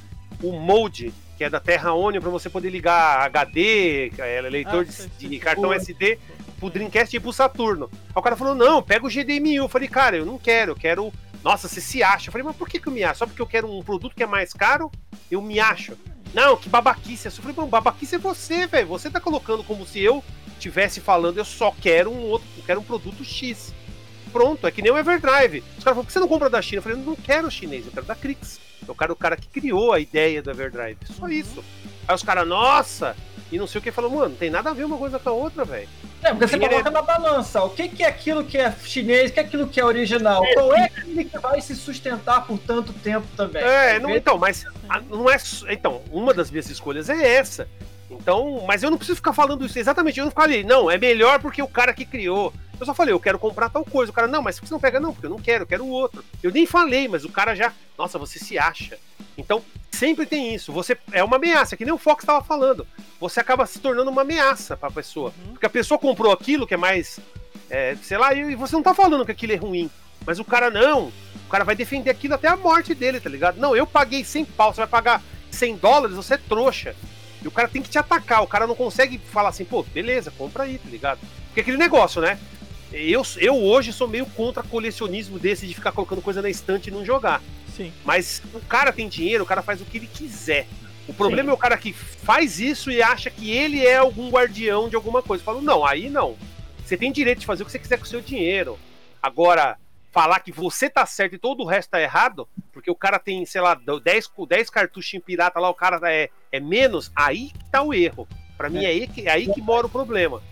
o 0.42 0.52
Mode, 0.52 1.12
que 1.36 1.44
é 1.44 1.50
da 1.50 1.60
Terra 1.60 1.92
Onion, 1.92 2.20
pra 2.20 2.30
você 2.30 2.48
poder 2.48 2.70
ligar 2.70 3.20
HD, 3.26 4.12
é, 4.18 4.40
leitor 4.42 4.86
Ah, 4.88 5.08
de, 5.18 5.28
de 5.28 5.38
cartão. 5.38 5.72
SD, 5.72 6.18
pro 6.58 6.70
Dreamcast 6.70 7.14
e 7.16 7.20
pro 7.20 7.32
Saturno. 7.32 7.90
Aí 7.92 8.12
o 8.14 8.22
cara 8.22 8.36
falou: 8.36 8.54
não, 8.54 8.82
pega 8.82 9.06
o 9.06 9.10
GDMI. 9.10 9.56
Eu 9.56 9.68
falei, 9.68 9.88
cara, 9.88 10.16
eu 10.16 10.24
não 10.26 10.38
quero, 10.38 10.72
eu 10.72 10.76
quero. 10.76 11.12
Nossa, 11.44 11.68
você 11.68 11.80
se 11.80 12.02
acha. 12.02 12.28
Eu 12.28 12.32
falei, 12.32 12.44
mas 12.46 12.56
por 12.56 12.68
que, 12.68 12.80
que 12.80 12.88
eu 12.88 12.92
me 12.92 13.04
acho? 13.04 13.18
Só 13.20 13.26
porque 13.26 13.40
eu 13.42 13.46
quero 13.46 13.70
um 13.70 13.82
produto 13.82 14.16
que 14.16 14.22
é 14.22 14.26
mais 14.26 14.52
caro, 14.52 14.90
eu 15.30 15.40
me 15.40 15.60
acho. 15.60 15.96
Não, 16.34 16.56
que 16.56 16.68
babaquice. 16.68 17.26
Eu 17.26 17.32
falei, 17.32 17.54
mano, 17.56 17.68
babaquice 17.68 18.16
é 18.16 18.18
você, 18.18 18.66
velho. 18.66 18.88
Você 18.88 19.08
tá 19.08 19.20
colocando 19.20 19.62
como 19.62 19.86
se 19.86 20.00
eu 20.00 20.24
estivesse 20.54 21.00
falando, 21.00 21.38
eu 21.38 21.44
só 21.44 21.70
quero 21.80 22.10
um 22.10 22.22
outro, 22.22 22.48
eu 22.56 22.64
quero 22.64 22.80
um 22.80 22.84
produto 22.84 23.24
X. 23.24 23.72
Pronto, 24.32 24.66
é 24.66 24.70
que 24.70 24.82
nem 24.82 24.90
o 24.90 24.98
Everdrive. 24.98 25.58
Os 25.78 25.84
caras 25.84 25.84
falaram, 25.84 25.96
por 26.02 26.06
que 26.06 26.12
você 26.12 26.18
não 26.18 26.28
compra 26.28 26.50
da 26.50 26.60
China? 26.60 26.78
Eu 26.78 26.82
falei, 26.82 26.98
eu 26.98 27.04
não 27.04 27.14
quero 27.14 27.50
chinês, 27.50 27.86
eu 27.86 27.92
quero 27.92 28.06
da 28.06 28.14
Crix. 28.14 28.60
Eu 28.86 28.94
quero 28.94 29.12
o 29.12 29.16
cara 29.16 29.36
que 29.36 29.46
criou 29.48 29.92
a 29.92 30.00
ideia 30.00 30.42
do 30.42 30.50
Everdrive. 30.50 30.98
Só 31.18 31.28
isso. 31.28 31.64
Aí 32.06 32.14
os 32.14 32.22
caras, 32.22 32.46
nossa! 32.46 33.16
E 33.50 33.58
não 33.58 33.66
sei 33.66 33.78
o 33.78 33.82
que, 33.82 33.92
falou, 33.92 34.10
mano, 34.10 34.30
não 34.30 34.36
tem 34.36 34.50
nada 34.50 34.70
a 34.70 34.74
ver 34.74 34.84
uma 34.84 34.96
coisa 34.98 35.18
com 35.20 35.28
a 35.28 35.32
outra, 35.32 35.64
velho. 35.64 35.88
É, 36.22 36.30
porque 36.30 36.48
você 36.48 36.58
coloca 36.58 36.90
na 36.90 37.02
balança. 37.02 37.62
O 37.62 37.70
que, 37.70 37.88
que 37.88 38.02
é 38.02 38.08
aquilo 38.08 38.44
que 38.44 38.58
é 38.58 38.72
chinês, 38.84 39.30
o 39.30 39.34
que 39.34 39.38
é 39.40 39.42
aquilo 39.44 39.68
que 39.68 39.80
é 39.80 39.84
original? 39.84 40.42
Qual 40.54 40.74
é 40.74 40.84
aquele 40.86 41.24
que 41.24 41.38
vai 41.38 41.60
se 41.60 41.76
sustentar 41.76 42.44
por 42.44 42.58
tanto 42.58 42.92
tempo 42.92 43.26
também? 43.36 43.62
É, 43.62 43.96
Às 43.96 44.02
não, 44.02 44.10
então, 44.10 44.36
mas 44.36 44.66
a- 44.88 45.00
não 45.00 45.30
é. 45.30 45.36
Então, 45.70 46.02
uma 46.10 46.34
das 46.34 46.50
minhas 46.50 46.68
escolhas 46.68 47.08
é 47.08 47.36
essa. 47.36 47.68
Então, 48.10 48.64
mas 48.66 48.82
eu 48.82 48.90
não 48.90 48.98
preciso 48.98 49.16
ficar 49.16 49.32
falando 49.32 49.64
isso 49.64 49.78
exatamente. 49.78 50.18
Eu 50.18 50.26
não 50.26 50.32
falei, 50.32 50.62
não, 50.62 50.90
é 50.90 50.96
melhor 50.96 51.40
porque 51.40 51.62
o 51.62 51.68
cara 51.68 51.92
que 51.92 52.04
criou. 52.04 52.52
Eu 52.78 52.84
só 52.84 52.94
falei, 52.94 53.12
eu 53.12 53.20
quero 53.20 53.38
comprar 53.38 53.70
tal 53.70 53.84
coisa. 53.84 54.12
O 54.12 54.14
cara, 54.14 54.28
não, 54.28 54.42
mas 54.42 54.56
por 54.56 54.62
que 54.62 54.68
você 54.68 54.74
não 54.74 54.80
pega? 54.80 55.00
Não, 55.00 55.12
porque 55.12 55.26
eu 55.26 55.30
não 55.30 55.38
quero, 55.38 55.62
eu 55.62 55.66
quero 55.66 55.84
o 55.84 55.90
outro. 55.90 56.24
Eu 56.42 56.52
nem 56.52 56.66
falei, 56.66 57.08
mas 57.08 57.24
o 57.24 57.30
cara 57.30 57.54
já. 57.54 57.72
Nossa, 57.96 58.18
você 58.18 58.38
se 58.38 58.58
acha. 58.58 58.98
Então, 59.36 59.62
sempre 59.90 60.26
tem 60.26 60.54
isso. 60.54 60.72
Você 60.72 60.96
é 61.10 61.24
uma 61.24 61.36
ameaça, 61.36 61.76
que 61.76 61.84
nem 61.84 61.94
o 61.94 61.98
Fox 61.98 62.22
estava 62.22 62.44
falando. 62.44 62.86
Você 63.18 63.40
acaba 63.40 63.66
se 63.66 63.78
tornando 63.80 64.10
uma 64.10 64.22
ameaça 64.22 64.76
para 64.76 64.88
a 64.88 64.92
pessoa. 64.92 65.32
Uhum. 65.38 65.52
Porque 65.52 65.66
a 65.66 65.70
pessoa 65.70 65.98
comprou 65.98 66.32
aquilo 66.32 66.66
que 66.66 66.74
é 66.74 66.78
mais. 66.78 67.18
é, 67.70 67.96
sei 68.02 68.18
lá, 68.18 68.34
e 68.34 68.54
você 68.54 68.76
não 68.76 68.82
tá 68.82 68.94
falando 68.94 69.24
que 69.24 69.32
aquilo 69.32 69.52
é 69.52 69.56
ruim. 69.56 69.90
Mas 70.26 70.38
o 70.38 70.44
cara 70.44 70.70
não. 70.70 71.12
O 71.46 71.48
cara 71.48 71.64
vai 71.64 71.74
defender 71.74 72.10
aquilo 72.10 72.34
até 72.34 72.48
a 72.48 72.56
morte 72.56 72.94
dele, 72.94 73.20
tá 73.20 73.30
ligado? 73.30 73.58
Não, 73.58 73.74
eu 73.74 73.86
paguei 73.86 74.24
100 74.24 74.44
pau, 74.44 74.74
você 74.74 74.80
vai 74.80 74.88
pagar 74.88 75.22
100 75.50 75.76
dólares, 75.76 76.16
você 76.16 76.34
é 76.34 76.38
trouxa. 76.38 76.94
E 77.42 77.48
o 77.48 77.50
cara 77.50 77.68
tem 77.68 77.82
que 77.82 77.90
te 77.90 77.98
atacar. 77.98 78.42
O 78.42 78.46
cara 78.46 78.66
não 78.66 78.74
consegue 78.74 79.18
falar 79.18 79.50
assim, 79.50 79.64
pô, 79.64 79.82
beleza, 79.82 80.30
compra 80.30 80.64
aí, 80.64 80.78
tá 80.78 80.88
ligado? 80.88 81.20
Porque 81.46 81.60
aquele 81.60 81.76
negócio, 81.76 82.20
né? 82.20 82.38
Eu, 82.92 83.22
eu 83.38 83.56
hoje 83.56 83.92
sou 83.92 84.08
meio 84.08 84.26
contra 84.26 84.62
colecionismo 84.62 85.38
desse 85.38 85.66
de 85.66 85.74
ficar 85.74 85.92
colocando 85.92 86.22
coisa 86.22 86.40
na 86.40 86.48
estante 86.48 86.88
e 86.88 86.90
não 86.90 87.04
jogar. 87.04 87.42
Sim. 87.76 87.92
Mas 88.04 88.42
o 88.54 88.60
cara 88.60 88.92
tem 88.92 89.08
dinheiro, 89.08 89.44
o 89.44 89.46
cara 89.46 89.62
faz 89.62 89.80
o 89.80 89.84
que 89.84 89.98
ele 89.98 90.06
quiser. 90.06 90.66
O 91.08 91.14
problema 91.14 91.50
é 91.50 91.52
o 91.54 91.58
cara 91.58 91.76
que 91.76 91.92
faz 91.92 92.58
isso 92.58 92.90
e 92.90 93.02
acha 93.02 93.30
que 93.30 93.50
ele 93.50 93.84
é 93.84 93.96
algum 93.96 94.28
guardião 94.28 94.88
de 94.88 94.96
alguma 94.96 95.22
coisa. 95.22 95.42
Eu 95.42 95.44
falo, 95.44 95.62
não, 95.62 95.84
aí 95.84 96.08
não. 96.08 96.36
Você 96.84 96.96
tem 96.96 97.12
direito 97.12 97.40
de 97.40 97.46
fazer 97.46 97.62
o 97.62 97.66
que 97.66 97.72
você 97.72 97.78
quiser 97.78 97.98
com 97.98 98.04
o 98.04 98.08
seu 98.08 98.20
dinheiro. 98.20 98.78
Agora, 99.22 99.76
falar 100.16 100.40
que 100.40 100.50
você 100.50 100.88
tá 100.88 101.04
certo 101.04 101.34
e 101.34 101.38
todo 101.38 101.62
o 101.62 101.66
resto 101.66 101.90
tá 101.90 102.00
errado, 102.00 102.48
porque 102.72 102.90
o 102.90 102.94
cara 102.94 103.18
tem, 103.18 103.44
sei 103.44 103.60
lá, 103.60 103.74
10, 103.74 104.30
10 104.48 104.70
cartuchos 104.70 105.12
em 105.12 105.20
pirata 105.20 105.60
lá, 105.60 105.68
o 105.68 105.74
cara 105.74 106.00
é, 106.10 106.30
é 106.50 106.58
menos, 106.58 107.12
aí 107.14 107.50
que 107.50 107.70
tá 107.70 107.82
o 107.82 107.92
erro. 107.92 108.26
Pra 108.56 108.70
mim 108.70 108.82
é 108.86 108.88
aí 108.88 109.06
que, 109.06 109.28
é 109.28 109.30
aí 109.30 109.52
que 109.52 109.60
mora 109.60 109.86
o 109.86 109.90
problema. 109.90 110.42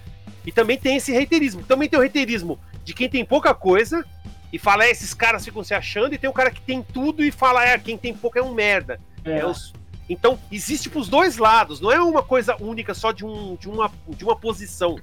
E 0.44 0.52
também 0.52 0.76
tem 0.76 0.96
esse 0.96 1.10
reiterismo. 1.12 1.62
Também 1.62 1.88
tem 1.88 1.98
o 1.98 2.02
reiterismo 2.02 2.60
de 2.84 2.92
quem 2.92 3.08
tem 3.08 3.24
pouca 3.24 3.54
coisa 3.54 4.04
e 4.52 4.58
fala, 4.58 4.84
é, 4.84 4.90
esses 4.90 5.14
caras 5.14 5.42
ficam 5.42 5.64
se 5.64 5.72
achando, 5.72 6.14
e 6.14 6.18
tem 6.18 6.28
o 6.28 6.34
cara 6.34 6.50
que 6.50 6.60
tem 6.60 6.82
tudo 6.82 7.24
e 7.24 7.32
fala, 7.32 7.64
é, 7.64 7.78
quem 7.78 7.96
tem 7.96 8.12
pouco 8.12 8.38
é 8.38 8.42
um 8.42 8.52
merda. 8.52 9.00
É. 9.24 9.38
É 9.38 9.46
os- 9.46 9.72
Então, 10.10 10.38
existe 10.52 10.90
pros 10.90 11.08
dois 11.08 11.38
lados, 11.38 11.80
não 11.80 11.90
é 11.90 11.98
uma 11.98 12.22
coisa 12.22 12.54
única 12.60 12.92
só 12.92 13.12
de, 13.12 13.24
um, 13.24 13.56
de, 13.56 13.66
uma, 13.70 13.90
de 14.08 14.24
uma 14.24 14.36
posição. 14.36 14.98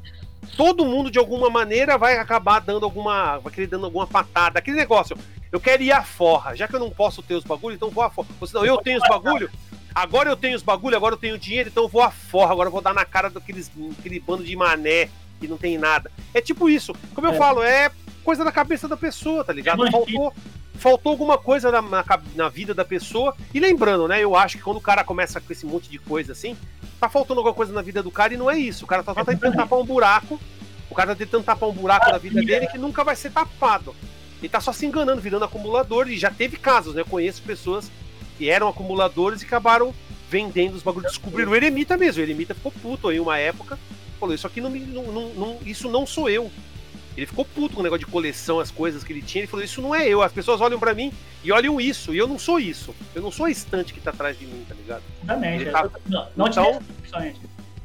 Todo 0.58 0.86
mundo, 0.86 1.10
de 1.12 1.20
alguma 1.20 1.50
maneira, 1.50 1.98
vai 1.98 2.18
acabar 2.18 2.60
dando 2.60 2.84
alguma. 2.86 3.38
Vai 3.40 3.54
querer 3.54 3.68
dando 3.68 3.86
alguma 3.86 4.08
patada. 4.08 4.60
Aquele 4.60 4.78
negócio, 4.78 5.18
eu 5.52 5.60
quero 5.60 5.84
ir 5.84 5.92
à 5.92 6.04
forra. 6.04 6.56
Já 6.56 6.68
que 6.68 6.76
eu 6.76 6.80
não 6.80 6.90
posso 6.90 7.22
ter 7.22 7.36
os 7.36 7.44
bagulho, 7.44 7.76
então 7.76 7.90
vou 7.90 8.04
à 8.04 8.10
forra. 8.10 8.28
Ou 8.40 8.48
senão, 8.48 8.66
eu 8.66 8.78
tenho 8.80 8.98
os 9.02 9.08
bagulho, 9.08 9.50
agora 9.94 10.30
eu 10.30 10.36
tenho 10.36 10.56
os 10.56 10.64
bagulho, 10.64 10.96
agora 10.96 11.14
eu 11.16 11.20
tenho 11.20 11.38
dinheiro, 11.38 11.70
então 11.70 11.84
eu 11.84 11.90
vou 11.90 12.02
à 12.02 12.12
forra. 12.12 12.52
Agora 12.52 12.68
eu 12.68 12.72
vou 12.72 12.82
dar 12.82 12.94
na 12.94 13.06
cara 13.06 13.30
daqueles 13.30 13.72
aquele 14.00 14.20
bando 14.20 14.44
de 14.44 14.56
mané 14.56 15.10
que 15.40 15.48
não 15.48 15.58
tem 15.58 15.78
nada. 15.78 16.12
É 16.34 16.42
tipo 16.42 16.70
isso. 16.70 16.94
Como 17.16 17.28
eu 17.28 17.34
É. 17.34 17.38
falo, 17.38 17.64
é 17.64 17.92
coisa 18.24 18.44
da 18.44 18.52
cabeça 18.52 18.88
da 18.88 18.98
pessoa, 18.98 19.44
tá 19.44 19.54
ligado? 19.54 19.86
É 19.88 19.92
Faltou, 19.92 20.34
faltou 20.82 21.12
alguma 21.12 21.38
coisa 21.38 21.72
na, 21.72 21.82
na, 21.82 22.04
na 22.36 22.50
vida 22.50 22.74
da 22.74 22.84
pessoa. 22.84 23.36
E 23.54 23.60
lembrando, 23.60 24.08
né? 24.08 24.20
Eu 24.22 24.36
acho 24.36 24.58
que 24.58 24.64
quando 24.64 24.78
o 24.78 24.82
cara 24.82 25.04
começa 25.04 25.40
com 25.40 25.54
esse 25.54 25.66
monte 25.66 25.88
de 25.90 26.00
coisa 26.00 26.32
assim, 26.32 26.58
tá 27.00 27.08
faltando 27.08 27.40
alguma 27.40 27.54
coisa 27.54 27.72
na 27.72 27.82
vida 27.84 28.02
do 28.02 28.10
cara 28.12 28.34
e 28.34 28.38
não 28.38 28.50
é 28.50 28.58
isso. 28.58 28.84
O 28.84 28.88
cara 28.88 29.04
tá 29.04 29.14
só 29.14 29.24
tentando 29.24 29.56
tapar 29.56 29.78
um 29.80 29.86
buraco. 29.86 30.40
O 30.90 30.96
cara 30.96 31.10
tá 31.10 31.16
tentando 31.16 31.44
tapar 31.44 31.70
um 31.70 31.74
buraco 31.74 32.12
na 32.12 32.18
vida 32.18 32.42
dele 32.42 32.68
que 32.68 32.78
nunca 32.80 33.04
vai 33.04 33.16
ser 33.16 33.30
tapado. 33.32 33.96
Ele 34.40 34.50
tá 34.50 34.60
só 34.60 34.74
se 34.74 34.86
enganando, 34.86 35.22
virando 35.22 35.46
acumulador. 35.46 36.10
E 36.10 36.18
já 36.18 36.32
teve 36.32 36.58
casos, 36.58 36.96
né? 36.96 37.02
Eu 37.02 37.06
conheço 37.06 37.44
pessoas 37.44 37.92
que 38.38 38.50
eram 38.50 38.68
acumuladores 38.68 39.44
e 39.44 39.46
acabaram 39.46 39.94
vendendo 40.30 40.74
os 40.76 40.82
bagulhos. 40.82 41.12
Descobriram 41.12 41.52
o 41.52 41.56
Eremita 41.56 41.96
mesmo. 41.96 42.22
O 42.22 42.26
Eremita 42.26 42.56
ficou 42.56 42.72
puto 42.72 43.08
aí 43.08 43.20
uma 43.20 43.38
época. 43.38 43.78
Falou, 44.20 44.34
isso 44.34 44.48
aqui 44.48 44.60
não 44.60 44.70
me. 44.72 44.80
Não, 44.80 45.04
não- 45.04 45.30
não- 45.36 45.58
isso 45.64 45.88
não 45.90 46.08
sou 46.08 46.28
eu. 46.28 46.52
Ele 47.18 47.26
ficou 47.26 47.44
puto 47.44 47.76
com 47.76 47.82
o 47.82 47.84
negócio 47.84 48.06
de 48.06 48.12
coleção, 48.12 48.60
as 48.60 48.72
coisas 48.72 49.04
que 49.04 49.12
ele 49.12 49.22
tinha. 49.22 49.42
Ele 49.44 49.48
falou, 49.48 49.64
isso 49.66 49.82
não 49.82 49.94
é 49.94 50.08
eu. 50.08 50.22
As 50.22 50.32
pessoas 50.32 50.62
olham 50.62 50.80
pra 50.80 50.94
mim 50.94 51.12
e 51.44 51.52
olham 51.52 51.80
isso. 51.80 52.14
E 52.14 52.18
eu 52.18 52.28
não 52.28 52.40
sou 52.40 52.60
isso. 52.60 52.96
Eu 53.14 53.22
não 53.22 53.32
sou 53.32 53.46
a 53.46 53.52
estante 53.52 53.94
que 53.94 54.00
tá 54.00 54.12
atrás 54.12 54.38
de 54.40 54.46
mim, 54.46 54.66
tá 54.68 54.74
ligado? 54.76 55.04
Exatamente. 55.24 55.62
Ele 55.64 55.72
tá- 55.72 55.90
Não, 56.08 56.28
não 56.36 56.48
Então-. 56.48 56.82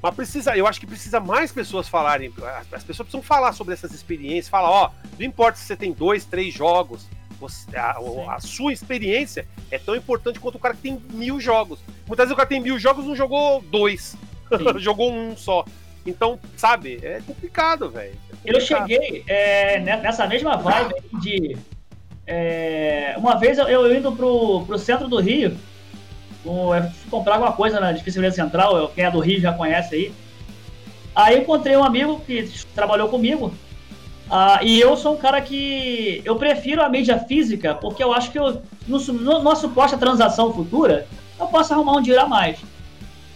Mas 0.03 0.15
precisa, 0.15 0.57
eu 0.57 0.67
acho 0.67 0.79
que 0.79 0.87
precisa 0.87 1.19
mais 1.19 1.51
pessoas 1.51 1.89
falarem. 1.89 2.33
As 2.61 2.73
as 2.73 2.85
pessoas 2.85 3.07
precisam 3.09 3.23
falar 3.23 3.53
sobre 3.53 3.75
essas 3.75 3.93
experiências. 3.93 4.49
Falar, 4.49 4.71
ó, 4.71 4.91
não 5.19 5.27
importa 5.27 5.59
se 5.59 5.65
você 5.65 5.77
tem 5.77 5.93
dois, 5.93 6.25
três 6.25 6.55
jogos. 6.55 7.07
você- 7.41 7.77
a, 7.77 7.97
a 8.35 8.41
sua 8.41 8.73
experiência 8.73 9.47
é 9.71 9.79
tão 9.79 9.95
importante 9.97 10.39
quanto 10.41 10.55
o 10.55 10.59
cara 10.59 10.75
que 10.75 10.81
tem 10.83 11.03
mil 11.13 11.39
jogos. 11.41 11.81
Muitas 12.07 12.25
vezes 12.25 12.33
o 12.33 12.37
cara 12.37 12.49
tem 12.49 12.61
mil 12.61 12.79
jogos 12.79 13.05
e 13.05 13.09
não 13.09 13.17
jogou 13.17 13.61
dois. 13.63 14.17
Jogou 14.79 15.13
um 15.13 15.37
só. 15.37 15.65
Então, 16.07 16.39
sabe, 16.57 17.01
é 17.03 17.21
complicado, 17.27 17.91
velho. 17.91 18.15
É 18.45 18.55
eu 18.55 18.61
cheguei 18.61 19.25
é, 19.27 19.81
nessa 19.81 20.27
mesma 20.27 20.57
vibe 20.57 20.95
de. 21.21 21.57
É, 22.27 23.15
uma 23.19 23.37
vez 23.37 23.59
eu, 23.59 23.69
eu 23.69 23.95
indo 23.95 24.13
pro, 24.13 24.65
pro 24.67 24.79
centro 24.79 25.09
do 25.09 25.19
Rio, 25.19 25.57
um, 26.45 26.75
eu 26.75 26.83
fui 26.91 27.11
comprar 27.11 27.35
alguma 27.35 27.53
coisa 27.53 27.81
na 27.81 27.93
Dificilidade 27.93 28.37
Central, 28.37 28.77
eu, 28.77 28.89
quem 28.89 29.05
é 29.05 29.11
do 29.11 29.21
Rio 29.21 29.41
já 29.41 29.53
conhece 29.53 29.95
aí. 29.95 30.13
Aí 31.15 31.39
encontrei 31.39 31.77
um 31.77 31.85
amigo 31.85 32.21
que 32.21 32.49
trabalhou 32.75 33.09
comigo. 33.09 33.53
Uh, 34.27 34.63
e 34.63 34.81
eu 34.81 34.97
sou 34.97 35.15
um 35.15 35.17
cara 35.17 35.41
que. 35.41 36.21
Eu 36.25 36.37
prefiro 36.37 36.83
a 36.83 36.89
mídia 36.89 37.19
física, 37.19 37.75
porque 37.75 38.03
eu 38.03 38.13
acho 38.13 38.31
que 38.31 38.39
eu, 38.39 38.61
no, 38.87 38.99
no 38.99 39.43
nosso 39.43 39.63
suposta 39.63 39.97
transação 39.97 40.53
futura, 40.53 41.07
eu 41.39 41.47
posso 41.47 41.73
arrumar 41.73 41.93
um 41.93 42.03
dinheiro 42.03 42.25
a 42.25 42.29
mais. 42.29 42.59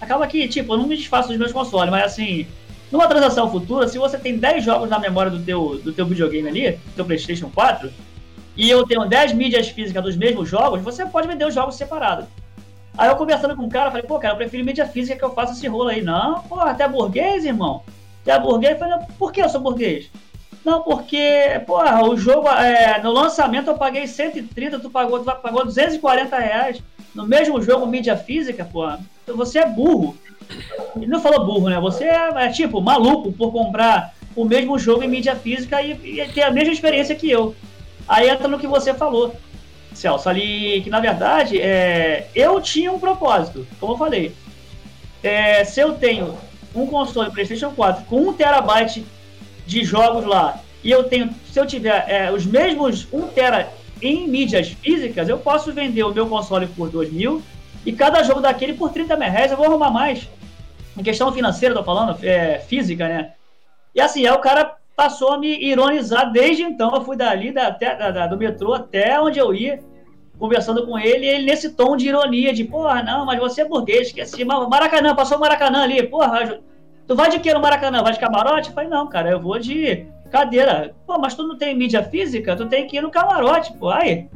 Acaba 0.01 0.27
que, 0.27 0.49
tipo, 0.49 0.73
eu 0.73 0.79
não 0.79 0.87
me 0.87 0.97
desfaço 0.97 1.29
dos 1.29 1.37
meus 1.37 1.53
consoles, 1.53 1.91
mas 1.91 2.05
assim, 2.05 2.47
numa 2.91 3.07
transação 3.07 3.51
futura, 3.51 3.87
se 3.89 3.99
você 3.99 4.19
tem 4.19 4.37
10 4.37 4.65
jogos 4.65 4.91
na 4.91 4.99
memória 4.99 5.31
do 5.31 5.41
teu, 5.41 5.81
do 5.83 5.93
teu 5.93 6.07
videogame 6.07 6.49
ali, 6.49 6.71
do 6.73 6.93
teu 6.97 7.05
PlayStation 7.05 7.51
4, 7.51 7.91
e 8.57 8.69
eu 8.69 8.85
tenho 8.85 9.07
10 9.07 9.33
mídias 9.33 9.69
físicas 9.69 10.03
dos 10.03 10.17
mesmos 10.17 10.49
jogos, 10.49 10.83
você 10.83 11.07
pode 11.07 11.29
vender 11.29 11.47
os 11.47 11.55
jogos 11.55 11.77
separados. 11.77 12.27
Aí 12.99 13.09
eu 13.09 13.17
conversando 13.17 13.57
com 13.57 13.65
o 13.65 13.69
cara, 13.69 13.91
falei, 13.91 14.07
pô, 14.07 14.19
cara, 14.19 14.35
eu 14.35 14.39
prefiro 14.39 14.65
mídia 14.65 14.87
física 14.87 15.17
que 15.17 15.25
eu 15.25 15.33
faça 15.33 15.53
esse 15.53 15.67
rolo 15.67 15.89
aí. 15.89 16.03
Não, 16.03 16.43
pô, 16.43 16.61
até 16.61 16.87
burguês, 16.87 17.45
irmão. 17.45 17.83
Até 18.23 18.39
burguês. 18.39 18.73
Eu 18.73 18.79
falei, 18.79 19.07
por 19.19 19.33
que 19.33 19.41
eu 19.41 19.49
sou 19.49 19.61
burguês? 19.61 20.11
Não, 20.65 20.83
porque, 20.83 21.63
porra, 21.67 22.05
o 22.05 22.17
jogo, 22.17 22.49
é, 22.49 23.01
no 23.01 23.13
lançamento 23.13 23.69
eu 23.69 23.79
paguei 23.79 24.07
130, 24.07 24.81
tu 24.81 24.91
pagou, 24.91 25.21
tu 25.21 25.25
pagou 25.25 25.65
240 25.65 26.37
reais. 26.37 26.83
No 27.15 27.27
mesmo 27.27 27.61
jogo, 27.61 27.87
mídia 27.87 28.17
física, 28.17 28.65
porra, 28.65 29.01
você 29.27 29.59
é 29.59 29.67
burro. 29.67 30.17
Ele 30.97 31.07
não 31.07 31.21
falou 31.21 31.45
burro, 31.45 31.69
né? 31.69 31.79
Você 31.81 32.05
é, 32.05 32.31
é, 32.37 32.49
tipo 32.49 32.81
maluco 32.81 33.33
por 33.33 33.53
comprar 33.53 34.15
o 34.35 34.45
mesmo 34.45 34.79
jogo 34.79 35.03
em 35.03 35.09
mídia 35.09 35.37
física 35.37 35.83
e, 35.83 35.93
e 35.93 36.29
ter 36.29 36.43
a 36.43 36.51
mesma 36.51 36.73
experiência 36.73 37.15
que 37.15 37.31
eu. 37.31 37.55
Aí 38.09 38.29
entra 38.29 38.49
no 38.49 38.59
que 38.59 38.67
você 38.67 38.95
falou, 38.95 39.35
Celso, 39.95 40.29
ali 40.29 40.81
que 40.83 40.91
na 40.91 41.01
verdade 41.01 41.61
é, 41.61 42.29
eu 42.35 42.61
tinha 42.61 42.93
um 42.93 42.99
propósito, 42.99 43.67
como 43.79 43.95
eu 43.95 43.99
falei. 43.99 44.35
É, 45.23 45.65
se 45.65 45.81
eu 45.81 45.95
tenho 45.95 46.37
um 46.75 46.87
console 46.87 47.31
PlayStation 47.31 47.71
4 47.71 48.05
com 48.05 48.29
1 48.29 48.33
terabyte 48.35 49.05
de 49.67 49.85
jogos 49.85 50.25
lá 50.25 50.61
e 50.83 50.91
eu 50.91 51.05
tenho, 51.05 51.31
se 51.53 51.61
eu 51.61 51.67
tiver 51.67 52.05
é, 52.09 52.33
os 52.33 52.47
mesmos 52.47 53.07
1 53.13 53.29
tera 53.29 53.71
em 54.03 54.29
mídias 54.29 54.69
físicas, 54.69 55.29
eu 55.29 55.39
posso 55.39 55.73
vender 55.73 56.03
o 56.03 56.13
meu 56.13 56.27
console 56.27 56.67
por 56.67 56.89
2 56.91 57.13
mil 57.13 57.43
e 57.85 57.93
cada 57.93 58.23
jogo 58.23 58.41
daquele 58.41 58.75
por 58.75 58.91
30 58.91 59.17
mil 59.17 59.31
reais 59.31 59.51
eu 59.51 59.57
vou 59.57 59.67
arrumar 59.67 59.91
mais. 59.91 60.29
Em 60.97 61.03
questão 61.03 61.33
financeira, 61.33 61.75
tô 61.75 61.83
falando, 61.83 62.19
é, 62.25 62.59
física, 62.59 63.09
né? 63.09 63.33
E 63.95 64.01
assim, 64.01 64.27
aí 64.27 64.33
o 64.33 64.39
cara 64.39 64.77
passou 64.95 65.33
a 65.33 65.39
me 65.39 65.59
ironizar 65.65 66.31
desde 66.31 66.63
então. 66.63 66.95
Eu 66.95 67.03
fui 67.03 67.17
dali, 67.17 67.53
da, 67.53 67.69
até, 67.69 67.97
da, 68.13 68.27
do 68.27 68.37
metrô 68.37 68.75
até 68.75 69.19
onde 69.21 69.39
eu 69.39 69.55
ia, 69.55 69.81
conversando 70.39 70.87
com 70.87 70.99
ele, 70.99 71.27
ele 71.27 71.47
nesse 71.47 71.71
tom 71.71 71.97
de 71.97 72.09
ironia, 72.09 72.53
de 72.53 72.65
porra, 72.65 73.03
não, 73.03 73.25
mas 73.25 73.39
você 73.39 73.63
é 73.63 73.65
burguês, 73.65 74.09
esqueci. 74.09 74.45
Maracanã, 74.45 75.15
passou 75.15 75.39
o 75.39 75.41
Maracanã 75.41 75.83
ali, 75.83 76.03
porra, 76.07 76.61
tu 77.07 77.15
vai 77.15 77.31
de 77.31 77.41
que 77.41 77.53
no 77.53 77.61
Maracanã? 77.61 78.03
Vai 78.03 78.13
de 78.13 78.19
camarote? 78.19 78.69
Eu 78.69 78.75
falei, 78.75 78.91
não, 78.91 79.07
cara, 79.07 79.31
eu 79.31 79.41
vou 79.41 79.59
de 79.59 80.07
cadeira. 80.31 80.95
Pô, 81.07 81.19
mas 81.19 81.35
tu 81.35 81.47
não 81.47 81.59
tem 81.59 81.77
mídia 81.77 82.03
física? 82.03 82.57
Tu 82.57 82.67
tem 82.67 82.87
que 82.87 82.97
ir 82.97 83.03
no 83.03 83.11
camarote, 83.11 83.73
pô. 83.75 83.91
Aí, 83.91 84.29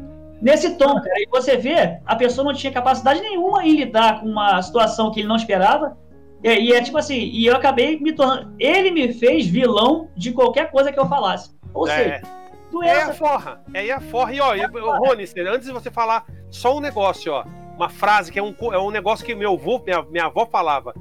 nesse 0.42 0.76
tom, 0.76 0.95
cara, 0.95 1.20
e 1.20 1.26
você 1.30 1.57
vê, 1.57 1.99
a 2.05 2.16
pessoa 2.16 2.45
não 2.45 2.53
tinha 2.53 2.72
capacidade 2.72 3.20
nenhuma 3.20 3.64
em 3.64 3.76
lidar 3.76 4.20
com 4.20 4.26
uma 4.26 4.61
situação 4.61 5.11
que 5.11 5.20
ele 5.20 5.28
não 5.28 5.36
esperava. 5.36 5.97
E, 6.42 6.49
e 6.49 6.72
é 6.72 6.82
tipo 6.82 6.99
assim, 6.99 7.18
e 7.18 7.47
eu 7.47 7.57
acabei 7.57 7.99
me 7.99 8.12
tornando. 8.12 8.55
Ele 8.59 8.90
me 8.90 9.12
fez 9.14 9.47
vilão 9.47 10.11
de 10.16 10.32
qualquer 10.32 10.70
coisa 10.70 10.92
que 10.92 10.99
eu 10.99 11.09
falasse. 11.09 11.51
Ou 11.72 11.88
é. 11.88 11.97
seja, 11.97 12.22
doença. 12.70 12.95
É 12.95 13.03
a 13.03 13.14
forra. 13.14 13.64
É 13.72 13.90
a 13.90 14.01
forra. 14.01 14.34
E 14.34 14.40
ó, 14.40 14.53
Rony, 14.99 15.24
antes 15.49 15.66
de 15.66 15.72
você 15.72 15.90
falar, 15.90 16.26
só 16.51 16.76
um 16.76 16.80
negócio, 16.80 17.32
ó. 17.32 17.45
Uma 17.76 17.88
frase 17.88 18.30
que 18.30 18.38
é 18.38 18.42
um, 18.42 18.55
é 18.72 18.78
um 18.78 18.90
negócio 18.90 19.24
que 19.24 19.34
meu 19.34 19.55
avô, 19.55 19.80
minha, 19.84 20.03
minha 20.03 20.26
avó 20.26 20.47
falava. 20.47 20.95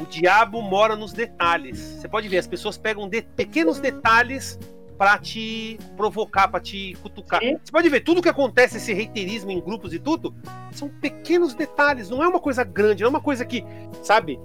O 0.00 0.06
diabo 0.06 0.60
mora 0.62 0.94
nos 0.94 1.12
detalhes. 1.12 1.78
Você 1.78 2.08
pode 2.08 2.28
ver, 2.28 2.38
as 2.38 2.46
pessoas 2.46 2.76
pegam 2.76 3.08
de, 3.08 3.22
pequenos 3.22 3.78
detalhes 3.78 4.58
para 4.98 5.18
te 5.18 5.78
provocar, 5.96 6.48
para 6.48 6.60
te 6.60 6.94
cutucar. 7.02 7.40
Sim. 7.40 7.58
Você 7.62 7.70
pode 7.70 7.88
ver, 7.88 8.00
tudo 8.00 8.22
que 8.22 8.28
acontece, 8.28 8.78
esse 8.78 8.92
reiterismo 8.92 9.50
em 9.50 9.60
grupos 9.60 9.92
e 9.92 9.98
tudo, 9.98 10.34
são 10.72 10.88
pequenos 10.88 11.54
detalhes, 11.54 12.08
não 12.08 12.22
é 12.22 12.28
uma 12.28 12.40
coisa 12.40 12.64
grande, 12.64 13.02
não 13.02 13.08
é 13.08 13.10
uma 13.10 13.20
coisa 13.20 13.44
que, 13.44 13.64
sabe, 14.02 14.38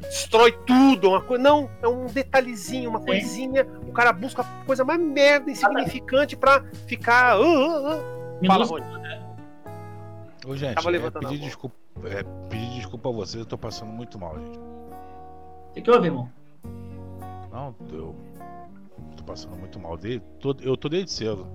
destrói 0.00 0.52
tudo, 0.66 1.10
uma 1.10 1.22
coisa. 1.22 1.42
Não, 1.42 1.70
é 1.82 1.88
um 1.88 2.06
detalhezinho, 2.06 2.90
uma 2.90 3.00
Sim. 3.00 3.06
coisinha. 3.06 3.66
O 3.86 3.92
cara 3.92 4.12
busca 4.12 4.42
a 4.42 4.64
coisa 4.64 4.84
mais 4.84 5.00
merda, 5.00 5.50
insignificante 5.50 6.36
pra 6.36 6.64
ficar. 6.86 7.38
Uh, 7.38 7.44
uh, 7.44 8.42
uh. 8.42 8.46
Fala, 8.46 8.64
Rony. 8.64 8.84
Ô, 10.46 10.56
gente, 10.56 10.88
é, 10.88 11.10
pedir, 11.10 11.38
desculpa, 11.38 11.76
é, 12.04 12.22
pedir 12.48 12.70
desculpa 12.76 13.08
a 13.08 13.12
vocês, 13.12 13.42
eu 13.42 13.46
tô 13.46 13.58
passando 13.58 13.90
muito 13.90 14.18
mal, 14.18 14.38
gente. 14.38 14.58
O 14.58 15.72
que, 15.74 15.82
que 15.82 15.90
houve, 15.90 16.06
irmão? 16.06 16.28
Não, 17.50 17.74
eu 17.92 18.14
tô 19.16 19.24
passando 19.24 19.56
muito 19.56 19.78
mal. 19.78 19.98
eu 20.62 20.76
tô 20.76 20.88
desde 20.88 21.10
cedo. 21.10 21.46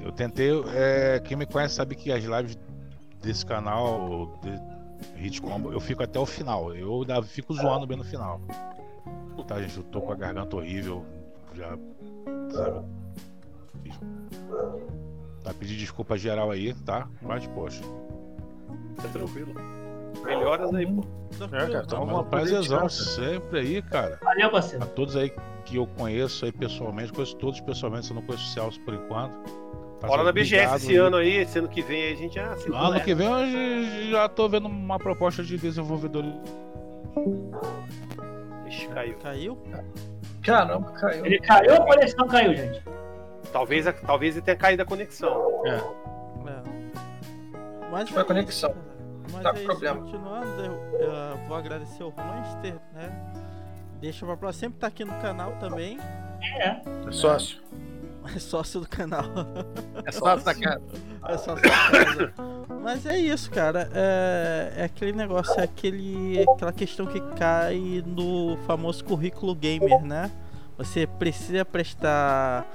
Eu 0.00 0.12
tentei. 0.12 0.50
É, 0.74 1.20
quem 1.20 1.36
me 1.36 1.46
conhece 1.46 1.74
sabe 1.74 1.94
que 1.94 2.12
as 2.12 2.24
lives 2.24 2.58
desse 3.22 3.44
canal, 3.44 4.30
de, 4.42 4.60
Hit 5.16 5.40
combo, 5.40 5.72
eu 5.72 5.80
fico 5.80 6.02
até 6.02 6.18
o 6.18 6.26
final. 6.26 6.74
Eu 6.74 7.00
ainda 7.00 7.22
fico 7.22 7.54
zoando 7.54 7.86
bem 7.86 7.96
no 7.96 8.04
final. 8.04 8.40
Tá, 9.46 9.60
gente? 9.60 9.78
Eu 9.78 9.84
tô 9.84 10.02
com 10.02 10.12
a 10.12 10.16
garganta 10.16 10.56
horrível. 10.56 11.04
Já. 11.54 11.70
Sabe? 12.50 12.86
Tá, 15.42 15.54
pedir 15.54 15.76
desculpa 15.76 16.16
geral 16.18 16.50
aí, 16.50 16.74
tá? 16.74 17.08
Mas, 17.22 17.46
poxa. 17.48 17.82
Tá 18.96 19.08
tranquilo. 19.08 19.54
Melhoras 20.24 20.74
aí, 20.74 20.86
pô. 20.86 21.04
É, 21.44 21.48
cara, 21.48 21.86
tá 21.86 22.00
uma 22.00 22.24
prazerzão 22.24 22.88
sempre 22.88 23.60
aí, 23.60 23.82
cara. 23.82 24.18
Valeu, 24.22 24.50
parceiro. 24.50 24.84
A 24.84 24.86
todos 24.88 25.16
aí 25.16 25.32
que 25.64 25.76
eu 25.76 25.86
conheço 25.86 26.44
aí 26.44 26.52
pessoalmente, 26.52 27.12
conheço 27.12 27.36
todos 27.36 27.60
pessoalmente, 27.60 28.10
eu 28.10 28.16
não 28.16 28.22
conheço 28.22 28.44
o 28.44 28.48
Celso 28.48 28.80
por 28.80 28.94
enquanto. 28.94 29.34
Bora 30.06 30.22
na 30.22 30.32
BGS 30.32 30.76
esse 30.76 30.96
ano 30.96 31.16
aí, 31.16 31.36
esse 31.36 31.58
ano 31.58 31.68
que 31.68 31.82
vem 31.82 32.10
a 32.10 32.14
gente 32.16 32.34
já. 32.34 32.56
Se 32.56 32.72
ano 32.72 33.00
que 33.00 33.14
vem 33.14 33.28
eu 33.28 34.10
já 34.10 34.28
tô 34.28 34.48
vendo 34.48 34.66
uma 34.66 34.98
proposta 34.98 35.42
de 35.42 35.56
desenvolvedor. 35.58 36.24
Ixi, 38.66 38.88
caiu. 38.88 39.16
Caiu? 39.16 39.58
Caramba, 40.42 40.90
caiu. 40.92 41.26
Ele 41.26 41.38
caiu 41.40 41.72
ou 41.72 41.82
a 41.82 41.86
conexão 41.86 42.26
caiu, 42.26 42.54
gente? 42.54 42.82
Talvez, 43.52 43.84
talvez 44.06 44.36
ele 44.36 44.44
tenha 44.44 44.56
caído 44.56 44.82
a 44.82 44.86
conexão. 44.86 45.66
É. 45.66 45.80
é. 47.90 48.00
Mas 48.00 48.10
Foi 48.10 48.22
a 48.22 48.24
conexão. 48.24 48.74
Mas 49.32 49.42
tá 49.42 49.52
com 49.52 49.64
problema. 49.64 50.00
Continuando, 50.00 50.64
eu, 50.64 50.72
eu, 50.98 51.36
vou 51.46 51.56
agradecer 51.56 52.02
o 52.02 52.10
Monster, 52.10 52.74
né? 52.92 53.32
Deixa 54.00 54.24
pra 54.24 54.36
próxima, 54.36 54.68
sempre 54.68 54.78
tá 54.80 54.86
aqui 54.86 55.04
no 55.04 55.14
canal 55.20 55.52
também. 55.60 55.98
É. 56.58 56.80
É 57.06 57.12
sócio. 57.12 57.60
É 58.34 58.38
sócio 58.38 58.80
do 58.80 58.88
canal. 58.88 59.24
É 60.04 60.12
sócio 60.12 60.44
da 60.44 60.54
casa. 60.54 60.82
É 61.28 61.38
sócio 61.38 61.62
da 61.62 61.70
casa. 61.70 62.34
Mas 62.82 63.04
é 63.04 63.18
isso, 63.18 63.50
cara. 63.50 63.88
É, 63.92 64.72
é 64.76 64.84
aquele 64.84 65.12
negócio, 65.12 65.58
é 65.60 65.64
aquele, 65.64 66.42
aquela 66.42 66.72
questão 66.72 67.06
que 67.06 67.20
cai 67.36 68.02
no 68.06 68.56
famoso 68.66 69.04
currículo 69.04 69.54
gamer, 69.54 70.02
né? 70.02 70.30
Você 70.80 71.06
precisa 71.06 71.62
prestar 71.62 72.66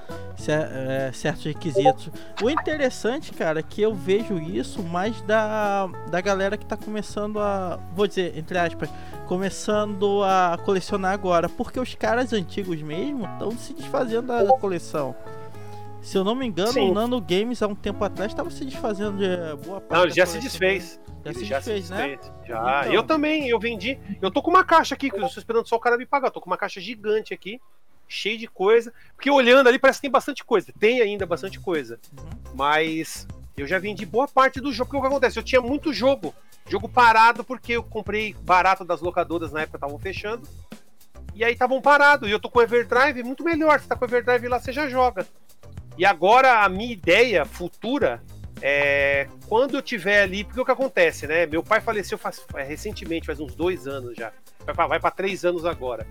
é, 0.48 1.10
certos 1.12 1.44
requisitos. 1.46 2.12
O 2.40 2.52
interessante, 2.52 3.34
cara, 3.34 3.62
é 3.62 3.64
que 3.64 3.82
eu 3.82 3.96
vejo 3.96 4.38
isso 4.38 4.84
mais 4.84 5.20
da, 5.24 5.88
da 6.12 6.22
galera 6.22 6.56
que 6.56 6.66
tá 6.66 6.78
começando 6.78 7.40
a. 7.40 7.80
Vou 7.96 8.06
dizer, 8.06 8.38
entre 8.38 8.60
aspas, 8.60 8.90
começando 9.28 10.24
a 10.24 10.56
colecionar 10.64 11.14
agora. 11.14 11.50
Porque 11.50 11.80
os 11.80 11.96
caras 11.96 12.32
antigos 12.32 12.80
mesmo 12.84 13.26
estão 13.26 13.52
se 13.58 13.74
desfazendo 13.74 14.28
da 14.28 14.56
coleção. 14.60 15.16
Se 16.00 16.16
eu 16.16 16.24
não 16.24 16.36
me 16.36 16.46
engano, 16.46 16.72
Sim. 16.72 16.92
o 16.92 16.94
Nano 16.94 17.20
Games 17.20 17.64
há 17.64 17.68
um 17.68 17.74
tempo 17.74 18.04
atrás 18.04 18.32
estava 18.32 18.52
se 18.52 18.64
desfazendo 18.64 19.18
de 19.18 19.66
boa 19.66 19.82
parte. 19.82 20.00
Não, 20.00 20.04
ele 20.04 20.14
já 20.14 20.28
se 20.28 20.38
desfez. 20.38 21.02
Já 21.24 21.32
ele 21.32 21.40
se 21.40 21.46
já 21.46 21.58
desfez, 21.58 21.86
se 21.86 21.92
desfez, 21.92 22.30
né? 22.30 22.34
Já. 22.46 22.82
Então. 22.82 22.94
Eu 22.94 23.02
também, 23.02 23.50
eu 23.50 23.60
vendi. 23.60 23.98
Eu 24.22 24.30
tô 24.30 24.44
com 24.44 24.52
uma 24.52 24.64
caixa 24.64 24.94
aqui, 24.94 25.10
que 25.10 25.16
eu 25.16 25.26
estou 25.26 25.42
esperando 25.42 25.68
só 25.68 25.78
o 25.78 25.80
cara 25.80 25.98
me 25.98 26.06
pagar. 26.06 26.28
Eu 26.28 26.32
tô 26.32 26.40
com 26.40 26.46
uma 26.46 26.58
caixa 26.58 26.80
gigante 26.80 27.34
aqui, 27.34 27.60
cheia 28.08 28.38
de 28.38 28.48
coisa. 28.48 28.94
Porque 29.16 29.30
olhando 29.30 29.68
ali 29.68 29.80
parece 29.80 30.00
que 30.00 30.04
tem 30.04 30.12
bastante 30.12 30.44
coisa. 30.44 30.74
Tem 30.80 31.02
ainda 31.02 31.26
bastante 31.26 31.60
coisa. 31.60 32.00
Uhum. 32.18 32.30
Mas 32.56 33.28
eu 33.58 33.68
já 33.68 33.80
vendi 33.80 34.06
boa 34.06 34.28
parte 34.28 34.60
do 34.60 34.72
jogo. 34.72 34.90
Porque 34.90 34.98
o 34.98 35.02
que 35.02 35.08
acontece? 35.08 35.40
Eu 35.40 35.44
tinha 35.44 35.62
muito 35.62 35.94
jogo. 35.94 36.34
Jogo 36.68 36.90
parado, 36.90 37.44
porque 37.44 37.74
eu 37.74 37.84
comprei 37.84 38.34
barato 38.42 38.84
das 38.84 39.02
locadoras 39.02 39.52
na 39.52 39.62
época, 39.62 39.78
estavam 39.78 40.00
fechando. 40.00 40.48
E 41.34 41.44
aí 41.44 41.54
estavam 41.54 41.82
parados. 41.82 42.28
E 42.28 42.32
eu 42.32 42.40
tô 42.40 42.50
com 42.50 42.60
o 42.60 42.62
Everdrive, 42.62 43.24
muito 43.24 43.44
melhor. 43.44 43.80
Você 43.80 43.88
tá 43.88 43.96
com 43.96 44.06
o 44.06 44.08
Everdrive 44.08 44.48
lá, 44.48 44.60
você 44.60 44.72
já 44.72 44.88
joga. 44.88 45.28
E 45.98 46.06
agora 46.06 46.64
a 46.64 46.70
minha 46.70 46.92
ideia 46.92 47.46
futura 47.46 48.22
É, 48.62 49.28
quando 49.48 49.76
eu 49.76 49.82
tiver 49.82 50.22
ali, 50.24 50.44
porque 50.46 50.60
o 50.60 50.66
que 50.66 50.72
acontece, 50.72 51.28
né? 51.28 51.46
Meu 51.46 51.62
pai 51.62 51.82
faleceu 51.82 52.18
faz, 52.18 52.42
recentemente, 52.66 53.26
faz 53.28 53.40
uns 53.40 53.54
dois 53.54 53.86
anos 53.86 54.16
já. 54.16 54.32
Vai 54.66 55.00
para 55.00 55.12
três 55.12 55.44
anos 55.44 55.66
agora. 55.66 56.08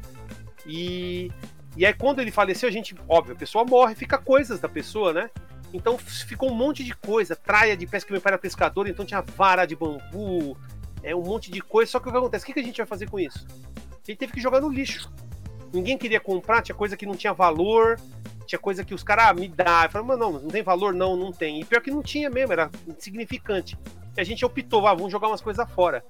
E, 0.67 1.33
e 1.77 1.85
aí, 1.85 1.93
quando 1.93 2.21
ele 2.21 2.31
faleceu, 2.31 2.69
a 2.69 2.73
gente, 2.73 2.95
óbvio, 3.09 3.35
a 3.35 3.39
pessoa 3.39 3.65
morre, 3.65 3.95
fica 3.95 4.17
coisas 4.17 4.61
da 4.61 4.69
pessoa, 4.69 5.13
né? 5.13 5.31
Então 5.73 5.99
ficou 5.99 6.51
um 6.51 6.55
monte 6.55 6.85
de 6.85 6.95
coisa, 6.95 7.35
traia 7.35 7.77
de 7.77 7.85
pesca, 7.85 8.13
meu 8.13 8.21
pai 8.21 8.31
era 8.33 8.39
pescador, 8.39 8.87
então 8.89 9.05
tinha 9.05 9.21
vara 9.21 9.67
de 9.67 9.75
bambu, 9.75 10.57
é 11.03 11.17
um 11.17 11.23
monte 11.23 11.51
de 11.51 11.61
coisa. 11.61 11.91
Só 11.91 11.99
que 11.99 12.09
o 12.09 12.13
que 12.13 12.17
acontece? 12.17 12.45
O 12.49 12.55
que 12.55 12.61
a 12.61 12.63
gente 12.63 12.77
vai 12.77 12.87
fazer 12.87 13.11
com 13.11 13.19
isso? 13.19 13.45
A 13.91 14.07
gente 14.07 14.19
teve 14.19 14.33
que 14.33 14.41
jogar 14.41 14.61
no 14.61 14.69
lixo. 14.69 15.13
Ninguém 15.73 15.99
queria 15.99 16.21
comprar, 16.21 16.63
tinha 16.63 16.77
coisa 16.77 16.97
que 16.97 17.05
não 17.05 17.17
tinha 17.17 17.33
valor, 17.33 17.99
tinha 18.47 18.59
coisa 18.59 18.85
que 18.85 18.95
os 18.95 19.03
caras 19.03 19.27
ah, 19.27 19.35
me 19.35 19.49
dá. 19.49 19.85
Eu 19.85 19.91
falei, 19.91 20.07
mas 20.07 20.19
não, 20.19 20.33
não 20.33 20.49
tem 20.49 20.63
valor, 20.63 20.95
não, 20.95 21.17
não 21.17 21.33
tem. 21.33 21.61
E 21.61 21.65
pior 21.65 21.81
que 21.81 21.91
não 21.91 22.03
tinha 22.03 22.31
mesmo, 22.31 22.53
era 22.53 22.71
insignificante. 22.87 23.77
E 24.17 24.21
a 24.21 24.25
gente 24.25 24.45
optou, 24.45 24.87
ah, 24.87 24.95
vamos 24.95 25.11
jogar 25.11 25.27
umas 25.27 25.41
coisas 25.41 25.69
fora. 25.73 26.05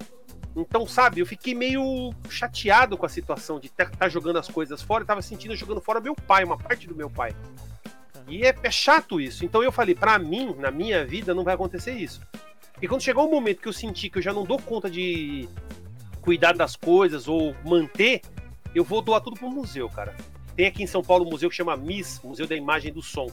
Então, 0.56 0.86
sabe, 0.86 1.20
eu 1.20 1.26
fiquei 1.26 1.54
meio 1.54 2.14
chateado 2.28 2.96
com 2.96 3.04
a 3.04 3.08
situação 3.08 3.58
de 3.58 3.66
estar 3.66 3.90
tá 3.90 4.08
jogando 4.08 4.38
as 4.38 4.48
coisas 4.48 4.80
fora. 4.80 5.02
Eu 5.02 5.06
tava 5.06 5.22
sentindo 5.22 5.56
jogando 5.56 5.80
fora 5.80 6.00
meu 6.00 6.14
pai, 6.14 6.44
uma 6.44 6.56
parte 6.56 6.86
do 6.86 6.94
meu 6.94 7.10
pai. 7.10 7.34
E 8.28 8.44
é, 8.44 8.54
é 8.62 8.70
chato 8.70 9.20
isso. 9.20 9.44
Então 9.44 9.62
eu 9.62 9.72
falei, 9.72 9.94
para 9.94 10.18
mim, 10.18 10.54
na 10.58 10.70
minha 10.70 11.04
vida, 11.04 11.34
não 11.34 11.44
vai 11.44 11.54
acontecer 11.54 11.92
isso. 11.92 12.20
E 12.80 12.86
quando 12.86 13.02
chegou 13.02 13.24
o 13.24 13.28
um 13.28 13.30
momento 13.30 13.60
que 13.60 13.68
eu 13.68 13.72
senti 13.72 14.08
que 14.08 14.18
eu 14.18 14.22
já 14.22 14.32
não 14.32 14.44
dou 14.44 14.58
conta 14.60 14.88
de 14.90 15.48
cuidar 16.20 16.56
das 16.56 16.76
coisas 16.76 17.28
ou 17.28 17.54
manter, 17.64 18.22
eu 18.74 18.84
vou 18.84 19.02
doar 19.02 19.20
tudo 19.20 19.36
pro 19.36 19.50
museu, 19.50 19.88
cara. 19.88 20.14
Tem 20.56 20.66
aqui 20.66 20.82
em 20.82 20.86
São 20.86 21.02
Paulo 21.02 21.26
um 21.26 21.30
museu 21.30 21.50
que 21.50 21.56
chama 21.56 21.76
MIS, 21.76 22.20
Museu 22.22 22.46
da 22.46 22.54
Imagem 22.54 22.92
do 22.92 23.02
Som. 23.02 23.26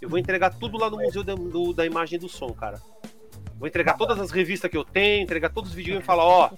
Eu 0.00 0.08
vou 0.08 0.18
entregar 0.18 0.50
tudo 0.50 0.76
lá 0.76 0.90
no 0.90 0.98
Museu 0.98 1.24
da, 1.24 1.34
do, 1.34 1.72
da 1.72 1.86
Imagem 1.86 2.18
do 2.18 2.28
Som, 2.28 2.52
cara. 2.52 2.80
Vou 3.58 3.66
entregar 3.66 3.94
todas 3.94 4.18
as 4.20 4.30
revistas 4.30 4.70
que 4.70 4.76
eu 4.76 4.84
tenho, 4.84 5.22
entregar 5.22 5.50
todos 5.50 5.70
os 5.70 5.76
vídeos 5.76 6.00
e 6.00 6.02
falar, 6.02 6.24
ó, 6.24 6.50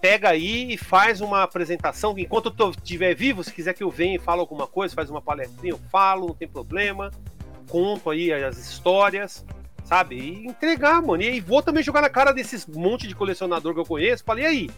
pega 0.00 0.28
aí 0.28 0.74
e 0.74 0.76
faz 0.76 1.20
uma 1.20 1.42
apresentação. 1.42 2.14
Enquanto 2.18 2.54
eu 2.58 2.70
estiver 2.70 3.14
vivo, 3.14 3.42
se 3.42 3.52
quiser 3.52 3.72
que 3.72 3.82
eu 3.82 3.90
venha 3.90 4.16
e 4.16 4.18
fale 4.18 4.40
alguma 4.40 4.66
coisa, 4.66 4.94
faz 4.94 5.10
uma 5.10 5.22
palestrinha, 5.22 5.72
eu 5.72 5.80
falo, 5.90 6.28
não 6.28 6.34
tem 6.34 6.46
problema. 6.46 7.10
Conto 7.68 8.10
aí 8.10 8.32
as 8.32 8.58
histórias, 8.58 9.44
sabe? 9.84 10.16
E 10.16 10.46
entregar, 10.46 11.00
mano. 11.02 11.22
E 11.22 11.40
vou 11.40 11.62
também 11.62 11.82
jogar 11.82 12.02
na 12.02 12.10
cara 12.10 12.32
desses 12.32 12.66
monte 12.66 13.08
de 13.08 13.14
colecionador 13.14 13.72
que 13.72 13.80
eu 13.80 13.84
conheço. 13.86 14.22
Falei, 14.22 14.44
aí, 14.44 14.70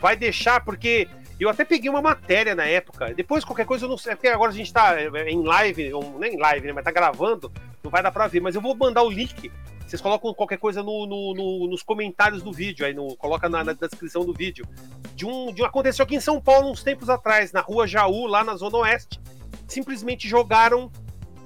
vai 0.00 0.16
deixar, 0.16 0.64
porque 0.64 1.08
eu 1.38 1.48
até 1.48 1.64
peguei 1.64 1.90
uma 1.90 2.00
matéria 2.00 2.54
na 2.54 2.64
época. 2.64 3.12
Depois, 3.12 3.44
qualquer 3.44 3.66
coisa, 3.66 3.84
eu 3.84 3.88
não 3.88 3.98
sei. 3.98 4.14
Porque 4.14 4.28
agora 4.28 4.50
a 4.50 4.54
gente 4.54 4.72
tá 4.72 4.98
é, 4.98 5.30
em 5.30 5.42
live, 5.42 5.92
ou 5.92 6.18
nem 6.18 6.38
live, 6.38 6.68
né? 6.68 6.72
Mas 6.72 6.84
tá 6.84 6.90
gravando, 6.90 7.52
não 7.82 7.90
vai 7.90 8.02
dar 8.02 8.10
pra 8.10 8.26
ver. 8.28 8.40
Mas 8.40 8.54
eu 8.54 8.60
vou 8.60 8.74
mandar 8.74 9.02
o 9.02 9.10
link. 9.10 9.52
Vocês 9.86 10.00
colocam 10.00 10.32
qualquer 10.32 10.58
coisa 10.58 10.82
no, 10.82 11.06
no, 11.06 11.34
no, 11.34 11.68
nos 11.68 11.82
comentários 11.82 12.42
do 12.42 12.52
vídeo, 12.52 12.86
aí 12.86 12.94
no, 12.94 13.14
coloca 13.16 13.48
na, 13.48 13.62
na, 13.62 13.72
descrição 13.72 14.24
do 14.24 14.32
vídeo. 14.32 14.66
De 15.14 15.26
um, 15.26 15.52
de 15.52 15.62
um 15.62 15.64
aconteceu 15.64 16.02
aqui 16.04 16.16
em 16.16 16.20
São 16.20 16.40
Paulo 16.40 16.70
uns 16.70 16.82
tempos 16.82 17.10
atrás, 17.10 17.52
na 17.52 17.60
rua 17.60 17.86
Jaú, 17.86 18.26
lá 18.26 18.42
na 18.42 18.56
Zona 18.56 18.78
Oeste. 18.78 19.20
Simplesmente 19.68 20.28
jogaram 20.28 20.90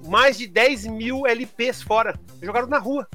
mais 0.07 0.39
de 0.39 0.47
10 0.47 0.87
mil 0.87 1.27
LPs 1.27 1.83
fora. 1.83 2.19
Jogaram 2.41 2.69
na 2.69 2.79
rua. 2.79 3.07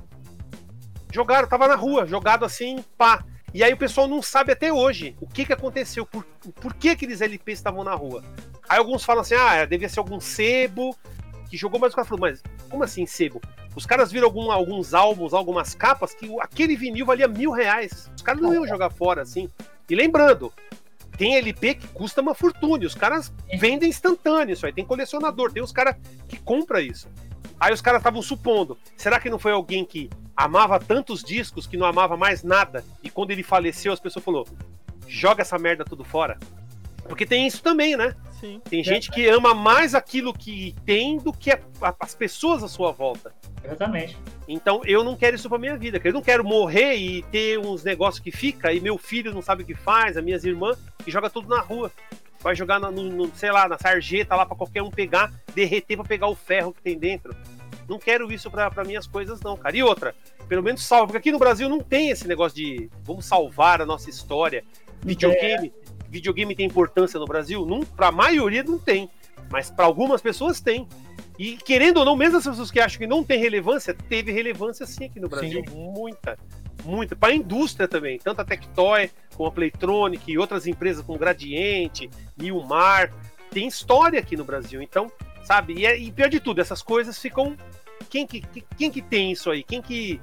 Jogaram, 1.12 1.48
tava 1.48 1.68
na 1.68 1.76
rua, 1.76 2.06
jogado 2.06 2.44
assim, 2.44 2.84
pá. 2.98 3.24
E 3.54 3.64
aí 3.64 3.72
o 3.72 3.78
pessoal 3.78 4.08
não 4.08 4.22
sabe 4.22 4.52
até 4.52 4.74
hoje 4.74 5.16
o 5.22 5.28
que, 5.28 5.46
que 5.46 5.54
aconteceu, 5.54 6.06
por, 6.06 6.26
por 6.56 6.74
que 6.74 6.90
aqueles 6.90 7.22
LPs 7.22 7.60
estavam 7.60 7.84
na 7.84 7.94
rua. 7.94 8.24
Aí 8.68 8.80
alguns 8.80 9.06
falam 9.06 9.22
assim, 9.22 9.36
ah, 9.36 9.64
devia 9.66 9.88
ser 9.88 10.00
algum 10.00 10.20
sebo 10.20 10.98
que 11.54 11.58
jogou, 11.58 11.80
mas 11.80 11.94
o 11.94 11.96
cara 11.96 12.08
falou, 12.08 12.22
mas 12.22 12.42
como 12.68 12.84
assim 12.84 13.06
sebo? 13.06 13.40
Os 13.76 13.86
caras 13.86 14.12
viram 14.12 14.26
algum, 14.26 14.52
alguns 14.52 14.96
álbuns, 14.96 15.36
algumas 15.36 15.76
capas 15.76 16.16
que 16.16 16.28
aquele 16.42 16.76
vinil 16.76 17.06
valia 17.06 17.28
mil 17.28 17.52
reais. 17.52 18.10
Os 18.16 18.24
caras 18.24 18.42
não 18.42 18.52
iam 18.52 18.68
jogar 18.68 18.90
fora 18.90 19.22
assim. 19.22 19.48
E 19.88 19.94
lembrando, 19.94 20.52
tem 21.16 21.36
LP 21.36 21.76
que 21.76 21.88
custa 21.90 22.22
uma 22.22 22.34
fortuna. 22.34 22.88
Os 22.88 22.96
caras 22.96 23.32
vendem 23.60 23.88
instantâneo 23.88 24.54
isso 24.54 24.66
aí. 24.66 24.74
Tem 24.74 24.84
colecionador, 24.84 25.52
tem 25.52 25.62
os 25.62 25.72
caras 25.72 25.96
que 26.28 26.38
compra 26.38 26.82
isso. 26.82 27.08
Aí 27.60 27.72
os 27.72 27.82
caras 27.82 28.00
estavam 28.00 28.24
supondo, 28.24 28.76
será 28.98 29.20
que 29.20 29.30
não 29.30 29.38
foi 29.38 29.52
alguém 29.52 29.86
que 29.86 30.10
amava 30.36 30.80
tantos 30.80 31.24
discos 31.24 31.68
que 31.68 31.78
não 31.78 31.86
amava 31.86 32.18
mais 32.18 32.42
nada? 32.42 32.84
E 33.04 33.12
quando 33.12 33.30
ele 33.30 33.44
faleceu, 33.44 33.94
as 33.94 34.00
pessoas 34.00 34.26
falou: 34.26 34.48
joga 35.08 35.44
essa 35.44 35.60
merda 35.60 35.86
tudo 35.86 36.04
fora. 36.04 36.40
Porque 37.08 37.26
tem 37.26 37.46
isso 37.46 37.62
também, 37.62 37.96
né? 37.96 38.16
Sim. 38.40 38.62
Tem 38.70 38.82
é. 38.82 38.84
gente 38.84 39.12
que 39.12 39.28
ama 39.28 39.54
mais 39.54 39.96
aquilo 39.96 40.34
que 40.34 40.76
tem 40.86 41.18
do 41.18 41.32
que 41.32 41.52
a, 41.52 41.60
a, 41.82 41.96
as 42.00 42.16
pessoas 42.16 42.64
à 42.64 42.68
sua 42.68 42.92
volta. 42.92 43.34
Exatamente. 43.64 44.18
Então 44.48 44.82
eu 44.86 45.04
não 45.04 45.16
quero 45.16 45.36
isso 45.36 45.48
pra 45.48 45.58
minha 45.58 45.78
vida. 45.78 46.00
Eu 46.04 46.14
não 46.14 46.22
quero 46.22 46.44
morrer 46.44 46.96
e 46.96 47.22
ter 47.24 47.58
uns 47.60 47.84
negócios 47.84 48.22
que 48.22 48.32
fica 48.32 48.74
e 48.74 48.80
meu 48.80 48.98
filho 48.98 49.34
não 49.34 49.42
sabe 49.42 49.64
o 49.64 49.66
que 49.66 49.76
faz, 49.76 50.18
as 50.18 50.24
minhas 50.24 50.44
irmãs, 50.44 50.78
e 51.06 51.12
joga 51.12 51.30
tudo 51.30 51.48
na 51.48 51.62
rua. 51.62 51.92
Vai 52.42 52.56
jogar 52.56 52.80
no, 52.80 52.92
no 52.92 53.34
sei 53.36 53.52
lá, 53.52 53.68
na 53.70 53.78
sarjeta 53.78 54.36
lá 54.36 54.46
para 54.46 54.58
qualquer 54.58 54.82
um 54.82 54.92
pegar, 54.92 55.32
derreter 55.56 55.96
para 55.96 56.06
pegar 56.06 56.28
o 56.28 56.36
ferro 56.36 56.74
que 56.74 56.82
tem 56.82 56.98
dentro. 56.98 57.34
Não 57.88 57.98
quero 57.98 58.32
isso 58.32 58.50
para 58.52 58.84
minhas 58.84 59.08
coisas, 59.08 59.40
não, 59.42 59.56
cara. 59.56 59.76
E 59.78 59.84
outra, 59.84 60.16
pelo 60.48 60.64
menos 60.64 60.86
salva, 60.86 61.08
porque 61.08 61.18
aqui 61.18 61.32
no 61.32 61.40
Brasil 61.40 61.70
não 61.70 61.80
tem 61.80 62.10
esse 62.10 62.28
negócio 62.28 62.58
de 62.58 62.90
vamos 63.02 63.26
salvar 63.26 63.82
a 63.82 63.86
nossa 63.86 64.10
história. 64.10 64.64
Videogame, 65.02 65.68
é. 65.68 65.83
Videogame 66.14 66.56
tem 66.56 66.68
importância 66.68 67.20
no 67.20 67.26
Brasil? 67.26 67.66
Não, 67.66 67.82
pra 67.82 68.12
maioria 68.12 68.64
não 68.64 68.78
tem. 68.78 69.10
Mas 69.50 69.72
para 69.72 69.86
algumas 69.86 70.22
pessoas 70.22 70.62
tem. 70.62 70.88
E 71.38 71.58
querendo 71.58 71.98
ou 71.98 72.06
não, 72.06 72.16
mesmo 72.16 72.38
as 72.38 72.46
pessoas 72.46 72.70
que 72.70 72.80
acham 72.80 73.00
que 73.00 73.08
não 73.08 73.24
tem 73.24 73.40
relevância, 73.40 73.94
teve 73.94 74.32
relevância 74.32 74.86
sim 74.86 75.06
aqui 75.06 75.20
no 75.20 75.28
Brasil. 75.28 75.64
Sim. 75.68 75.76
Muita. 75.76 76.38
Muita. 76.86 77.16
Para 77.16 77.34
a 77.34 77.36
indústria 77.36 77.88
também. 77.88 78.20
Tanto 78.20 78.42
a 78.42 78.46
Tectoy, 78.46 79.10
como 79.36 79.50
a 79.50 79.52
Playtronic 79.52 80.32
e 80.32 80.38
outras 80.38 80.68
empresas 80.68 81.04
como 81.04 81.18
Gradiente, 81.18 82.10
Nilmar. 82.38 83.12
Tem 83.50 83.68
história 83.68 84.20
aqui 84.20 84.38
no 84.38 84.46
Brasil. 84.46 84.82
Então, 84.82 85.12
sabe? 85.44 85.74
E, 85.74 85.86
é, 85.86 85.98
e 85.98 86.12
pior 86.12 86.30
de 86.30 86.40
tudo, 86.40 86.62
essas 86.62 86.84
coisas 86.84 87.18
ficam. 87.20 87.58
Quem 88.10 88.28
que, 88.28 88.42
quem 88.78 88.92
que 88.92 89.02
tem 89.02 89.32
isso 89.32 89.50
aí? 89.50 89.64
Quem 89.64 89.82
que 89.82 90.22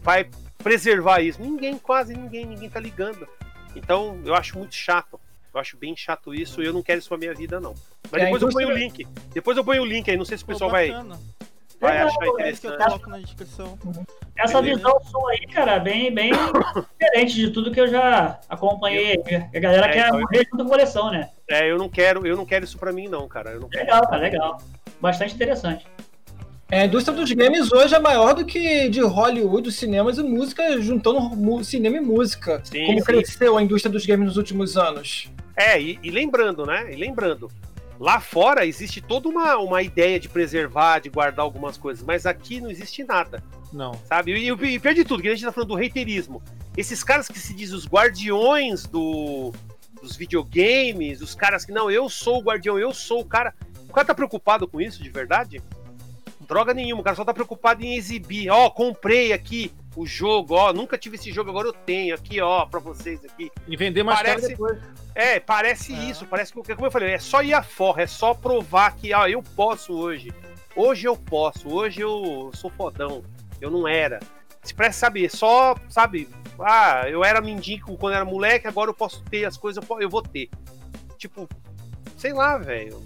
vai 0.00 0.28
preservar 0.58 1.20
isso? 1.20 1.42
Ninguém, 1.42 1.76
quase 1.76 2.14
ninguém, 2.14 2.46
ninguém 2.46 2.70
tá 2.70 2.80
ligando. 2.80 3.28
Então, 3.74 4.18
eu 4.24 4.34
acho 4.34 4.56
muito 4.56 4.74
chato. 4.74 5.20
Eu 5.56 5.60
acho 5.60 5.74
bem 5.78 5.96
chato 5.96 6.34
isso 6.34 6.62
e 6.62 6.66
eu 6.66 6.72
não 6.74 6.82
quero 6.82 6.98
isso 6.98 7.08
pra 7.08 7.16
minha 7.16 7.32
vida, 7.32 7.58
não. 7.58 7.74
Mas 8.12 8.20
é, 8.20 8.24
depois 8.26 8.42
eu 8.42 8.50
ponho 8.50 8.68
o 8.68 8.72
link. 8.72 9.08
Depois 9.32 9.56
eu 9.56 9.64
ponho 9.64 9.80
o 9.80 9.86
link 9.86 10.10
aí, 10.10 10.14
não 10.14 10.24
sei 10.26 10.36
se 10.36 10.44
o 10.44 10.46
pessoal 10.46 10.70
vai, 10.70 10.90
vai 11.80 11.96
achar 11.96 12.26
interessante. 12.26 12.76
Coloco 12.76 13.08
na 13.08 13.18
descrição. 13.20 13.78
Essa 14.36 14.60
visão 14.60 15.00
sua 15.10 15.30
aí, 15.30 15.46
cara, 15.46 15.78
bem, 15.78 16.12
bem 16.12 16.30
diferente 17.00 17.34
de 17.36 17.50
tudo 17.52 17.72
que 17.72 17.80
eu 17.80 17.88
já 17.88 18.38
acompanhei. 18.50 19.16
A 19.54 19.58
galera 19.58 19.86
é, 19.86 19.92
quer 19.94 20.08
então, 20.08 20.20
morrer 20.20 20.44
junto 20.44 20.56
com 20.58 20.62
a 20.62 20.68
coleção, 20.68 21.10
né? 21.10 21.30
É, 21.48 21.70
eu 21.70 21.78
não 21.78 21.88
quero, 21.88 22.26
eu 22.26 22.36
não 22.36 22.44
quero 22.44 22.66
isso 22.66 22.76
pra 22.76 22.92
mim, 22.92 23.08
não, 23.08 23.26
cara. 23.26 23.52
Eu 23.52 23.60
não 23.60 23.68
legal, 23.72 24.02
cara, 24.02 24.20
legal. 24.20 24.58
Bastante 25.00 25.34
interessante. 25.34 25.86
É, 26.70 26.82
a 26.82 26.84
indústria 26.84 27.16
dos 27.16 27.32
games 27.32 27.72
hoje 27.72 27.94
é 27.94 27.98
maior 27.98 28.34
do 28.34 28.44
que 28.44 28.90
de 28.90 29.00
Hollywood, 29.00 29.72
cinemas 29.72 30.18
e 30.18 30.22
música, 30.22 30.78
juntando 30.82 31.64
cinema 31.64 31.96
e 31.96 32.00
música. 32.00 32.60
Sim, 32.62 32.84
Como 32.84 32.98
sim. 32.98 33.04
cresceu 33.06 33.56
a 33.56 33.62
indústria 33.62 33.90
dos 33.90 34.04
games 34.04 34.26
nos 34.26 34.36
últimos 34.36 34.76
anos. 34.76 35.30
É, 35.56 35.80
e, 35.80 35.98
e, 36.02 36.10
lembrando, 36.10 36.66
né? 36.66 36.92
E 36.92 36.96
lembrando, 36.96 37.50
lá 37.98 38.20
fora 38.20 38.66
existe 38.66 39.00
toda 39.00 39.28
uma, 39.28 39.56
uma 39.56 39.82
ideia 39.82 40.20
de 40.20 40.28
preservar, 40.28 40.98
de 40.98 41.08
guardar 41.08 41.44
algumas 41.44 41.78
coisas, 41.78 42.04
mas 42.04 42.26
aqui 42.26 42.60
não 42.60 42.70
existe 42.70 43.02
nada. 43.02 43.42
Não. 43.72 43.94
Sabe? 44.04 44.32
E, 44.32 44.50
e, 44.50 44.78
pior 44.78 44.94
de 44.94 45.04
tudo, 45.04 45.22
que 45.22 45.28
a 45.28 45.34
gente 45.34 45.44
tá 45.44 45.52
falando 45.52 45.70
do 45.70 45.74
reiterismo. 45.74 46.42
Esses 46.76 47.02
caras 47.02 47.26
que 47.26 47.38
se 47.38 47.54
dizem 47.54 47.74
os 47.74 47.86
guardiões 47.86 48.84
do, 48.84 49.50
dos 50.02 50.14
videogames, 50.14 51.22
os 51.22 51.34
caras 51.34 51.64
que, 51.64 51.72
não, 51.72 51.90
eu 51.90 52.08
sou 52.08 52.38
o 52.38 52.42
guardião, 52.42 52.78
eu 52.78 52.92
sou 52.92 53.20
o 53.20 53.24
cara. 53.24 53.54
O 53.88 53.92
cara 53.92 54.08
tá 54.08 54.14
preocupado 54.14 54.68
com 54.68 54.78
isso 54.78 55.02
de 55.02 55.08
verdade? 55.08 55.62
Droga 56.46 56.74
nenhuma, 56.74 57.00
o 57.00 57.04
cara 57.04 57.16
só 57.16 57.24
tá 57.24 57.32
preocupado 57.32 57.82
em 57.82 57.96
exibir. 57.96 58.50
Ó, 58.50 58.66
oh, 58.66 58.70
comprei 58.70 59.32
aqui 59.32 59.72
o 59.96 60.06
jogo, 60.06 60.54
ó, 60.54 60.74
nunca 60.74 60.98
tive 60.98 61.16
esse 61.16 61.32
jogo, 61.32 61.48
agora 61.48 61.68
eu 61.68 61.72
tenho 61.72 62.14
aqui, 62.14 62.38
ó, 62.38 62.66
para 62.66 62.78
vocês 62.78 63.24
aqui. 63.24 63.50
E 63.66 63.76
vender 63.78 64.02
mais 64.02 64.18
parece, 64.20 64.48
depois. 64.48 64.78
É, 65.14 65.40
parece 65.40 65.94
é. 65.94 66.10
isso, 66.10 66.26
parece 66.26 66.52
que, 66.52 66.74
como 66.74 66.86
eu 66.86 66.90
falei, 66.90 67.14
é 67.14 67.18
só 67.18 67.42
ir 67.42 67.54
a 67.54 67.62
forra, 67.62 68.02
é 68.02 68.06
só 68.06 68.34
provar 68.34 68.94
que, 68.94 69.14
ó, 69.14 69.26
eu 69.26 69.42
posso 69.42 69.94
hoje. 69.94 70.30
Hoje 70.76 71.08
eu 71.08 71.16
posso, 71.16 71.74
hoje 71.74 72.02
eu 72.02 72.50
sou 72.52 72.70
fodão. 72.70 73.24
Eu 73.58 73.70
não 73.70 73.88
era. 73.88 74.20
Se 74.62 74.74
parece, 74.74 74.98
sabe, 74.98 75.30
só, 75.30 75.74
sabe, 75.88 76.28
ah, 76.60 77.08
eu 77.08 77.24
era 77.24 77.40
mendigo 77.40 77.96
quando 77.96 78.14
era 78.14 78.24
moleque, 78.24 78.68
agora 78.68 78.90
eu 78.90 78.94
posso 78.94 79.22
ter 79.24 79.46
as 79.46 79.56
coisas, 79.56 79.82
eu 79.98 80.10
vou 80.10 80.20
ter. 80.20 80.50
Tipo, 81.16 81.48
sei 82.18 82.34
lá, 82.34 82.58
velho. 82.58 83.02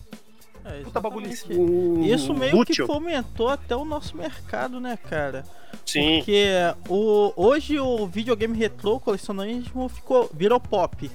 É, 0.64 0.82
Puta 0.82 1.00
bagulho 1.00 1.28
Isso 1.28 2.34
meio 2.34 2.56
útil. 2.56 2.86
que 2.86 2.92
fomentou 2.92 3.48
até 3.48 3.74
o 3.74 3.84
nosso 3.84 4.16
mercado, 4.16 4.78
né, 4.80 4.98
cara? 5.08 5.44
Sim. 5.86 6.18
Porque 6.18 6.44
o, 6.88 7.32
hoje 7.36 7.78
o 7.80 8.06
videogame 8.06 8.56
retrô, 8.56 8.96
o 8.96 9.00
colecionismo 9.00 9.88
ficou, 9.88 10.30
virou 10.34 10.60
pop. 10.60 11.10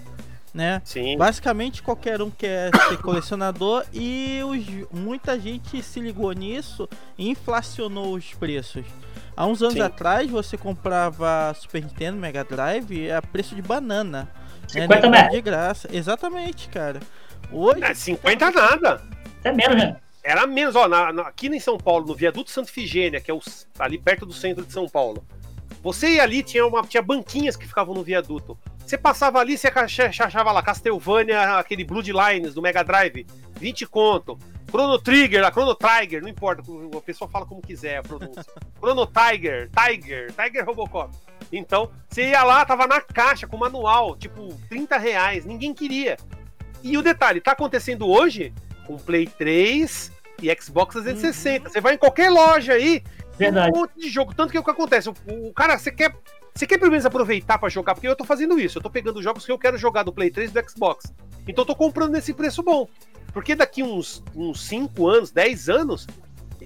Né? 0.53 0.81
Sim. 0.85 1.17
Basicamente 1.17 1.83
qualquer 1.83 2.21
um 2.21 2.29
quer 2.29 2.71
ser 2.87 2.97
colecionador 2.99 3.85
e 3.91 4.39
os, 4.45 4.87
muita 4.89 5.37
gente 5.37 5.83
se 5.83 5.99
ligou 5.99 6.31
nisso 6.31 6.87
e 7.17 7.29
inflacionou 7.29 8.13
os 8.13 8.33
preços. 8.33 8.85
Há 9.35 9.45
uns 9.45 9.61
anos 9.61 9.73
Sim. 9.73 9.81
atrás 9.81 10.31
você 10.31 10.57
comprava 10.57 11.53
Super 11.59 11.83
Nintendo, 11.83 12.17
Mega 12.17 12.41
Drive 12.45 13.11
a 13.11 13.21
preço 13.21 13.53
de 13.53 13.61
banana. 13.61 14.29
né? 14.61 14.67
50 14.67 15.01
Nem 15.01 15.11
metros. 15.11 15.31
De 15.33 15.41
graça. 15.41 15.89
Exatamente, 15.91 16.69
cara. 16.69 17.01
Hoje. 17.51 17.83
É, 17.83 17.93
50 17.93 18.51
nada. 18.51 19.01
Até 19.45 19.51
menos, 19.53 19.75
né? 19.77 19.95
Era 20.23 20.47
menos, 20.47 20.75
ó, 20.75 20.87
na- 20.87 21.13
na- 21.13 21.21
aqui 21.27 21.47
em 21.47 21.59
São 21.59 21.77
Paulo, 21.77 22.07
no 22.07 22.15
viaduto 22.15 22.49
Santa 22.49 22.69
Ifigênia, 22.71 23.21
que 23.21 23.29
é 23.29 23.33
o, 23.33 23.39
ali 23.77 23.97
perto 23.99 24.25
do 24.25 24.33
centro 24.33 24.65
de 24.65 24.73
São 24.73 24.89
Paulo. 24.89 25.23
Você 25.83 26.15
ia 26.15 26.23
ali, 26.23 26.41
tinha, 26.41 26.65
uma, 26.65 26.81
tinha 26.81 27.03
banquinhas 27.03 27.55
que 27.55 27.67
ficavam 27.67 27.93
no 27.93 28.01
viaduto. 28.01 28.57
Você 28.79 28.97
passava 28.97 29.39
ali, 29.39 29.55
você 29.55 29.67
acha- 29.67 30.05
achava 30.25 30.51
lá 30.51 30.63
Castlevania, 30.63 31.59
aquele 31.59 31.83
Bloodlines 31.83 32.55
do 32.55 32.61
Mega 32.61 32.83
Drive, 32.83 33.27
20 33.59 33.85
conto. 33.85 34.37
Chrono 34.67 34.97
Trigger, 34.99 35.45
a 35.45 35.51
Chrono 35.51 35.75
Tiger, 35.75 36.23
não 36.23 36.27
importa, 36.29 36.63
a 36.97 37.01
pessoa 37.01 37.29
fala 37.29 37.45
como 37.45 37.61
quiser 37.61 37.97
a 37.97 38.03
pronúncia. 38.03 38.43
Chrono 38.81 39.05
Tiger, 39.07 39.69
Tiger, 39.69 40.33
Tiger 40.33 40.65
Robocop. 40.65 41.15
Então, 41.51 41.91
você 42.09 42.29
ia 42.29 42.43
lá, 42.43 42.65
tava 42.65 42.87
na 42.87 42.99
caixa 42.99 43.45
com 43.45 43.57
manual, 43.57 44.15
tipo, 44.17 44.49
30 44.69 44.97
reais, 44.97 45.45
ninguém 45.45 45.71
queria. 45.71 46.17
E 46.83 46.97
o 46.97 47.03
detalhe, 47.03 47.39
tá 47.39 47.51
acontecendo 47.51 48.07
hoje 48.09 48.51
com 48.85 48.97
Play 48.97 49.27
3 49.27 50.11
e 50.41 50.61
Xbox 50.61 50.93
360. 50.93 51.69
Você 51.69 51.81
vai 51.81 51.95
em 51.95 51.97
qualquer 51.97 52.29
loja 52.29 52.73
aí, 52.73 53.03
Verdade. 53.37 53.71
um 53.75 53.79
monte 53.81 53.99
de 53.99 54.09
jogo. 54.09 54.33
Tanto 54.33 54.51
que 54.51 54.59
o 54.59 54.63
que 54.63 54.71
acontece? 54.71 55.09
O, 55.09 55.13
o 55.27 55.53
cara, 55.53 55.77
você 55.77 55.91
quer. 55.91 56.15
Você 56.53 56.65
quer 56.65 56.77
pelo 56.77 56.91
menos 56.91 57.05
aproveitar 57.05 57.57
pra 57.57 57.67
jogar, 57.67 57.95
porque 57.95 58.07
eu 58.07 58.15
tô 58.15 58.23
fazendo 58.23 58.57
isso. 58.57 58.77
Eu 58.77 58.81
tô 58.81 58.89
pegando 58.89 59.21
jogos 59.21 59.45
que 59.45 59.51
eu 59.51 59.59
quero 59.59 59.77
jogar 59.77 60.03
do 60.03 60.13
Play 60.13 60.31
3 60.31 60.51
e 60.51 60.53
do 60.53 60.69
Xbox. 60.69 61.13
Então 61.45 61.63
eu 61.63 61.67
tô 61.67 61.75
comprando 61.75 62.13
nesse 62.13 62.33
preço 62.33 62.63
bom. 62.63 62.87
Porque 63.33 63.53
daqui 63.55 63.83
uns, 63.83 64.23
uns 64.33 64.65
5 64.65 65.05
anos, 65.07 65.31
10 65.31 65.67
anos, 65.67 66.07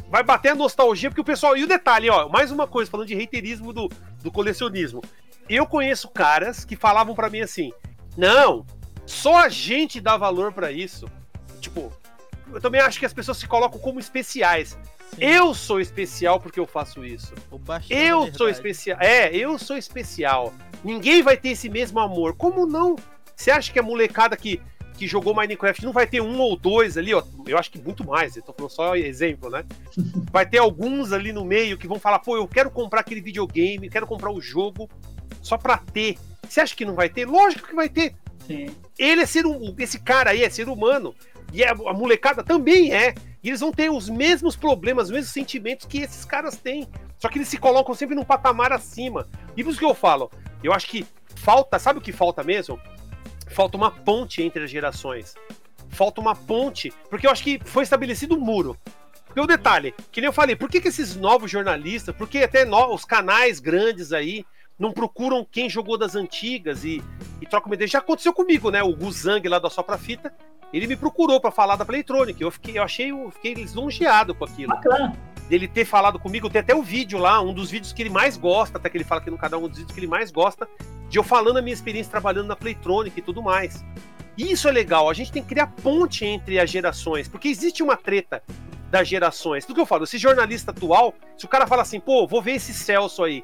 vai 0.09 0.21
bater 0.21 0.49
a 0.49 0.55
nostalgia, 0.55 1.09
porque 1.09 1.21
o 1.21 1.25
pessoal. 1.25 1.57
E 1.57 1.63
o 1.63 1.67
detalhe, 1.67 2.09
ó, 2.09 2.29
mais 2.29 2.51
uma 2.51 2.67
coisa, 2.67 2.91
falando 2.91 3.07
de 3.07 3.15
reiterismo 3.15 3.73
do, 3.73 3.89
do 4.21 4.31
colecionismo. 4.31 5.01
Eu 5.49 5.65
conheço 5.65 6.07
caras 6.09 6.63
que 6.63 6.75
falavam 6.75 7.15
pra 7.15 7.29
mim 7.29 7.41
assim: 7.41 7.73
não, 8.15 8.65
só 9.07 9.37
a 9.37 9.49
gente 9.49 9.99
dá 9.99 10.15
valor 10.15 10.53
pra 10.53 10.71
isso. 10.71 11.07
Tipo, 11.59 11.91
eu 12.53 12.61
também 12.61 12.81
acho 12.81 12.99
que 12.99 13.05
as 13.05 13.13
pessoas 13.13 13.37
se 13.37 13.47
colocam 13.47 13.79
como 13.79 13.99
especiais. 13.99 14.77
Sim, 15.15 15.17
Eu 15.19 15.53
sou 15.53 15.79
especial 15.79 16.39
porque 16.39 16.59
eu 16.59 16.67
faço 16.67 17.03
isso. 17.05 17.33
Eu 17.89 18.33
sou 18.33 18.49
especial. 18.49 18.97
É, 19.01 19.35
eu 19.35 19.57
sou 19.57 19.77
especial. 19.77 20.53
Ninguém 20.83 21.21
vai 21.21 21.35
ter 21.35 21.49
esse 21.49 21.69
mesmo 21.69 21.99
amor. 21.99 22.35
Como 22.35 22.65
não? 22.65 22.95
Você 23.35 23.51
acha 23.51 23.71
que 23.71 23.79
a 23.79 23.83
molecada 23.83 24.35
que, 24.37 24.61
que 24.95 25.07
jogou 25.07 25.33
Minecraft 25.33 25.83
não 25.83 25.93
vai 25.93 26.05
ter 26.05 26.21
um 26.21 26.39
ou 26.39 26.55
dois 26.55 26.97
ali, 26.97 27.13
ó? 27.13 27.23
Eu 27.47 27.57
acho 27.57 27.71
que 27.71 27.79
muito 27.79 28.05
mais. 28.05 28.35
Eu 28.35 28.43
tô 28.43 28.53
falando 28.53 28.71
só 28.71 28.95
exemplo, 28.95 29.49
né? 29.49 29.65
Vai 30.31 30.45
ter 30.45 30.59
alguns 30.59 31.11
ali 31.11 31.31
no 31.31 31.43
meio 31.43 31.77
que 31.77 31.87
vão 31.87 31.99
falar, 31.99 32.19
pô, 32.19 32.37
eu 32.37 32.47
quero 32.47 32.69
comprar 32.69 32.99
aquele 32.99 33.21
videogame, 33.21 33.89
quero 33.89 34.05
comprar 34.05 34.29
o 34.29 34.39
jogo 34.39 34.89
só 35.41 35.57
pra 35.57 35.77
ter. 35.77 36.17
Você 36.47 36.61
acha 36.61 36.75
que 36.75 36.85
não 36.85 36.95
vai 36.95 37.09
ter? 37.09 37.25
Lógico 37.25 37.67
que 37.67 37.75
vai 37.75 37.89
ter. 37.89 38.13
Sim. 38.45 38.67
Ele 38.97 39.21
é 39.21 39.25
ser 39.25 39.45
um, 39.45 39.73
esse 39.77 39.99
cara 39.99 40.31
aí 40.31 40.43
é 40.43 40.49
ser 40.49 40.67
humano. 40.67 41.15
E 41.53 41.63
a, 41.63 41.73
molecada 41.75 42.43
também 42.43 42.93
é. 42.93 43.13
E 43.41 43.49
eles 43.49 43.61
vão 43.61 43.71
ter 43.71 43.89
os 43.89 44.09
mesmos 44.09 44.55
problemas, 44.55 45.05
os 45.05 45.11
mesmos 45.11 45.31
sentimentos 45.31 45.85
que 45.85 45.99
esses 45.99 46.25
caras 46.25 46.57
têm. 46.57 46.87
Só 47.17 47.29
que 47.29 47.37
eles 47.37 47.47
se 47.47 47.57
colocam 47.57 47.95
sempre 47.95 48.15
num 48.15 48.23
patamar 48.23 48.71
acima. 48.71 49.27
E 49.55 49.63
por 49.63 49.69
isso 49.71 49.79
que 49.79 49.85
eu 49.85 49.93
falo, 49.93 50.29
eu 50.63 50.73
acho 50.73 50.87
que 50.87 51.05
falta, 51.35 51.79
sabe 51.79 51.99
o 51.99 52.01
que 52.01 52.11
falta 52.11 52.43
mesmo? 52.43 52.79
Falta 53.47 53.77
uma 53.77 53.91
ponte 53.91 54.43
entre 54.43 54.63
as 54.63 54.69
gerações. 54.69 55.35
Falta 55.89 56.21
uma 56.21 56.35
ponte, 56.35 56.93
porque 57.09 57.25
eu 57.25 57.31
acho 57.31 57.43
que 57.43 57.59
foi 57.65 57.83
estabelecido 57.83 58.35
um 58.35 58.39
muro. 58.39 58.77
Porque 59.25 59.39
o 59.41 59.47
detalhe, 59.47 59.93
que 60.11 60.21
nem 60.21 60.27
eu 60.27 60.33
falei, 60.33 60.55
por 60.55 60.69
que, 60.69 60.81
que 60.81 60.87
esses 60.87 61.15
novos 61.15 61.49
jornalistas, 61.49 62.15
por 62.15 62.27
que 62.27 62.39
até 62.39 62.65
no- 62.65 62.93
os 62.93 63.05
canais 63.05 63.59
grandes 63.59 64.11
aí 64.11 64.45
não 64.77 64.91
procuram 64.91 65.45
quem 65.49 65.69
jogou 65.69 65.97
das 65.97 66.15
antigas 66.15 66.83
e, 66.83 67.01
e 67.41 67.45
trocam 67.45 67.69
uma 67.69 67.75
ideia? 67.75 67.87
Já 67.87 67.99
aconteceu 67.99 68.33
comigo, 68.33 68.69
né? 68.71 68.81
O 68.83 68.95
Guzang 68.95 69.47
lá 69.47 69.59
da 69.59 69.69
Sopra 69.69 69.97
Fita, 69.97 70.33
ele 70.77 70.87
me 70.87 70.95
procurou 70.95 71.39
pra 71.39 71.51
falar 71.51 71.75
da 71.75 71.85
Playtronic. 71.85 72.41
Eu 72.41 72.51
fiquei, 72.51 72.77
eu 72.77 72.83
achei, 72.83 73.11
eu 73.11 73.31
fiquei 73.31 73.53
lisonjeado 73.53 74.35
com 74.35 74.45
aquilo 74.45 74.69
Bacana. 74.69 75.15
dele 75.47 75.67
ter 75.67 75.85
falado 75.85 76.19
comigo, 76.19 76.49
tem 76.49 76.61
até 76.61 76.75
o 76.75 76.83
vídeo 76.83 77.17
lá, 77.17 77.41
um 77.41 77.53
dos 77.53 77.71
vídeos 77.71 77.91
que 77.91 78.01
ele 78.01 78.09
mais 78.09 78.37
gosta, 78.37 78.77
até 78.77 78.89
que 78.89 78.97
ele 78.97 79.03
fala 79.03 79.21
aqui 79.21 79.31
no 79.31 79.37
canal, 79.37 79.63
um 79.63 79.67
dos 79.67 79.77
vídeos 79.77 79.93
que 79.93 79.99
ele 79.99 80.07
mais 80.07 80.31
gosta, 80.31 80.67
de 81.09 81.17
eu 81.17 81.23
falando 81.23 81.57
a 81.57 81.61
minha 81.61 81.73
experiência 81.73 82.11
trabalhando 82.11 82.47
na 82.47 82.55
Playtronic 82.55 83.19
e 83.19 83.21
tudo 83.21 83.41
mais. 83.41 83.83
E 84.37 84.51
isso 84.51 84.69
é 84.69 84.71
legal, 84.71 85.09
a 85.09 85.13
gente 85.13 85.31
tem 85.31 85.41
que 85.41 85.49
criar 85.49 85.67
ponte 85.67 86.23
entre 86.25 86.59
as 86.59 86.69
gerações, 86.69 87.27
porque 87.27 87.47
existe 87.49 87.83
uma 87.83 87.97
treta 87.97 88.41
das 88.89 89.07
gerações. 89.07 89.65
Tudo 89.65 89.75
que 89.75 89.81
eu 89.81 89.85
falo, 89.85 90.03
esse 90.03 90.17
jornalista 90.17 90.71
atual, 90.71 91.13
se 91.37 91.45
o 91.45 91.47
cara 91.49 91.67
fala 91.67 91.81
assim, 91.81 91.99
pô, 91.99 92.25
vou 92.25 92.41
ver 92.41 92.53
esse 92.53 92.73
Celso 92.73 93.23
aí, 93.23 93.43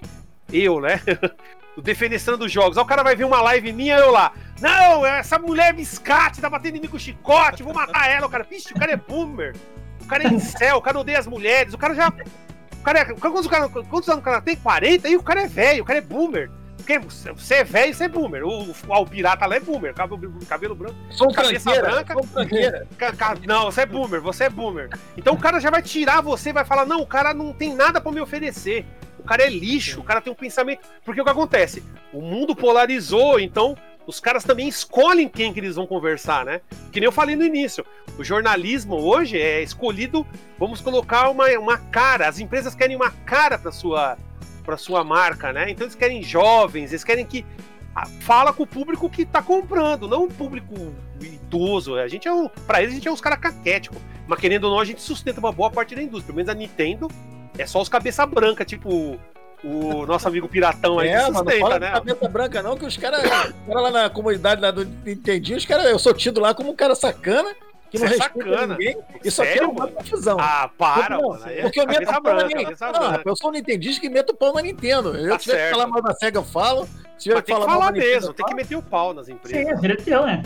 eu, 0.52 0.80
né? 0.80 1.02
defenestrando 1.82 2.40
dos 2.40 2.52
jogos. 2.52 2.78
Aí 2.78 2.84
o 2.84 2.88
cara 2.88 3.04
vai 3.04 3.16
ver 3.16 3.26
uma 3.26 3.42
live 3.42 3.72
minha, 3.74 3.98
eu 3.98 4.12
lá. 4.12 4.32
Não, 4.62 5.06
essa 5.06 5.38
mulher 5.38 5.70
é 5.70 5.74
biscate, 5.74 6.42
tá 6.42 6.50
batendo 6.50 6.78
em 6.78 6.82
mim 6.82 6.88
com 6.88 6.98
chicote, 6.98 7.64
vou 7.64 7.74
matar 7.74 8.10
ela. 8.10 8.28
O 8.28 8.30
cara, 8.30 8.44
vixe, 8.44 8.74
o 8.74 8.80
cara 8.80 8.94
é 8.94 8.98
boomer. 8.98 9.56
O 10.02 10.08
cara 10.08 10.24
é 10.24 10.28
incel, 10.28 10.78
o 10.78 10.82
cara 10.82 11.00
odeia 11.00 11.20
as 11.20 11.28
mulheres, 11.28 11.74
o 11.74 11.78
cara 11.78 11.94
já. 11.94 12.10
O 12.10 12.84
cara 12.84 13.00
é. 13.00 13.06
Quantos, 13.06 13.48
cara, 13.48 13.68
quantos 13.68 14.08
anos 14.08 14.22
o 14.22 14.26
cara 14.26 14.42
tem? 14.42 14.56
40? 14.56 15.10
E 15.10 15.16
o 15.18 15.24
cara 15.24 15.42
é 15.44 15.48
velho, 15.48 15.84
o 15.84 15.86
cara 15.86 16.00
é 16.00 16.02
boomer. 16.02 16.50
Porque 16.78 17.00
você 17.00 17.56
é 17.56 17.64
velho, 17.64 17.96
você 17.96 18.04
é 18.04 18.08
boomer. 18.08 18.46
O, 18.46 18.70
o, 18.70 18.76
o 18.88 19.06
pirata 19.08 19.48
lá 19.48 19.56
é 19.56 19.60
boomer, 19.60 19.92
cabelo, 19.96 20.32
cabelo 20.48 20.76
branco. 20.76 20.96
Sou 21.10 21.34
Cabeça 21.34 21.72
branca. 21.82 22.14
sou 22.14 22.24
tranqueira. 22.28 22.88
Não, 23.48 23.72
você 23.72 23.82
é 23.82 23.86
boomer, 23.88 24.22
você 24.22 24.44
é 24.44 24.50
boomer. 24.50 24.90
Então 25.18 25.34
o 25.34 25.40
cara 25.40 25.60
já 25.60 25.72
vai 25.72 25.82
tirar 25.82 26.22
você, 26.22 26.54
vai 26.54 26.64
falar: 26.64 26.86
não, 26.86 27.02
o 27.02 27.08
cara 27.08 27.34
não 27.34 27.52
tem 27.52 27.74
nada 27.74 28.00
pra 28.00 28.12
me 28.12 28.22
oferecer. 28.22 28.86
Cara 29.26 29.44
é 29.44 29.50
lixo, 29.50 30.00
o 30.00 30.04
cara 30.04 30.22
tem 30.22 30.32
um 30.32 30.36
pensamento. 30.36 30.88
Porque 31.04 31.22
o 31.22 31.24
que 31.24 31.30
acontece? 31.30 31.84
O 32.14 32.22
mundo 32.22 32.56
polarizou, 32.56 33.40
então 33.40 33.76
os 34.08 34.20
caras 34.20 34.44
também 34.44 34.68
escolhem 34.68 35.28
quem 35.28 35.52
que 35.52 35.60
eles 35.60 35.76
vão 35.76 35.88
conversar, 35.88 36.46
né? 36.46 36.62
Que 36.92 37.00
nem 37.00 37.06
eu 37.06 37.12
falei 37.12 37.36
no 37.36 37.44
início. 37.44 37.86
O 38.18 38.24
jornalismo 38.24 38.96
hoje 38.96 39.40
é 39.40 39.62
escolhido, 39.64 40.26
vamos 40.60 40.80
colocar 40.80 41.30
uma, 41.30 41.48
uma 41.58 41.78
cara. 41.78 42.28
As 42.28 42.40
empresas 42.40 42.76
querem 42.76 42.96
uma 42.96 43.12
cara 43.12 43.58
para 43.58 43.72
sua 43.72 44.18
para 44.64 44.78
sua 44.78 45.04
marca, 45.04 45.54
né? 45.54 45.70
Então 45.70 45.86
eles 45.86 45.96
querem 45.96 46.24
jovens, 46.24 46.92
eles 46.92 47.04
querem 47.04 47.24
que 47.24 47.46
ah, 47.96 48.08
fala 48.20 48.52
com 48.52 48.64
o 48.64 48.68
público 48.68 49.08
que 49.10 49.24
tá 49.24 49.42
comprando, 49.42 50.08
não 50.08 50.24
o 50.24 50.28
público 50.28 50.94
idoso. 51.22 51.96
A 51.96 52.08
gente 52.08 52.28
é 52.28 52.34
um, 52.34 52.50
para 52.50 52.82
eles 52.82 52.94
a 52.94 52.96
gente 52.96 53.08
é 53.08 53.12
uns 53.12 53.22
caras 53.22 53.40
caquéticos. 53.40 54.02
Mas 54.28 54.40
querendo 54.40 54.66
ou 54.66 54.72
não, 54.72 54.80
a 54.80 54.86
gente 54.86 55.02
sustenta 55.02 55.40
uma 55.40 55.52
boa 55.52 55.70
parte 55.70 55.96
da 55.96 56.02
indústria. 56.02 56.28
Pelo 56.28 56.38
menos 56.38 56.50
a 56.50 56.56
Nintendo 56.56 57.08
é 57.58 57.66
só 57.66 57.82
os 57.82 57.90
cabeça 57.90 58.26
branca, 58.26 58.64
tipo 58.66 59.20
o 59.64 60.06
nosso 60.06 60.28
amigo 60.28 60.48
piratão 60.48 61.00
aí 61.00 61.08
É, 61.10 61.12
que 61.12 61.18
mano, 61.18 61.32
não 61.34 61.40
sustenta, 61.40 61.60
fala 61.62 61.80
né? 61.80 61.92
cabeça 61.92 62.28
branca 62.30 62.62
não, 62.62 62.78
que 62.78 62.86
os 62.86 62.98
caras 62.98 63.24
os 63.24 63.30
cara 63.68 63.82
lá 63.82 63.92
na 63.92 64.10
comunidade 64.10 64.62
lá 64.62 64.70
do 64.70 64.86
Nintendinho, 64.86 65.58
os 65.58 65.66
caras, 65.66 65.86
eu 65.86 65.98
sou 65.98 66.14
tido 66.14 66.40
lá 66.40 66.54
como 66.54 66.72
um 66.72 66.76
cara 66.76 66.94
sacana, 66.94 67.50
que 67.90 67.98
não 67.98 68.06
é 68.06 68.10
respeita 68.10 68.34
sacana. 68.52 68.78
ninguém, 68.78 68.98
e 69.24 69.32
só 69.32 69.44
quer 69.44 69.64
uma 69.64 69.74
mano? 69.86 69.92
confusão. 69.94 70.38
Ah, 70.40 70.70
para, 70.78 71.18
Não, 71.18 71.30
mano. 71.30 71.46
É 71.50 71.62
porque 71.64 71.80
eu 71.80 71.88
meto 71.88 72.04
pau 72.06 72.14
na 72.14 72.20
branca, 72.20 72.48
Nintendo. 72.58 72.76
Ah, 72.82 73.22
eu 73.26 73.36
sou 73.36 73.50
um 73.50 73.54
nintendista 73.54 74.02
que 74.02 74.10
meto 74.10 74.32
o 74.32 74.36
pau 74.36 74.54
na 74.54 74.62
Nintendo. 74.62 75.16
Eu 75.18 75.30
Tá 75.32 75.40
se 75.40 75.46
tiver 75.46 75.56
que 75.56 75.62
certo. 75.62 75.72
falar 75.72 75.88
mal 75.88 76.02
da 76.02 76.14
SEGA, 76.14 76.38
eu 76.40 76.44
falo. 76.44 76.86
Se 77.18 77.24
tiver 77.24 77.36
Mas 77.36 77.44
que 77.44 77.48
tem 77.48 77.56
que 77.56 77.62
falar 77.62 77.66
mal 77.68 77.80
falar 77.80 77.92
Nintendo, 77.94 78.12
mesmo, 78.14 78.30
eu 78.30 78.34
tem 78.34 78.46
que 78.46 78.56
meter 78.56 78.76
o 78.76 78.82
pau 78.84 79.14
nas 79.14 79.26
Sim, 79.28 79.34
empresas. 79.34 79.68
é 79.68 79.76
direito 79.76 80.04
teu, 80.04 80.26
né? 80.26 80.44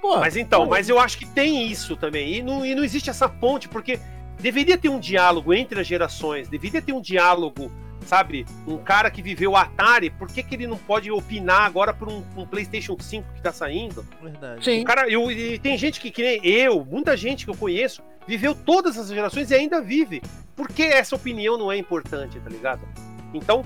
Pô, 0.00 0.18
Mas 0.18 0.36
então, 0.36 0.66
mas 0.66 0.88
eu 0.88 0.98
acho 0.98 1.16
que 1.18 1.24
tem 1.26 1.66
isso 1.68 1.96
também. 1.96 2.34
E 2.34 2.42
não, 2.42 2.64
e 2.66 2.74
não 2.74 2.84
existe 2.84 3.08
essa 3.08 3.28
ponte, 3.28 3.68
porque 3.68 3.98
deveria 4.42 4.76
ter 4.76 4.88
um 4.88 4.98
diálogo 4.98 5.54
entre 5.54 5.80
as 5.80 5.86
gerações, 5.86 6.48
deveria 6.48 6.82
ter 6.82 6.92
um 6.92 7.00
diálogo, 7.00 7.70
sabe? 8.04 8.44
Um 8.66 8.76
cara 8.76 9.08
que 9.08 9.22
viveu 9.22 9.52
o 9.52 9.56
Atari, 9.56 10.10
por 10.10 10.28
que, 10.28 10.42
que 10.42 10.56
ele 10.56 10.66
não 10.66 10.76
pode 10.76 11.10
opinar 11.10 11.62
agora 11.62 11.94
por 11.94 12.08
um, 12.08 12.24
um 12.36 12.44
PlayStation 12.44 12.96
5 12.98 13.34
que 13.34 13.40
tá 13.40 13.52
saindo? 13.52 14.04
Verdade. 14.20 14.64
sim. 14.64 14.82
O 14.82 14.84
cara, 14.84 15.08
eu, 15.08 15.30
e 15.30 15.58
tem 15.60 15.78
gente 15.78 16.00
que, 16.00 16.10
que 16.10 16.22
nem 16.22 16.44
eu, 16.44 16.84
muita 16.84 17.16
gente 17.16 17.44
que 17.44 17.50
eu 17.50 17.56
conheço, 17.56 18.02
viveu 18.26 18.54
todas 18.54 18.98
as 18.98 19.08
gerações 19.08 19.50
e 19.52 19.54
ainda 19.54 19.80
vive. 19.80 20.20
Por 20.56 20.68
que 20.68 20.82
essa 20.82 21.14
opinião 21.14 21.56
não 21.56 21.70
é 21.70 21.76
importante, 21.76 22.38
tá 22.40 22.50
ligado? 22.50 22.86
Então, 23.32 23.64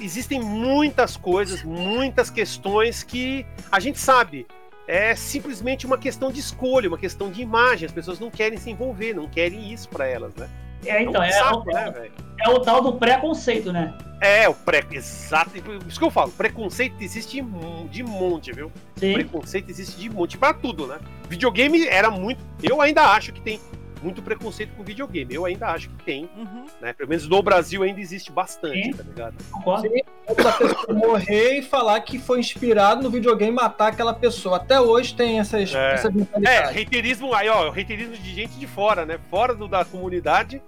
existem 0.00 0.40
muitas 0.40 1.16
coisas, 1.16 1.62
muitas 1.62 2.30
questões 2.30 3.02
que 3.02 3.44
a 3.70 3.80
gente 3.80 3.98
sabe. 3.98 4.46
É 4.86 5.14
simplesmente 5.16 5.84
uma 5.84 5.98
questão 5.98 6.30
de 6.30 6.38
escolha, 6.40 6.88
uma 6.88 6.98
questão 6.98 7.30
de 7.30 7.42
imagem. 7.42 7.86
As 7.86 7.92
pessoas 7.92 8.20
não 8.20 8.30
querem 8.30 8.58
se 8.58 8.70
envolver, 8.70 9.14
não 9.14 9.28
querem 9.28 9.72
isso 9.72 9.88
pra 9.88 10.06
elas, 10.06 10.34
né? 10.34 10.48
É, 10.84 11.02
então, 11.02 11.20
um 11.20 11.24
é, 11.24 11.32
saco, 11.32 11.68
o, 11.68 11.72
né, 11.72 12.10
é 12.40 12.48
o 12.50 12.60
tal 12.60 12.82
do 12.82 12.92
preconceito, 12.94 13.72
né? 13.72 13.96
É, 14.20 14.48
o 14.48 14.54
pré. 14.54 14.82
Exato. 14.90 15.50
Isso 15.86 15.98
que 15.98 16.04
eu 16.04 16.10
falo. 16.10 16.30
Preconceito 16.32 16.94
existe 17.00 17.42
de- 17.90 18.02
monte, 18.02 18.52
viu? 18.52 18.70
Sim. 18.96 19.14
preconceito 19.14 19.68
existe 19.70 19.98
de 20.00 20.08
monte 20.08 20.38
pra 20.38 20.54
tudo, 20.54 20.86
né? 20.86 20.98
Videogame 21.28 21.86
era 21.86 22.10
muito. 22.10 22.42
Eu 22.62 22.80
ainda 22.80 23.02
acho 23.02 23.32
que 23.32 23.40
tem 23.40 23.60
muito 24.06 24.22
preconceito 24.22 24.70
com 24.76 24.82
videogame. 24.84 25.34
Eu 25.34 25.44
ainda 25.44 25.68
acho 25.68 25.88
que 25.90 26.04
tem, 26.04 26.30
Uhum. 26.36 26.66
né? 26.80 26.92
Pelo 26.92 27.08
menos 27.08 27.28
no 27.28 27.42
Brasil 27.42 27.82
ainda 27.82 28.00
existe 28.00 28.30
bastante, 28.30 28.82
Sim. 28.84 28.92
tá 28.92 29.02
ligado? 29.02 29.34
Concordo. 29.50 29.88
da 30.36 30.52
pessoa 30.52 30.94
morrer 30.94 31.58
e 31.58 31.62
falar 31.62 32.00
que 32.00 32.18
foi 32.18 32.40
inspirado 32.40 33.02
no 33.02 33.10
videogame 33.10 33.50
matar 33.52 33.88
aquela 33.88 34.14
pessoa. 34.14 34.56
Até 34.56 34.80
hoje 34.80 35.14
tem 35.14 35.38
essas, 35.40 35.74
É. 35.74 35.94
essa 35.94 36.08
É, 36.08 36.10
mentalidade. 36.12 36.72
reiterismo, 36.74 37.34
aí, 37.34 37.48
ó, 37.48 37.70
reiterismo 37.70 38.14
de 38.16 38.34
gente 38.34 38.58
de 38.58 38.66
fora, 38.66 39.04
né? 39.04 39.18
Fora 39.30 39.54
do, 39.54 39.66
da 39.68 39.84
comunidade 39.84 40.62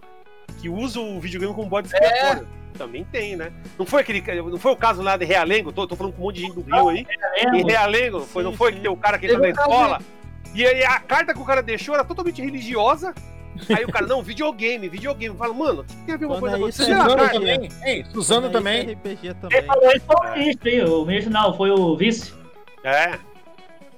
que 0.60 0.68
usa 0.68 0.98
o 1.00 1.20
videogame 1.20 1.54
como 1.54 1.68
bode 1.68 1.88
expiatório. 1.88 2.46
Também 2.76 3.04
tem, 3.04 3.34
né? 3.36 3.52
Não 3.78 3.84
foi 3.84 4.02
aquele. 4.02 4.20
Não 4.42 4.58
foi 4.58 4.70
o 4.72 4.76
caso 4.76 5.02
lá 5.02 5.16
de 5.16 5.24
Realengo? 5.24 5.72
Tô, 5.72 5.86
tô 5.86 5.96
falando 5.96 6.12
com 6.12 6.22
um 6.22 6.24
monte 6.26 6.36
de 6.36 6.42
gente 6.42 6.54
do 6.54 6.60
Rio 6.62 6.88
aí. 6.88 7.04
Em 7.52 7.64
Realengo, 7.64 8.20
foi, 8.20 8.42
não 8.44 8.52
Sim, 8.52 8.56
foi 8.56 8.70
sim. 8.70 8.76
que 8.76 8.82
tem 8.82 8.90
o 8.90 8.96
cara 8.96 9.18
que 9.18 9.26
entra 9.26 9.38
na 9.38 9.52
caso 9.52 9.68
escola? 9.68 9.98
E 10.54 10.66
aí 10.66 10.84
a 10.84 10.98
carta 11.00 11.32
que 11.34 11.40
o 11.40 11.44
cara 11.44 11.62
deixou 11.62 11.94
era 11.94 12.04
totalmente 12.04 12.42
religiosa. 12.42 13.14
Aí 13.74 13.84
o 13.84 13.90
cara, 13.90 14.06
não, 14.06 14.22
videogame, 14.22 14.88
videogame. 14.88 15.36
Fala, 15.36 15.52
mano, 15.52 15.80
o 15.82 15.84
que 15.84 15.94
tem 16.06 16.14
a 16.14 16.18
ver 16.18 16.26
uma 16.26 16.38
Quando 16.38 16.50
coisa 16.52 16.56
é 16.56 16.60
com 16.60 16.68
isso, 16.68 16.82
outra? 16.82 16.94
é 16.94 17.02
Você 17.02 17.14
lê 17.16 17.24
a 17.24 17.28
Suzano 17.28 17.32
também. 17.32 17.68
Ei, 17.84 18.04
Suzano 18.12 18.46
é 18.46 18.50
também. 18.50 18.84
isso, 18.84 18.92
RPG 18.92 19.34
também. 19.34 19.62
falou 19.62 19.92
isso 19.92 20.06
foi 20.06 20.16
o 20.16 20.24
É. 20.24 20.38
aí, 20.38 20.84
o 21.26 21.30
não, 21.30 21.56
foi 21.56 21.70
o 21.70 21.96
vice. 21.96 22.32
É. 22.84 23.18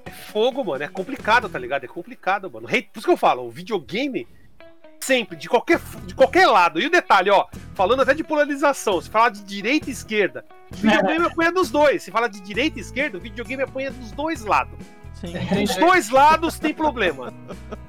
É 0.05 0.09
fogo, 0.09 0.63
mano. 0.63 0.83
É 0.83 0.87
complicado, 0.87 1.47
tá 1.47 1.59
ligado? 1.59 1.83
É 1.83 1.87
complicado, 1.87 2.49
mano. 2.49 2.67
Por 2.67 2.75
isso 2.95 3.05
que 3.05 3.11
eu 3.11 3.17
falo, 3.17 3.45
o 3.45 3.51
videogame, 3.51 4.27
sempre, 4.99 5.37
de 5.37 5.47
qualquer, 5.47 5.79
de 6.07 6.15
qualquer 6.15 6.47
lado. 6.47 6.81
E 6.81 6.87
o 6.87 6.89
detalhe, 6.89 7.29
ó, 7.29 7.45
falando 7.75 8.01
até 8.01 8.15
de 8.15 8.23
polarização, 8.23 8.99
se 8.99 9.09
falar 9.11 9.29
de 9.29 9.43
direita 9.43 9.89
e 9.89 9.93
esquerda, 9.93 10.43
o 10.71 10.75
videogame 10.77 11.25
apanha 11.27 11.51
dos 11.51 11.69
dois. 11.69 12.01
Se 12.01 12.09
falar 12.09 12.29
de 12.29 12.41
direita 12.41 12.79
e 12.79 12.81
esquerda, 12.81 13.19
o 13.19 13.21
videogame 13.21 13.61
apanha 13.61 13.91
dos 13.91 14.11
dois 14.11 14.43
lados. 14.43 14.73
Sim. 15.13 15.33
Dos 15.65 15.75
dois 15.75 16.09
lados 16.09 16.57
tem 16.59 16.73
problema. 16.73 17.33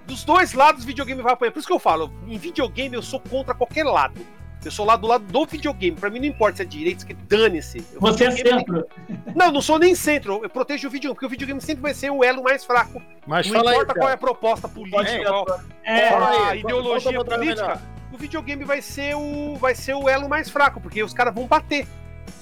Dos 0.07 0.24
dois 0.24 0.53
lados 0.53 0.85
o 0.85 0.86
videogame 0.86 1.23
vai 1.23 1.32
apanhar. 1.32 1.53
Por 1.53 1.59
isso 1.61 1.69
que 1.69 1.74
eu 1.74 1.78
falo, 1.78 2.12
em 2.28 2.36
videogame 2.36 2.94
eu 2.94 3.03
sou 3.03 3.20
contra 3.20 3.55
qualquer 3.55 3.85
lado. 3.85 4.20
Eu 4.65 4.70
sou 4.70 4.86
lá 4.86 4.94
do 4.94 5.09
lado 5.09 5.24
do 5.24 5.44
videogame. 5.47 5.97
Pra 5.97 6.09
mim 6.09 6.20
não 6.20 6.27
importa 6.27 6.59
se 6.59 6.62
é 6.62 6.66
direita, 6.66 7.01
se 7.05 7.12
é 7.12 7.16
dane-se. 7.27 7.81
Você 7.99 8.24
é 8.27 8.31
centro. 8.31 8.86
Não, 9.35 9.51
não 9.51 9.61
sou 9.62 9.77
nem 9.78 9.93
centro. 9.94 10.40
Eu 10.43 10.49
protejo 10.51 10.86
o 10.86 10.90
videogame, 10.90 11.15
porque 11.15 11.27
o 11.27 11.28
videogame 11.28 11.61
sempre 11.61 11.82
vai 11.82 11.94
ser 11.94 12.11
o 12.11 12.23
elo 12.23 12.43
mais 12.44 12.65
fraco. 12.65 13.03
Mas 13.27 13.47
não 13.47 13.57
fala 13.57 13.70
aí, 13.70 13.77
importa 13.77 13.94
qual 13.94 14.09
é 14.09 14.11
cara. 14.11 14.15
a 14.15 14.19
proposta 14.19 14.69
política, 14.69 15.24
qual, 15.24 15.61
É, 15.82 16.09
qual 16.09 16.20
Fala 16.20 16.31
aí, 16.31 16.49
a 16.51 16.57
ideologia 16.57 17.11
que 17.11 17.16
é 17.16 17.24
política. 17.24 17.62
melhor? 17.62 17.82
O 18.12 18.19
videogame 18.19 18.62
vai 18.65 18.81
ser 18.82 19.16
o 19.16 19.57
vai 19.57 19.74
ser 19.74 19.94
o 19.94 20.09
elo 20.09 20.28
mais 20.28 20.49
fraco, 20.51 20.81
porque 20.81 21.03
os 21.03 21.12
caras 21.15 21.35
vão 21.35 21.47
bater, 21.47 21.89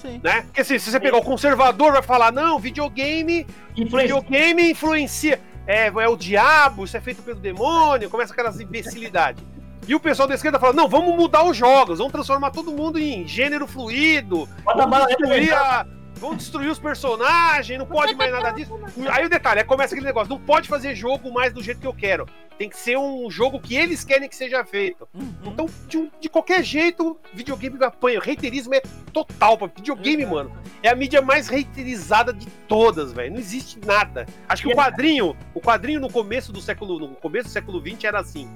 Sim. 0.01 0.19
né? 0.23 0.41
Porque 0.43 0.63
se, 0.63 0.79
se 0.79 0.91
você 0.91 0.99
pegar 0.99 1.17
o 1.17 1.21
conservador, 1.23 1.91
vai 1.93 2.01
falar, 2.01 2.31
não, 2.31 2.57
videogame, 2.59 3.45
influência. 3.77 4.15
videogame 4.15 4.71
influencia. 4.71 5.39
É, 5.67 5.87
é 5.87 6.07
o 6.07 6.17
diabo, 6.17 6.85
isso 6.85 6.97
é 6.97 7.01
feito 7.01 7.21
pelo 7.21 7.39
demônio, 7.39 8.09
começa 8.09 8.33
aquelas 8.33 8.59
imbecilidades. 8.59 9.43
E 9.87 9.93
o 9.95 9.99
pessoal 9.99 10.27
da 10.27 10.35
esquerda 10.35 10.59
fala, 10.59 10.73
não, 10.73 10.87
vamos 10.87 11.15
mudar 11.15 11.43
os 11.43 11.55
jogos, 11.55 11.99
vamos 11.99 12.11
transformar 12.11 12.51
todo 12.51 12.71
mundo 12.71 12.99
em 12.99 13.27
gênero 13.27 13.67
fluido, 13.67 14.47
Bota 14.63 14.83
a 14.83 14.87
bala 14.87 15.05
destruir, 15.07 15.53
a- 15.53 15.85
vamos 16.21 16.37
destruir 16.37 16.69
os 16.69 16.77
personagens, 16.79 17.77
não 17.79 17.85
pode 17.85 18.13
mais 18.15 18.31
nada 18.31 18.51
disso. 18.51 18.79
Aí 19.11 19.25
o 19.25 19.29
detalhe, 19.29 19.59
aí 19.59 19.65
começa 19.65 19.93
aquele 19.95 20.05
negócio, 20.05 20.29
não 20.29 20.39
pode 20.39 20.69
fazer 20.69 20.93
jogo 20.95 21.33
mais 21.33 21.51
do 21.51 21.61
jeito 21.63 21.81
que 21.81 21.87
eu 21.87 21.93
quero. 21.93 22.27
Tem 22.57 22.69
que 22.69 22.77
ser 22.77 22.95
um 22.95 23.29
jogo 23.31 23.59
que 23.59 23.75
eles 23.75 24.03
querem 24.03 24.29
que 24.29 24.35
seja 24.35 24.63
feito. 24.63 25.07
Uhum. 25.15 25.33
Então, 25.45 25.65
de, 25.87 25.97
um- 25.97 26.11
de 26.21 26.29
qualquer 26.29 26.63
jeito, 26.63 27.17
videogame 27.33 27.83
apanha. 27.83 28.19
O 28.19 28.21
reiterismo 28.21 28.75
é 28.75 28.81
total, 29.11 29.57
pô. 29.57 29.67
videogame, 29.67 30.21
Exato. 30.21 30.35
mano. 30.35 30.51
É 30.83 30.89
a 30.89 30.95
mídia 30.95 31.21
mais 31.23 31.47
reiterizada 31.47 32.31
de 32.31 32.45
todas, 32.67 33.11
velho. 33.13 33.31
Não 33.33 33.39
existe 33.39 33.79
nada. 33.83 34.27
Acho 34.47 34.61
que 34.63 34.71
o 34.71 34.75
quadrinho, 34.75 35.35
o 35.55 35.59
quadrinho 35.59 35.99
no 35.99 36.11
começo 36.11 36.51
do 36.53 36.61
século, 36.61 36.99
no 36.99 37.15
começo 37.15 37.47
do 37.47 37.51
século 37.51 37.81
XX 37.81 38.03
era 38.03 38.19
assim. 38.19 38.47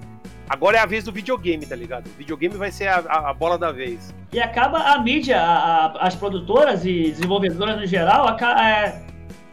Agora 0.50 0.78
é 0.78 0.80
a 0.80 0.86
vez 0.86 1.04
do 1.04 1.12
videogame, 1.12 1.66
tá 1.66 1.76
ligado? 1.76 2.08
O 2.08 2.12
videogame 2.18 2.56
vai 2.56 2.72
ser 2.72 2.88
a, 2.88 2.98
a- 3.00 3.30
a 3.30 3.34
bola 3.34 3.58
da 3.58 3.72
vez. 3.72 4.14
E 4.32 4.40
acaba 4.40 4.78
a 4.80 5.00
mídia, 5.00 5.42
a- 5.42 5.98
as 6.00 6.16
produtoras 6.16 6.86
e 6.86 7.04
desenvolvedoras 7.12 7.78
no 7.78 7.86
geral, 7.88 8.30
é, 8.60 9.02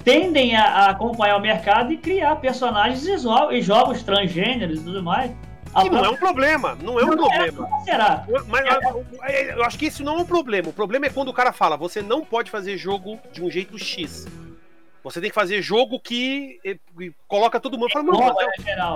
tendem 0.05 0.55
a, 0.56 0.90
acompanhar 0.90 1.36
o 1.36 1.40
mercado 1.40 1.93
e 1.93 1.97
criar 1.97 2.36
personagens 2.36 3.06
e, 3.06 3.16
jo- 3.16 3.51
e 3.52 3.62
jogos 3.62 4.02
transgêneros 4.02 4.81
e 4.81 4.85
tudo 4.85 5.02
mais. 5.02 5.31
A 5.74 5.82
Que 5.85 5.89
não 5.89 6.05
é 6.05 6.10
um 6.10 6.16
problema, 6.16 6.77
não 6.82 7.01
é 7.01 7.05
um 7.05 7.06
Não 7.06 7.16
problema. 7.16 7.66
não 7.70 7.81
será? 7.81 8.27
Mas 8.47 8.66
é, 9.23 9.55
eu 9.55 9.64
acho 9.64 9.78
que 9.78 9.86
isso 9.86 10.05
não 10.05 10.19
é 10.19 10.20
um 10.20 10.24
problema. 10.27 10.69
O 10.69 10.73
problema 10.73 11.06
é 11.06 11.09
quando 11.09 11.28
o 11.28 11.32
cara 11.32 11.51
fala, 11.51 11.78
você 11.78 12.02
não 12.02 12.23
pode 12.23 12.51
fazer 12.51 12.77
jogo 12.77 13.19
de 13.32 13.43
um 13.43 13.51
jeito 13.51 13.78
X. 13.78 14.27
Você 15.03 15.20
tem 15.20 15.31
que 15.31 15.35
fazer 15.35 15.61
jogo 15.61 15.99
que 15.99 16.61
coloca 17.27 17.59
todo 17.59 17.77
mundo. 17.77 17.91
Fala, 17.91 18.05
não, 18.05 18.12
Nova, 18.12 18.35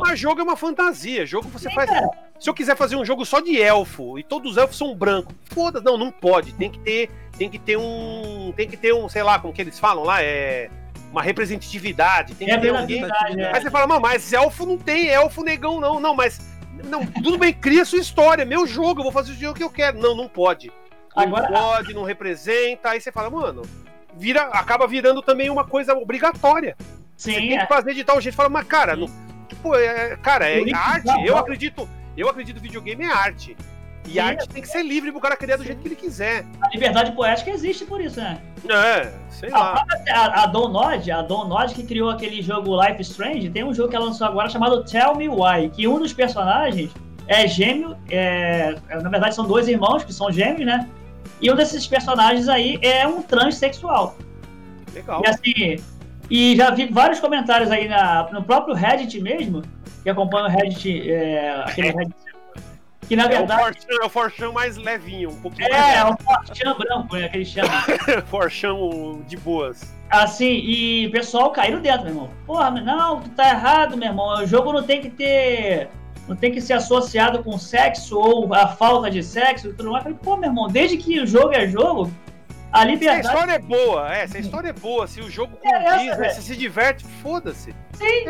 mas, 0.03 0.19
jogo 0.19 0.41
é 0.41 0.45
uma 0.45 0.57
fantasia. 0.57 1.27
Jogo 1.27 1.49
você 1.49 1.69
Sim, 1.69 1.75
faz. 1.75 1.91
cara. 1.91 2.09
Se 2.39 2.49
eu 2.49 2.55
quiser 2.55 2.77
fazer 2.77 2.95
um 2.97 3.05
jogo 3.05 3.25
só 3.25 3.41
de 3.41 3.61
elfo 3.61 4.19
e 4.19 4.23
todos 4.23 4.53
os 4.53 4.57
elfos 4.57 4.79
são 4.79 4.95
brancos, 4.95 5.35
foda, 5.47 5.81
não, 5.81 5.99
não 5.99 6.13
pode. 6.13 6.53
Tem 6.53 6.71
que 6.71 6.79
ter, 6.79 7.11
tem 7.37 7.51
que 7.51 7.59
ter 7.59 7.77
um, 7.77 8.53
tem 8.57 8.69
que 8.69 8.77
ter 8.77 8.95
um, 8.95 9.09
sei 9.09 9.23
lá, 9.25 9.39
como 9.41 9.53
que 9.53 9.61
eles 9.61 9.81
falam 9.81 10.05
lá, 10.05 10.23
é 10.23 10.71
uma 11.11 11.23
representatividade. 11.23 12.35
Tem 12.35 12.47
que 12.47 12.59
ter 12.59 12.69
alguém. 12.69 13.01
Representatividade, 13.01 13.41
é. 13.41 13.55
Aí 13.57 13.63
você 13.63 13.71
fala, 13.71 13.87
não, 13.89 13.99
mas 14.01 14.33
elfo 14.33 14.65
não 14.65 14.79
tem, 14.79 15.09
elfo 15.09 15.43
negão 15.43 15.81
não, 15.81 15.99
não, 15.99 16.15
mas 16.15 16.39
não, 16.85 17.05
tudo 17.05 17.37
bem, 17.37 17.53
cria 17.53 17.85
sua 17.85 17.99
história, 17.99 18.45
meu 18.45 18.65
jogo, 18.67 19.01
eu 19.01 19.05
vou 19.05 19.13
fazer 19.13 19.33
o 19.33 19.35
jogo 19.35 19.55
que 19.55 19.65
eu 19.65 19.71
quero. 19.71 19.99
Não, 19.99 20.15
não 20.15 20.29
pode. 20.29 20.71
Não 21.17 21.25
Agora- 21.25 21.49
pode, 21.49 21.95
não 21.95 22.05
representa. 22.05 22.91
Aí 22.91 23.01
você 23.01 23.11
fala, 23.11 23.31
mano, 23.31 23.63
vira, 24.19 24.43
acaba 24.43 24.87
virando 24.87 25.23
também 25.23 25.51
uma 25.51 25.65
coisa 25.65 25.95
obrigatória. 25.95 26.77
Você 27.17 27.33
Sim, 27.33 27.39
tem 27.39 27.59
é. 27.59 27.61
que 27.63 27.67
fazer 27.67 27.95
de 27.95 28.05
tal 28.05 28.21
jeito. 28.21 28.35
Fala, 28.35 28.49
mas 28.49 28.67
cara, 28.67 28.95
não, 28.97 29.09
tipo, 29.49 29.75
é, 29.75 30.17
cara, 30.17 30.49
é 30.49 30.61
isso, 30.61 30.77
arte. 30.77 31.27
Eu 31.27 31.37
acredito, 31.37 31.89
eu 32.17 32.29
acredito 32.29 32.57
que 32.57 32.63
videogame 32.63 33.05
é 33.05 33.09
arte. 33.13 33.57
E 34.07 34.13
Sim, 34.13 34.19
arte 34.21 34.49
tem 34.49 34.63
que 34.63 34.69
ser 34.69 34.83
livre 34.85 35.11
pro 35.11 35.21
cara 35.21 35.37
criar 35.37 35.57
do 35.57 35.65
jeito 35.65 35.81
que 35.81 35.89
ele 35.89 35.97
quiser. 35.97 36.45
a 36.61 36.69
liberdade 36.69 37.11
poética 37.13 37.51
existe 37.51 37.85
por 37.85 38.01
isso, 38.01 38.21
né? 38.21 38.39
É, 38.69 39.13
sei 39.31 39.51
A, 39.51 39.59
lá. 39.59 39.85
a, 40.11 40.43
a 40.45 40.47
Donod, 40.47 41.11
a 41.11 41.23
Donod 41.23 41.75
que 41.75 41.83
criou 41.83 42.11
aquele 42.11 42.41
jogo 42.41 42.81
Life 42.81 43.03
Strange, 43.03 43.51
tem 43.51 43.65
um 43.65 43.75
jogo 43.75 43.89
que 43.89 43.97
ela 43.97 44.05
lançou 44.05 44.27
agora 44.27 44.49
chamado 44.49 44.85
Tell 44.85 45.17
Me 45.17 45.29
Why, 45.29 45.71
que 45.71 45.89
um 45.89 45.99
dos 45.99 46.13
personagens 46.13 46.93
é 47.27 47.49
gêmeo, 47.49 47.97
é, 48.09 48.77
é, 48.89 49.03
na 49.03 49.09
verdade 49.09 49.35
são 49.35 49.45
dois 49.45 49.67
irmãos 49.67 50.05
que 50.05 50.13
são 50.13 50.31
gêmeos, 50.31 50.67
né? 50.67 50.89
E 51.41 51.51
um 51.51 51.55
desses 51.55 51.87
personagens 51.87 52.49
aí 52.49 52.79
é 52.83 53.07
um 53.07 53.23
transexual. 53.23 54.17
Legal. 54.95 55.23
E 55.25 55.29
assim, 55.29 55.85
e 56.31 56.57
já 56.57 56.71
vi 56.71 56.87
vários 56.87 57.21
comentários 57.21 57.71
aí 57.71 57.89
na, 57.89 58.29
no 58.33 58.43
próprio 58.43 58.75
Reddit 58.75 59.21
mesmo, 59.21 59.63
que 60.03 60.11
acompanha 60.11 60.47
o 60.47 60.49
Reddit, 60.49 61.11
é, 61.11 61.63
aquele 61.67 61.91
Reddit, 61.91 62.27
que 63.09 63.15
na 63.15 63.25
É 63.25 63.27
o, 63.27 63.29
verdade 63.31 63.63
forchão, 63.63 64.03
é 64.03 64.05
o 64.05 64.09
forchão 64.09 64.53
mais 64.53 64.77
levinho, 64.77 65.31
um 65.31 65.41
pouquinho 65.41 65.73
é, 65.73 65.99
é 65.99 66.05
um 66.05 66.17
forchão 66.17 66.79
branco, 66.79 67.09
que 67.09 67.37
eles 67.37 67.49
chamam. 67.49 67.71
leve. 67.87 68.23
forchão 68.27 69.23
de 69.27 69.37
boas. 69.37 69.95
Assim, 70.11 70.61
e 70.65 71.07
o 71.07 71.11
pessoal 71.11 71.51
caiu 71.51 71.81
dentro, 71.81 72.05
meu 72.05 72.15
irmão. 72.15 72.31
Porra, 72.47 72.71
não, 72.71 73.21
tu 73.21 73.31
tá 73.31 73.49
errado, 73.49 73.97
meu 73.97 74.09
irmão. 74.09 74.43
O 74.43 74.47
jogo 74.47 74.73
não 74.73 74.83
tem 74.83 75.01
que 75.01 75.11
ter. 75.11 75.89
Não 76.29 76.35
tem 76.35 76.53
que 76.53 76.61
ser 76.61 76.73
associado 76.73 77.43
com 77.43 77.57
sexo 77.59 78.19
ou 78.19 78.53
a 78.53 78.67
falta 78.67 79.11
de 79.11 79.23
sexo 79.23 79.69
e 79.69 79.73
tudo 79.73 79.91
mais. 79.91 80.05
Eu 80.05 80.11
falei, 80.11 80.19
pô, 80.23 80.37
meu 80.37 80.51
irmão, 80.51 80.69
desde 80.69 80.97
que 80.97 81.21
o 81.21 81.27
jogo 81.27 81.53
é 81.53 81.69
jogo, 81.69 82.11
a 82.73 82.79
Se 82.79 82.83
a 82.83 82.85
liberdade. 82.85 83.27
história 83.27 83.53
é 83.53 83.59
boa, 83.59 84.13
é, 84.13 84.27
se 84.27 84.37
a 84.37 84.41
história 84.41 84.69
é 84.69 84.73
boa, 84.73 85.07
se 85.07 85.21
o 85.21 85.31
jogo 85.31 85.57
Interessa, 85.57 85.97
condiz, 85.97 86.19
né, 86.19 86.29
se 86.31 86.43
se 86.43 86.57
diverte, 86.57 87.05
foda-se. 87.23 87.75
Sim. 87.95 88.25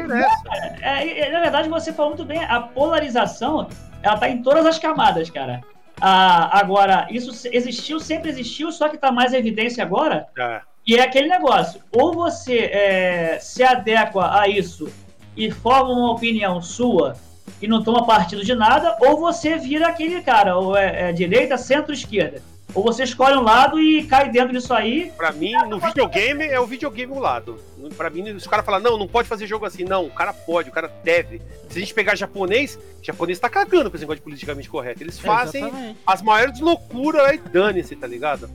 É, 0.83 1.27
e, 1.27 1.33
na 1.33 1.41
verdade, 1.41 1.69
você 1.69 1.93
falou 1.93 2.13
muito 2.13 2.25
bem, 2.25 2.45
a 2.45 2.61
polarização, 2.61 3.69
ela 4.03 4.19
tá 4.19 4.29
em 4.29 4.43
todas 4.43 4.67
as 4.67 4.79
camadas, 4.79 5.31
cara. 5.31 5.63
Ah, 6.01 6.59
agora, 6.59 7.07
isso 7.11 7.49
existiu, 7.51 7.99
sempre 7.99 8.31
existiu, 8.31 8.71
só 8.71 8.89
que 8.89 8.99
tá 8.99 9.11
mais 9.11 9.33
em 9.33 9.39
evidência 9.39 9.83
agora. 9.83 10.27
É. 10.39 10.61
E 10.87 10.97
é 10.97 11.03
aquele 11.03 11.29
negócio, 11.29 11.81
ou 11.91 12.13
você 12.13 12.59
é, 12.59 13.39
se 13.41 13.65
adequa 13.65 14.39
a 14.39 14.47
isso 14.47 14.93
e 15.37 15.51
forma 15.51 15.91
uma 15.91 16.13
opinião 16.13 16.63
sua 16.63 17.17
e 17.61 17.67
não 17.67 17.83
toma 17.83 18.07
partido 18.07 18.45
de 18.45 18.55
nada, 18.55 18.97
ou 19.01 19.19
você 19.19 19.57
vira 19.57 19.89
aquele 19.89 20.21
cara, 20.21 20.57
ou 20.57 20.77
é, 20.77 21.11
é 21.11 21.13
direita, 21.13 21.57
centro, 21.57 21.93
esquerda. 21.93 22.43
Ou 22.75 22.83
você 22.83 23.05
escolhe 23.05 23.35
um 23.37 23.43
lado 23.43 23.81
e 23.81 24.05
cai 24.05 24.29
dentro 24.29 24.53
disso 24.53 24.75
aí. 24.75 25.11
Pra 25.17 25.33
mim, 25.33 25.53
no 25.67 25.79
videogame, 25.79 26.45
é 26.45 26.61
o 26.61 26.67
videogame 26.67 27.11
o 27.11 27.19
lado. 27.19 27.59
Pra 27.97 28.11
mim, 28.11 28.29
os 28.33 28.47
caras 28.47 28.67
falam, 28.67 28.81
não, 28.81 28.99
não 28.99 29.09
pode 29.09 29.27
fazer 29.27 29.47
jogo 29.47 29.65
assim. 29.65 29.85
Não, 29.85 30.05
o 30.05 30.11
cara 30.11 30.35
pode, 30.35 30.69
o 30.69 30.73
cara 30.73 30.93
deve. 31.03 31.41
Se 31.71 31.79
a 31.79 31.81
gente 31.81 31.95
pegar 31.95 32.15
japonês, 32.17 32.79
japonês 33.01 33.39
tá 33.39 33.49
cagando 33.49 33.89
com 33.89 33.97
esse 33.97 34.03
negócio 34.03 34.19
de 34.19 34.25
politicamente 34.25 34.69
correto. 34.69 35.03
Eles 35.03 35.19
fazem 35.19 35.63
Exatamente. 35.63 35.99
as 36.07 36.21
maiores 36.21 36.61
loucuras 36.61 37.25
aí, 37.25 37.39
dane-se, 37.39 37.97
tá 37.97 38.07
ligado? 38.07 38.51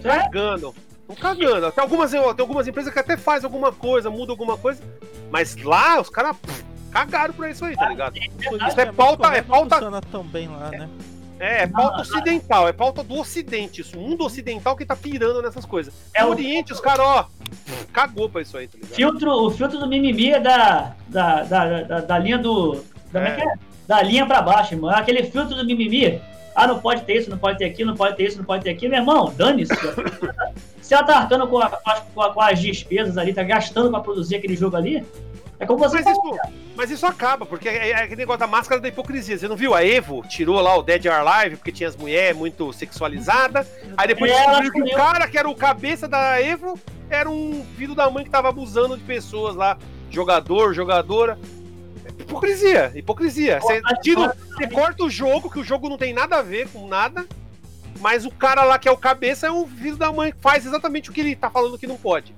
Tão 0.00 0.12
É? 0.12 0.18
cagando. 0.20 0.74
Estão 1.00 1.16
cagando. 1.16 1.70
Tem 1.70 1.82
algumas, 1.82 2.10
tem 2.10 2.20
algumas 2.20 2.66
empresas 2.68 2.90
que 2.90 2.98
até 2.98 3.18
faz 3.18 3.44
alguma 3.44 3.70
coisa, 3.70 4.08
muda 4.08 4.32
alguma 4.32 4.56
coisa. 4.56 4.82
Mas 5.30 5.56
lá, 5.62 6.00
os 6.00 6.08
caras 6.08 6.36
cagaram 6.90 7.34
pra 7.34 7.50
isso 7.50 7.64
aí, 7.64 7.76
tá 7.76 7.88
ligado? 7.88 8.16
Isso 8.18 8.80
é 8.80 8.86
pauta, 8.92 9.28
é 9.28 9.40
Não 9.40 9.48
pauta, 9.48 9.74
funciona 9.76 10.00
tão 10.00 10.22
bem 10.24 10.48
lá, 10.48 10.70
né? 10.70 10.88
é, 11.38 11.62
é 11.62 11.66
pauta 11.66 12.00
ocidental, 12.02 12.66
é 12.68 12.72
pauta 12.72 13.02
do 13.02 13.18
ocidente. 13.18 13.80
Isso, 13.80 13.96
o 13.98 14.00
mundo 14.00 14.24
ocidental 14.24 14.76
que 14.76 14.84
tá 14.84 14.96
pirando 14.96 15.40
nessas 15.42 15.64
coisas. 15.64 15.92
É 16.14 16.22
no 16.22 16.28
o- 16.28 16.30
Oriente, 16.32 16.72
os 16.72 16.80
caras, 16.80 17.00
ó, 17.06 17.26
cagou 17.92 18.28
pra 18.28 18.42
isso 18.42 18.56
aí, 18.56 18.66
tá 18.68 18.74
ligado? 18.76 18.94
Filtro, 18.94 19.30
o 19.30 19.50
filtro 19.50 19.78
do 19.78 19.86
mimimi 19.86 20.30
é 20.32 20.40
da, 20.40 20.94
da, 21.08 21.42
da, 21.44 21.82
da, 21.82 22.00
da 22.00 22.18
linha 22.18 22.38
do. 22.38 22.82
Da, 23.12 23.20
É. 23.20 23.24
como 23.24 23.26
é 23.26 23.36
que 23.36 23.42
é? 23.48 23.68
da 23.86 24.02
linha 24.02 24.26
pra 24.26 24.42
baixo, 24.42 24.74
irmão. 24.74 24.90
É 24.92 24.98
Aquele 24.98 25.22
filtro 25.24 25.54
do 25.56 25.64
mimimi. 25.64 26.20
Ah, 26.54 26.66
não 26.66 26.80
pode 26.80 27.02
ter 27.02 27.18
isso, 27.18 27.30
não 27.30 27.38
pode 27.38 27.56
ter 27.56 27.66
aquilo, 27.66 27.90
não 27.90 27.96
pode 27.96 28.16
ter 28.16 28.24
isso, 28.26 28.36
não 28.36 28.44
pode 28.44 28.64
ter 28.64 28.70
aquilo. 28.70 28.90
Meu 28.90 29.00
irmão, 29.00 29.32
dane-se. 29.36 29.72
Se 30.82 30.94
ela 30.94 31.04
tá 31.04 31.18
arcando 31.18 31.46
com, 31.46 31.58
a- 31.58 31.70
com 31.70 31.90
as- 31.90 32.02
com 32.14 32.20
a- 32.22 32.32
com 32.34 32.40
as 32.40 32.58
despesas 32.58 33.16
ali, 33.18 33.32
tá 33.32 33.42
gastando 33.42 33.90
pra 33.90 34.00
produzir 34.00 34.36
aquele 34.36 34.56
jogo 34.56 34.74
ali, 34.76 35.04
É 35.60 35.66
como 35.66 35.78
você 35.78 35.96
Mas 35.96 36.04
falou. 36.04 36.34
isso, 36.34 36.52
mas 36.76 36.90
isso 36.90 37.04
acaba, 37.04 37.44
porque 37.44 37.68
é, 37.68 37.90
é 37.90 37.94
aquele 37.96 38.16
negócio 38.20 38.38
da 38.40 38.46
máscara 38.46 38.80
da 38.80 38.88
hipocrisia. 38.88 39.36
Você 39.36 39.48
não 39.48 39.56
viu? 39.56 39.74
A 39.74 39.84
Evo 39.84 40.22
tirou 40.28 40.60
lá 40.60 40.76
o 40.76 40.82
Dead 40.82 41.04
or 41.06 41.12
Alive 41.12 41.56
porque 41.56 41.72
tinha 41.72 41.88
as 41.88 41.96
mulheres 41.96 42.36
muito 42.36 42.72
sexualizadas. 42.72 43.66
Aí 43.96 44.06
depois 44.06 44.30
É, 44.30 44.36
descobriu 44.36 44.72
que 44.72 44.82
o 44.82 44.96
cara 44.96 45.26
que 45.26 45.36
era 45.36 45.48
o 45.48 45.54
cabeça 45.56 46.06
da 46.06 46.40
Evo 46.40 46.78
era 47.10 47.28
um 47.28 47.66
filho 47.76 47.94
da 47.94 48.08
mãe 48.08 48.22
que 48.24 48.30
tava 48.30 48.48
abusando 48.48 48.96
de 48.96 49.02
pessoas 49.02 49.56
lá. 49.56 49.76
Jogador, 50.10 50.72
jogadora. 50.74 51.38
Hipocrisia, 52.20 52.92
hipocrisia. 52.94 53.60
Você, 53.60 53.80
tira, 54.02 54.36
você 54.54 54.68
corta 54.68 55.02
o 55.02 55.10
jogo, 55.10 55.50
que 55.50 55.58
o 55.58 55.64
jogo 55.64 55.88
não 55.88 55.98
tem 55.98 56.12
nada 56.12 56.36
a 56.38 56.42
ver 56.42 56.68
com 56.68 56.86
nada. 56.86 57.26
Mas 58.00 58.24
o 58.24 58.30
cara 58.30 58.62
lá 58.62 58.78
que 58.78 58.88
é 58.88 58.92
o 58.92 58.96
cabeça 58.96 59.48
é 59.48 59.50
um 59.50 59.66
filho 59.66 59.96
da 59.96 60.12
mãe 60.12 60.30
que 60.30 60.38
faz 60.40 60.64
exatamente 60.64 61.10
o 61.10 61.12
que 61.12 61.20
ele 61.20 61.34
tá 61.34 61.50
falando 61.50 61.76
que 61.78 61.86
não 61.86 61.96
pode. 61.96 62.32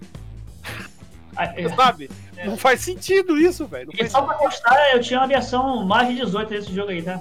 Ah, 1.40 1.52
é. 1.56 1.68
Sabe? 1.70 2.10
Não 2.44 2.56
faz 2.56 2.80
sentido 2.80 3.36
isso, 3.38 3.66
velho. 3.66 3.90
E 3.98 4.08
só 4.08 4.22
pra 4.22 4.34
constar, 4.34 4.76
eu 4.94 5.00
tinha 5.00 5.20
uma 5.20 5.26
versão 5.26 5.84
mais 5.86 6.08
de 6.08 6.16
18 6.16 6.48
desse 6.48 6.74
jogo 6.74 6.90
aí, 6.90 7.02
tá? 7.02 7.20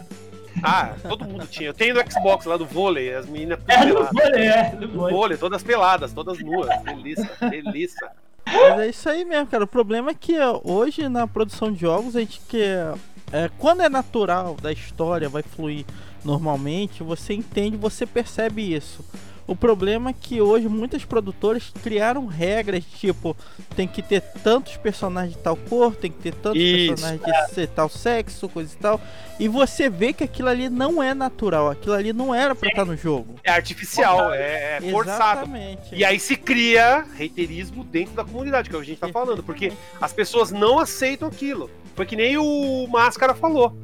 Ah, 0.64 0.94
todo 1.08 1.24
mundo 1.26 1.48
tinha. 1.48 1.70
Eu 1.70 1.74
tenho 1.74 1.94
no 1.96 2.12
Xbox 2.12 2.46
lá 2.46 2.58
do 2.58 2.66
vôlei, 2.66 3.14
as 3.16 3.26
meninas 3.28 3.60
É, 3.68 3.78
do 3.86 3.86
peladas. 3.94 4.10
vôlei, 4.12 4.48
é, 4.48 4.70
do 4.72 4.88
Do 4.88 5.10
vôlei. 5.10 5.38
todas 5.38 5.64
peladas, 5.64 6.12
todas 6.12 6.40
nuas. 6.40 6.70
Delícia, 6.84 7.30
delícia. 7.50 8.12
Mas 8.46 8.80
é 8.80 8.88
isso 8.90 9.08
aí 9.10 9.24
mesmo, 9.24 9.48
cara. 9.48 9.64
O 9.64 9.68
problema 9.68 10.12
é 10.12 10.14
que 10.14 10.38
ó, 10.40 10.60
hoje 10.64 11.08
na 11.08 11.28
produção 11.28 11.72
de 11.72 11.80
jogos 11.82 12.16
a 12.16 12.20
gente 12.20 12.42
quer. 12.50 12.94
É, 13.32 13.50
quando 13.60 13.82
é 13.84 13.90
natural 13.90 14.56
da 14.62 14.72
história, 14.72 15.30
vai 15.30 15.44
fluir 15.44 15.86
normalmente, 16.26 17.04
você 17.04 17.34
entende, 17.34 17.78
você 17.78 18.06
percebe 18.06 18.74
isso. 18.74 19.06
O 19.50 19.56
problema 19.56 20.12
é 20.12 20.14
que 20.14 20.40
hoje 20.40 20.70
muitas 20.70 21.04
produtoras 21.04 21.74
criaram 21.82 22.28
regras, 22.28 22.84
tipo, 22.84 23.36
tem 23.76 23.88
que 23.88 24.04
ter 24.04 24.22
tantos 24.22 24.78
personagens 24.78 25.36
de 25.36 25.42
tal 25.42 25.56
cor, 25.56 25.96
tem 25.96 26.12
que 26.12 26.20
ter 26.20 26.36
tantos 26.36 26.62
Isso. 26.62 26.90
personagens 26.90 27.22
de 27.48 27.56
ser 27.56 27.68
tal 27.70 27.90
sexo, 27.90 28.48
coisa 28.48 28.72
e 28.72 28.78
tal. 28.78 29.02
E 29.40 29.48
você 29.48 29.90
vê 29.90 30.14
que 30.14 30.24
aquilo 30.24 30.50
ali 30.50 30.70
não 30.70 31.02
é 31.02 31.16
natural, 31.16 31.68
aquilo 31.68 31.96
ali 31.96 32.14
não 32.14 32.34
era 32.34 32.54
pra 32.54 32.70
estar 32.70 32.86
no 32.86 32.96
jogo. 32.96 33.40
É 33.44 33.50
artificial, 33.50 34.32
é, 34.32 34.78
é 34.78 34.82
forçado. 34.92 35.40
Exatamente. 35.40 35.96
E 35.96 36.06
aí 36.06 36.20
se 36.20 36.36
cria 36.36 37.04
reiterismo 37.16 37.84
dentro 37.84 38.14
da 38.14 38.24
comunidade, 38.24 38.70
que 38.70 38.76
é 38.76 38.78
o 38.78 38.82
que 38.84 38.86
a 38.86 38.90
gente 38.92 39.00
tá 39.00 39.10
falando, 39.10 39.42
porque 39.42 39.74
as 40.00 40.14
pessoas 40.14 40.52
não 40.52 40.78
aceitam 40.78 41.28
aquilo. 41.28 41.72
Foi 41.96 42.06
que 42.06 42.16
nem 42.16 42.38
o 42.38 42.86
Máscara 42.88 43.34
falou. 43.34 43.76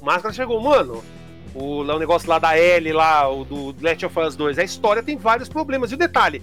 O 0.00 0.04
Máscara 0.06 0.32
chegou, 0.32 0.58
mano, 0.62 1.04
o, 1.54 1.80
o 1.80 1.98
negócio 1.98 2.28
lá 2.28 2.38
da 2.38 2.56
L, 2.56 2.92
lá, 2.92 3.28
o 3.28 3.44
do 3.44 3.74
Last 3.80 4.04
of 4.06 4.18
Us 4.18 4.36
2, 4.36 4.58
a 4.58 4.64
história 4.64 5.02
tem 5.02 5.16
vários 5.16 5.48
problemas. 5.48 5.90
E 5.90 5.94
o 5.94 5.98
detalhe, 5.98 6.42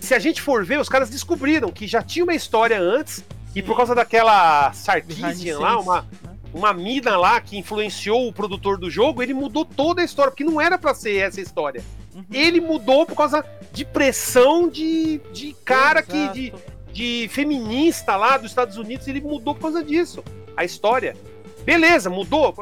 se 0.00 0.14
a 0.14 0.18
gente 0.18 0.40
for 0.40 0.64
ver, 0.64 0.78
os 0.78 0.88
caras 0.88 1.10
descobriram 1.10 1.70
que 1.70 1.86
já 1.86 2.02
tinha 2.02 2.24
uma 2.24 2.34
história 2.34 2.80
antes, 2.80 3.24
e 3.54 3.62
por 3.62 3.76
causa 3.76 3.94
daquela 3.94 4.72
Sarkisian 4.72 5.58
lá, 5.58 5.78
uma, 5.78 6.06
uma 6.52 6.72
mina 6.72 7.16
lá 7.16 7.40
que 7.40 7.58
influenciou 7.58 8.28
o 8.28 8.32
produtor 8.32 8.78
do 8.78 8.90
jogo, 8.90 9.22
ele 9.22 9.34
mudou 9.34 9.64
toda 9.64 10.02
a 10.02 10.04
história, 10.04 10.30
porque 10.30 10.44
não 10.44 10.60
era 10.60 10.78
pra 10.78 10.94
ser 10.94 11.16
essa 11.16 11.40
história. 11.40 11.82
Uhum. 12.14 12.24
Ele 12.32 12.60
mudou 12.60 13.06
por 13.06 13.16
causa 13.16 13.44
de 13.72 13.84
pressão 13.84 14.68
de, 14.68 15.20
de 15.32 15.54
cara 15.64 16.02
que. 16.02 16.28
De, 16.28 16.48
Exato. 16.48 16.78
de 16.92 17.28
feminista 17.30 18.16
lá 18.16 18.36
dos 18.36 18.50
Estados 18.50 18.76
Unidos, 18.76 19.06
ele 19.06 19.20
mudou 19.20 19.54
por 19.54 19.62
causa 19.62 19.84
disso. 19.84 20.24
A 20.56 20.64
história. 20.64 21.16
Beleza, 21.64 22.08
mudou, 22.08 22.54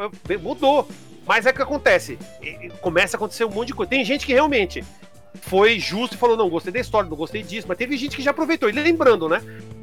mudou. 0.43 0.89
Mas 1.27 1.44
é 1.47 1.53
que 1.53 1.61
acontece. 1.61 2.19
Começa 2.81 3.16
a 3.16 3.19
acontecer 3.19 3.44
um 3.44 3.51
monte 3.51 3.69
de 3.69 3.74
coisa. 3.74 3.90
Tem 3.90 4.05
gente 4.05 4.24
que 4.24 4.32
realmente 4.32 4.85
foi 5.43 5.78
justo 5.78 6.15
e 6.15 6.19
falou: 6.19 6.36
não, 6.36 6.48
gostei 6.48 6.73
da 6.73 6.81
história, 6.81 7.09
não 7.11 7.16
gostei 7.16 7.43
disso. 7.43 7.66
Mas 7.69 7.77
teve 7.77 7.97
gente 7.97 8.16
que 8.16 8.23
já 8.23 8.31
aproveitou. 8.31 8.69
E 8.69 8.73
lembrando, 8.73 9.28
né? 9.28 9.43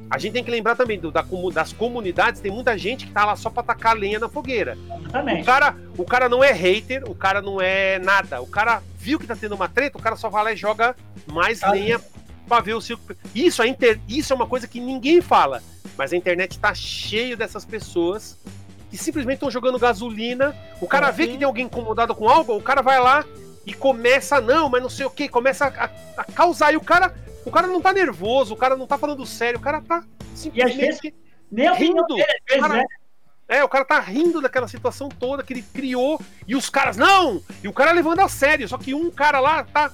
A 0.09 0.17
gente 0.19 0.33
tem 0.33 0.43
que 0.43 0.51
lembrar 0.51 0.75
também 0.75 0.99
do- 0.99 1.09
da 1.11 1.25
das 1.53 1.73
comunidades, 1.73 2.39
tem 2.39 2.51
muita 2.51 2.77
gente 2.77 3.07
que 3.07 3.11
tá 3.11 3.25
lá 3.25 3.35
só 3.35 3.49
pra 3.49 3.63
tacar 3.63 3.95
lenha 3.95 4.19
na 4.19 4.29
fogueira. 4.29 4.77
O 4.89 4.99
Exatamente. 4.99 5.43
cara, 5.45 5.75
o 5.97 6.05
cara 6.05 6.29
não 6.29 6.43
é 6.43 6.51
hater, 6.51 7.03
o 7.09 7.15
cara 7.15 7.41
não 7.41 7.59
é 7.59 7.97
nada. 7.99 8.39
O 8.41 8.45
cara 8.47 8.83
viu 8.97 9.17
que 9.17 9.25
tá 9.25 9.35
tendo 9.35 9.55
uma 9.55 9.67
treta, 9.67 9.97
o 9.97 10.01
cara 10.01 10.15
só 10.15 10.29
vai 10.29 10.43
lá 10.43 10.53
e 10.53 10.55
joga 10.57 10.95
mais 11.25 11.63
Ah, 11.63 11.71
lenha 11.71 11.99
pra 12.47 12.59
ver 12.59 12.75
o 12.75 12.81
circo. 12.81 13.01
Isso, 13.33 13.61
a 13.63 13.67
inter... 13.67 13.99
Isso 14.07 14.31
é 14.31 14.35
uma 14.35 14.45
coisa 14.45 14.67
que 14.67 14.79
ninguém 14.79 15.19
fala. 15.19 15.63
Mas 15.97 16.13
a 16.13 16.17
internet 16.17 16.59
tá 16.59 16.73
cheio 16.75 17.35
dessas 17.35 17.65
pessoas 17.65 18.37
que 18.93 18.97
simplesmente 18.99 19.37
estão 19.37 19.49
jogando 19.49 19.79
gasolina. 19.79 20.55
O 20.79 20.87
cara 20.87 21.09
vê 21.09 21.23
Sim. 21.23 21.31
que 21.31 21.37
tem 21.39 21.47
alguém 21.47 21.65
incomodado 21.65 22.13
com 22.13 22.29
algo, 22.29 22.55
o 22.55 22.61
cara 22.61 22.83
vai 22.83 22.99
lá 22.99 23.25
e 23.65 23.73
começa, 23.73 24.39
não, 24.39 24.69
mas 24.69 24.83
não 24.83 24.89
sei 24.89 25.03
o 25.03 25.09
que, 25.09 25.27
começa 25.27 25.65
a, 25.65 25.89
a 26.21 26.23
causar. 26.25 26.71
E 26.75 26.77
o 26.77 26.81
cara, 26.81 27.11
o 27.43 27.49
cara 27.49 27.65
não 27.65 27.81
tá 27.81 27.91
nervoso, 27.91 28.53
o 28.53 28.57
cara 28.57 28.75
não 28.75 28.85
tá 28.85 28.95
falando 28.95 29.25
sério, 29.25 29.59
o 29.59 29.63
cara 29.63 29.81
tá 29.81 30.03
simplesmente. 30.35 31.11
Rindo. 31.51 32.05
dele, 32.05 32.21
às 32.21 32.55
vezes, 32.55 32.69
né? 32.69 32.85
É, 33.47 33.63
o 33.63 33.67
cara 33.69 33.83
tá 33.83 33.99
rindo 33.99 34.39
daquela 34.39 34.67
situação 34.67 35.09
toda 35.09 35.41
que 35.41 35.53
ele 35.53 35.63
criou 35.63 36.21
e 36.47 36.55
os 36.55 36.69
caras, 36.69 36.95
não! 36.95 37.41
E 37.63 37.67
o 37.67 37.73
cara 37.73 37.91
levando 37.93 38.19
a 38.19 38.29
sério, 38.29 38.67
só 38.67 38.77
que 38.77 38.93
um 38.93 39.09
cara 39.09 39.39
lá 39.39 39.63
tá. 39.63 39.91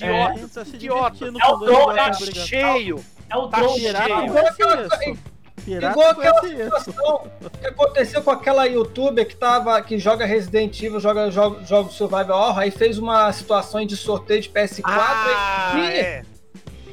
É, 0.00 0.34
idiota, 0.34 0.64
tá 0.64 0.76
idiota. 0.76 1.24
É 1.26 1.30
troll, 1.30 1.66
jogos 1.66 1.96
tá 1.96 2.10
obrigação. 2.10 2.46
cheio. 2.46 3.04
É 3.30 3.36
o 3.36 3.48
Tá 3.48 4.98
cheio. 4.98 5.18
Pirata 5.68 5.92
Igual 5.92 6.10
aquela- 6.10 6.46
isso. 6.48 6.78
situação 6.80 7.30
que 7.60 7.66
aconteceu 7.66 8.22
com 8.22 8.30
aquela 8.30 8.64
youtuber 8.66 9.26
que, 9.26 9.36
tava, 9.36 9.80
que 9.82 9.98
joga 9.98 10.24
Resident 10.24 10.80
Evil, 10.82 10.98
joga 11.00 11.30
jogo, 11.30 11.64
jogo 11.66 11.90
Survival 11.90 12.38
Horror, 12.38 12.58
aí 12.60 12.70
fez 12.70 12.98
uma 12.98 13.30
situação 13.32 13.84
de 13.84 13.96
sorteio 13.96 14.40
de 14.40 14.48
PS4 14.48 14.82
Ah, 14.94 15.72
e, 15.76 15.80
é. 15.98 16.22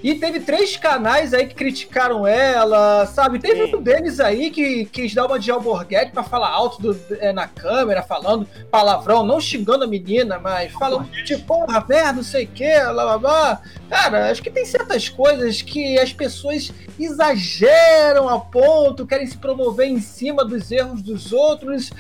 E 0.08 0.16
teve 0.16 0.40
três 0.40 0.78
canais 0.78 1.34
aí 1.34 1.48
que 1.48 1.56
criticaram 1.56 2.28
ela, 2.28 3.06
sabe? 3.08 3.40
Teve 3.40 3.66
Sim. 3.68 3.76
um 3.78 3.82
deles 3.82 4.20
aí 4.20 4.52
que 4.52 4.86
quis 4.86 5.14
dar 5.16 5.26
uma 5.26 5.40
de 5.40 5.50
alborguete 5.50 6.12
pra 6.12 6.22
falar 6.22 6.50
alto 6.50 6.80
do- 6.80 6.98
é, 7.20 7.34
na 7.34 7.48
câmera, 7.48 8.04
falando 8.04 8.48
palavrão, 8.70 9.26
não 9.26 9.42
xingando 9.42 9.84
a 9.84 9.88
menina, 9.88 10.38
mas 10.38 10.72
falando 10.74 11.10
tipo, 11.24 11.44
porra, 11.46 11.84
merda, 11.90 12.14
não 12.14 12.24
sei 12.24 12.46
o 12.46 12.48
que, 12.50 12.80
blá 12.82 12.94
blá 12.94 13.18
blá. 13.18 13.62
Cara, 13.90 14.30
acho 14.30 14.44
que 14.44 14.52
tem 14.52 14.64
certas 14.66 15.10
coisas 15.10 15.62
que 15.64 15.98
as 15.98 16.14
pessoas 16.14 16.72
exageram 17.00 18.30
a 18.30 18.40
ponto, 18.40 19.08
querem 19.08 19.26
se 19.26 19.38
promover 19.38 19.88
em 19.88 20.00
cima 20.00 20.46
dos 20.46 20.72
erros 20.72 21.02
dos 21.02 21.34
outros. 21.34 21.92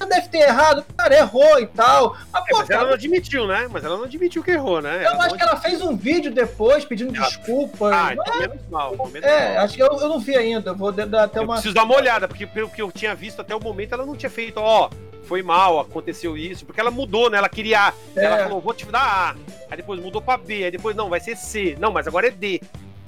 Ah, 0.00 0.06
deve 0.06 0.28
ter 0.28 0.38
errado, 0.38 0.82
cara, 0.96 1.14
errou 1.14 1.60
e 1.60 1.66
tal. 1.66 2.16
Mas, 2.32 2.42
É, 2.46 2.50
pô, 2.50 2.58
mas 2.58 2.70
ela 2.70 2.78
não 2.80 2.86
cara, 2.86 2.94
admitiu, 2.94 3.46
né? 3.46 3.68
Mas 3.70 3.84
ela 3.84 3.96
não 3.98 4.04
admitiu 4.04 4.42
que 4.42 4.50
errou, 4.50 4.80
né? 4.80 4.96
eu 5.04 5.10
Ela 5.10 5.24
acho 5.26 5.34
que 5.36 5.42
ela 5.42 5.56
fez 5.56 5.82
um 5.82 5.94
vídeo 5.96 6.32
depois 6.32 6.84
pedindo 6.86 7.12
Ah, 7.20 7.26
desculpa. 7.26 7.90
Ah, 7.92 8.12
então 8.14 8.38
menos 8.38 8.66
mal. 8.70 8.96
menos 9.12 9.22
É, 9.28 9.54
mal. 9.56 9.64
acho 9.64 9.74
que 9.74 9.82
eu, 9.82 9.88
eu 9.88 10.08
não 10.08 10.18
vi 10.18 10.34
ainda. 10.36 10.72
Vou 10.72 10.90
dar 10.90 11.24
até 11.24 11.38
Eu 11.38 11.44
uma. 11.44 11.54
preciso 11.54 11.74
dar 11.74 11.84
uma 11.84 11.94
olhada, 11.96 12.26
porque 12.26 12.46
pelo 12.46 12.70
que 12.70 12.80
eu 12.80 12.90
tinha 12.90 13.14
visto 13.14 13.40
até 13.40 13.54
o 13.54 13.60
momento, 13.60 13.92
ela 13.92 14.06
não 14.06 14.16
tinha 14.16 14.30
feito, 14.30 14.56
ó, 14.58 14.88
foi 15.24 15.42
mal, 15.42 15.78
aconteceu 15.80 16.36
isso, 16.36 16.64
porque 16.64 16.80
ela 16.80 16.90
mudou, 16.90 17.28
né? 17.28 17.36
Ela 17.36 17.48
queria 17.48 17.88
A. 17.88 17.92
É. 18.16 18.24
Ela 18.24 18.38
falou, 18.44 18.60
vou 18.60 18.72
te 18.72 18.86
dar 18.86 19.02
A. 19.02 19.36
Aí 19.70 19.76
depois 19.76 20.00
mudou 20.00 20.22
pra 20.22 20.36
B, 20.38 20.64
aí 20.64 20.70
depois, 20.70 20.96
não, 20.96 21.08
vai 21.10 21.20
ser 21.20 21.36
C. 21.36 21.76
Não, 21.78 21.92
mas 21.92 22.06
agora 22.08 22.26
é 22.28 22.30
D. 22.30 22.60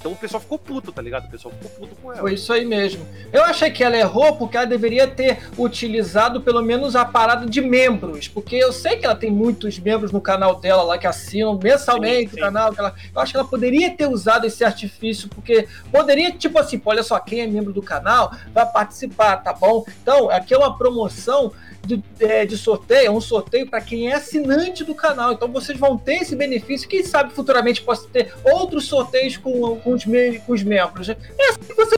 Então 0.02 0.10
o 0.10 0.16
pessoal 0.16 0.40
ficou 0.40 0.58
puto, 0.58 0.90
tá 0.90 1.00
ligado? 1.00 1.26
O 1.26 1.30
pessoal 1.30 1.54
ficou 1.54 1.70
puto 1.78 1.94
com 2.02 2.10
ela. 2.12 2.20
Foi 2.20 2.34
isso 2.34 2.52
aí 2.52 2.64
mesmo. 2.64 3.06
Eu 3.32 3.44
achei 3.44 3.70
que 3.70 3.84
ela 3.84 3.96
errou 3.96 4.34
porque 4.34 4.56
ela 4.56 4.66
deveria 4.66 5.06
ter 5.06 5.38
utilizado 5.56 6.40
pelo 6.40 6.60
menos 6.60 6.96
a 6.96 7.04
parada 7.04 7.46
de 7.46 7.60
membros. 7.60 8.26
Porque 8.26 8.56
eu 8.56 8.72
sei 8.72 8.96
que 8.96 9.04
ela 9.06 9.14
tem 9.14 9.30
muitos 9.30 9.78
membros 9.78 10.10
no 10.10 10.20
canal 10.20 10.56
dela 10.56 10.82
lá 10.82 10.98
que 10.98 11.06
assinam 11.06 11.56
mensalmente 11.56 12.30
Sim, 12.30 12.34
sim. 12.34 12.40
o 12.40 12.44
canal. 12.44 12.74
ela- 12.76 12.92
eu 13.14 13.20
acho 13.20 13.32
que 13.32 13.38
ela 13.38 13.46
poderia 13.46 13.90
ter 13.96 14.08
usado 14.08 14.44
esse 14.44 14.64
artifício, 14.64 15.28
porque 15.28 15.68
poderia, 15.92 16.32
tipo 16.32 16.58
assim, 16.58 16.80
pô, 16.80 16.90
olha 16.90 17.04
só, 17.04 17.20
quem 17.20 17.40
é 17.40 17.46
membro 17.46 17.72
do 17.72 17.80
canal 17.82 18.32
vai 18.52 18.66
participar, 18.66 19.36
tá 19.36 19.52
bom? 19.52 19.84
Então, 20.02 20.28
aqui 20.30 20.52
é 20.52 20.58
uma 20.58 20.76
promoção 20.76 21.52
de, 21.84 22.00
é, 22.20 22.46
de 22.46 22.56
sorteio, 22.56 23.06
é 23.08 23.10
um 23.10 23.20
sorteio 23.20 23.68
para 23.68 23.80
quem 23.80 24.08
é 24.08 24.14
assinante 24.14 24.84
do 24.84 24.94
canal. 24.94 25.32
Então 25.32 25.50
vocês 25.50 25.76
vão 25.76 25.98
ter 25.98 26.18
esse 26.22 26.36
benefício. 26.36 26.88
Quem 26.88 27.02
sabe 27.04 27.32
futuramente 27.32 27.82
possa 27.82 28.06
ter 28.08 28.32
outros 28.44 28.86
sorteios 28.86 29.36
com, 29.36 29.76
com, 29.80 29.91
os, 29.94 30.06
me- 30.06 30.39
com 30.40 30.52
os 30.52 30.62
membros. 30.62 31.09
É 31.09 31.16
assim 31.51 31.60
que 31.69 31.74
você 31.74 31.97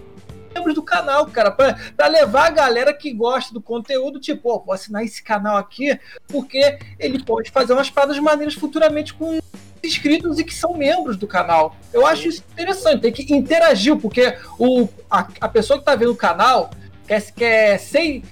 membros 0.55 0.75
do 0.75 0.83
canal, 0.83 1.27
cara, 1.27 1.51
pra, 1.51 1.77
pra 1.97 2.07
levar 2.07 2.47
a 2.47 2.51
galera 2.51 2.95
que 2.95 3.13
gosta 3.13 3.53
do 3.53 3.61
conteúdo, 3.61 4.21
tipo, 4.21 4.51
ó, 4.51 4.59
vou 4.59 4.73
assinar 4.73 5.03
esse 5.05 5.21
canal 5.23 5.57
aqui, 5.57 5.99
porque 6.29 6.79
ele 6.99 7.23
pode 7.25 7.51
fazer 7.51 7.73
umas 7.73 7.91
paradas 7.91 8.19
maneiras 8.21 8.55
futuramente 8.55 9.13
com 9.15 9.41
inscritos 9.83 10.39
e 10.39 10.45
que 10.45 10.55
são 10.55 10.75
membros 10.75 11.17
do 11.17 11.27
canal. 11.27 11.77
Eu 11.93 12.07
acho 12.07 12.29
isso 12.29 12.43
interessante, 12.53 13.01
tem 13.03 13.13
que 13.13 13.35
interagir, 13.35 13.97
porque 13.97 14.37
o, 14.59 14.89
a, 15.11 15.27
a 15.41 15.49
pessoa 15.49 15.79
que 15.79 15.85
tá 15.85 15.97
vendo 15.97 16.13
o 16.13 16.17
canal 16.17 16.71
quer, 17.07 17.21
quer, 17.33 17.79
ser, 17.79 18.23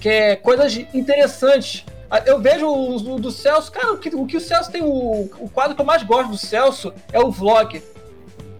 quer 0.00 0.36
coisas 0.42 0.76
interessantes. 0.92 1.84
Eu 2.26 2.40
vejo 2.40 2.66
o, 2.66 2.96
o 2.96 3.18
do 3.20 3.30
Celso, 3.30 3.70
cara, 3.70 3.92
o 3.92 3.98
que 3.98 4.08
o, 4.08 4.26
que 4.26 4.36
o 4.36 4.40
Celso 4.40 4.70
tem, 4.72 4.82
o, 4.82 5.30
o 5.38 5.48
quadro 5.48 5.74
que 5.76 5.80
eu 5.80 5.86
mais 5.86 6.02
gosto 6.02 6.30
do 6.30 6.38
Celso 6.38 6.92
é 7.12 7.20
o 7.20 7.30
vlog. 7.30 7.82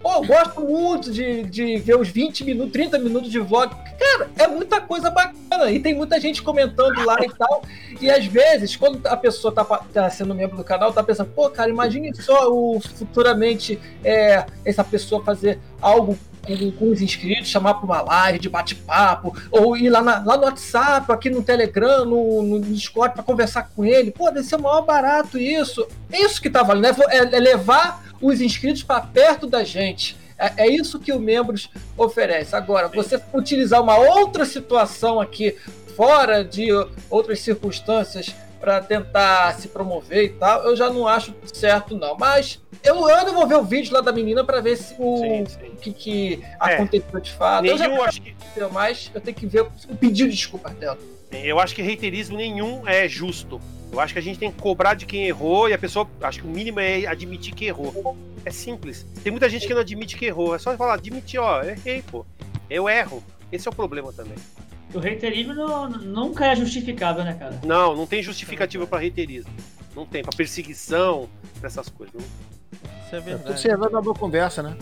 Pô, 0.01 0.13
eu 0.13 0.23
gosto 0.23 0.61
muito 0.61 1.11
de, 1.11 1.43
de 1.43 1.77
ver 1.77 1.97
os 1.97 2.07
20 2.07 2.45
minutos, 2.45 2.71
30 2.71 2.99
minutos 2.99 3.29
de 3.29 3.39
vlog. 3.39 3.75
Cara, 3.99 4.29
é 4.37 4.47
muita 4.47 4.79
coisa 4.79 5.09
bacana. 5.09 5.69
E 5.71 5.79
tem 5.79 5.93
muita 5.93 6.19
gente 6.19 6.41
comentando 6.41 7.03
lá 7.03 7.17
e 7.21 7.29
tal. 7.29 7.63
E 7.99 8.09
às 8.09 8.25
vezes, 8.25 8.75
quando 8.75 9.05
a 9.05 9.17
pessoa 9.17 9.53
tá, 9.53 9.63
tá 9.65 10.09
sendo 10.09 10.33
membro 10.33 10.55
do 10.55 10.63
canal, 10.63 10.93
tá 10.93 11.03
pensando, 11.03 11.29
pô, 11.31 11.49
cara, 11.49 11.69
imagine 11.69 12.15
só 12.15 12.49
o 12.49 12.79
futuramente 12.79 13.79
é, 14.03 14.45
essa 14.63 14.83
pessoa 14.83 15.23
fazer 15.23 15.59
algo 15.81 16.17
com, 16.45 16.71
com 16.71 16.89
os 16.91 17.01
inscritos, 17.01 17.49
chamar 17.49 17.75
para 17.75 17.85
uma 17.85 18.01
live 18.01 18.39
de 18.39 18.49
bate-papo, 18.49 19.35
ou 19.51 19.75
ir 19.75 19.89
lá, 19.89 20.01
na, 20.01 20.23
lá 20.23 20.37
no 20.37 20.43
WhatsApp, 20.43 21.11
aqui 21.11 21.29
no 21.29 21.43
Telegram, 21.43 22.05
no, 22.05 22.41
no 22.41 22.61
Discord 22.61 23.13
para 23.13 23.23
conversar 23.23 23.69
com 23.75 23.85
ele. 23.85 24.11
Pô, 24.11 24.31
deve 24.31 24.43
ser 24.43 24.55
o 24.55 24.61
maior 24.61 24.81
barato 24.81 25.37
isso. 25.37 25.85
É 26.11 26.21
isso 26.21 26.41
que 26.41 26.49
tá 26.49 26.63
valendo, 26.63 26.99
né? 26.99 27.05
é, 27.09 27.17
é 27.17 27.39
levar 27.39 28.08
os 28.21 28.41
inscritos 28.41 28.83
para 28.83 29.01
perto 29.01 29.47
da 29.47 29.63
gente. 29.63 30.17
É, 30.37 30.65
é, 30.65 30.67
isso 30.69 30.99
que 30.99 31.11
o 31.11 31.19
Membros 31.19 31.69
oferece. 31.97 32.55
Agora, 32.55 32.87
você 32.87 33.21
utilizar 33.33 33.81
uma 33.81 33.97
outra 33.97 34.45
situação 34.45 35.19
aqui, 35.19 35.57
fora 35.95 36.43
de 36.43 36.69
outras 37.09 37.41
circunstâncias, 37.41 38.33
para 38.59 38.81
tentar 38.81 39.53
se 39.55 39.67
promover 39.69 40.25
e 40.25 40.29
tal, 40.29 40.65
eu 40.65 40.75
já 40.75 40.89
não 40.89 41.07
acho 41.07 41.33
certo, 41.53 41.97
não. 41.97 42.15
Mas 42.17 42.59
eu, 42.83 42.95
eu 43.09 43.33
vou 43.33 43.47
ver 43.47 43.55
o 43.55 43.63
vídeo 43.63 43.93
lá 43.93 44.01
da 44.01 44.11
menina 44.11 44.43
para 44.43 44.61
ver 44.61 44.77
se 44.77 44.95
o 44.97 45.17
sim, 45.17 45.45
sim. 45.45 45.71
que, 45.81 45.93
que 45.93 46.43
é. 46.43 46.75
aconteceu 46.75 47.19
de 47.19 47.31
fato. 47.31 47.63
Nenhum, 47.63 47.73
eu 47.73 47.77
já 47.77 48.03
acho 48.03 48.21
que... 48.21 48.35
mas 48.71 49.11
eu 49.13 49.21
tenho 49.21 49.35
que 49.35 49.45
ver 49.45 49.61
o 49.61 49.95
pedido 49.95 50.29
de 50.29 50.35
desculpa 50.35 50.69
dela. 50.71 50.97
Eu 51.31 51.59
acho 51.59 51.75
que 51.75 51.81
reiterismo 51.81 52.37
nenhum 52.37 52.87
é 52.87 53.07
justo. 53.07 53.61
Eu 53.91 53.99
acho 53.99 54.13
que 54.13 54.19
a 54.19 54.21
gente 54.21 54.37
tem 54.37 54.51
que 54.51 54.61
cobrar 54.61 54.93
de 54.93 55.05
quem 55.05 55.25
errou 55.25 55.67
e 55.67 55.73
a 55.73 55.77
pessoa, 55.77 56.07
acho 56.21 56.41
que 56.41 56.47
o 56.47 56.49
mínimo 56.49 56.79
é 56.79 57.05
admitir 57.05 57.53
que 57.53 57.65
errou. 57.65 58.15
É 58.45 58.51
simples. 58.51 59.05
Tem 59.23 59.31
muita 59.31 59.49
gente 59.49 59.65
que 59.65 59.73
não 59.73 59.81
admite 59.81 60.15
que 60.15 60.25
errou. 60.25 60.55
É 60.55 60.59
só 60.59 60.75
falar, 60.77 60.93
admitir, 60.93 61.39
ó, 61.39 61.63
errei, 61.63 62.01
pô. 62.03 62.25
Eu 62.69 62.87
erro. 62.87 63.23
Esse 63.51 63.67
é 63.67 63.71
o 63.71 63.75
problema 63.75 64.13
também. 64.13 64.37
O 64.93 64.99
reiterismo 64.99 65.53
não, 65.53 65.89
nunca 65.89 66.47
é 66.47 66.55
justificável, 66.55 67.23
né, 67.23 67.33
cara? 67.33 67.59
Não, 67.63 67.95
não 67.95 68.07
tem 68.07 68.23
justificativa 68.23 68.87
para 68.87 68.99
reiterismo. 68.99 69.51
Não 69.95 70.05
tem, 70.05 70.23
pra 70.23 70.31
perseguição, 70.35 71.29
pra 71.59 71.67
essas 71.67 71.89
coisas. 71.89 72.13
Não... 72.15 72.21
Isso 73.05 73.15
é 73.15 73.19
verdade. 73.19 73.43
É 73.43 73.47
tudo 73.47 73.59
serve 73.59 73.89
na 73.89 74.01
boa 74.01 74.15
conversa, 74.15 74.63
né? 74.63 74.77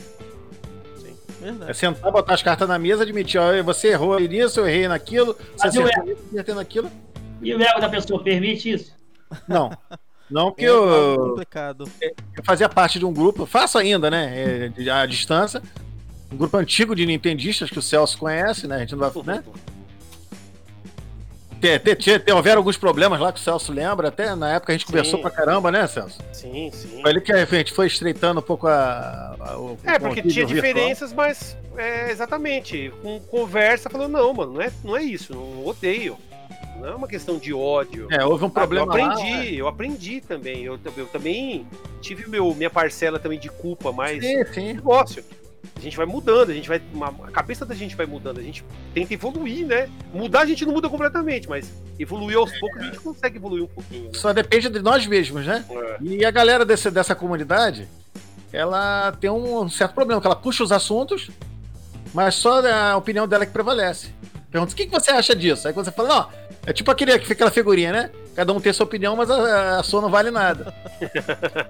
Sim. 0.97 1.15
Verdade. 1.41 1.71
É 1.71 1.73
sentar, 1.73 2.11
botar 2.11 2.33
as 2.33 2.43
cartas 2.43 2.67
na 2.67 2.77
mesa, 2.77 3.03
admitir, 3.03 3.39
ó, 3.39 3.63
você 3.63 3.89
errou 3.89 4.19
nisso, 4.19 4.59
eu 4.59 4.67
errei 4.67 4.87
naquilo, 4.87 5.35
você 5.55 5.67
acertou 5.67 6.03
nisso, 6.05 6.55
naquilo. 6.55 6.91
E 7.41 7.53
o 7.53 7.61
ego 7.61 7.79
da 7.79 7.89
pessoa 7.89 8.23
permite 8.23 8.71
isso? 8.71 8.95
Não. 9.47 9.71
Não, 10.29 10.51
porque 10.51 10.65
é 10.65 10.69
eu, 10.69 11.15
complicado. 11.29 11.89
eu 12.01 12.43
fazia 12.43 12.67
parte 12.67 12.99
de 12.99 13.05
um 13.05 13.13
grupo, 13.13 13.45
faço 13.45 13.77
ainda, 13.77 14.11
né? 14.11 14.71
É, 14.77 14.89
à 14.89 15.05
distância. 15.05 15.61
Um 16.31 16.35
grupo 16.35 16.57
antigo 16.57 16.93
de 16.93 17.05
nintendistas 17.05 17.69
que 17.69 17.79
o 17.79 17.81
Celso 17.81 18.17
conhece, 18.17 18.67
né? 18.67 18.75
A 18.75 18.79
gente 18.79 18.93
não 18.93 19.09
vai. 19.09 19.23
Né? 19.23 19.43
Te, 21.61 21.79
te, 21.79 21.95
te, 21.95 22.19
te, 22.19 22.31
houveram 22.31 22.59
alguns 22.59 22.77
problemas 22.77 23.19
lá 23.19 23.31
que 23.31 23.39
o 23.39 23.41
Celso 23.41 23.71
lembra, 23.71 24.09
até 24.09 24.35
na 24.35 24.55
época 24.55 24.73
a 24.73 24.75
gente 24.75 24.85
sim. 24.85 24.91
conversou 24.91 25.19
pra 25.19 25.31
caramba, 25.31 25.71
né, 25.71 25.87
Celso? 25.87 26.19
Sim, 26.33 26.69
sim. 26.73 27.01
Foi 27.01 27.09
ali 27.09 27.21
que 27.21 27.31
a 27.31 27.45
gente 27.45 27.71
foi 27.71 27.87
estreitando 27.87 28.41
um 28.41 28.43
pouco 28.43 28.67
a. 28.67 29.35
a 29.39 29.57
o, 29.57 29.77
é, 29.85 29.97
porque 29.97 30.21
tinha 30.21 30.45
diferenças, 30.45 31.13
mas 31.13 31.57
é, 31.77 32.11
exatamente. 32.11 32.91
Com 33.01 33.19
conversa 33.21 33.89
falou, 33.89 34.09
não, 34.09 34.33
mano, 34.33 34.53
não 34.53 34.61
é, 34.61 34.71
não 34.83 34.97
é 34.97 35.03
isso, 35.03 35.33
não 35.33 35.65
odeio. 35.65 36.17
Não 36.79 36.87
é 36.87 36.95
uma 36.95 37.07
questão 37.07 37.37
de 37.37 37.53
ódio. 37.53 38.07
É, 38.11 38.23
houve 38.23 38.45
um 38.45 38.49
problema. 38.49 38.93
Ah, 38.93 38.97
eu 38.97 39.05
aprendi, 39.05 39.31
lá, 39.31 39.37
né? 39.37 39.51
eu 39.51 39.67
aprendi 39.67 40.21
também. 40.21 40.63
Eu, 40.63 40.79
eu 40.95 41.07
também 41.07 41.65
tive 42.01 42.29
meu, 42.29 42.53
minha 42.53 42.69
parcela 42.69 43.17
também 43.17 43.39
de 43.39 43.49
culpa, 43.49 43.91
mas 43.91 44.23
sim, 44.23 44.45
sim. 44.53 44.73
negócio. 44.73 45.23
A 45.75 45.79
gente 45.79 45.97
vai 45.97 46.05
mudando, 46.05 46.51
a 46.51 46.53
gente 46.53 46.69
vai. 46.69 46.81
A 47.23 47.31
cabeça 47.31 47.65
da 47.65 47.75
gente 47.75 47.95
vai 47.95 48.05
mudando, 48.05 48.39
a 48.39 48.43
gente 48.43 48.63
tenta 48.93 49.13
evoluir, 49.13 49.65
né? 49.65 49.89
Mudar 50.13 50.41
a 50.41 50.45
gente 50.45 50.65
não 50.65 50.73
muda 50.73 50.87
completamente, 50.87 51.49
mas 51.49 51.71
evoluir 51.99 52.37
aos 52.37 52.51
poucos 52.59 52.81
a 52.81 52.85
gente 52.85 52.99
consegue 52.99 53.37
evoluir 53.37 53.63
um 53.63 53.67
pouquinho. 53.67 54.05
Né? 54.05 54.11
Só 54.13 54.31
depende 54.31 54.69
de 54.69 54.79
nós 54.79 55.05
mesmos, 55.05 55.45
né? 55.45 55.65
É. 55.69 55.97
E 56.01 56.25
a 56.25 56.31
galera 56.31 56.63
desse, 56.63 56.89
dessa 56.89 57.15
comunidade, 57.15 57.87
ela 58.51 59.11
tem 59.19 59.29
um 59.29 59.67
certo 59.69 59.93
problema, 59.93 60.21
que 60.21 60.27
ela 60.27 60.35
puxa 60.35 60.63
os 60.63 60.71
assuntos, 60.71 61.29
mas 62.13 62.35
só 62.35 62.65
a 62.65 62.95
opinião 62.95 63.27
dela 63.27 63.43
é 63.43 63.45
que 63.45 63.53
prevalece. 63.53 64.09
Pergunta, 64.49 64.73
o 64.73 64.75
que, 64.75 64.85
que 64.85 64.91
você 64.91 65.11
acha 65.11 65.35
disso? 65.35 65.67
Aí 65.67 65.73
você 65.73 65.91
fala, 65.91 66.09
não, 66.09 66.29
é 66.67 66.73
tipo 66.73 66.91
aquele, 66.91 67.13
aquela 67.13 67.49
figurinha, 67.49 67.93
né? 67.93 68.11
Cada 68.35 68.51
um 68.51 68.59
tem 68.59 68.73
sua 68.73 68.85
opinião, 68.85 69.15
mas 69.15 69.31
a, 69.31 69.79
a 69.79 69.83
sua 69.83 70.01
não 70.01 70.09
vale 70.09 70.29
nada. 70.29 70.73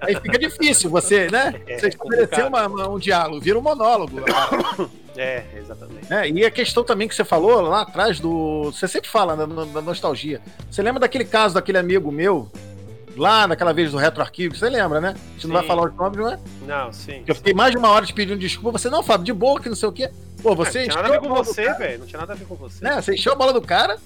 Aí 0.00 0.16
fica 0.16 0.36
difícil 0.36 0.90
você, 0.90 1.30
né? 1.30 1.54
É, 1.68 1.78
você 1.78 1.86
estabelecer 1.86 2.44
uma, 2.44 2.66
uma, 2.66 2.88
um 2.88 2.98
diálogo, 2.98 3.40
vira 3.40 3.56
um 3.56 3.62
monólogo. 3.62 4.18
É, 5.16 5.42
exatamente. 5.56 6.14
É, 6.14 6.28
e 6.30 6.44
a 6.44 6.50
questão 6.50 6.84
também 6.84 7.08
que 7.08 7.14
você 7.14 7.24
falou 7.24 7.60
lá 7.60 7.80
atrás 7.80 8.20
do. 8.20 8.66
Você 8.66 8.86
sempre 8.86 9.10
fala 9.10 9.34
da, 9.34 9.46
da 9.46 9.82
nostalgia. 9.82 10.40
Você 10.70 10.80
lembra 10.80 11.00
daquele 11.00 11.24
caso 11.24 11.54
daquele 11.54 11.76
amigo 11.76 12.12
meu, 12.12 12.48
lá 13.16 13.48
naquela 13.48 13.72
vez 13.72 13.90
do 13.90 13.96
Retro 13.96 14.22
Arquivo, 14.22 14.54
você 14.54 14.70
lembra, 14.70 15.00
né? 15.00 15.16
A 15.16 15.32
gente 15.32 15.48
não 15.48 15.54
vai 15.54 15.66
falar 15.66 15.88
os 15.88 15.94
nomes, 15.96 16.18
não 16.20 16.30
é? 16.30 16.38
Não, 16.64 16.92
sim. 16.92 17.24
Eu 17.26 17.34
fiquei 17.34 17.52
mais 17.52 17.72
de 17.72 17.78
uma 17.78 17.88
hora 17.88 18.06
te 18.06 18.12
pedindo 18.12 18.38
desculpa, 18.38 18.78
você, 18.78 18.88
não, 18.88 19.02
Fábio, 19.02 19.24
de 19.24 19.32
boa, 19.32 19.60
que 19.60 19.68
não 19.68 19.74
sei 19.74 19.88
o 19.88 19.92
quê. 19.92 20.08
Pô, 20.40 20.54
você. 20.54 20.82
não 20.82 20.88
tinha 20.88 21.02
nada 21.02 21.08
a 21.08 21.20
ver 21.20 21.28
com 21.28 21.34
você, 21.34 21.74
velho. 21.74 21.98
Não 21.98 22.06
tinha 22.06 22.20
nada 22.20 22.32
a 22.34 22.36
ver 22.36 22.44
com 22.44 22.54
você. 22.54 22.84
Né? 22.84 23.02
Você 23.02 23.14
encheu 23.14 23.32
a 23.32 23.36
bola 23.36 23.52
do 23.52 23.60
cara. 23.60 23.98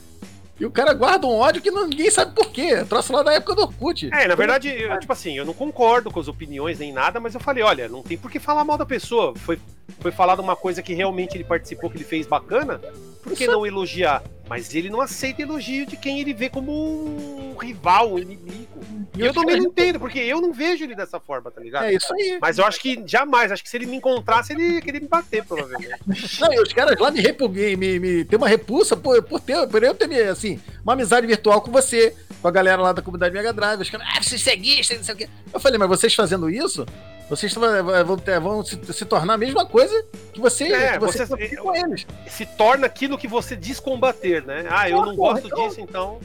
E 0.63 0.65
o 0.65 0.71
cara 0.71 0.95
guarda 0.95 1.27
um 1.27 1.35
ódio 1.35 1.61
que 1.61 1.73
ninguém 1.73 2.09
sabe 2.09 2.37
por 2.37 2.53
quê. 2.53 2.85
Troço 2.85 3.13
lá 3.13 3.25
da 3.25 3.33
época 3.33 3.57
do 3.57 3.63
Orkut. 3.63 4.09
É, 4.13 4.29
na 4.29 4.37
verdade, 4.37 4.69
eu, 4.69 4.97
tipo 5.01 5.13
assim, 5.13 5.37
eu 5.37 5.45
não 5.45 5.53
concordo 5.53 6.09
com 6.09 6.21
as 6.21 6.29
opiniões 6.29 6.79
nem 6.79 6.93
nada, 6.93 7.19
mas 7.19 7.35
eu 7.35 7.41
falei, 7.41 7.65
olha, 7.65 7.89
não 7.89 8.01
tem 8.01 8.17
por 8.17 8.31
que 8.31 8.39
falar 8.39 8.63
mal 8.63 8.79
da 8.79 8.87
pessoa. 8.87 9.35
Foi, 9.35 9.59
foi 9.99 10.13
falado 10.13 10.39
uma 10.39 10.55
coisa 10.55 10.81
que 10.81 10.95
realmente 10.95 11.37
ele 11.37 11.43
participou, 11.43 11.91
que 11.91 11.97
ele 11.97 12.05
fez 12.05 12.29
bacana, 12.29 12.81
por 13.23 13.35
que 13.35 13.47
não 13.47 13.67
elogiar? 13.67 14.23
Mas 14.49 14.75
ele 14.75 14.91
não 14.91 15.01
aceita 15.01 15.41
elogio 15.41 15.87
de 15.87 15.97
quem 15.97 16.21
ele 16.21 16.35
vê 16.35 16.51
como 16.51 16.73
um 16.73 17.57
rival, 17.57 18.15
um 18.15 18.19
inimigo. 18.19 18.81
E 19.17 19.21
eu, 19.21 19.29
eu 19.29 19.33
também 19.33 19.57
não 19.57 19.67
entendo, 19.67 19.99
porque 19.99 20.19
eu 20.19 20.41
não 20.41 20.53
vejo 20.53 20.85
ele 20.85 20.95
dessa 20.95 21.21
forma, 21.21 21.51
tá 21.51 21.61
ligado? 21.61 21.85
É 21.85 21.95
isso 21.95 22.13
aí. 22.13 22.39
Mas 22.41 22.59
eu 22.59 22.65
acho 22.67 22.81
que 22.81 23.03
jamais, 23.07 23.53
acho 23.53 23.63
que 23.63 23.69
se 23.71 23.77
ele 23.77 23.87
me 23.87 23.97
encontrasse, 23.97 24.53
ele 24.53 24.75
ia 24.75 24.81
querer 24.81 25.01
me 25.01 25.09
bater, 25.09 25.45
provavelmente. 25.45 25.97
Não, 26.41 26.53
e 26.53 26.61
os 26.61 26.73
caras 26.73 26.99
lá 26.99 27.11
me, 27.11 27.23
me, 27.23 27.77
me, 27.77 27.99
me 27.99 28.25
tem 28.25 28.37
uma 28.37 28.49
repulsa 28.49 28.97
por, 28.97 29.23
por, 29.23 29.41
ter, 29.41 29.67
por 29.69 29.83
eu 29.83 29.95
ter, 29.95 30.29
assim, 30.29 30.61
uma 30.83 30.95
amizade 30.95 31.27
virtual 31.27 31.61
com 31.63 31.71
você, 31.71 32.15
com 32.41 32.49
a 32.49 32.51
galera 32.51 32.83
lá 32.83 32.93
da 32.93 33.01
comunidade 33.01 33.35
Mega 33.35 33.53
Drive. 33.53 33.81
Os 33.81 33.91
caras, 33.91 34.07
ah, 34.11 34.23
vocês 34.23 34.43
seguistas, 34.43 34.99
não 34.99 35.05
sei 35.05 35.15
o 35.15 35.19
quê. 35.19 35.29
Eu 35.55 35.61
falei, 35.61 35.79
mas 35.79 35.89
vocês 35.89 36.15
fazendo 36.15 36.51
isso, 36.51 36.85
vocês 37.33 37.55
vão, 37.55 38.19
ter, 38.19 38.39
vão 38.39 38.63
se, 38.63 38.79
se, 38.93 39.07
tornar 39.07 39.35
a 39.35 39.39
mesma 39.39 39.65
coisa 39.65 40.05
que 40.35 40.39
você, 40.39 40.65
é, 40.65 40.93
que 40.93 40.99
você, 40.99 41.25
você 41.25 41.57
com 41.57 41.75
eles. 41.75 42.07
Se 42.27 42.45
torna 42.45 42.85
aquilo 42.85 43.17
que 43.17 43.27
você 43.27 43.57
diz 43.57 43.81
combater, 43.81 44.45
né? 44.45 44.67
Ah, 44.69 44.91
eu 44.91 44.99
não 44.99 45.17
porra, 45.17 45.41
gosto 45.41 45.47
então... 45.47 45.69
disso, 45.69 45.81
então. 45.81 46.21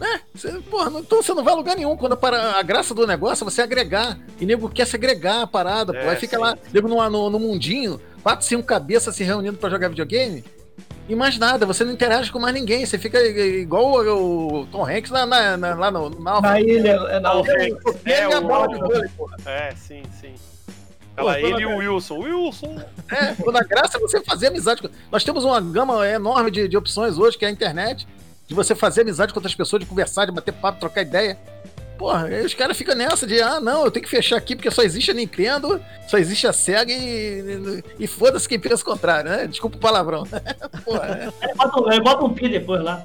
É, 0.00 0.20
você, 0.34 0.52
porra, 0.70 1.00
então 1.00 1.22
você 1.22 1.34
não 1.34 1.44
vai 1.44 1.52
a 1.52 1.56
lugar 1.58 1.76
nenhum. 1.76 1.94
Quando 1.98 2.18
a, 2.18 2.58
a 2.58 2.62
graça 2.62 2.94
do 2.94 3.06
negócio 3.06 3.44
é 3.44 3.50
você 3.50 3.60
agregar. 3.60 4.18
E 4.40 4.46
nego 4.46 4.70
quer 4.70 4.86
se 4.86 4.96
agregar 4.96 5.42
a 5.42 5.46
parada, 5.46 5.94
é, 5.94 6.02
pô. 6.02 6.08
Aí 6.08 6.16
fica 6.16 6.36
sim. 6.36 6.42
lá, 6.42 6.56
nego 6.72 6.88
no, 6.88 7.10
no, 7.10 7.28
no, 7.28 7.38
mundinho, 7.38 8.00
quatro, 8.22 8.46
cinco 8.46 8.62
cabeças 8.62 9.14
se 9.14 9.24
reunindo 9.24 9.58
para 9.58 9.68
jogar 9.68 9.88
videogame. 9.88 10.42
E 11.08 11.14
mais 11.14 11.38
nada, 11.38 11.64
você 11.64 11.84
não 11.84 11.92
interage 11.92 12.30
com 12.30 12.38
mais 12.38 12.54
ninguém. 12.54 12.84
Você 12.84 12.98
fica 12.98 13.18
igual 13.20 14.04
o, 14.06 14.60
o 14.60 14.66
Tom 14.66 14.86
Hanks 14.86 15.10
na, 15.10 15.24
na, 15.24 15.56
na, 15.56 15.74
lá 15.74 15.90
no, 15.90 16.10
na, 16.20 16.40
na 16.40 16.60
ilha. 16.60 16.90
É, 16.90 17.20
na 17.20 17.30
é, 18.04 18.20
é, 18.20 18.28
o, 18.28 19.48
é, 19.48 19.74
sim, 19.74 20.02
sim. 20.20 20.34
Ela, 21.16 21.40
ele 21.40 21.62
e 21.62 21.66
o 21.66 21.78
Wilson. 21.78 22.18
Wilson! 22.18 22.80
É, 23.10 23.34
toda 23.34 23.64
graça 23.64 23.96
é 23.96 24.00
você 24.00 24.22
fazer 24.22 24.48
amizade. 24.48 24.88
Nós 25.10 25.24
temos 25.24 25.44
uma 25.44 25.60
gama 25.60 26.06
enorme 26.06 26.50
de, 26.50 26.68
de 26.68 26.76
opções 26.76 27.18
hoje, 27.18 27.36
que 27.36 27.44
é 27.44 27.48
a 27.48 27.50
internet 27.50 28.06
de 28.46 28.54
você 28.54 28.74
fazer 28.74 29.02
amizade 29.02 29.32
com 29.32 29.38
outras 29.38 29.54
pessoas, 29.54 29.80
de 29.80 29.88
conversar, 29.88 30.24
de 30.26 30.32
bater 30.32 30.52
papo, 30.52 30.80
trocar 30.80 31.02
ideia. 31.02 31.38
Porra, 31.98 32.26
aí 32.26 32.46
os 32.46 32.54
caras 32.54 32.76
ficam 32.76 32.94
nessa 32.94 33.26
de, 33.26 33.42
ah, 33.42 33.58
não, 33.60 33.84
eu 33.84 33.90
tenho 33.90 34.04
que 34.04 34.10
fechar 34.10 34.36
aqui 34.36 34.54
porque 34.54 34.70
só 34.70 34.82
existe 34.82 35.10
a 35.10 35.14
Nintendo, 35.14 35.82
só 36.06 36.16
existe 36.16 36.46
a 36.46 36.52
SEGA 36.52 36.92
e, 36.92 37.82
e 37.98 38.06
foda-se 38.06 38.48
quem 38.48 38.58
pensa 38.58 38.82
o 38.82 38.84
contrário, 38.84 39.28
né? 39.28 39.48
Desculpa 39.48 39.76
o 39.76 39.80
palavrão. 39.80 40.22
Porra, 40.84 41.32
é. 41.40 41.54
Bota, 41.54 42.00
bota 42.00 42.24
um 42.24 42.32
pi 42.32 42.48
depois 42.48 42.80
lá. 42.82 43.04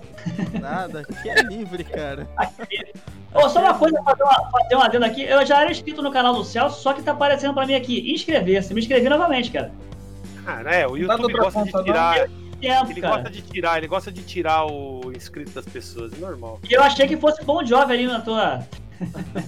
Nada, 0.61 1.03
que 1.03 1.27
é 1.27 1.41
livre, 1.41 1.83
cara. 1.83 2.29
oh, 3.33 3.49
só 3.49 3.61
uma 3.61 3.73
coisa, 3.73 3.99
fazer 4.03 4.23
uma, 4.23 4.51
fazer 4.51 4.75
uma 4.75 4.85
adendo 4.85 5.05
aqui. 5.05 5.23
Eu 5.23 5.43
já 5.43 5.61
era 5.61 5.71
inscrito 5.71 6.03
no 6.03 6.11
canal 6.11 6.35
do 6.35 6.43
Celso, 6.43 6.79
só 6.79 6.93
que 6.93 7.01
tá 7.01 7.13
aparecendo 7.13 7.55
pra 7.55 7.65
mim 7.65 7.73
aqui, 7.73 8.13
inscrever-se. 8.13 8.75
Me 8.75 8.79
inscrevi 8.79 9.09
novamente, 9.09 9.49
cara. 9.49 9.71
Ah, 10.45 10.61
né? 10.61 10.85
O 10.85 10.95
YouTube 10.95 11.33
gosta 11.33 11.63
de 11.63 11.71
tirar 11.83 12.27
tempo, 12.63 12.91
ele 12.91 13.01
cara. 13.01 13.15
gosta 13.15 13.29
de 13.29 13.41
tirar, 13.41 13.77
ele 13.77 13.87
gosta 13.87 14.11
de 14.11 14.23
tirar 14.23 14.65
o 14.65 15.11
inscrito 15.13 15.51
das 15.51 15.65
pessoas, 15.65 16.13
é 16.13 16.17
normal. 16.17 16.59
E 16.69 16.73
eu 16.73 16.81
achei 16.81 17.07
que 17.07 17.17
fosse 17.17 17.43
Bom 17.43 17.61
Job 17.63 17.91
ali 17.91 18.07
na 18.07 18.21
tua. 18.21 18.65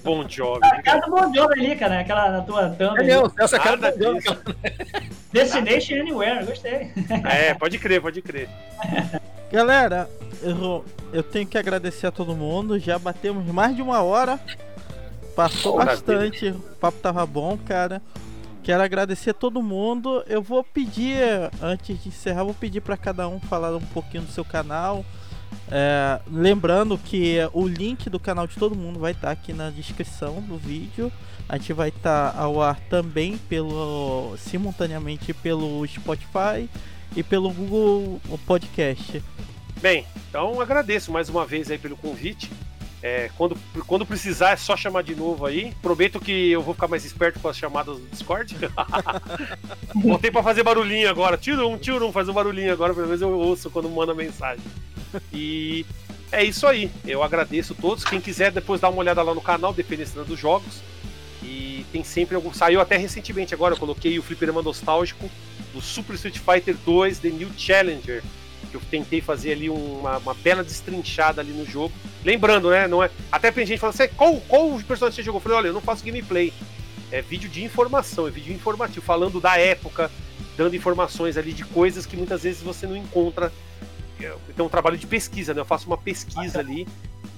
Bom 0.03 0.23
Job. 0.23 0.59
A 0.63 0.81
cara 0.81 1.01
do 1.01 1.11
Bom 1.11 1.31
Job 1.31 1.53
ali, 1.53 1.75
cara, 1.75 1.99
aquela 1.99 2.31
na 2.31 2.41
tua 2.41 2.69
thumb. 2.69 2.99
É 2.99 3.03
meu, 3.03 3.31
essa 3.39 3.59
cara 3.59 3.77
do 3.77 3.97
Bom 3.97 4.19
Job. 4.19 4.55
Destination 5.31 5.95
Anywhere, 6.01 6.45
gostei. 6.45 6.91
É, 7.29 7.53
pode 7.53 7.77
crer, 7.77 8.01
pode 8.01 8.21
crer. 8.21 8.49
Galera, 9.51 10.09
eu, 10.41 10.83
eu 11.13 11.23
tenho 11.23 11.47
que 11.47 11.57
agradecer 11.57 12.07
a 12.07 12.11
todo 12.11 12.35
mundo. 12.35 12.79
Já 12.79 12.97
batemos 12.97 13.45
mais 13.45 13.75
de 13.75 13.81
uma 13.81 14.01
hora. 14.01 14.39
Passou 15.35 15.77
bastante. 15.77 16.49
O 16.49 16.59
papo 16.79 16.97
tava 16.99 17.25
bom, 17.25 17.57
cara. 17.57 18.01
Quero 18.63 18.81
agradecer 18.81 19.29
a 19.29 19.33
todo 19.33 19.61
mundo. 19.61 20.23
Eu 20.27 20.41
vou 20.41 20.63
pedir, 20.63 21.19
antes 21.61 22.01
de 22.01 22.09
encerrar, 22.09 22.43
vou 22.43 22.53
pedir 22.53 22.81
para 22.81 22.97
cada 22.97 23.27
um 23.27 23.39
falar 23.39 23.75
um 23.75 23.81
pouquinho 23.81 24.23
do 24.23 24.31
seu 24.31 24.43
canal. 24.43 25.05
É, 25.69 26.19
lembrando 26.31 26.97
que 26.97 27.37
o 27.53 27.67
link 27.67 28.09
do 28.09 28.19
canal 28.19 28.47
de 28.47 28.55
todo 28.55 28.75
mundo 28.75 28.99
vai 28.99 29.11
estar 29.11 29.27
tá 29.27 29.33
aqui 29.33 29.53
na 29.53 29.69
descrição 29.69 30.41
do 30.41 30.57
vídeo. 30.57 31.11
A 31.47 31.57
gente 31.57 31.73
vai 31.73 31.89
estar 31.89 32.31
tá 32.31 32.39
ao 32.39 32.61
ar 32.61 32.79
também 32.89 33.37
pelo 33.37 34.35
simultaneamente 34.37 35.33
pelo 35.33 35.85
Spotify 35.87 36.69
e 37.15 37.23
pelo 37.23 37.51
Google 37.51 38.21
Podcast. 38.45 39.23
Bem, 39.81 40.05
então 40.29 40.59
agradeço 40.59 41.11
mais 41.11 41.29
uma 41.29 41.45
vez 41.45 41.69
aí 41.69 41.77
pelo 41.77 41.97
convite. 41.97 42.49
É, 43.07 43.29
quando, 43.37 43.55
quando 43.85 44.03
precisar 44.03 44.53
é 44.53 44.55
só 44.55 44.75
chamar 44.75 45.03
de 45.03 45.13
novo 45.13 45.45
aí. 45.45 45.71
Prometo 45.79 46.19
que 46.19 46.49
eu 46.49 46.63
vou 46.63 46.73
ficar 46.73 46.87
mais 46.87 47.05
esperto 47.05 47.39
com 47.39 47.47
as 47.47 47.55
chamadas 47.55 47.99
do 47.99 48.07
Discord. 48.07 48.57
Voltei 49.93 50.31
para 50.31 50.41
fazer 50.41 50.63
barulhinho 50.63 51.07
agora. 51.07 51.37
Tiro 51.37 51.69
um, 51.69 51.77
tiro 51.77 52.07
um, 52.07 52.11
faz 52.11 52.27
um 52.27 52.33
barulhinho 52.33 52.73
agora, 52.73 52.95
pelo 52.95 53.05
menos 53.05 53.21
eu 53.21 53.29
ouço 53.29 53.69
quando 53.69 53.87
manda 53.91 54.15
mensagem. 54.15 54.65
E 55.31 55.85
é 56.31 56.43
isso 56.43 56.65
aí. 56.65 56.89
Eu 57.05 57.21
agradeço 57.21 57.75
todos. 57.75 58.03
Quem 58.03 58.19
quiser 58.19 58.51
depois 58.51 58.81
dar 58.81 58.89
uma 58.89 59.01
olhada 59.01 59.21
lá 59.21 59.35
no 59.35 59.41
canal, 59.41 59.71
Defenestrando 59.71 60.29
dos 60.29 60.39
Jogos. 60.39 60.81
E 61.43 61.85
tem 61.91 62.03
sempre 62.03 62.35
algum. 62.35 62.51
Saiu 62.51 62.81
até 62.81 62.97
recentemente 62.97 63.53
agora, 63.53 63.75
eu 63.75 63.79
coloquei 63.79 64.17
o 64.17 64.23
fliperama 64.23 64.63
nostálgico 64.63 65.29
do 65.71 65.79
Super 65.79 66.15
Street 66.15 66.39
Fighter 66.39 66.75
2 66.83 67.19
The 67.19 67.29
New 67.29 67.51
Challenger 67.55 68.23
eu 68.73 68.81
tentei 68.89 69.21
fazer 69.21 69.53
ali 69.53 69.69
uma, 69.69 70.17
uma 70.17 70.33
bela 70.33 70.63
destrinchada 70.63 71.41
ali 71.41 71.51
no 71.51 71.65
jogo. 71.65 71.93
Lembrando, 72.23 72.69
né? 72.69 72.87
Não 72.87 73.03
é, 73.03 73.09
até 73.31 73.51
tem 73.51 73.65
gente 73.65 73.79
falando 73.79 73.99
assim, 73.99 74.13
qual, 74.15 74.35
qual 74.47 74.69
personagem 74.79 75.15
você 75.15 75.23
jogou? 75.23 75.37
Eu 75.39 75.43
falei, 75.43 75.57
olha, 75.57 75.67
eu 75.67 75.73
não 75.73 75.81
faço 75.81 76.03
gameplay. 76.03 76.53
É 77.11 77.21
vídeo 77.21 77.49
de 77.49 77.63
informação, 77.63 78.27
é 78.27 78.31
vídeo 78.31 78.53
informativo, 78.53 79.05
falando 79.05 79.39
da 79.39 79.57
época, 79.57 80.11
dando 80.57 80.75
informações 80.75 81.37
ali 81.37 81.53
de 81.53 81.63
coisas 81.63 82.05
que 82.05 82.17
muitas 82.17 82.43
vezes 82.43 82.61
você 82.61 82.87
não 82.87 82.97
encontra. 82.97 83.51
Então, 84.49 84.65
um 84.65 84.69
trabalho 84.69 84.97
de 84.97 85.05
pesquisa, 85.05 85.53
né? 85.53 85.61
Eu 85.61 85.65
faço 85.65 85.87
uma 85.87 85.97
pesquisa 85.97 86.59
ali, 86.59 86.87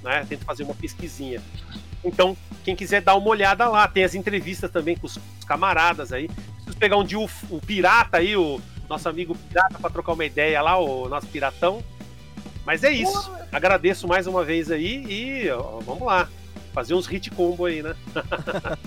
né? 0.04 0.26
Tento 0.28 0.46
fazer 0.46 0.64
uma 0.64 0.76
pesquisinha. 0.76 1.42
Então, 2.04 2.38
quem 2.64 2.76
quiser 2.76 3.02
dar 3.02 3.16
uma 3.16 3.28
olhada 3.28 3.68
lá, 3.68 3.88
tem 3.88 4.04
as 4.04 4.16
entrevistas 4.16 4.72
também 4.72 4.96
com 4.96 5.08
os, 5.08 5.20
camaradas 5.46 6.12
aí. 6.12 6.28
Preciso 6.28 6.78
pegar 6.78 6.98
um 6.98 7.04
dia 7.04 7.20
o, 7.20 7.30
o 7.50 7.60
pirata 7.60 8.18
aí, 8.18 8.36
o 8.36 8.62
nosso 8.90 9.08
amigo 9.10 9.36
pirata 9.36 9.80
para 9.80 9.90
trocar 9.90 10.14
uma 10.14 10.26
ideia 10.26 10.62
lá, 10.62 10.78
o 10.78 11.08
nosso 11.08 11.28
piratão. 11.28 11.84
Mas 12.66 12.84
é 12.84 12.92
isso. 12.92 13.32
Agradeço 13.52 14.08
mais 14.08 14.28
uma 14.28 14.44
vez 14.44 14.70
aí 14.70 15.06
e 15.08 15.50
ó, 15.50 15.80
vamos 15.80 16.06
lá. 16.06 16.28
Fazer 16.74 16.94
uns 16.94 17.08
hit 17.08 17.32
combo 17.32 17.66
aí, 17.66 17.82
né? 17.82 17.96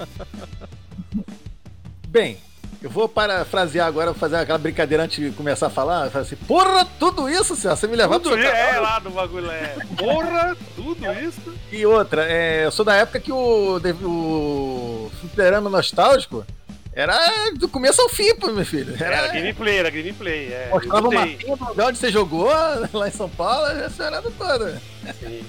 Bem, 2.06 2.38
eu 2.82 2.88
vou 2.88 3.08
parafrasear 3.08 3.86
agora, 3.86 4.14
fazer 4.14 4.36
aquela 4.36 4.58
brincadeira 4.58 5.04
antes 5.04 5.22
de 5.22 5.36
começar 5.36 5.66
a 5.66 5.70
falar. 5.70 6.04
Assim, 6.16 6.36
porra, 6.36 6.84
tudo 6.98 7.28
isso, 7.28 7.54
senhor, 7.54 7.76
você 7.76 7.86
me 7.86 7.94
levou 7.94 8.18
tudo 8.18 8.36
pro 8.36 8.46
É, 8.46 8.78
lá 8.78 8.98
do 8.98 9.10
bagulho, 9.10 9.50
é. 9.50 9.76
Porra, 9.98 10.56
tudo 10.74 11.12
isso. 11.12 11.54
E 11.70 11.84
outra, 11.84 12.24
é, 12.24 12.64
eu 12.64 12.70
sou 12.70 12.84
da 12.84 12.94
época 12.94 13.20
que 13.20 13.30
o, 13.30 13.78
o 14.02 15.10
Fliperama 15.20 15.68
Nostálgico 15.68 16.44
era 16.92 17.50
do 17.56 17.68
começo 17.68 18.00
ao 18.02 18.08
fim, 18.08 18.34
pô, 18.34 18.48
meu 18.48 18.64
filho. 18.64 18.94
Era, 18.94 19.16
era 19.16 19.32
gameplay, 19.32 19.76
era 19.78 19.90
gameplay. 19.90 20.52
É, 20.52 20.68
Mostrava 20.70 21.08
o 21.08 21.12
mapinha 21.12 21.56
do 21.56 21.64
lugar 21.64 21.88
onde 21.88 21.98
você 21.98 22.10
jogou, 22.10 22.48
lá 22.92 23.08
em 23.08 23.12
São 23.12 23.28
Paulo, 23.28 23.66
essa 23.66 24.04
era 24.04 24.22
toda. 24.22 24.80
Sim. 25.20 25.44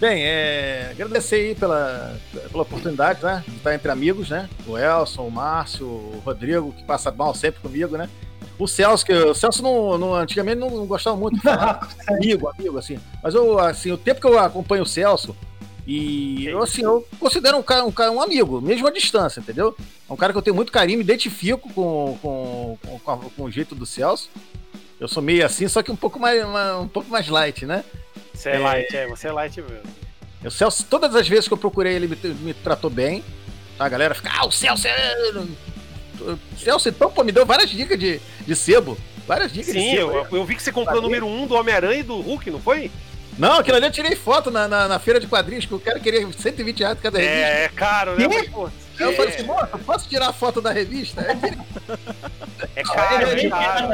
Bem, 0.00 0.22
é, 0.24 0.90
agradecer 0.92 1.34
aí 1.34 1.54
pela, 1.56 2.16
pela 2.32 2.62
oportunidade, 2.62 3.20
né? 3.24 3.42
De 3.46 3.56
estar 3.56 3.74
entre 3.74 3.90
amigos, 3.90 4.30
né? 4.30 4.48
O 4.64 4.78
Elson, 4.78 5.26
o 5.26 5.30
Márcio, 5.30 5.86
o 5.86 6.22
Rodrigo, 6.24 6.72
que 6.72 6.84
passa 6.84 7.10
mal 7.10 7.34
sempre 7.34 7.60
comigo, 7.60 7.96
né? 7.96 8.08
O 8.56 8.66
Celso, 8.66 9.04
que 9.04 9.12
o 9.12 9.34
Celso 9.34 9.62
não, 9.62 9.98
não 9.98 10.14
antigamente 10.14 10.58
não, 10.58 10.70
não 10.70 10.86
gostava 10.86 11.16
muito 11.16 11.36
de 11.36 11.42
falar. 11.42 11.88
amigo, 12.08 12.48
amigo, 12.48 12.78
assim. 12.78 12.98
Mas 13.22 13.34
eu, 13.34 13.58
assim, 13.58 13.90
o 13.90 13.98
tempo 13.98 14.20
que 14.20 14.26
eu 14.26 14.38
acompanho 14.38 14.82
o 14.82 14.86
Celso, 14.86 15.34
e 15.90 16.46
eu, 16.46 16.62
assim, 16.62 16.82
eu 16.82 17.08
considero 17.18 17.56
um 17.56 17.62
cara, 17.62 17.82
um 17.82 17.90
cara 17.90 18.12
um 18.12 18.20
amigo, 18.20 18.60
mesmo 18.60 18.86
à 18.86 18.90
distância, 18.90 19.40
entendeu? 19.40 19.74
É 20.06 20.12
um 20.12 20.16
cara 20.16 20.34
que 20.34 20.38
eu 20.38 20.42
tenho 20.42 20.54
muito 20.54 20.70
carinho, 20.70 20.98
me 20.98 21.04
identifico 21.04 21.72
com, 21.72 22.18
com, 22.20 22.78
com, 23.02 23.30
com 23.30 23.44
o 23.44 23.50
jeito 23.50 23.74
do 23.74 23.86
Celso. 23.86 24.28
Eu 25.00 25.08
sou 25.08 25.22
meio 25.22 25.46
assim, 25.46 25.66
só 25.66 25.82
que 25.82 25.90
um 25.90 25.96
pouco 25.96 26.20
mais, 26.20 26.44
uma, 26.44 26.80
um 26.80 26.88
pouco 26.88 27.08
mais 27.08 27.26
light, 27.28 27.64
né? 27.64 27.82
Você 28.34 28.50
é, 28.50 28.56
é 28.56 28.58
light, 28.58 28.96
é, 28.96 29.06
você 29.08 29.28
é 29.28 29.32
light 29.32 29.62
mesmo. 29.62 29.80
O 30.44 30.50
Celso, 30.50 30.84
todas 30.84 31.14
as 31.16 31.26
vezes 31.26 31.48
que 31.48 31.54
eu 31.54 31.58
procurei 31.58 31.94
ele, 31.94 32.06
me, 32.06 32.16
me 32.34 32.52
tratou 32.52 32.90
bem. 32.90 33.24
A 33.78 33.88
galera 33.88 34.14
fica, 34.14 34.30
ah, 34.30 34.46
o 34.46 34.52
Celso 34.52 34.86
é. 34.86 35.14
Celso, 36.58 36.90
então, 36.90 37.10
pô, 37.10 37.24
me 37.24 37.32
deu 37.32 37.46
várias 37.46 37.70
dicas 37.70 37.98
de, 37.98 38.20
de 38.46 38.54
sebo. 38.54 38.98
Várias 39.26 39.50
dicas 39.50 39.72
Sim, 39.72 39.90
de 39.90 39.96
sebo. 39.96 40.10
Sim, 40.10 40.16
eu, 40.16 40.36
eu, 40.36 40.44
vi 40.44 40.54
que 40.54 40.62
você 40.62 40.70
comprou 40.70 40.98
o 40.98 41.02
número 41.02 41.26
1 41.26 41.42
um 41.42 41.46
do 41.46 41.54
Homem-Aranha 41.54 42.00
e 42.00 42.02
do 42.02 42.20
Hulk, 42.20 42.50
não 42.50 42.60
foi? 42.60 42.90
Não, 43.38 43.60
aquilo 43.60 43.76
ali 43.76 43.86
eu 43.86 43.92
tirei 43.92 44.16
foto 44.16 44.50
na, 44.50 44.66
na, 44.66 44.88
na 44.88 44.98
feira 44.98 45.20
de 45.20 45.26
quadrinhos, 45.26 45.64
que 45.64 45.74
o 45.74 45.78
cara 45.78 46.00
queria 46.00 46.26
120 46.30 46.80
reais 46.80 46.98
cada 47.00 47.18
revista. 47.18 47.46
É, 47.46 47.64
é 47.64 47.68
caro, 47.68 48.18
né? 48.18 48.26
Mas, 48.26 48.48
pô, 48.48 48.68
eu 48.98 49.12
falei 49.14 49.34
assim, 49.34 49.44
moço, 49.44 49.78
posso 49.86 50.08
tirar 50.08 50.28
a 50.28 50.32
foto 50.32 50.60
da 50.60 50.72
revista? 50.72 51.24
É, 52.74 52.82
caro, 52.82 53.26
é 53.26 53.48
caro. 53.48 53.88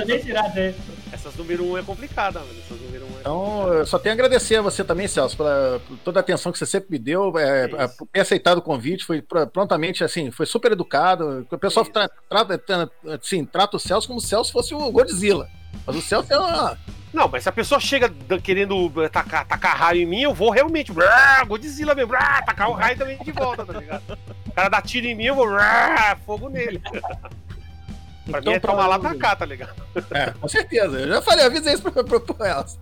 Essas 1.13 1.37
número 1.37 1.65
1 1.65 1.71
um 1.71 1.79
é 1.79 1.83
complicada, 1.83 2.41
mano. 2.41 2.53
Essas 2.59 2.81
número 2.81 3.05
1 3.05 3.09
um 3.09 3.17
é 3.17 3.21
Então, 3.21 3.73
eu 3.75 3.87
só 3.87 3.99
tenho 3.99 4.15
a 4.15 4.17
agradecer 4.17 4.57
a 4.57 4.63
você 4.63 4.83
também, 4.83 5.07
Celso, 5.07 5.37
pela, 5.37 5.81
por 5.87 5.99
toda 5.99 6.21
a 6.21 6.23
atenção 6.23 6.51
que 6.51 6.59
você 6.59 6.67
sempre 6.67 6.91
me 6.91 6.99
deu, 6.99 7.39
é, 7.39 7.65
é 7.65 7.89
por 7.89 8.09
ter 8.11 8.21
aceitado 8.21 8.59
o 8.59 8.63
convite, 8.63 9.05
foi 9.05 9.23
prontamente, 9.23 10.03
assim, 10.03 10.31
foi 10.31 10.47
super 10.47 10.73
educado. 10.73 11.47
O 11.51 11.59
pessoal 11.59 11.85
tra, 11.85 12.11
trata, 12.29 12.91
assim, 13.21 13.45
trata 13.45 13.77
o 13.77 13.81
Celso 13.81 14.09
como 14.09 14.21
se 14.21 14.27
o 14.27 14.29
Celso 14.31 14.53
fosse 14.53 14.75
o 14.75 14.91
Godzilla. 14.91 15.49
Mas 15.87 15.97
o 15.97 16.01
Celso 16.01 16.33
é 16.33 16.39
uma 16.39 16.79
não, 17.15 17.29
mas 17.29 17.45
se 17.45 17.49
a 17.49 17.53
pessoa 17.53 17.81
chega 17.81 18.13
querendo 18.43 18.91
tacar, 19.09 19.47
tacar 19.47 19.77
raio 19.77 20.03
em 20.03 20.07
mim, 20.07 20.23
eu 20.23 20.35
vou 20.35 20.51
realmente. 20.51 20.93
Brrr, 20.93 21.47
Godzilla 21.47 21.95
mesmo. 21.95 22.11
Brrr, 22.11 22.45
tacar 22.45 22.69
o 22.69 22.73
raio 22.73 22.99
também 22.99 23.17
de 23.19 23.31
volta, 23.31 23.65
tá 23.65 23.73
ligado? 23.79 24.19
O 24.47 24.53
cara 24.53 24.69
dá 24.69 24.83
tiro 24.83 25.07
em 25.07 25.15
mim, 25.15 25.27
eu 25.27 25.35
vou. 25.37 25.47
Brrr, 25.47 26.19
fogo 26.27 26.49
nele. 26.49 26.81
pra 26.81 28.41
então, 28.41 28.43
mim 28.43 28.53
é 28.53 28.61
tomar 28.61 28.89
lá 28.89 28.99
pra 28.99 29.15
cá, 29.15 29.37
tá 29.37 29.47
ligado? 29.47 29.75
É, 30.11 30.33
com 30.33 30.49
certeza. 30.49 30.99
Eu 30.99 31.09
já 31.09 31.23
falei, 31.23 31.45
avisei 31.45 31.75
isso 31.75 31.83
pra, 31.83 32.03
pra, 32.03 32.21
pra 32.21 32.49
elas. 32.49 32.79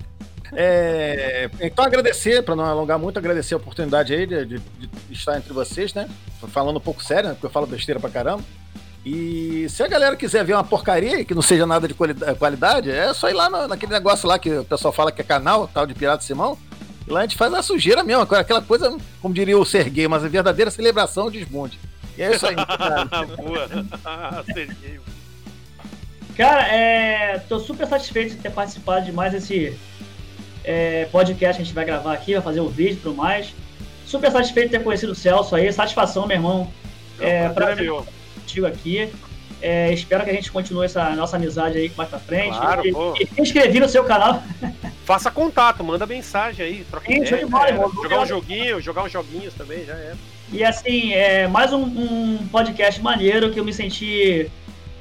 É, 0.55 1.51
então 1.61 1.85
agradecer, 1.85 2.43
para 2.43 2.57
não 2.57 2.65
alongar 2.65 2.99
muito, 2.99 3.19
agradecer 3.19 3.55
a 3.55 3.57
oportunidade 3.57 4.15
aí 4.15 4.27
de, 4.27 4.45
de, 4.45 4.59
de, 4.59 4.91
estar 5.11 5.37
entre 5.37 5.53
vocês, 5.53 5.95
né? 5.95 6.09
Falando 6.49 6.77
um 6.77 6.81
pouco 6.81 7.03
sério, 7.03 7.29
né? 7.29 7.35
Porque 7.35 7.47
eu 7.47 7.51
falo 7.51 7.67
besteira 7.67 8.01
pra 8.01 8.11
caramba. 8.11 8.43
E 9.05 9.67
se 9.69 9.83
a 9.83 9.89
galera 9.89 10.15
quiser 10.15 10.45
ver 10.45 10.55
uma 10.55 10.63
porcaria 10.63 11.25
que 11.25 11.35
não 11.35 11.43
seja 11.43 11.67
nada 11.67 11.89
de 11.89 11.95
qualidade, 11.95 12.91
é 12.91 13.13
só 13.13 13.29
ir 13.29 13.35
lá 13.35 13.51
no, 13.51 13.67
naquele 13.67 13.93
negócio 13.93 14.29
lá 14.29 14.39
que 14.39 14.51
o 14.51 14.65
pessoal 14.65 14.93
fala 14.93 15.11
que 15.11 15.21
é 15.21 15.25
canal, 15.25 15.69
tal 15.69 15.87
de 15.87 15.95
Pirata 15.95 16.23
Simão. 16.23 16.57
E 17.07 17.11
lá 17.11 17.21
a 17.21 17.23
gente 17.23 17.37
faz 17.37 17.53
a 17.53 17.63
sujeira 17.63 18.05
mesmo, 18.05 18.23
aquela 18.23 18.63
coisa, 18.63 18.97
como 19.21 19.35
diria 19.35 19.59
o 19.59 19.65
Serguei, 19.65 20.07
mas 20.07 20.25
a 20.25 20.29
verdadeira 20.29 20.71
celebração 20.71 21.31
de 21.31 21.41
desmonte. 21.41 21.81
E 22.17 22.23
é 22.23 22.35
isso 22.35 22.47
aí. 22.47 22.55
Boa. 23.37 24.45
Serguei. 24.55 25.01
Cara, 26.37 26.67
é, 26.69 27.39
tô 27.49 27.59
super 27.59 27.87
satisfeito 27.87 28.37
de 28.37 28.41
ter 28.41 28.51
participado 28.53 29.05
de 29.05 29.13
mais 29.13 29.35
esse 29.35 29.77
é, 30.65 31.07
podcast 31.07 31.57
que 31.57 31.63
a 31.63 31.65
gente 31.65 31.75
vai 31.75 31.85
gravar 31.85 32.13
aqui, 32.13 32.35
vai 32.35 32.43
fazer 32.43 32.61
o 32.61 32.67
um 32.67 32.69
vídeo 32.69 32.95
e 32.95 32.97
tudo 32.97 33.17
mais. 33.17 33.53
Super 34.07 34.31
satisfeito 34.31 34.71
de 34.71 34.79
ter 34.79 34.85
conhecido 34.85 35.13
o 35.13 35.15
Celso 35.15 35.57
aí, 35.57 35.73
satisfação, 35.73 36.27
meu 36.27 36.37
irmão. 36.37 36.73
É, 37.21 37.49
pra, 37.51 37.75
contigo 38.53 38.67
aqui. 38.67 39.09
É, 39.61 39.93
espero 39.93 40.25
que 40.25 40.31
a 40.31 40.35
gente 40.35 40.51
continue 40.51 40.85
essa 40.85 41.11
nossa 41.11 41.37
amizade 41.37 41.79
aí 41.79 41.91
mais 41.97 42.11
pra 42.11 42.19
frente. 42.19 42.57
Claro, 42.57 42.87
e, 42.87 42.93
pô. 42.93 43.15
e 43.19 43.27
se 43.27 43.41
inscrever 43.41 43.81
no 43.81 43.89
seu 43.89 44.05
canal. 44.05 44.43
Faça 45.05 45.31
contato, 45.31 45.83
manda 45.83 46.05
mensagem 46.05 46.67
aí. 46.67 46.87
Troca 46.91 47.07
Sim, 47.07 47.23
ideia, 47.23 47.47
bola, 47.47 47.69
é, 47.69 47.77
jogar 47.77 48.21
um 48.23 48.27
joguinho, 48.27 48.81
jogar 48.81 49.05
uns 49.05 49.13
joguinhos 49.13 49.55
também, 49.55 49.85
já 49.85 49.95
é. 49.95 50.15
E 50.53 50.63
assim, 50.65 51.13
é 51.13 51.47
mais 51.47 51.73
um, 51.73 51.83
um, 51.83 52.39
podcast 52.51 53.01
maneiro 53.01 53.51
que 53.51 53.59
eu 53.59 53.65
me 53.65 53.73
senti 53.73 54.51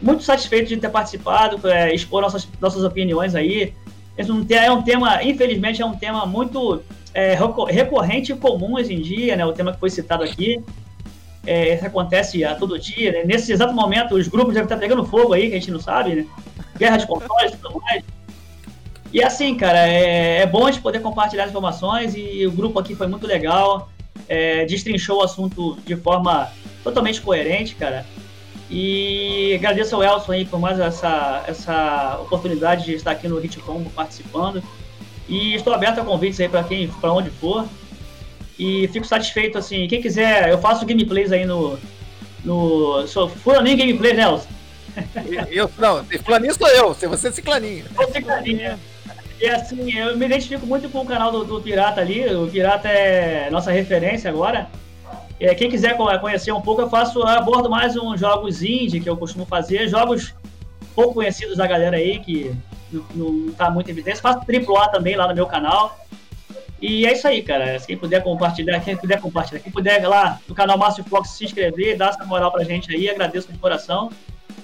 muito 0.01 0.23
satisfeito 0.23 0.69
de 0.69 0.77
ter 0.77 0.89
participado, 0.89 1.67
é, 1.67 1.93
expor 1.93 2.21
nossas, 2.21 2.47
nossas 2.59 2.83
opiniões 2.83 3.35
aí. 3.35 3.73
É 4.17 4.23
um, 4.23 4.45
é 4.49 4.71
um 4.71 4.81
tema, 4.81 5.23
infelizmente, 5.23 5.81
é 5.81 5.85
um 5.85 5.95
tema 5.95 6.25
muito 6.25 6.83
é, 7.13 7.35
recorrente 7.69 8.31
e 8.31 8.35
comum 8.35 8.75
hoje 8.75 8.93
em 8.93 9.01
dia, 9.01 9.35
né? 9.35 9.45
O 9.45 9.53
tema 9.53 9.73
que 9.73 9.79
foi 9.79 9.89
citado 9.89 10.23
aqui. 10.23 10.63
É, 11.45 11.73
isso 11.73 11.85
acontece 11.85 12.43
a 12.43 12.55
todo 12.55 12.77
dia, 12.77 13.11
né? 13.11 13.23
Nesse 13.25 13.51
exato 13.51 13.73
momento, 13.73 14.15
os 14.15 14.27
grupos 14.27 14.53
devem 14.53 14.65
estar 14.65 14.77
pegando 14.77 15.03
fogo 15.05 15.33
aí, 15.33 15.49
que 15.49 15.55
a 15.55 15.59
gente 15.59 15.71
não 15.71 15.79
sabe, 15.79 16.15
né? 16.15 16.27
Guerra 16.77 16.97
de 16.97 17.07
consoles 17.07 17.53
e 17.53 17.57
tudo 17.57 17.81
mais. 17.81 18.03
E 19.13 19.21
assim, 19.23 19.55
cara, 19.55 19.87
é, 19.87 20.41
é, 20.41 20.45
bom 20.45 20.67
a 20.67 20.71
gente 20.71 20.81
poder 20.81 21.01
compartilhar 21.01 21.47
informações 21.47 22.13
e 22.15 22.45
o 22.47 22.51
grupo 22.51 22.79
aqui 22.79 22.95
foi 22.95 23.07
muito 23.07 23.27
legal, 23.27 23.89
é, 24.27 24.65
destrinchou 24.65 25.19
o 25.19 25.23
assunto 25.23 25.77
de 25.85 25.97
forma 25.97 26.49
totalmente 26.83 27.19
coerente, 27.21 27.75
cara. 27.75 28.05
E 28.69 29.53
agradeço 29.55 29.95
ao 29.95 30.03
Elson 30.03 30.31
aí 30.31 30.45
por 30.45 30.59
mais 30.59 30.79
essa, 30.79 31.43
essa 31.45 32.19
oportunidade 32.21 32.85
de 32.85 32.93
estar 32.93 33.11
aqui 33.11 33.27
no 33.27 33.37
Hit 33.37 33.59
Combo 33.59 33.89
participando. 33.89 34.63
E 35.27 35.55
estou 35.55 35.73
aberto 35.73 35.99
a 35.99 36.05
convites 36.05 36.39
aí 36.39 36.47
para 36.47 36.63
quem, 36.63 36.87
para 36.87 37.11
onde 37.11 37.29
for. 37.29 37.67
E 38.63 38.87
fico 38.89 39.07
satisfeito, 39.07 39.57
assim, 39.57 39.87
quem 39.87 39.99
quiser, 40.03 40.47
eu 40.49 40.59
faço 40.59 40.85
gameplays 40.85 41.31
aí 41.31 41.45
no, 41.45 41.79
no 42.45 43.07
sou 43.07 43.27
Fulaninho 43.27 43.75
Gameplay, 43.75 44.13
Nelson. 44.13 44.47
Eu, 45.49 45.67
não, 45.79 46.05
fulaninho 46.23 46.53
sou 46.53 46.67
eu, 46.67 46.93
se 46.93 47.07
você 47.07 47.29
é 47.29 47.31
ciclaninho. 47.31 47.85
Você 47.95 48.11
Ciclaninho. 48.13 48.77
E 49.39 49.47
assim, 49.47 49.97
eu 49.97 50.15
me 50.15 50.27
identifico 50.27 50.67
muito 50.67 50.89
com 50.89 50.99
o 50.99 51.05
canal 51.07 51.31
do, 51.31 51.43
do 51.43 51.59
Pirata 51.59 52.01
ali. 52.01 52.23
O 52.35 52.47
Pirata 52.47 52.87
é 52.87 53.49
nossa 53.49 53.71
referência 53.71 54.29
agora. 54.29 54.69
É, 55.39 55.55
quem 55.55 55.67
quiser 55.67 55.97
co- 55.97 56.19
conhecer 56.19 56.51
um 56.51 56.61
pouco, 56.61 56.83
eu 56.83 56.89
faço, 56.89 57.17
eu 57.17 57.27
abordo 57.27 57.67
mais 57.67 57.97
uns 57.97 58.19
jogos 58.19 58.61
indie 58.61 58.99
que 58.99 59.09
eu 59.09 59.17
costumo 59.17 59.43
fazer, 59.43 59.87
jogos 59.87 60.35
pouco 60.93 61.15
conhecidos 61.15 61.57
da 61.57 61.65
galera 61.65 61.97
aí, 61.97 62.19
que 62.19 62.53
não, 62.91 63.03
não 63.15 63.51
tá 63.53 63.71
muito 63.71 63.87
em 63.87 63.91
evidência. 63.91 64.21
Faço 64.21 64.39
AAA 64.47 64.89
também 64.89 65.15
lá 65.15 65.27
no 65.27 65.33
meu 65.33 65.47
canal. 65.47 65.97
E 66.81 67.05
é 67.05 67.13
isso 67.13 67.27
aí, 67.27 67.43
cara. 67.43 67.79
Quem 67.79 67.95
puder 67.95 68.23
compartilhar, 68.23 68.79
quem 68.79 68.97
puder 68.97 69.21
compartilhar, 69.21 69.59
quem 69.59 69.71
puder 69.71 70.07
lá 70.07 70.39
no 70.47 70.55
canal 70.55 70.77
Márcio 70.77 71.03
Fox 71.03 71.29
se 71.29 71.45
inscrever, 71.45 71.95
dar 71.95 72.09
essa 72.09 72.25
moral 72.25 72.51
pra 72.51 72.63
gente 72.63 72.93
aí, 72.93 73.09
agradeço 73.09 73.51
de 73.51 73.57
coração. 73.59 74.09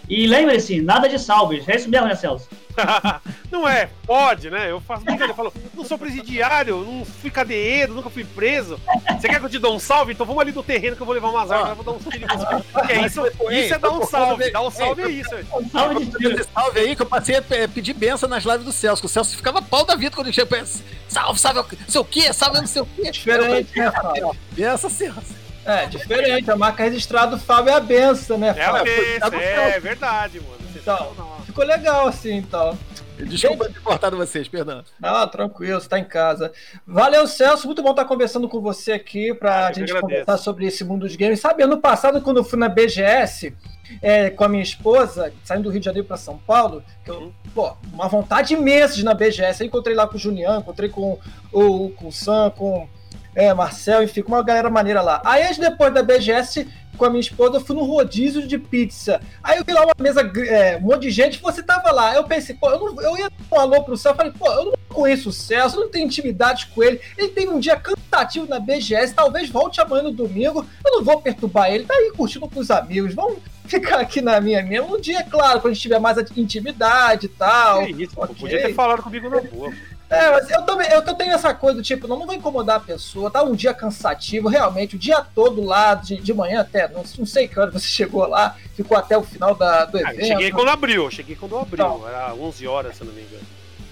E 0.10 0.26
lembre-se, 0.26 0.81
nada 0.81 1.07
de 1.07 1.19
salves. 1.19 1.68
É 1.69 1.76
isso 1.76 1.89
mesmo, 1.89 2.07
né, 2.07 2.15
Celso? 2.15 2.49
Não 3.51 3.67
é, 3.67 3.89
pode, 4.05 4.49
né? 4.49 4.69
Eu 4.69 4.79
faço 4.81 5.03
brincadeira, 5.03 5.31
eu 5.31 5.35
falo, 5.35 5.53
não 5.73 5.83
sou 5.85 5.97
presidiário, 5.97 6.83
não 6.83 7.05
fui 7.05 7.29
cadeiro, 7.31 7.93
nunca 7.93 8.09
fui 8.09 8.23
preso. 8.23 8.79
Você 9.19 9.27
quer 9.29 9.39
que 9.39 9.45
eu 9.45 9.49
te 9.49 9.57
dê 9.57 9.67
um 9.67 9.79
salve? 9.79 10.11
Então 10.13 10.25
vamos 10.25 10.41
ali 10.41 10.51
no 10.51 10.61
terreno 10.61 10.95
que 10.95 11.01
eu 11.01 11.05
vou 11.05 11.15
levar 11.15 11.29
umas 11.29 11.49
armas, 11.49 11.69
eu 11.69 11.75
vou 11.75 11.85
dar 11.85 11.91
um 11.93 11.97
tiro 12.11 12.25
em 12.25 12.91
é 12.91 13.05
isso, 13.05 13.25
isso 13.27 13.73
é 13.73 13.77
dar 13.79 13.89
um 13.91 14.05
salve, 14.05 14.51
dar 14.51 14.61
um 14.61 14.69
salve 14.69 15.01
é 15.01 15.09
isso. 15.09 15.35
Um 15.53 15.69
salve 15.69 16.05
de 16.05 16.43
salve 16.43 16.79
aí 16.79 16.95
que 16.95 17.01
eu 17.01 17.05
passei 17.05 17.37
a 17.37 17.41
pe- 17.41 17.67
pedir 17.69 17.93
benção 17.93 18.27
nas 18.29 18.43
lives 18.43 18.65
do 18.65 18.71
Celso, 18.71 19.01
que 19.01 19.05
o 19.05 19.09
Celso 19.09 19.35
ficava 19.35 19.61
pau 19.61 19.85
da 19.85 19.95
vida 19.95 20.13
quando 20.15 20.27
ele 20.27 20.33
chega. 20.35 20.65
Salve, 21.07 21.39
salve, 21.39 21.59
não 21.59 21.87
sei 21.87 22.01
o 22.01 22.05
quê, 22.05 22.33
salve, 22.33 22.59
não 22.59 22.67
sei 22.67 22.81
o 22.81 22.85
quê. 22.85 23.11
Diferente, 23.11 23.79
né, 23.79 23.91
Fábio? 23.91 24.35
Benção, 24.51 24.89
Celso. 24.89 25.35
É, 25.65 25.85
diferente. 25.85 26.49
A 26.51 26.55
marca 26.55 26.83
registrada 26.83 27.35
do 27.35 27.41
Fábio 27.41 27.71
é 27.71 27.75
a 27.75 27.79
benção, 27.79 28.37
né, 28.37 28.53
É 28.57 28.65
a 28.65 28.71
Fábio? 28.71 28.83
besta, 28.95 29.31
tá 29.31 29.37
é 29.41 29.79
verdade, 29.79 30.39
mano. 30.41 30.57
Então. 30.75 31.36
Ficou 31.57 31.65
legal 31.65 32.07
assim, 32.07 32.35
então. 32.35 32.77
Desculpa 33.17 33.65
ter 33.67 33.79
cortado 33.81 34.15
vocês, 34.15 34.47
perdão. 34.47 34.84
Não, 34.99 35.27
tranquilo, 35.27 35.81
você 35.81 35.89
tá 35.89 35.97
em 35.97 36.03
casa. 36.03 36.51
Valeu, 36.85 37.25
Celso. 37.25 37.65
Muito 37.65 37.81
bom 37.81 37.89
estar 37.89 38.05
conversando 38.05 38.47
com 38.47 38.61
você 38.61 38.91
aqui 38.91 39.34
pra 39.34 39.65
Ah, 39.65 39.69
eu 39.71 39.73
gente 39.73 39.89
agradeço. 39.91 40.01
conversar 40.01 40.38
sobre 40.38 40.67
esse 40.67 40.84
mundo 40.84 41.07
dos 41.07 41.15
games. 41.15 41.39
Sabe, 41.39 41.63
ano 41.63 41.79
passado, 41.79 42.21
quando 42.21 42.38
eu 42.38 42.43
fui 42.43 42.59
na 42.59 42.69
BGS 42.69 43.55
é, 44.03 44.29
com 44.29 44.43
a 44.43 44.47
minha 44.47 44.61
esposa, 44.61 45.34
saindo 45.43 45.63
do 45.63 45.69
Rio 45.71 45.79
de 45.79 45.85
Janeiro 45.85 46.07
pra 46.07 46.15
São 46.15 46.38
Paulo, 46.38 46.84
que 47.03 47.09
eu, 47.09 47.15
Uhum. 47.21 47.34
pô, 47.55 47.75
uma 47.91 48.07
vontade 48.07 48.53
imensa 48.53 48.93
de 48.93 49.01
ir 49.01 49.05
na 49.05 49.15
BGS. 49.15 49.63
Eu 49.63 49.67
encontrei 49.67 49.95
lá 49.95 50.05
com 50.07 50.15
o 50.15 50.19
Julian, 50.19 50.59
encontrei 50.59 50.89
com 50.89 51.17
o, 51.51 51.89
com 51.89 52.09
o 52.09 52.11
Sam, 52.11 52.51
com 52.55 52.88
é, 53.34 53.51
Marcel, 53.53 54.03
enfim, 54.03 54.21
com 54.21 54.31
uma 54.31 54.43
galera 54.43 54.69
maneira 54.69 55.01
lá. 55.01 55.21
Aí, 55.25 55.43
depois 55.57 55.91
da 55.91 56.03
BGS, 56.03 56.67
com 56.97 57.05
a 57.05 57.09
minha 57.09 57.21
esposa, 57.21 57.57
eu 57.57 57.61
fui 57.61 57.75
no 57.75 57.83
rodízio 57.83 58.45
de 58.45 58.57
pizza. 58.57 59.21
Aí 59.43 59.57
eu 59.57 59.63
vi 59.63 59.71
lá 59.71 59.83
uma 59.83 59.93
mesa, 59.99 60.21
é, 60.21 60.77
um 60.77 60.81
monte 60.81 61.03
de 61.03 61.11
gente, 61.11 61.41
você 61.41 61.63
tava 61.63 61.91
lá. 61.91 62.15
Eu 62.15 62.23
pensei, 62.23 62.55
pô, 62.55 62.69
eu, 62.69 62.79
não, 62.79 63.01
eu 63.01 63.17
ia 63.17 63.29
dar 63.29 63.57
um 63.57 63.59
alô 63.59 63.83
pro 63.83 63.95
Celso, 63.95 64.17
falei, 64.17 64.33
pô, 64.37 64.51
eu 64.51 64.65
não 64.65 64.73
conheço 64.89 65.29
o 65.29 65.33
Celso, 65.33 65.77
eu 65.77 65.81
não 65.81 65.89
tenho 65.89 66.05
intimidade 66.05 66.67
com 66.67 66.83
ele. 66.83 66.99
Ele 67.17 67.29
teve 67.29 67.49
um 67.49 67.59
dia 67.59 67.77
cansativo 67.77 68.47
na 68.47 68.59
BGS, 68.59 69.13
talvez 69.13 69.49
volte 69.49 69.79
amanhã 69.79 70.03
no 70.03 70.11
domingo. 70.11 70.65
Eu 70.85 70.91
não 70.91 71.03
vou 71.03 71.21
perturbar 71.21 71.71
ele, 71.71 71.85
tá 71.85 71.93
aí 71.93 72.11
curtindo 72.15 72.49
com 72.49 72.59
os 72.59 72.71
amigos. 72.71 73.13
Vamos 73.13 73.37
ficar 73.65 73.99
aqui 73.99 74.21
na 74.21 74.41
minha 74.41 74.63
mesmo. 74.63 74.95
Um 74.95 74.99
dia, 74.99 75.23
claro, 75.23 75.61
quando 75.61 75.71
a 75.71 75.73
gente 75.73 75.83
tiver 75.83 75.99
mais 75.99 76.17
intimidade 76.35 77.27
e 77.27 77.29
tal. 77.29 77.85
Que 77.85 78.03
isso, 78.03 78.15
pô, 78.15 78.23
ok. 78.23 78.35
podia 78.35 78.61
ter 78.61 78.73
falado 78.73 79.03
comigo 79.03 79.29
na 79.29 79.41
boa. 79.41 79.71
É, 80.09 80.31
mas 80.31 80.49
eu 80.49 80.61
também, 80.63 80.88
eu, 80.89 81.01
eu 81.01 81.13
tenho 81.15 81.34
essa 81.34 81.53
coisa 81.53 81.77
do 81.77 81.84
tipo, 81.84 82.07
não, 82.07 82.17
não 82.17 82.25
vou 82.25 82.34
incomodar 82.35 82.77
a 82.77 82.79
pessoa, 82.79 83.29
tá 83.29 83.43
um 83.43 83.53
dia 83.53 83.73
cansativo, 83.73 84.47
realmente, 84.47 84.95
o 84.95 84.99
dia 84.99 85.21
todo 85.35 85.61
lá, 85.63 85.95
de, 85.95 86.15
de 86.17 86.34
manhã 86.34 86.61
até, 86.61 86.88
não, 86.88 87.03
não 87.17 87.25
sei 87.25 87.47
que 87.47 87.59
hora 87.59 87.69
você 87.71 87.88
chegou 87.88 88.25
lá, 88.25 88.55
ficou 88.73 88.95
até 88.97 89.17
o 89.17 89.23
final 89.23 89.53
da, 89.53 89.84
do 89.85 89.97
Ah, 89.97 90.01
evento. 90.01 90.19
eu 90.21 90.25
cheguei 90.27 90.51
quando 90.51 90.69
abriu, 90.69 91.03
eu 91.05 91.11
cheguei 91.11 91.35
quando 91.35 91.57
abriu. 91.57 91.85
Então. 91.85 92.07
Era 92.07 92.34
11 92.34 92.67
horas, 92.67 92.95
se 92.95 93.01
eu 93.01 93.07
não 93.07 93.13
me 93.13 93.21
engano. 93.21 93.43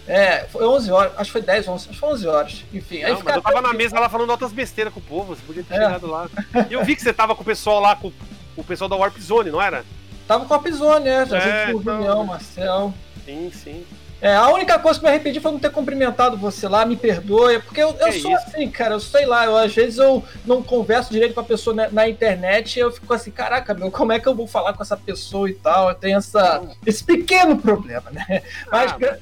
É, 0.07 0.45
foi 0.45 0.65
11 0.65 0.91
horas, 0.91 1.11
acho 1.17 1.25
que 1.25 1.31
foi 1.31 1.41
10, 1.41 1.67
11, 1.67 1.75
acho 1.83 1.89
que 1.89 1.99
foi 1.99 2.09
11 2.13 2.27
horas, 2.27 2.63
enfim. 2.73 3.03
aí 3.03 3.09
Não, 3.11 3.17
fica 3.17 3.29
mas 3.29 3.35
eu 3.37 3.41
tava 3.41 3.61
na 3.61 3.73
mesa 3.73 3.99
lá 3.99 4.07
falando 4.07 4.29
outras 4.29 4.51
besteiras 4.53 4.93
com 4.93 4.99
o 4.99 5.03
povo, 5.03 5.35
você 5.35 5.41
podia 5.45 5.63
ter 5.63 5.73
É. 5.73 5.77
chegado 5.85 6.07
lá. 6.07 6.29
E 6.69 6.73
eu 6.73 6.83
vi 6.85 6.95
que 6.95 7.01
você 7.01 7.11
tava 7.11 7.35
com 7.35 7.41
o 7.41 7.45
pessoal 7.45 7.79
lá, 7.81 7.95
com 7.95 8.11
o 8.55 8.63
pessoal 8.63 8.87
da 8.89 8.95
Warp 8.95 9.17
Zone, 9.19 9.49
não 9.51 9.61
era? 9.61 9.83
Tava 10.27 10.45
com 10.45 10.53
a 10.53 10.59
Pizone, 10.59 11.05
né, 11.05 11.25
já 11.25 11.37
É, 11.39 11.67
junto 11.67 11.71
com 11.71 11.77
o 11.77 11.81
então. 11.81 11.95
Julião, 11.97 12.23
Marcel. 12.25 12.93
Sim, 13.25 13.51
sim. 13.53 13.85
É, 14.25 14.35
a 14.35 14.49
única 14.49 14.79
coisa 14.79 14.97
que 14.99 15.05
me 15.05 15.11
arrependi 15.11 15.39
foi 15.39 15.51
não 15.51 15.59
ter 15.59 15.69
cumprimentado 15.69 16.35
você 16.35 16.67
lá, 16.67 16.83
me 16.83 16.95
perdoe, 16.95 17.59
porque 17.59 17.79
eu, 17.79 17.95
eu 17.99 18.11
sou 18.11 18.31
isso? 18.31 18.47
assim, 18.47 18.67
cara, 18.71 18.95
eu 18.95 18.99
sei 18.99 19.23
lá, 19.23 19.45
eu, 19.45 19.55
às 19.55 19.71
vezes 19.71 19.99
eu 19.99 20.23
não 20.43 20.63
converso 20.63 21.11
direito 21.11 21.35
com 21.35 21.41
a 21.41 21.43
pessoa 21.43 21.75
na, 21.75 21.91
na 21.91 22.09
internet 22.09 22.75
e 22.75 22.79
eu 22.79 22.91
fico 22.91 23.13
assim, 23.13 23.29
caraca, 23.29 23.75
meu, 23.75 23.91
como 23.91 24.11
é 24.11 24.19
que 24.19 24.27
eu 24.27 24.33
vou 24.33 24.47
falar 24.47 24.73
com 24.73 24.81
essa 24.81 24.97
pessoa 24.97 25.47
e 25.47 25.53
tal? 25.53 25.89
Eu 25.89 25.93
tenho 25.93 26.17
essa, 26.17 26.59
esse 26.83 27.03
pequeno 27.03 27.55
problema, 27.61 28.09
né? 28.09 28.41
Mas 28.71 28.93
Ah, 28.93 28.97
gra- 28.97 29.19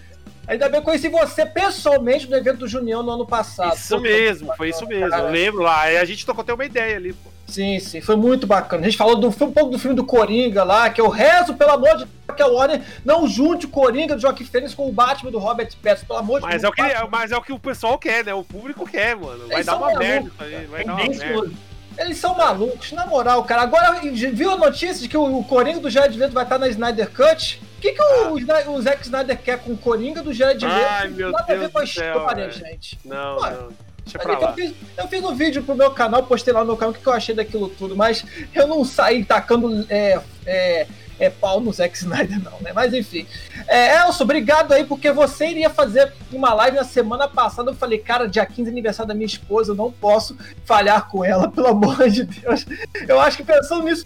ainda 0.47 0.69
bem 0.69 0.79
que 0.79 0.85
conheci 0.85 1.09
você 1.09 1.45
pessoalmente 1.45 2.29
no 2.29 2.37
evento 2.37 2.59
do 2.59 2.67
Junião 2.69 3.03
no 3.03 3.11
ano 3.11 3.27
passado. 3.27 3.75
Isso 3.75 3.97
Pô, 3.97 4.01
mesmo, 4.01 4.55
foi 4.55 4.69
isso 4.69 4.87
mesmo. 4.87 5.13
Eu 5.13 5.29
lembro 5.29 5.63
lá. 5.63 5.81
A 5.81 6.05
gente 6.05 6.23
trocou 6.23 6.43
até 6.43 6.53
uma 6.53 6.63
ideia 6.63 6.95
ali, 6.95 7.11
pô. 7.11 7.32
Sim, 7.53 7.79
sim, 7.79 8.01
foi 8.01 8.15
muito 8.15 8.47
bacana. 8.47 8.81
A 8.81 8.85
gente 8.85 8.97
falou 8.97 9.15
do, 9.15 9.27
um 9.27 9.31
pouco 9.31 9.65
do 9.69 9.77
filme 9.77 9.95
do 9.95 10.03
Coringa 10.03 10.63
lá, 10.63 10.89
que 10.89 10.99
eu 10.99 11.07
rezo, 11.07 11.53
pelo 11.53 11.71
amor 11.71 11.91
de 11.97 12.05
Deus, 12.05 12.09
que 12.35 12.41
a 12.41 12.47
Warner 12.47 12.81
não 13.05 13.27
junte 13.27 13.65
o 13.67 13.69
Coringa 13.69 14.15
do 14.15 14.21
Joaquim 14.21 14.43
Fênix 14.43 14.73
com 14.73 14.87
o 14.89 14.91
Batman 14.91 15.29
do 15.29 15.37
Robert 15.37 15.69
Pattinson, 15.83 16.05
pelo 16.07 16.19
amor 16.19 16.39
de 16.39 16.47
Mas 16.47 16.61
Deus. 16.61 16.63
é, 16.63 16.67
o 16.69 16.71
que, 16.71 17.07
mas 17.11 17.31
é 17.31 17.37
o 17.37 17.41
que 17.43 17.53
o 17.53 17.59
pessoal 17.59 17.97
quer, 17.99 18.25
né? 18.25 18.33
O 18.33 18.43
público 18.43 18.85
quer, 18.89 19.15
mano. 19.15 19.45
Vai 19.47 19.57
Eles 19.57 19.65
dar 19.67 19.75
uma 19.75 19.85
malucos, 19.87 20.07
merda 20.07 20.31
aí. 20.39 20.65
Vai 20.65 20.83
dar 20.83 20.93
uma 20.95 21.05
merda. 21.05 21.51
Eles 21.95 22.17
são 22.17 22.35
malucos, 22.35 22.91
na 22.91 23.05
moral, 23.05 23.43
cara. 23.43 23.61
Agora, 23.61 23.99
viu 24.01 24.49
a 24.49 24.57
notícia 24.57 24.95
de 24.99 25.07
que 25.07 25.15
o, 25.15 25.37
o 25.39 25.43
Coringa 25.43 25.79
do 25.79 25.91
Jared 25.91 26.17
Leto 26.17 26.33
vai 26.33 26.41
estar 26.43 26.57
na 26.57 26.67
Snyder 26.67 27.07
Cut? 27.11 27.61
O 27.77 27.81
que, 27.81 27.91
que 27.91 28.01
o, 28.01 28.39
Sny- 28.39 28.67
o 28.67 28.81
Zack 28.81 29.03
Snyder 29.03 29.37
quer 29.37 29.59
com 29.59 29.73
o 29.73 29.77
Coringa 29.77 30.23
do 30.23 30.33
Jared 30.33 30.65
Leto? 30.65 30.85
Ai, 30.89 31.07
meu 31.09 31.31
Nada 31.31 31.43
a 31.43 31.47
ver 31.55 31.59
Deus 31.59 31.71
com 31.71 31.79
a 31.79 31.85
céu, 31.85 32.17
história, 32.17 32.47
velho. 32.49 32.65
gente. 32.65 32.97
Não, 33.05 33.37
Ué. 33.41 33.51
não. 33.51 33.67
Deixa 34.03 34.19
pra 34.19 34.33
Eu 34.33 34.41
lá. 34.41 34.53
fiz, 34.53 34.73
eu 34.97 35.07
fiz 35.07 35.23
um 35.23 35.35
vídeo 35.35 35.63
pro 35.63 35.75
meu 35.75 35.91
canal, 35.91 36.23
postei 36.23 36.53
lá 36.53 36.61
no 36.61 36.67
meu 36.67 36.77
canal 36.77 36.91
o 36.91 36.93
que, 36.93 37.01
que 37.01 37.07
eu 37.07 37.13
achei 37.13 37.33
daquilo 37.33 37.69
tudo, 37.69 37.95
mas 37.95 38.25
eu 38.53 38.67
não 38.67 38.83
saí 38.83 39.23
tacando 39.23 39.85
é, 39.89 40.19
é, 40.45 40.87
é, 41.19 41.29
pau 41.29 41.59
no 41.59 41.71
Zack 41.71 41.95
Snyder, 41.97 42.43
não, 42.43 42.59
né? 42.59 42.71
Mas 42.73 42.93
enfim. 42.93 43.25
É, 43.67 44.01
Elson, 44.01 44.23
obrigado 44.23 44.73
aí, 44.73 44.83
porque 44.83 45.11
você 45.11 45.47
iria 45.47 45.69
fazer 45.69 46.11
uma 46.31 46.53
live 46.53 46.77
na 46.77 46.83
semana 46.83 47.27
passada. 47.27 47.71
Eu 47.71 47.75
falei, 47.75 47.97
cara, 47.97 48.27
dia 48.27 48.45
15 48.45 48.69
é 48.69 48.71
aniversário 48.71 49.07
da 49.07 49.13
minha 49.13 49.25
esposa, 49.25 49.71
eu 49.71 49.75
não 49.75 49.91
posso 49.91 50.37
falhar 50.65 51.07
com 51.07 51.23
ela, 51.23 51.49
pelo 51.51 51.67
amor 51.67 52.09
de 52.09 52.23
Deus. 52.23 52.65
Eu 53.07 53.19
acho 53.19 53.37
que 53.37 53.43
pensando 53.43 53.83
nisso 53.83 54.05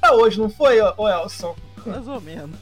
pra 0.00 0.14
hoje, 0.14 0.38
não 0.38 0.48
foi, 0.48 0.80
ô, 0.80 1.08
Elson? 1.08 1.56
Mais 1.86 2.08
ou 2.08 2.20
menos. 2.20 2.56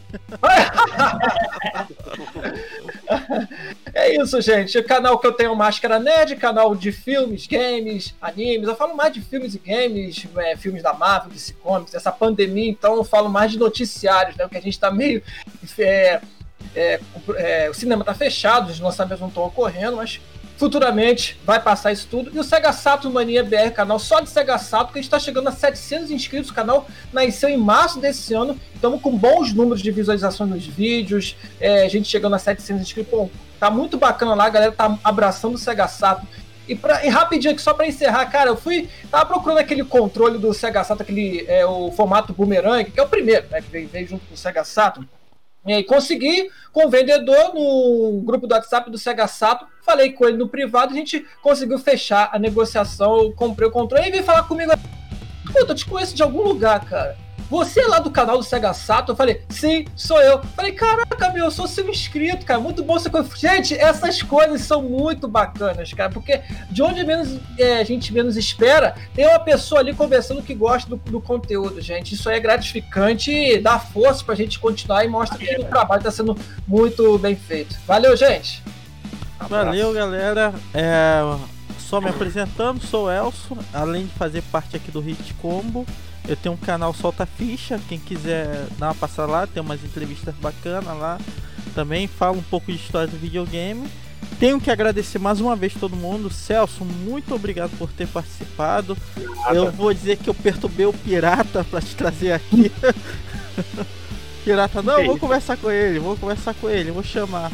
É 3.94 4.16
isso, 4.16 4.40
gente. 4.40 4.78
O 4.78 4.84
canal 4.84 5.18
que 5.18 5.26
eu 5.26 5.32
tenho 5.32 5.54
Máscara 5.54 5.98
Nerd, 5.98 6.36
canal 6.36 6.74
de 6.74 6.90
filmes, 6.90 7.46
games, 7.46 8.14
animes. 8.20 8.66
Eu 8.66 8.74
falo 8.74 8.96
mais 8.96 9.12
de 9.12 9.20
filmes 9.20 9.54
e 9.54 9.58
games, 9.58 10.26
é, 10.36 10.56
filmes 10.56 10.82
da 10.82 10.92
Marvel, 10.94 11.30
DC 11.30 11.52
Comics. 11.54 11.94
Essa 11.94 12.10
pandemia, 12.10 12.70
então, 12.70 12.96
eu 12.96 13.04
falo 13.04 13.28
mais 13.28 13.52
de 13.52 13.58
noticiários, 13.58 14.36
né? 14.36 14.44
Porque 14.44 14.58
a 14.58 14.62
gente 14.62 14.78
tá 14.78 14.90
meio. 14.90 15.22
é, 15.78 16.20
é, 17.36 17.70
o 17.70 17.74
cinema 17.74 18.04
tá 18.04 18.14
fechado, 18.14 18.70
os 18.70 18.80
lançamentos 18.80 19.20
não 19.20 19.28
estão 19.28 19.44
ocorrendo, 19.44 19.96
mas 19.96 20.20
futuramente 20.56 21.38
vai 21.44 21.60
passar 21.60 21.92
isso 21.92 22.06
tudo. 22.10 22.30
E 22.34 22.38
o 22.38 22.44
Sega 22.44 22.72
Saturn 22.72 23.12
Mania 23.12 23.42
BR, 23.42 23.70
canal 23.74 23.98
só 23.98 24.20
de 24.20 24.30
Sega 24.30 24.58
Saturn, 24.58 24.92
que 24.92 24.98
a 24.98 25.02
gente 25.02 25.10
tá 25.10 25.18
chegando 25.18 25.48
a 25.48 25.52
700 25.52 26.10
inscritos. 26.10 26.50
O 26.50 26.54
canal 26.54 26.86
nasceu 27.12 27.48
em 27.48 27.56
março 27.56 28.00
desse 28.00 28.34
ano. 28.34 28.58
Estamos 28.74 29.00
com 29.00 29.16
bons 29.16 29.52
números 29.52 29.82
de 29.82 29.90
visualizações 29.90 30.50
nos 30.50 30.66
vídeos. 30.66 31.36
É, 31.60 31.84
a 31.84 31.88
gente 31.88 32.08
chegando 32.08 32.34
a 32.34 32.38
700 32.38 32.82
inscritos. 32.82 33.28
Tá 33.58 33.70
muito 33.70 33.96
bacana 33.96 34.34
lá, 34.34 34.46
a 34.46 34.50
galera 34.50 34.72
tá 34.72 34.98
abraçando 35.04 35.54
o 35.54 35.58
Sega 35.58 35.86
Saturn. 35.88 36.28
E, 36.68 36.76
pra, 36.76 37.04
e 37.04 37.08
rapidinho 37.08 37.52
aqui, 37.52 37.62
só 37.62 37.74
pra 37.74 37.86
encerrar, 37.86 38.24
cara, 38.26 38.50
eu 38.50 38.56
fui. 38.56 38.88
Tava 39.10 39.26
procurando 39.26 39.58
aquele 39.58 39.84
controle 39.84 40.38
do 40.38 40.54
Sega 40.54 40.84
Saturn, 40.84 41.02
aquele, 41.02 41.44
é, 41.48 41.66
o 41.66 41.90
formato 41.90 42.32
boomerang, 42.32 42.90
que 42.90 42.98
é 42.98 43.02
o 43.02 43.08
primeiro, 43.08 43.46
né? 43.50 43.60
Que 43.60 43.70
veio, 43.70 43.88
veio 43.88 44.08
junto 44.08 44.26
com 44.26 44.34
o 44.34 44.36
Sega 44.36 44.64
Saturn. 44.64 45.08
E 45.66 45.82
consegui 45.84 46.50
com 46.72 46.86
o 46.86 46.90
vendedor 46.90 47.54
no 47.54 48.22
grupo 48.24 48.46
do 48.46 48.54
WhatsApp 48.54 48.90
do 48.90 48.98
Sega 48.98 49.26
Saturn. 49.26 49.70
Falei 49.82 50.12
com 50.12 50.26
ele 50.26 50.36
no 50.36 50.48
privado, 50.48 50.92
a 50.92 50.96
gente 50.96 51.24
conseguiu 51.40 51.78
fechar 51.78 52.30
a 52.32 52.38
negociação. 52.38 53.18
Eu 53.18 53.32
comprei 53.32 53.68
o 53.68 53.72
controle 53.72 54.08
e 54.08 54.10
veio 54.10 54.24
falar 54.24 54.44
comigo. 54.44 54.72
Puta, 55.46 55.72
eu 55.72 55.74
te 55.74 55.86
conheço 55.86 56.14
de 56.14 56.22
algum 56.22 56.42
lugar, 56.42 56.84
cara. 56.84 57.16
Você 57.52 57.80
é 57.82 57.86
lá 57.86 57.98
do 57.98 58.10
canal 58.10 58.38
do 58.38 58.42
Sega 58.42 58.72
Sato? 58.72 59.12
Eu 59.12 59.16
falei, 59.16 59.42
sim, 59.50 59.84
sou 59.94 60.18
eu. 60.22 60.42
Falei, 60.56 60.72
caraca, 60.72 61.30
meu, 61.34 61.44
eu 61.44 61.50
sou 61.50 61.68
seu 61.68 61.86
inscrito, 61.86 62.46
cara. 62.46 62.58
Muito 62.58 62.82
bom 62.82 62.98
você. 62.98 63.10
Gente, 63.36 63.76
essas 63.76 64.22
coisas 64.22 64.62
são 64.62 64.80
muito 64.80 65.28
bacanas, 65.28 65.92
cara. 65.92 66.08
Porque 66.08 66.40
de 66.70 66.82
onde 66.82 67.04
menos 67.04 67.38
é, 67.58 67.76
a 67.76 67.84
gente 67.84 68.10
menos 68.10 68.38
espera, 68.38 68.94
tem 69.14 69.26
uma 69.28 69.38
pessoa 69.38 69.82
ali 69.82 69.92
conversando 69.92 70.40
que 70.40 70.54
gosta 70.54 70.88
do, 70.88 70.96
do 70.96 71.20
conteúdo, 71.20 71.78
gente. 71.78 72.14
Isso 72.14 72.30
é 72.30 72.40
gratificante 72.40 73.30
e 73.30 73.58
dá 73.58 73.78
força 73.78 74.24
pra 74.24 74.34
gente 74.34 74.58
continuar 74.58 75.04
e 75.04 75.08
mostra 75.08 75.36
que 75.36 75.60
o 75.60 75.64
trabalho 75.64 76.02
tá 76.02 76.10
sendo 76.10 76.34
muito 76.66 77.18
bem 77.18 77.36
feito. 77.36 77.76
Valeu, 77.86 78.16
gente! 78.16 78.62
Valeu, 79.46 79.92
galera. 79.92 80.54
É, 80.72 81.20
só 81.92 82.00
me 82.00 82.08
apresentando, 82.08 82.80
sou 82.80 83.04
o 83.04 83.10
Elson. 83.10 83.58
Além 83.70 84.06
de 84.06 84.12
fazer 84.14 84.40
parte 84.50 84.74
aqui 84.74 84.90
do 84.90 84.98
Hit 84.98 85.34
Combo, 85.34 85.86
Eu 86.26 86.34
tenho 86.36 86.54
um 86.54 86.58
canal 86.58 86.94
Solta 86.94 87.26
Ficha, 87.26 87.78
quem 87.86 87.98
quiser 87.98 88.66
dar 88.78 88.86
uma 88.86 88.94
passada 88.94 89.30
lá, 89.30 89.46
tem 89.46 89.62
umas 89.62 89.84
entrevistas 89.84 90.34
bacanas 90.36 90.96
lá. 90.96 91.18
Também 91.74 92.06
falo 92.06 92.38
um 92.38 92.42
pouco 92.44 92.72
de 92.72 92.78
história 92.78 93.08
do 93.08 93.18
videogame. 93.18 93.86
Tenho 94.40 94.58
que 94.58 94.70
agradecer 94.70 95.18
mais 95.18 95.38
uma 95.38 95.54
vez 95.54 95.74
todo 95.74 95.94
mundo. 95.94 96.30
Celso, 96.30 96.82
muito 96.82 97.34
obrigado 97.34 97.76
por 97.76 97.92
ter 97.92 98.08
participado. 98.08 98.96
Eu 99.52 99.70
vou 99.70 99.92
dizer 99.92 100.16
que 100.16 100.30
eu 100.30 100.34
perturbei 100.34 100.86
o 100.86 100.94
pirata 100.94 101.62
para 101.62 101.82
te 101.82 101.94
trazer 101.94 102.32
aqui. 102.32 102.72
pirata, 104.44 104.80
não, 104.80 105.04
vou 105.04 105.18
conversar 105.18 105.58
com 105.58 105.70
ele, 105.70 105.98
vou 105.98 106.16
conversar 106.16 106.54
com 106.54 106.70
ele, 106.70 106.90
vou 106.90 107.02
chamar. 107.02 107.52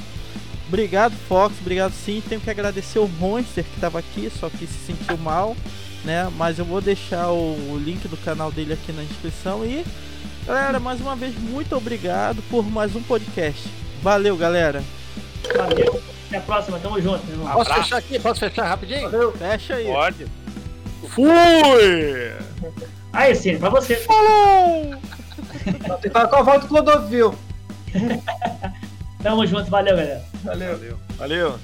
Obrigado, 0.69 1.15
Fox, 1.27 1.57
obrigado 1.61 1.93
sim. 1.93 2.23
Tenho 2.28 2.40
que 2.43 2.51
agradecer 2.51 2.99
o 2.99 3.09
Monster 3.09 3.65
que 3.65 3.74
estava 3.74 3.99
aqui, 3.99 4.31
só 4.39 4.51
que 4.51 4.66
se 4.66 4.86
sentiu 4.86 5.16
mal, 5.16 5.57
né? 6.05 6.31
Mas 6.36 6.59
eu 6.59 6.65
vou 6.65 6.82
deixar 6.82 7.31
o, 7.31 7.55
o 7.73 7.81
link 7.82 8.07
do 8.07 8.19
canal 8.19 8.53
dele 8.53 8.74
aqui 8.74 8.93
na 8.93 9.03
descrição. 9.03 9.65
E, 9.65 9.82
galera, 10.47 10.78
mais 10.78 11.01
uma 11.01 11.16
vez, 11.16 11.35
muito 11.39 11.74
obrigado 11.74 12.43
por 12.51 12.62
mais 12.70 12.95
um 12.95 13.03
podcast. 13.03 13.66
Valeu, 14.03 14.36
galera. 14.36 14.85
Valeu. 15.57 16.03
Até 16.27 16.36
a 16.36 16.40
próxima, 16.43 16.78
tamo 16.78 17.01
junto, 17.01 17.24
meu 17.24 17.36
irmão. 17.36 17.51
Posso 17.51 17.70
Abraço. 17.70 17.82
fechar 17.85 17.97
aqui? 17.97 18.19
Posso 18.19 18.40
fechar 18.40 18.69
rapidinho? 18.69 19.32
Fecha 19.32 19.74
aí. 19.74 19.86
Pode. 19.86 20.27
Fui! 21.09 22.32
Aí, 23.11 23.35
Cine, 23.35 23.59
pra 23.59 23.70
você. 23.70 23.97
Falou! 23.97 24.95
Tem 25.65 25.74
que 26.03 26.11
falar 26.11 26.28
com 26.28 26.36
a 26.36 26.43
volta 26.43 26.61
do 26.61 26.69
Clodovil. 26.69 27.35
Tamo 29.23 29.47
junto, 29.47 29.70
valeu, 29.70 29.97
galera. 29.97 30.23
Valeu. 30.45 30.73
Valeu. 30.77 30.99
Valeu. 31.16 31.59